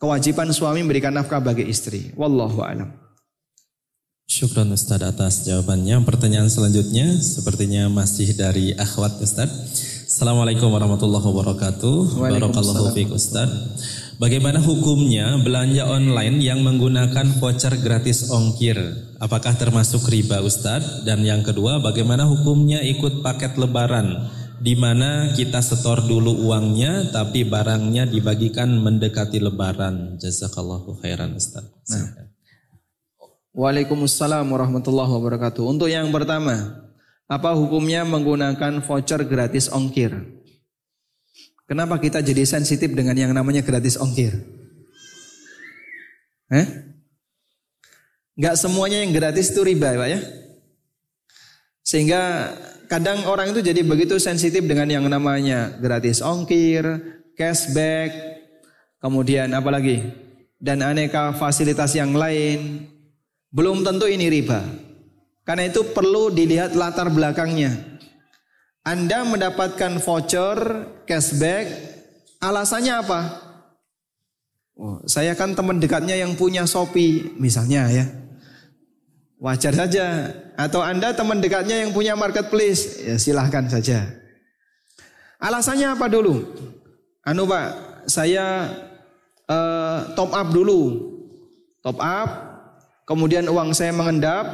kewajiban 0.00 0.48
suami 0.48 0.80
memberikan 0.80 1.12
nafkah 1.12 1.44
bagi 1.44 1.68
istri. 1.68 2.08
Wallahu 2.16 2.64
a'lam. 2.64 3.09
Syukran 4.30 4.70
Ustaz 4.70 5.02
atas 5.02 5.42
jawabannya. 5.42 6.06
Pertanyaan 6.06 6.46
selanjutnya 6.46 7.18
sepertinya 7.18 7.90
masih 7.90 8.30
dari 8.38 8.70
akhwat 8.78 9.18
Ustaz. 9.18 9.50
Assalamualaikum 10.06 10.70
warahmatullahi 10.70 11.26
wabarakatuh. 11.26 12.14
Barakallahu 12.14 12.94
fiik 12.94 13.10
Ustaz. 13.10 13.50
Bagaimana 14.22 14.62
hukumnya 14.62 15.34
belanja 15.42 15.82
online 15.82 16.46
yang 16.46 16.62
menggunakan 16.62 17.26
voucher 17.42 17.74
gratis 17.82 18.30
ongkir? 18.30 18.78
Apakah 19.18 19.58
termasuk 19.58 20.06
riba 20.06 20.38
Ustadz? 20.46 21.02
Dan 21.02 21.26
yang 21.26 21.42
kedua, 21.42 21.82
bagaimana 21.82 22.22
hukumnya 22.30 22.86
ikut 22.86 23.26
paket 23.26 23.58
lebaran? 23.58 24.30
Di 24.62 24.78
mana 24.78 25.34
kita 25.34 25.58
setor 25.58 26.06
dulu 26.06 26.46
uangnya 26.46 27.10
tapi 27.10 27.42
barangnya 27.42 28.06
dibagikan 28.06 28.78
mendekati 28.78 29.42
lebaran. 29.42 30.22
Jazakallahu 30.22 31.02
khairan 31.02 31.34
Ustadz. 31.34 31.90
Nah. 31.90 32.29
Waalaikumsalam 33.50 34.46
warahmatullahi 34.46 35.10
wabarakatuh. 35.10 35.66
Untuk 35.66 35.90
yang 35.90 36.06
pertama, 36.14 36.86
apa 37.26 37.50
hukumnya 37.58 38.06
menggunakan 38.06 38.78
voucher 38.78 39.26
gratis 39.26 39.66
ongkir? 39.66 40.14
Kenapa 41.66 41.98
kita 41.98 42.22
jadi 42.22 42.46
sensitif 42.46 42.94
dengan 42.94 43.14
yang 43.18 43.34
namanya 43.34 43.62
gratis 43.62 43.98
ongkir? 43.98 44.34
Eh? 46.50 46.66
Gak 48.38 48.58
semuanya 48.58 49.02
yang 49.02 49.14
gratis 49.14 49.50
itu 49.54 49.62
riba 49.62 49.94
Pak 49.94 50.08
ya. 50.10 50.20
Sehingga 51.82 52.54
kadang 52.86 53.26
orang 53.26 53.50
itu 53.50 53.62
jadi 53.62 53.82
begitu 53.82 54.18
sensitif 54.22 54.62
dengan 54.62 54.86
yang 54.86 55.06
namanya 55.10 55.74
gratis 55.78 56.22
ongkir, 56.22 56.86
cashback, 57.34 58.14
kemudian 59.02 59.50
apa 59.54 59.70
lagi? 59.74 60.06
Dan 60.58 60.86
aneka 60.86 61.34
fasilitas 61.34 61.98
yang 61.98 62.14
lain. 62.14 62.86
Belum 63.50 63.82
tentu 63.82 64.06
ini 64.06 64.30
riba. 64.30 64.62
Karena 65.42 65.66
itu 65.66 65.82
perlu 65.90 66.30
dilihat 66.30 66.78
latar 66.78 67.10
belakangnya. 67.10 67.74
Anda 68.86 69.26
mendapatkan 69.26 69.98
voucher, 70.00 70.58
cashback, 71.04 71.66
Alasannya 72.40 73.04
apa? 73.04 73.20
Oh, 74.80 74.96
saya 75.04 75.36
kan 75.36 75.52
teman 75.52 75.76
dekatnya 75.76 76.16
yang 76.16 76.32
punya 76.40 76.64
Shopee 76.64 77.36
misalnya 77.36 77.84
ya. 77.92 78.08
Wajar 79.36 79.76
saja. 79.76 80.32
Atau 80.56 80.80
Anda 80.80 81.12
teman 81.12 81.44
dekatnya 81.44 81.84
yang 81.84 81.92
punya 81.92 82.16
marketplace, 82.16 83.04
ya 83.04 83.20
silahkan 83.20 83.68
saja. 83.68 84.08
Alasannya 85.36 85.92
apa 85.92 86.08
dulu? 86.08 86.48
Anu 87.28 87.44
Pak, 87.44 87.68
saya 88.08 88.72
uh, 89.44 90.16
top 90.16 90.32
up 90.32 90.48
dulu. 90.48 90.80
Top 91.84 92.00
up, 92.00 92.28
kemudian 93.10 93.50
uang 93.50 93.74
saya 93.74 93.90
mengendap. 93.90 94.46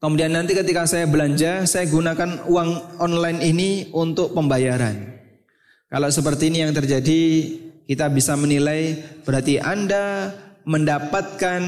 Kemudian 0.00 0.32
nanti 0.32 0.56
ketika 0.56 0.88
saya 0.88 1.04
belanja, 1.04 1.68
saya 1.68 1.84
gunakan 1.84 2.48
uang 2.48 2.96
online 3.04 3.44
ini 3.44 3.92
untuk 3.92 4.32
pembayaran. 4.32 4.96
Kalau 5.92 6.08
seperti 6.08 6.48
ini 6.48 6.64
yang 6.64 6.72
terjadi, 6.72 7.20
kita 7.84 8.08
bisa 8.08 8.32
menilai 8.32 8.96
berarti 9.28 9.60
Anda 9.60 10.32
mendapatkan 10.64 11.62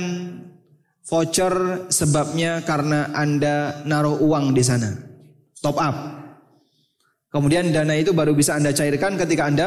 Voucher 1.04 1.84
sebabnya 1.92 2.64
karena 2.64 3.12
Anda 3.12 3.84
naruh 3.84 4.16
uang 4.24 4.56
di 4.56 4.64
sana. 4.64 4.96
Top 5.60 5.76
up. 5.76 6.24
Kemudian 7.28 7.68
dana 7.68 7.92
itu 7.92 8.16
baru 8.16 8.32
bisa 8.32 8.56
Anda 8.56 8.72
cairkan 8.72 9.20
ketika 9.20 9.44
Anda 9.44 9.66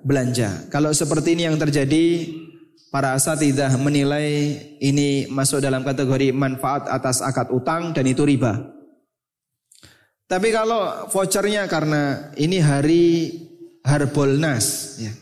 belanja. 0.00 0.72
Kalau 0.72 0.94
seperti 0.96 1.36
ini 1.36 1.52
yang 1.52 1.60
terjadi, 1.60 2.32
para 2.90 3.12
asatidah 3.12 3.76
menilai 3.76 4.56
ini 4.80 5.28
masuk 5.28 5.60
dalam 5.60 5.84
kategori 5.84 6.32
manfaat 6.32 6.88
atas 6.88 7.20
akad 7.20 7.52
utang 7.52 7.92
dan 7.92 8.08
itu 8.08 8.24
riba. 8.24 8.72
Tapi 10.26 10.48
kalau 10.50 11.06
vouchernya 11.12 11.70
karena 11.70 12.34
ini 12.34 12.58
hari 12.58 13.04
Harbolnas, 13.86 14.98
ya. 14.98 15.14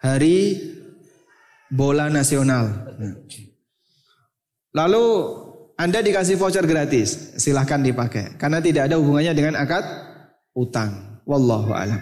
hari 0.00 0.56
bola 1.68 2.08
nasional. 2.08 2.96
Lalu 4.72 5.04
Anda 5.76 6.00
dikasih 6.00 6.40
voucher 6.40 6.64
gratis, 6.64 7.36
silahkan 7.36 7.84
dipakai. 7.84 8.40
Karena 8.40 8.64
tidak 8.64 8.88
ada 8.88 8.96
hubungannya 8.96 9.36
dengan 9.36 9.60
akad 9.60 9.84
utang. 10.56 11.20
Wallahu 11.28 11.76
a'lam. 11.76 12.00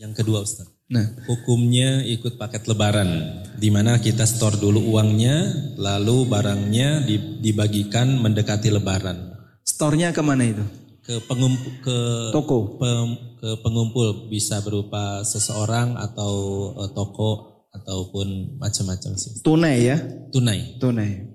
Yang 0.00 0.12
kedua 0.24 0.42
Ustaz. 0.42 0.73
Nah, 0.94 1.10
hukumnya 1.26 2.06
ikut 2.06 2.38
paket 2.38 2.70
lebaran 2.70 3.42
di 3.58 3.66
mana 3.66 3.98
kita 3.98 4.22
store 4.22 4.62
dulu 4.62 4.94
uangnya, 4.94 5.50
lalu 5.74 6.22
barangnya 6.30 7.02
dibagikan 7.42 8.22
mendekati 8.22 8.70
lebaran. 8.70 9.34
Store-nya 9.66 10.14
ke 10.14 10.22
mana 10.22 10.46
itu? 10.46 10.62
Ke 11.02 11.18
pengumpul 11.26 11.72
ke 11.82 11.98
toko. 12.30 12.78
Pem, 12.78 13.18
ke 13.42 13.58
pengumpul 13.58 14.30
bisa 14.30 14.62
berupa 14.62 15.26
seseorang 15.26 15.98
atau 15.98 16.32
uh, 16.78 16.90
toko 16.94 17.64
ataupun 17.74 18.54
macam-macam 18.62 19.18
sih. 19.18 19.42
Tunai 19.42 19.82
ya? 19.82 19.98
Tunai. 20.30 20.78
Tunai. 20.78 21.26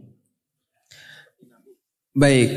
Baik. 2.15 2.49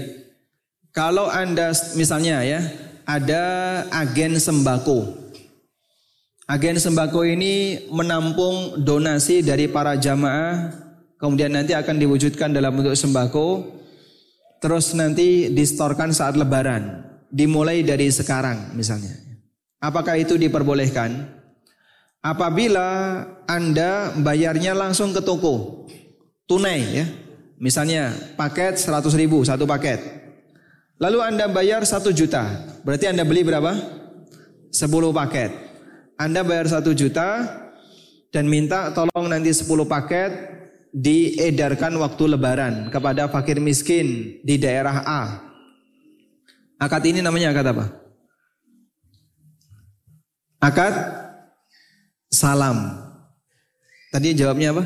Kalau 0.95 1.27
Anda 1.27 1.75
misalnya 1.99 2.47
ya, 2.47 2.63
ada 3.03 3.43
agen 3.91 4.39
sembako. 4.39 5.22
Agen 6.53 6.77
sembako 6.77 7.25
ini 7.25 7.89
menampung 7.89 8.77
donasi 8.85 9.41
dari 9.41 9.73
para 9.73 9.97
jamaah, 9.97 10.69
kemudian 11.17 11.49
nanti 11.49 11.73
akan 11.73 11.97
diwujudkan 11.97 12.53
dalam 12.53 12.77
bentuk 12.77 12.93
sembako, 12.93 13.73
terus 14.61 14.93
nanti 14.93 15.49
distorkan 15.49 16.13
saat 16.13 16.37
lebaran, 16.37 17.09
dimulai 17.33 17.81
dari 17.81 18.13
sekarang 18.13 18.77
misalnya. 18.77 19.17
Apakah 19.81 20.21
itu 20.21 20.37
diperbolehkan? 20.37 21.25
Apabila 22.21 23.25
Anda 23.49 24.13
bayarnya 24.21 24.77
langsung 24.77 25.17
ke 25.17 25.25
toko, 25.25 25.89
tunai 26.45 26.81
ya. 26.85 27.09
Misalnya 27.57 28.13
paket 28.37 28.77
100 28.77 29.09
ribu 29.17 29.41
satu 29.41 29.65
paket. 29.65 30.05
Lalu 31.01 31.19
Anda 31.33 31.49
bayar 31.49 31.89
1 31.89 32.13
juta. 32.13 32.45
Berarti 32.85 33.09
Anda 33.09 33.25
beli 33.25 33.41
berapa? 33.41 33.73
10 34.69 35.17
paket. 35.17 35.72
Anda 36.23 36.47
bayar 36.47 36.71
1 36.71 36.87
juta 36.95 37.43
dan 38.31 38.47
minta 38.47 38.95
tolong 38.95 39.27
nanti 39.27 39.51
10 39.51 39.67
paket 39.91 40.31
diedarkan 40.95 41.99
waktu 41.99 42.39
lebaran 42.39 42.95
kepada 42.95 43.27
fakir 43.27 43.59
miskin 43.59 44.39
di 44.47 44.55
daerah 44.55 45.03
A. 45.03 45.23
Akad 46.79 47.03
ini 47.11 47.19
namanya 47.19 47.51
akad 47.51 47.75
apa? 47.75 47.87
Akad 50.63 50.95
salam. 52.31 53.03
Tadi 54.15 54.39
jawabnya 54.39 54.71
apa? 54.79 54.85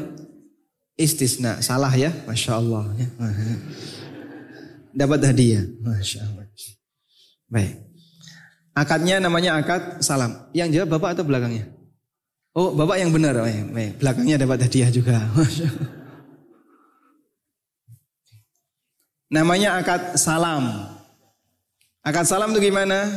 Istisna. 0.97 1.61
Salah 1.61 1.93
ya? 1.93 2.17
Masya 2.25 2.57
Allah. 2.57 2.89
Ya. 2.97 3.09
Dapat 4.97 5.21
hadiah. 5.29 5.69
Masya 5.85 6.25
Allah. 6.25 6.49
Baik. 7.53 7.86
Akadnya 8.77 9.17
namanya 9.17 9.57
akad 9.57 10.05
salam. 10.05 10.37
Yang 10.53 10.69
jawab 10.77 11.01
bapak 11.01 11.17
atau 11.17 11.25
belakangnya? 11.25 11.65
Oh 12.53 12.77
bapak 12.77 13.01
yang 13.01 13.09
benar. 13.09 13.41
Baik. 13.41 13.97
Belakangnya 14.05 14.37
dapat 14.37 14.69
hadiah 14.69 14.93
juga. 14.93 15.17
Namanya 19.37 19.81
akad 19.81 20.21
salam. 20.21 20.93
Akad 22.05 22.29
salam 22.29 22.53
itu 22.53 22.69
gimana? 22.69 23.09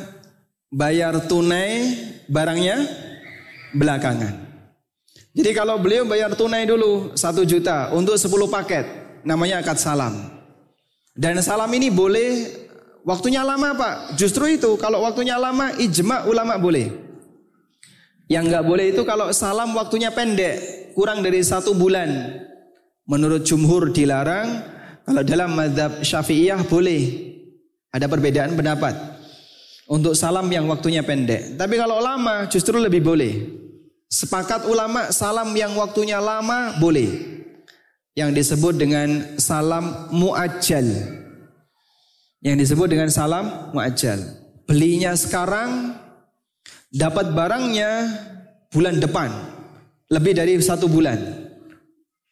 Bayar 0.71 1.27
tunai 1.27 1.91
barangnya 2.31 2.87
belakangan. 3.75 4.47
Jadi 5.35 5.51
kalau 5.53 5.77
beliau 5.77 6.09
bayar 6.09 6.33
tunai 6.33 6.65
dulu 6.65 7.13
satu 7.13 7.45
juta 7.45 7.93
untuk 7.93 8.17
10 8.17 8.31
paket, 8.49 8.85
namanya 9.21 9.61
akad 9.61 9.77
salam. 9.77 10.39
Dan 11.13 11.37
salam 11.45 11.69
ini 11.75 11.93
boleh 11.93 12.58
waktunya 13.07 13.43
lama 13.43 13.75
pak. 13.75 14.19
Justru 14.19 14.55
itu 14.55 14.75
kalau 14.79 15.03
waktunya 15.03 15.35
lama 15.35 15.75
ijma 15.77 16.25
ulama 16.27 16.55
boleh. 16.59 16.91
Yang 18.29 18.43
nggak 18.53 18.65
boleh 18.69 18.85
itu 18.93 19.01
kalau 19.09 19.33
salam 19.33 19.73
waktunya 19.73 20.13
pendek, 20.13 20.93
kurang 20.93 21.25
dari 21.25 21.41
satu 21.41 21.73
bulan. 21.73 22.09
Menurut 23.09 23.41
jumhur 23.41 23.89
dilarang. 23.89 24.77
Kalau 25.01 25.25
dalam 25.25 25.57
madhab 25.57 26.05
syafi'iyah 26.05 26.61
boleh. 26.69 27.33
Ada 27.89 28.05
perbedaan 28.05 28.53
pendapat. 28.53 28.93
Untuk 29.89 30.13
salam 30.13 30.45
yang 30.53 30.69
waktunya 30.69 31.01
pendek. 31.01 31.57
Tapi 31.57 31.73
kalau 31.81 31.97
lama 31.97 32.45
justru 32.45 32.77
lebih 32.77 33.01
boleh. 33.01 33.49
Sepakat 34.05 34.69
ulama 34.69 35.09
salam 35.09 35.49
yang 35.57 35.73
waktunya 35.73 36.21
lama 36.21 36.77
boleh. 36.77 37.09
Yang 38.13 38.29
disebut 38.37 38.77
dengan 38.77 39.09
salam 39.41 40.13
muajjal. 40.13 40.85
Yang 42.39 42.55
disebut 42.67 42.87
dengan 42.87 43.09
salam 43.11 43.71
muajjal. 43.75 44.19
Belinya 44.63 45.11
sekarang, 45.17 45.97
dapat 46.89 47.35
barangnya 47.35 47.91
bulan 48.71 49.01
depan. 49.01 49.29
Lebih 50.09 50.33
dari 50.39 50.55
satu 50.57 50.87
bulan. 50.87 51.19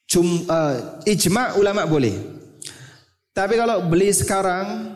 Cum, 0.08 0.48
uh, 0.48 1.04
ijma 1.04 1.60
ulama 1.60 1.84
boleh. 1.84 2.16
Tapi 3.36 3.54
kalau 3.60 3.86
beli 3.86 4.10
sekarang, 4.16 4.96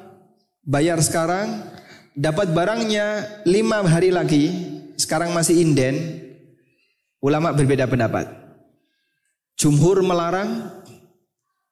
bayar 0.63 0.97
sekarang, 1.03 1.67
dapat 2.15 2.49
barangnya 2.55 3.41
lima 3.45 3.83
hari 3.85 4.09
lagi, 4.09 4.49
sekarang 4.95 5.35
masih 5.35 5.61
inden, 5.61 6.21
Ulama 7.21 7.53
berbeda 7.53 7.85
pendapat. 7.85 8.25
Jumhur 9.53 10.01
melarang 10.01 10.73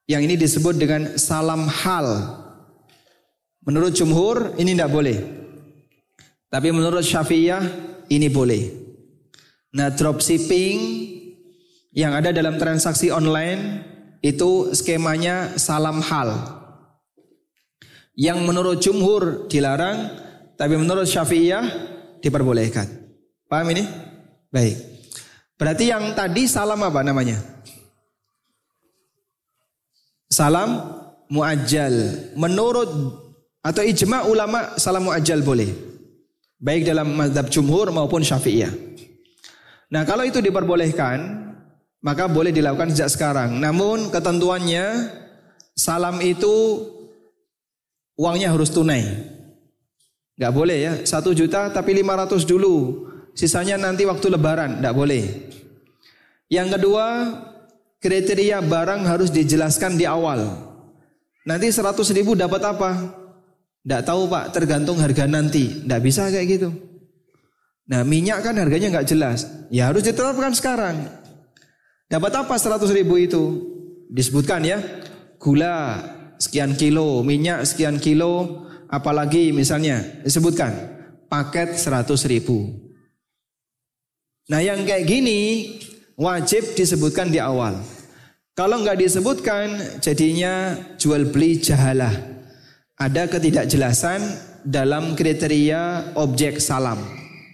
yang 0.06 0.22
ini 0.22 0.38
disebut 0.38 0.78
dengan 0.78 1.18
salam 1.18 1.66
hal. 1.66 2.38
Menurut 3.64 3.92
jumhur 3.92 4.56
ini 4.56 4.72
tidak 4.72 4.90
boleh. 4.92 5.18
Tapi 6.50 6.68
menurut 6.72 7.04
Syafi'iyah 7.04 7.62
ini 8.10 8.26
boleh. 8.32 8.62
Nah 9.76 9.92
dropshipping 9.94 10.78
yang 11.94 12.16
ada 12.16 12.34
dalam 12.34 12.58
transaksi 12.58 13.12
online 13.12 13.86
itu 14.24 14.72
skemanya 14.74 15.54
salam 15.60 16.02
hal. 16.02 16.58
Yang 18.18 18.38
menurut 18.42 18.76
jumhur 18.82 19.46
dilarang, 19.46 20.12
tapi 20.58 20.74
menurut 20.76 21.06
Syafi'iyah 21.06 21.64
diperbolehkan. 22.20 22.84
Paham 23.48 23.70
ini? 23.72 23.84
Baik. 24.50 24.76
Berarti 25.56 25.92
yang 25.92 26.16
tadi 26.16 26.48
salam 26.48 26.80
apa 26.80 27.00
namanya? 27.04 27.36
Salam 30.30 30.78
muajjal. 31.28 31.94
Menurut 32.34 32.90
atau 33.60 33.82
ijma 33.84 34.24
ulama 34.28 34.76
salam 34.80 35.08
muajjal 35.08 35.44
boleh. 35.44 35.68
Baik 36.60 36.84
dalam 36.84 37.16
mazhab 37.16 37.48
jumhur 37.48 37.88
maupun 37.88 38.20
syafi'iyah. 38.20 38.72
Nah 39.90 40.04
kalau 40.04 40.28
itu 40.28 40.44
diperbolehkan, 40.44 41.48
maka 42.04 42.28
boleh 42.28 42.52
dilakukan 42.52 42.92
sejak 42.92 43.10
sekarang. 43.12 43.60
Namun 43.60 44.12
ketentuannya 44.12 45.08
salam 45.72 46.20
itu 46.20 46.84
uangnya 48.20 48.52
harus 48.52 48.68
tunai. 48.68 49.04
Gak 50.40 50.52
boleh 50.56 50.78
ya, 50.80 50.92
satu 51.04 51.36
juta 51.36 51.68
tapi 51.68 51.96
lima 51.96 52.16
ratus 52.16 52.48
dulu. 52.48 53.08
sisanya 53.30 53.78
nanti 53.78 54.02
waktu 54.04 54.26
lebaran, 54.26 54.82
tidak 54.82 54.92
boleh. 54.92 55.22
Yang 56.50 56.76
kedua, 56.76 57.06
kriteria 58.02 58.58
barang 58.58 59.06
harus 59.06 59.30
dijelaskan 59.30 59.94
di 59.94 60.04
awal. 60.04 60.50
Nanti 61.46 61.70
100 61.70 61.94
ribu 62.10 62.34
dapat 62.34 62.58
apa? 62.66 62.90
Tidak 63.80 64.02
tahu 64.04 64.28
pak, 64.28 64.52
tergantung 64.52 65.00
harga 65.00 65.24
nanti. 65.24 65.84
Tidak 65.84 66.00
bisa 66.04 66.28
kayak 66.28 66.46
gitu. 66.46 66.68
Nah 67.90 68.06
minyak 68.06 68.44
kan 68.44 68.54
harganya 68.54 68.92
nggak 68.92 69.08
jelas. 69.08 69.48
Ya 69.72 69.90
harus 69.90 70.06
ditetapkan 70.06 70.54
sekarang. 70.54 70.96
Dapat 72.06 72.32
apa 72.46 72.54
100 72.54 72.86
ribu 72.94 73.18
itu? 73.18 73.42
Disebutkan 74.12 74.62
ya. 74.62 74.78
Gula 75.40 75.98
sekian 76.36 76.76
kilo, 76.76 77.24
minyak 77.24 77.64
sekian 77.64 77.96
kilo, 77.96 78.66
apalagi 78.90 79.50
misalnya 79.50 80.22
disebutkan 80.22 80.70
paket 81.26 81.74
100 81.74 82.30
ribu. 82.30 82.68
Nah 84.50 84.60
yang 84.60 84.82
kayak 84.82 85.06
gini 85.06 85.40
wajib 86.18 86.74
disebutkan 86.74 87.30
di 87.30 87.38
awal. 87.38 87.78
Kalau 88.54 88.82
nggak 88.82 88.98
disebutkan 88.98 89.98
jadinya 90.02 90.76
jual 90.98 91.30
beli 91.30 91.58
jahalah. 91.62 92.29
Ada 93.00 93.32
ketidakjelasan 93.32 94.20
dalam 94.68 95.16
kriteria 95.16 96.12
objek 96.20 96.60
salam. 96.60 97.00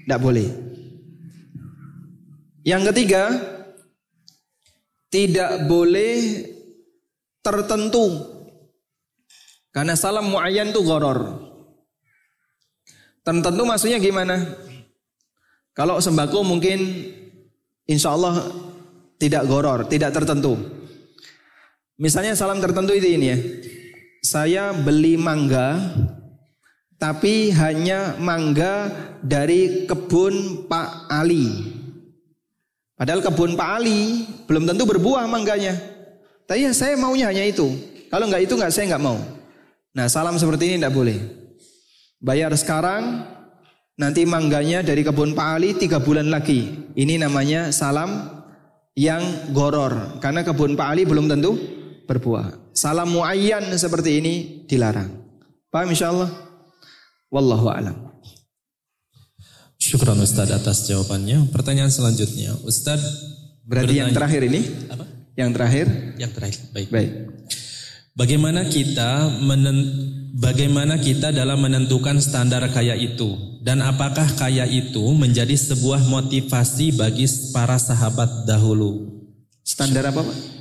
Tidak 0.03 0.19
boleh. 0.19 0.49
Yang 2.67 2.83
ketiga, 2.91 3.23
tidak 5.07 5.71
boleh 5.71 6.43
tertentu 7.47 8.27
karena 9.71 9.95
salam 9.95 10.35
muayyan 10.35 10.75
itu 10.75 10.83
goror. 10.83 11.47
Tentu 13.23 13.63
maksudnya 13.63 14.03
gimana? 14.03 14.41
Kalau 15.77 16.03
sembako 16.03 16.43
mungkin 16.43 16.83
insya 17.87 18.17
Allah 18.19 18.51
tidak 19.21 19.47
goror, 19.47 19.87
tidak 19.87 20.11
tertentu. 20.11 20.59
Misalnya 22.01 22.35
salam 22.35 22.59
tertentu 22.59 22.97
itu 22.97 23.15
ini 23.15 23.27
ya. 23.31 23.39
Saya 24.27 24.75
beli 24.75 25.15
mangga, 25.15 25.79
tapi 26.99 27.55
hanya 27.55 28.19
mangga 28.19 28.91
dari 29.23 29.87
kebun 29.87 30.67
Pak 30.67 31.07
Ali. 31.07 31.47
Padahal 32.99 33.23
kebun 33.23 33.55
Pak 33.55 33.71
Ali 33.79 34.27
belum 34.51 34.67
tentu 34.67 34.83
berbuah 34.83 35.31
mangganya. 35.31 35.79
Tapi 36.43 36.67
ya 36.67 36.75
saya 36.75 36.99
maunya 36.99 37.31
hanya 37.31 37.47
itu. 37.47 37.71
Kalau 38.11 38.27
nggak 38.27 38.51
itu 38.51 38.59
nggak 38.59 38.75
saya 38.75 38.91
nggak 38.91 39.05
mau. 39.07 39.15
Nah 39.95 40.11
salam 40.11 40.35
seperti 40.43 40.75
ini 40.75 40.83
tidak 40.83 40.99
boleh. 40.99 41.23
Bayar 42.19 42.51
sekarang, 42.59 43.23
nanti 43.95 44.27
mangganya 44.27 44.83
dari 44.83 45.07
kebun 45.07 45.39
Pak 45.39 45.49
Ali 45.55 45.79
tiga 45.79 46.03
bulan 46.03 46.35
lagi. 46.35 46.91
Ini 46.99 47.23
namanya 47.23 47.71
salam 47.71 48.43
yang 48.99 49.23
goror. 49.55 50.19
Karena 50.19 50.43
kebun 50.43 50.75
Pak 50.75 50.89
Ali 50.91 51.07
belum 51.07 51.31
tentu 51.31 51.76
berbuah. 52.07 52.73
Salam 52.73 53.11
muayyan 53.13 53.67
seperti 53.75 54.23
ini 54.23 54.35
dilarang. 54.65 55.11
Paham 55.69 55.91
insya 55.91 56.15
Allah? 56.15 56.31
Wallahu 57.29 57.69
a'lam. 57.69 57.97
Syukran 59.77 60.19
Ustaz 60.23 60.49
atas 60.49 60.89
jawabannya. 60.89 61.53
Pertanyaan 61.53 61.93
selanjutnya, 61.93 62.57
Ustaz. 62.65 63.03
Berarti 63.67 63.99
yang 63.99 64.15
terakhir 64.15 64.47
ini? 64.47 64.63
Apa? 64.89 65.05
Yang 65.37 65.51
terakhir? 65.53 65.87
Yang 66.17 66.33
terakhir. 66.33 66.61
Baik. 66.73 66.89
Baik. 66.89 67.11
Bagaimana 68.17 68.65
kita 68.65 69.29
menen, 69.45 69.77
bagaimana 70.41 70.97
kita 70.97 71.37
dalam 71.37 71.61
menentukan 71.61 72.17
standar 72.17 72.65
kaya 72.73 72.97
itu 72.97 73.61
dan 73.61 73.85
apakah 73.85 74.25
kaya 74.41 74.65
itu 74.65 75.05
menjadi 75.13 75.53
sebuah 75.53 76.09
motivasi 76.09 76.97
bagi 76.97 77.29
para 77.53 77.77
sahabat 77.77 78.49
dahulu? 78.49 79.21
Standar 79.61 80.09
apa, 80.09 80.25
Pak? 80.25 80.56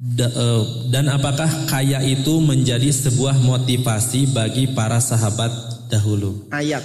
Uh, 0.00 0.88
dan 0.88 1.12
apakah 1.12 1.68
kaya 1.68 2.00
itu 2.00 2.40
menjadi 2.40 2.88
sebuah 2.88 3.36
motivasi 3.44 4.32
bagi 4.32 4.72
para 4.72 4.96
sahabat 4.96 5.52
dahulu? 5.92 6.48
Ayat. 6.48 6.80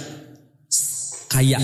Kaya. 1.32 1.56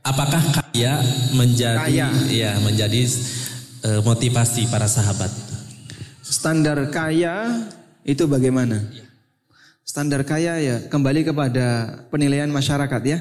Apakah 0.00 0.40
kaya 0.40 1.04
menjadi 1.36 1.84
kaya. 1.84 2.08
ya 2.32 2.56
menjadi 2.64 3.12
uh, 3.84 4.00
motivasi 4.08 4.72
para 4.72 4.88
sahabat? 4.88 5.28
Standar 6.24 6.80
kaya 6.88 7.68
itu 8.00 8.24
bagaimana? 8.24 8.88
Standar 9.84 10.24
kaya 10.24 10.56
ya 10.64 10.76
kembali 10.88 11.28
kepada 11.28 12.00
penilaian 12.08 12.48
masyarakat 12.48 13.02
ya. 13.04 13.20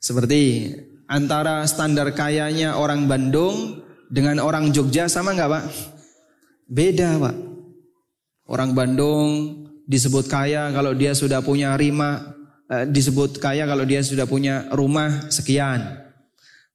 Seperti 0.00 0.72
antara 1.04 1.60
standar 1.68 2.08
kayanya 2.16 2.80
orang 2.80 3.04
Bandung 3.04 3.84
dengan 4.12 4.44
orang 4.44 4.68
Jogja 4.76 5.08
sama 5.08 5.32
nggak 5.32 5.48
pak? 5.48 5.64
Beda 6.68 7.16
pak. 7.16 7.36
Orang 8.44 8.76
Bandung 8.76 9.64
disebut 9.88 10.28
kaya 10.28 10.68
kalau 10.76 10.92
dia 10.92 11.16
sudah 11.16 11.40
punya 11.40 11.72
rima, 11.80 12.36
eh, 12.68 12.84
disebut 12.84 13.40
kaya 13.40 13.64
kalau 13.64 13.88
dia 13.88 14.04
sudah 14.04 14.28
punya 14.28 14.68
rumah 14.76 15.32
sekian, 15.32 15.96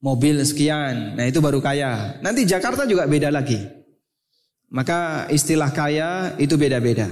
mobil 0.01 0.41
sekian. 0.41 1.13
Nah 1.13 1.29
itu 1.29 1.37
baru 1.37 1.61
kaya. 1.61 2.17
Nanti 2.25 2.49
Jakarta 2.49 2.89
juga 2.89 3.05
beda 3.05 3.29
lagi. 3.29 3.61
Maka 4.73 5.29
istilah 5.29 5.69
kaya 5.69 6.33
itu 6.41 6.57
beda-beda. 6.57 7.07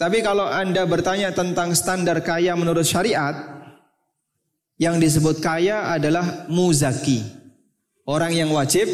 Tapi 0.00 0.24
kalau 0.24 0.48
Anda 0.48 0.88
bertanya 0.88 1.30
tentang 1.36 1.76
standar 1.76 2.24
kaya 2.24 2.56
menurut 2.56 2.84
syariat, 2.84 3.56
yang 4.76 5.00
disebut 5.00 5.40
kaya 5.40 5.92
adalah 5.92 6.48
muzaki. 6.52 7.24
Orang 8.04 8.36
yang 8.36 8.52
wajib 8.52 8.86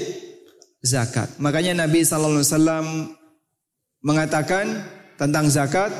zakat. 0.82 1.30
Makanya 1.38 1.86
Nabi 1.86 2.02
sallallahu 2.02 2.42
alaihi 2.42 2.52
wasallam 2.52 2.86
mengatakan 4.02 4.66
tentang 5.16 5.46
zakat, 5.46 5.94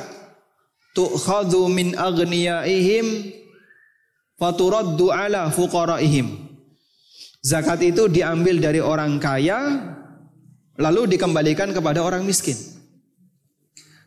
tu'khadhu 0.93 1.71
min 1.71 1.95
aghniyaihim 1.95 3.31
faturaddu 4.37 5.09
ala 5.09 5.49
fuqaraihim. 5.49 6.51
Zakat 7.43 7.83
itu 7.83 8.07
diambil 8.07 8.59
dari 8.59 8.79
orang 8.79 9.19
kaya 9.19 9.91
lalu 10.79 11.15
dikembalikan 11.15 11.75
kepada 11.75 11.99
orang 12.03 12.23
miskin. 12.23 12.55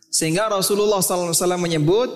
Sehingga 0.08 0.48
Rasulullah 0.48 1.04
SAW 1.04 1.60
menyebut 1.60 2.08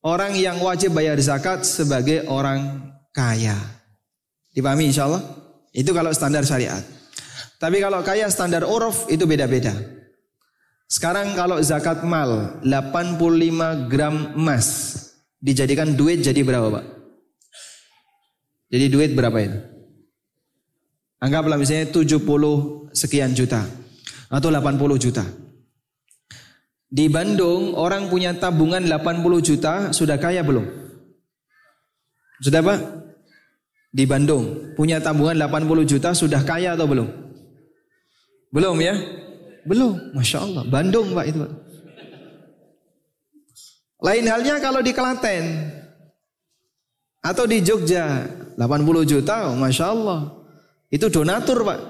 orang 0.00 0.32
yang 0.40 0.56
wajib 0.64 0.96
bayar 0.96 1.20
zakat 1.20 1.68
sebagai 1.68 2.24
orang 2.24 2.88
kaya. 3.12 3.56
Dipahami 4.56 4.88
insya 4.88 5.04
Allah? 5.04 5.20
Itu 5.76 5.92
kalau 5.92 6.08
standar 6.16 6.42
syariat. 6.48 6.80
Tapi 7.60 7.76
kalau 7.76 8.00
kaya 8.00 8.24
standar 8.32 8.64
uruf 8.64 9.04
itu 9.12 9.28
beda-beda. 9.28 9.76
Sekarang 10.88 11.36
kalau 11.36 11.60
zakat 11.60 12.02
mal 12.08 12.56
85 12.64 13.92
gram 13.92 14.32
emas 14.32 14.66
dijadikan 15.38 15.92
duit 15.92 16.24
jadi 16.24 16.40
berapa 16.40 16.72
Pak? 16.72 16.84
Jadi 18.72 18.86
duit 18.88 19.12
berapa 19.12 19.38
itu? 19.44 19.58
Anggaplah 21.20 21.60
misalnya 21.60 21.92
70 21.92 22.16
sekian 22.96 23.36
juta 23.36 23.60
atau 24.32 24.48
80 24.48 24.96
juta. 24.96 25.22
Di 26.90 27.06
Bandung 27.12 27.76
orang 27.76 28.08
punya 28.08 28.34
tabungan 28.34 28.82
80 28.82 29.20
juta 29.44 29.92
sudah 29.92 30.16
kaya 30.16 30.40
belum? 30.40 30.64
Sudah 32.40 32.64
Pak? 32.64 32.78
Di 33.92 34.08
Bandung 34.08 34.74
punya 34.74 34.96
tabungan 34.98 35.36
80 35.36 35.84
juta 35.84 36.16
sudah 36.16 36.40
kaya 36.40 36.72
atau 36.72 36.88
belum? 36.88 37.29
Belum 38.50 38.76
ya? 38.82 38.94
Belum. 39.64 40.14
Masya 40.14 40.38
Allah. 40.42 40.62
Bandung 40.66 41.14
Pak 41.14 41.26
itu. 41.30 41.42
Lain 44.00 44.24
halnya 44.26 44.56
kalau 44.58 44.80
di 44.80 44.96
Klaten 44.96 45.76
atau 47.20 47.44
di 47.44 47.60
Jogja 47.60 48.24
80 48.56 49.04
juta, 49.04 49.52
Masya 49.52 49.86
Allah. 49.92 50.20
Itu 50.90 51.06
donatur 51.06 51.62
pak. 51.62 51.80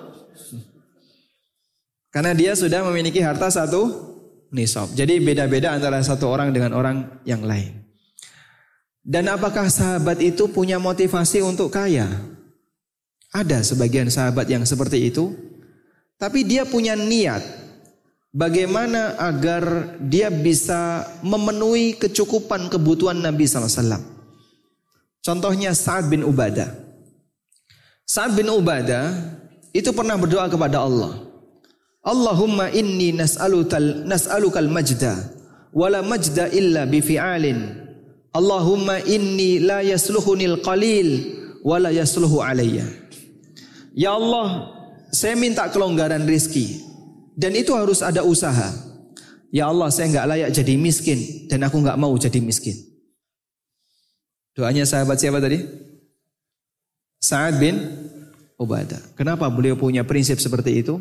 Karena 2.13 2.37
dia 2.37 2.53
sudah 2.53 2.85
memiliki 2.85 3.23
harta 3.23 3.49
satu 3.49 3.89
nisab. 4.53 4.93
Jadi 4.93 5.23
beda-beda 5.23 5.73
antara 5.73 6.03
satu 6.03 6.29
orang 6.29 6.53
dengan 6.53 6.77
orang 6.77 7.23
yang 7.25 7.41
lain. 7.47 7.81
Dan 9.01 9.31
apakah 9.33 9.73
sahabat 9.73 10.21
itu 10.21 10.51
punya 10.53 10.77
motivasi 10.77 11.41
untuk 11.41 11.73
kaya? 11.73 12.11
Ada 13.33 13.63
sebagian 13.65 14.11
sahabat 14.11 14.51
yang 14.51 14.67
seperti 14.67 15.09
itu. 15.09 15.33
Tapi 16.21 16.45
dia 16.45 16.69
punya 16.69 16.93
niat. 16.93 17.41
Bagaimana 18.31 19.19
agar 19.19 19.97
dia 19.99 20.31
bisa 20.31 21.03
memenuhi 21.25 21.99
kecukupan 21.99 22.71
kebutuhan 22.71 23.19
Nabi 23.19 23.49
SAW. 23.49 23.99
Contohnya 25.25 25.75
Sa'ad 25.75 26.07
bin 26.07 26.23
Ubadah. 26.23 26.71
Sa'ad 28.07 28.39
bin 28.39 28.47
Ubadah 28.47 29.11
itu 29.75 29.91
pernah 29.91 30.15
berdoa 30.15 30.47
kepada 30.47 30.87
Allah. 30.87 31.27
Allahumma 32.07 32.71
inni 32.71 33.11
nas'alukal 33.11 34.07
nas'alukal 34.07 34.71
majda 34.71 35.17
wala 35.75 36.01
majda 36.01 36.49
illa 36.49 36.89
bi 36.89 37.05
fi'alin 37.05 37.81
Allahumma 38.31 39.03
inni 39.11 39.59
la 39.59 39.83
yasluhunil 39.83 40.63
qalil 40.63 41.09
wa 41.67 41.83
la 41.83 41.91
yasluhu 41.91 42.39
alayya. 42.39 42.87
Ya 43.91 44.15
Allah, 44.15 44.71
saya 45.11 45.35
minta 45.35 45.67
kelonggaran 45.71 46.27
rizki 46.27 46.83
dan 47.35 47.55
itu 47.55 47.75
harus 47.75 48.03
ada 48.03 48.23
usaha. 48.23 48.71
Ya 49.51 49.67
Allah, 49.67 49.91
saya 49.91 50.07
nggak 50.15 50.29
layak 50.31 50.51
jadi 50.55 50.75
miskin 50.79 51.51
dan 51.51 51.67
aku 51.67 51.83
nggak 51.83 51.99
mau 51.99 52.15
jadi 52.15 52.39
miskin. 52.39 52.79
Doanya 54.55 54.87
sahabat 54.87 55.19
siapa 55.19 55.43
tadi? 55.43 55.63
Sa'ad 57.19 57.59
bin 57.59 57.77
Ubadah. 58.61 59.17
Kenapa 59.17 59.49
beliau 59.49 59.73
punya 59.73 60.05
prinsip 60.05 60.37
seperti 60.37 60.85
itu? 60.85 61.01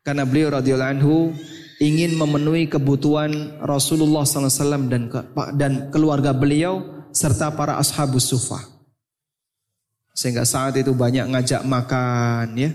Karena 0.00 0.24
beliau 0.24 0.56
radhiyallahu 0.56 0.92
anhu 0.96 1.36
ingin 1.84 2.16
memenuhi 2.16 2.64
kebutuhan 2.64 3.60
Rasulullah 3.60 4.24
SAW 4.24 4.88
dan 4.88 5.12
dan 5.60 5.72
keluarga 5.92 6.32
beliau 6.32 7.04
serta 7.12 7.52
para 7.52 7.76
ashabus 7.76 8.32
sufah. 8.32 8.64
Sehingga 10.16 10.48
saat 10.48 10.80
itu 10.80 10.96
banyak 10.96 11.28
ngajak 11.28 11.62
makan 11.68 12.56
ya. 12.56 12.72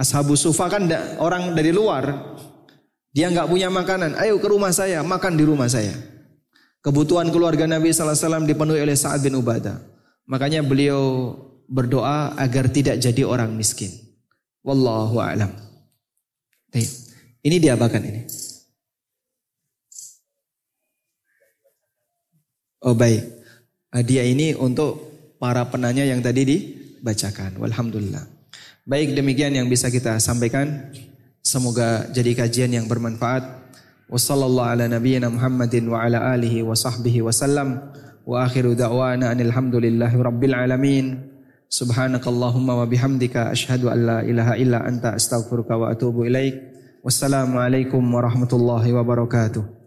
Ashabus 0.00 0.40
sufah 0.48 0.72
kan 0.72 0.88
orang 1.20 1.52
dari 1.52 1.76
luar. 1.76 2.08
Dia 3.12 3.28
nggak 3.28 3.52
punya 3.52 3.68
makanan. 3.68 4.16
Ayo 4.16 4.40
ke 4.40 4.48
rumah 4.48 4.72
saya, 4.72 5.04
makan 5.04 5.36
di 5.36 5.44
rumah 5.44 5.68
saya. 5.68 5.92
Kebutuhan 6.80 7.28
keluarga 7.28 7.68
Nabi 7.68 7.92
SAW 7.92 8.48
dipenuhi 8.48 8.80
oleh 8.80 8.96
Sa'ad 8.96 9.20
bin 9.20 9.36
Ubadah. 9.36 9.76
Makanya 10.24 10.64
beliau 10.64 11.36
berdoa 11.68 12.32
agar 12.40 12.72
tidak 12.72 12.96
jadi 12.96 13.28
orang 13.28 13.52
miskin. 13.52 13.92
Wallahu 14.64 15.20
a'lam. 15.20 15.52
Ini 17.44 17.56
diapakan 17.60 18.00
ini? 18.00 18.24
Oh 22.80 22.96
baik. 22.96 23.20
Hadiah 23.92 24.24
ini 24.24 24.56
untuk 24.56 24.96
para 25.36 25.68
penanya 25.68 26.08
yang 26.08 26.24
tadi 26.24 26.48
dibacakan. 26.48 27.60
Walhamdulillah. 27.60 28.39
Baik 28.90 29.14
demikian 29.14 29.54
yang 29.54 29.70
bisa 29.70 29.86
kita 29.86 30.18
sampaikan. 30.18 30.90
Semoga 31.46 32.10
jadi 32.10 32.34
kajian 32.34 32.74
yang 32.74 32.90
bermanfaat. 32.90 33.70
Ala 34.10 34.90
nabiyyina 34.90 35.30
Muhammadin 35.30 35.86
wa 35.86 36.02
akhiru 38.42 38.74
da'wana 38.74 39.30
rabbil 40.18 40.58
alamin. 40.58 41.22
Subhanakallahumma 41.70 42.82
wa 42.82 42.86
bihamdika 42.90 43.54
an 43.94 43.98
la 44.02 44.18
ilaha 44.26 44.58
illa 44.58 44.82
anta 44.82 45.14
astaghfiruka 45.14 45.78
wa 45.78 45.94
atubu 45.94 46.26
ilaik. 46.26 46.58
Wassalamualaikum 47.06 48.02
warahmatullahi 48.02 48.90
wabarakatuh. 48.90 49.79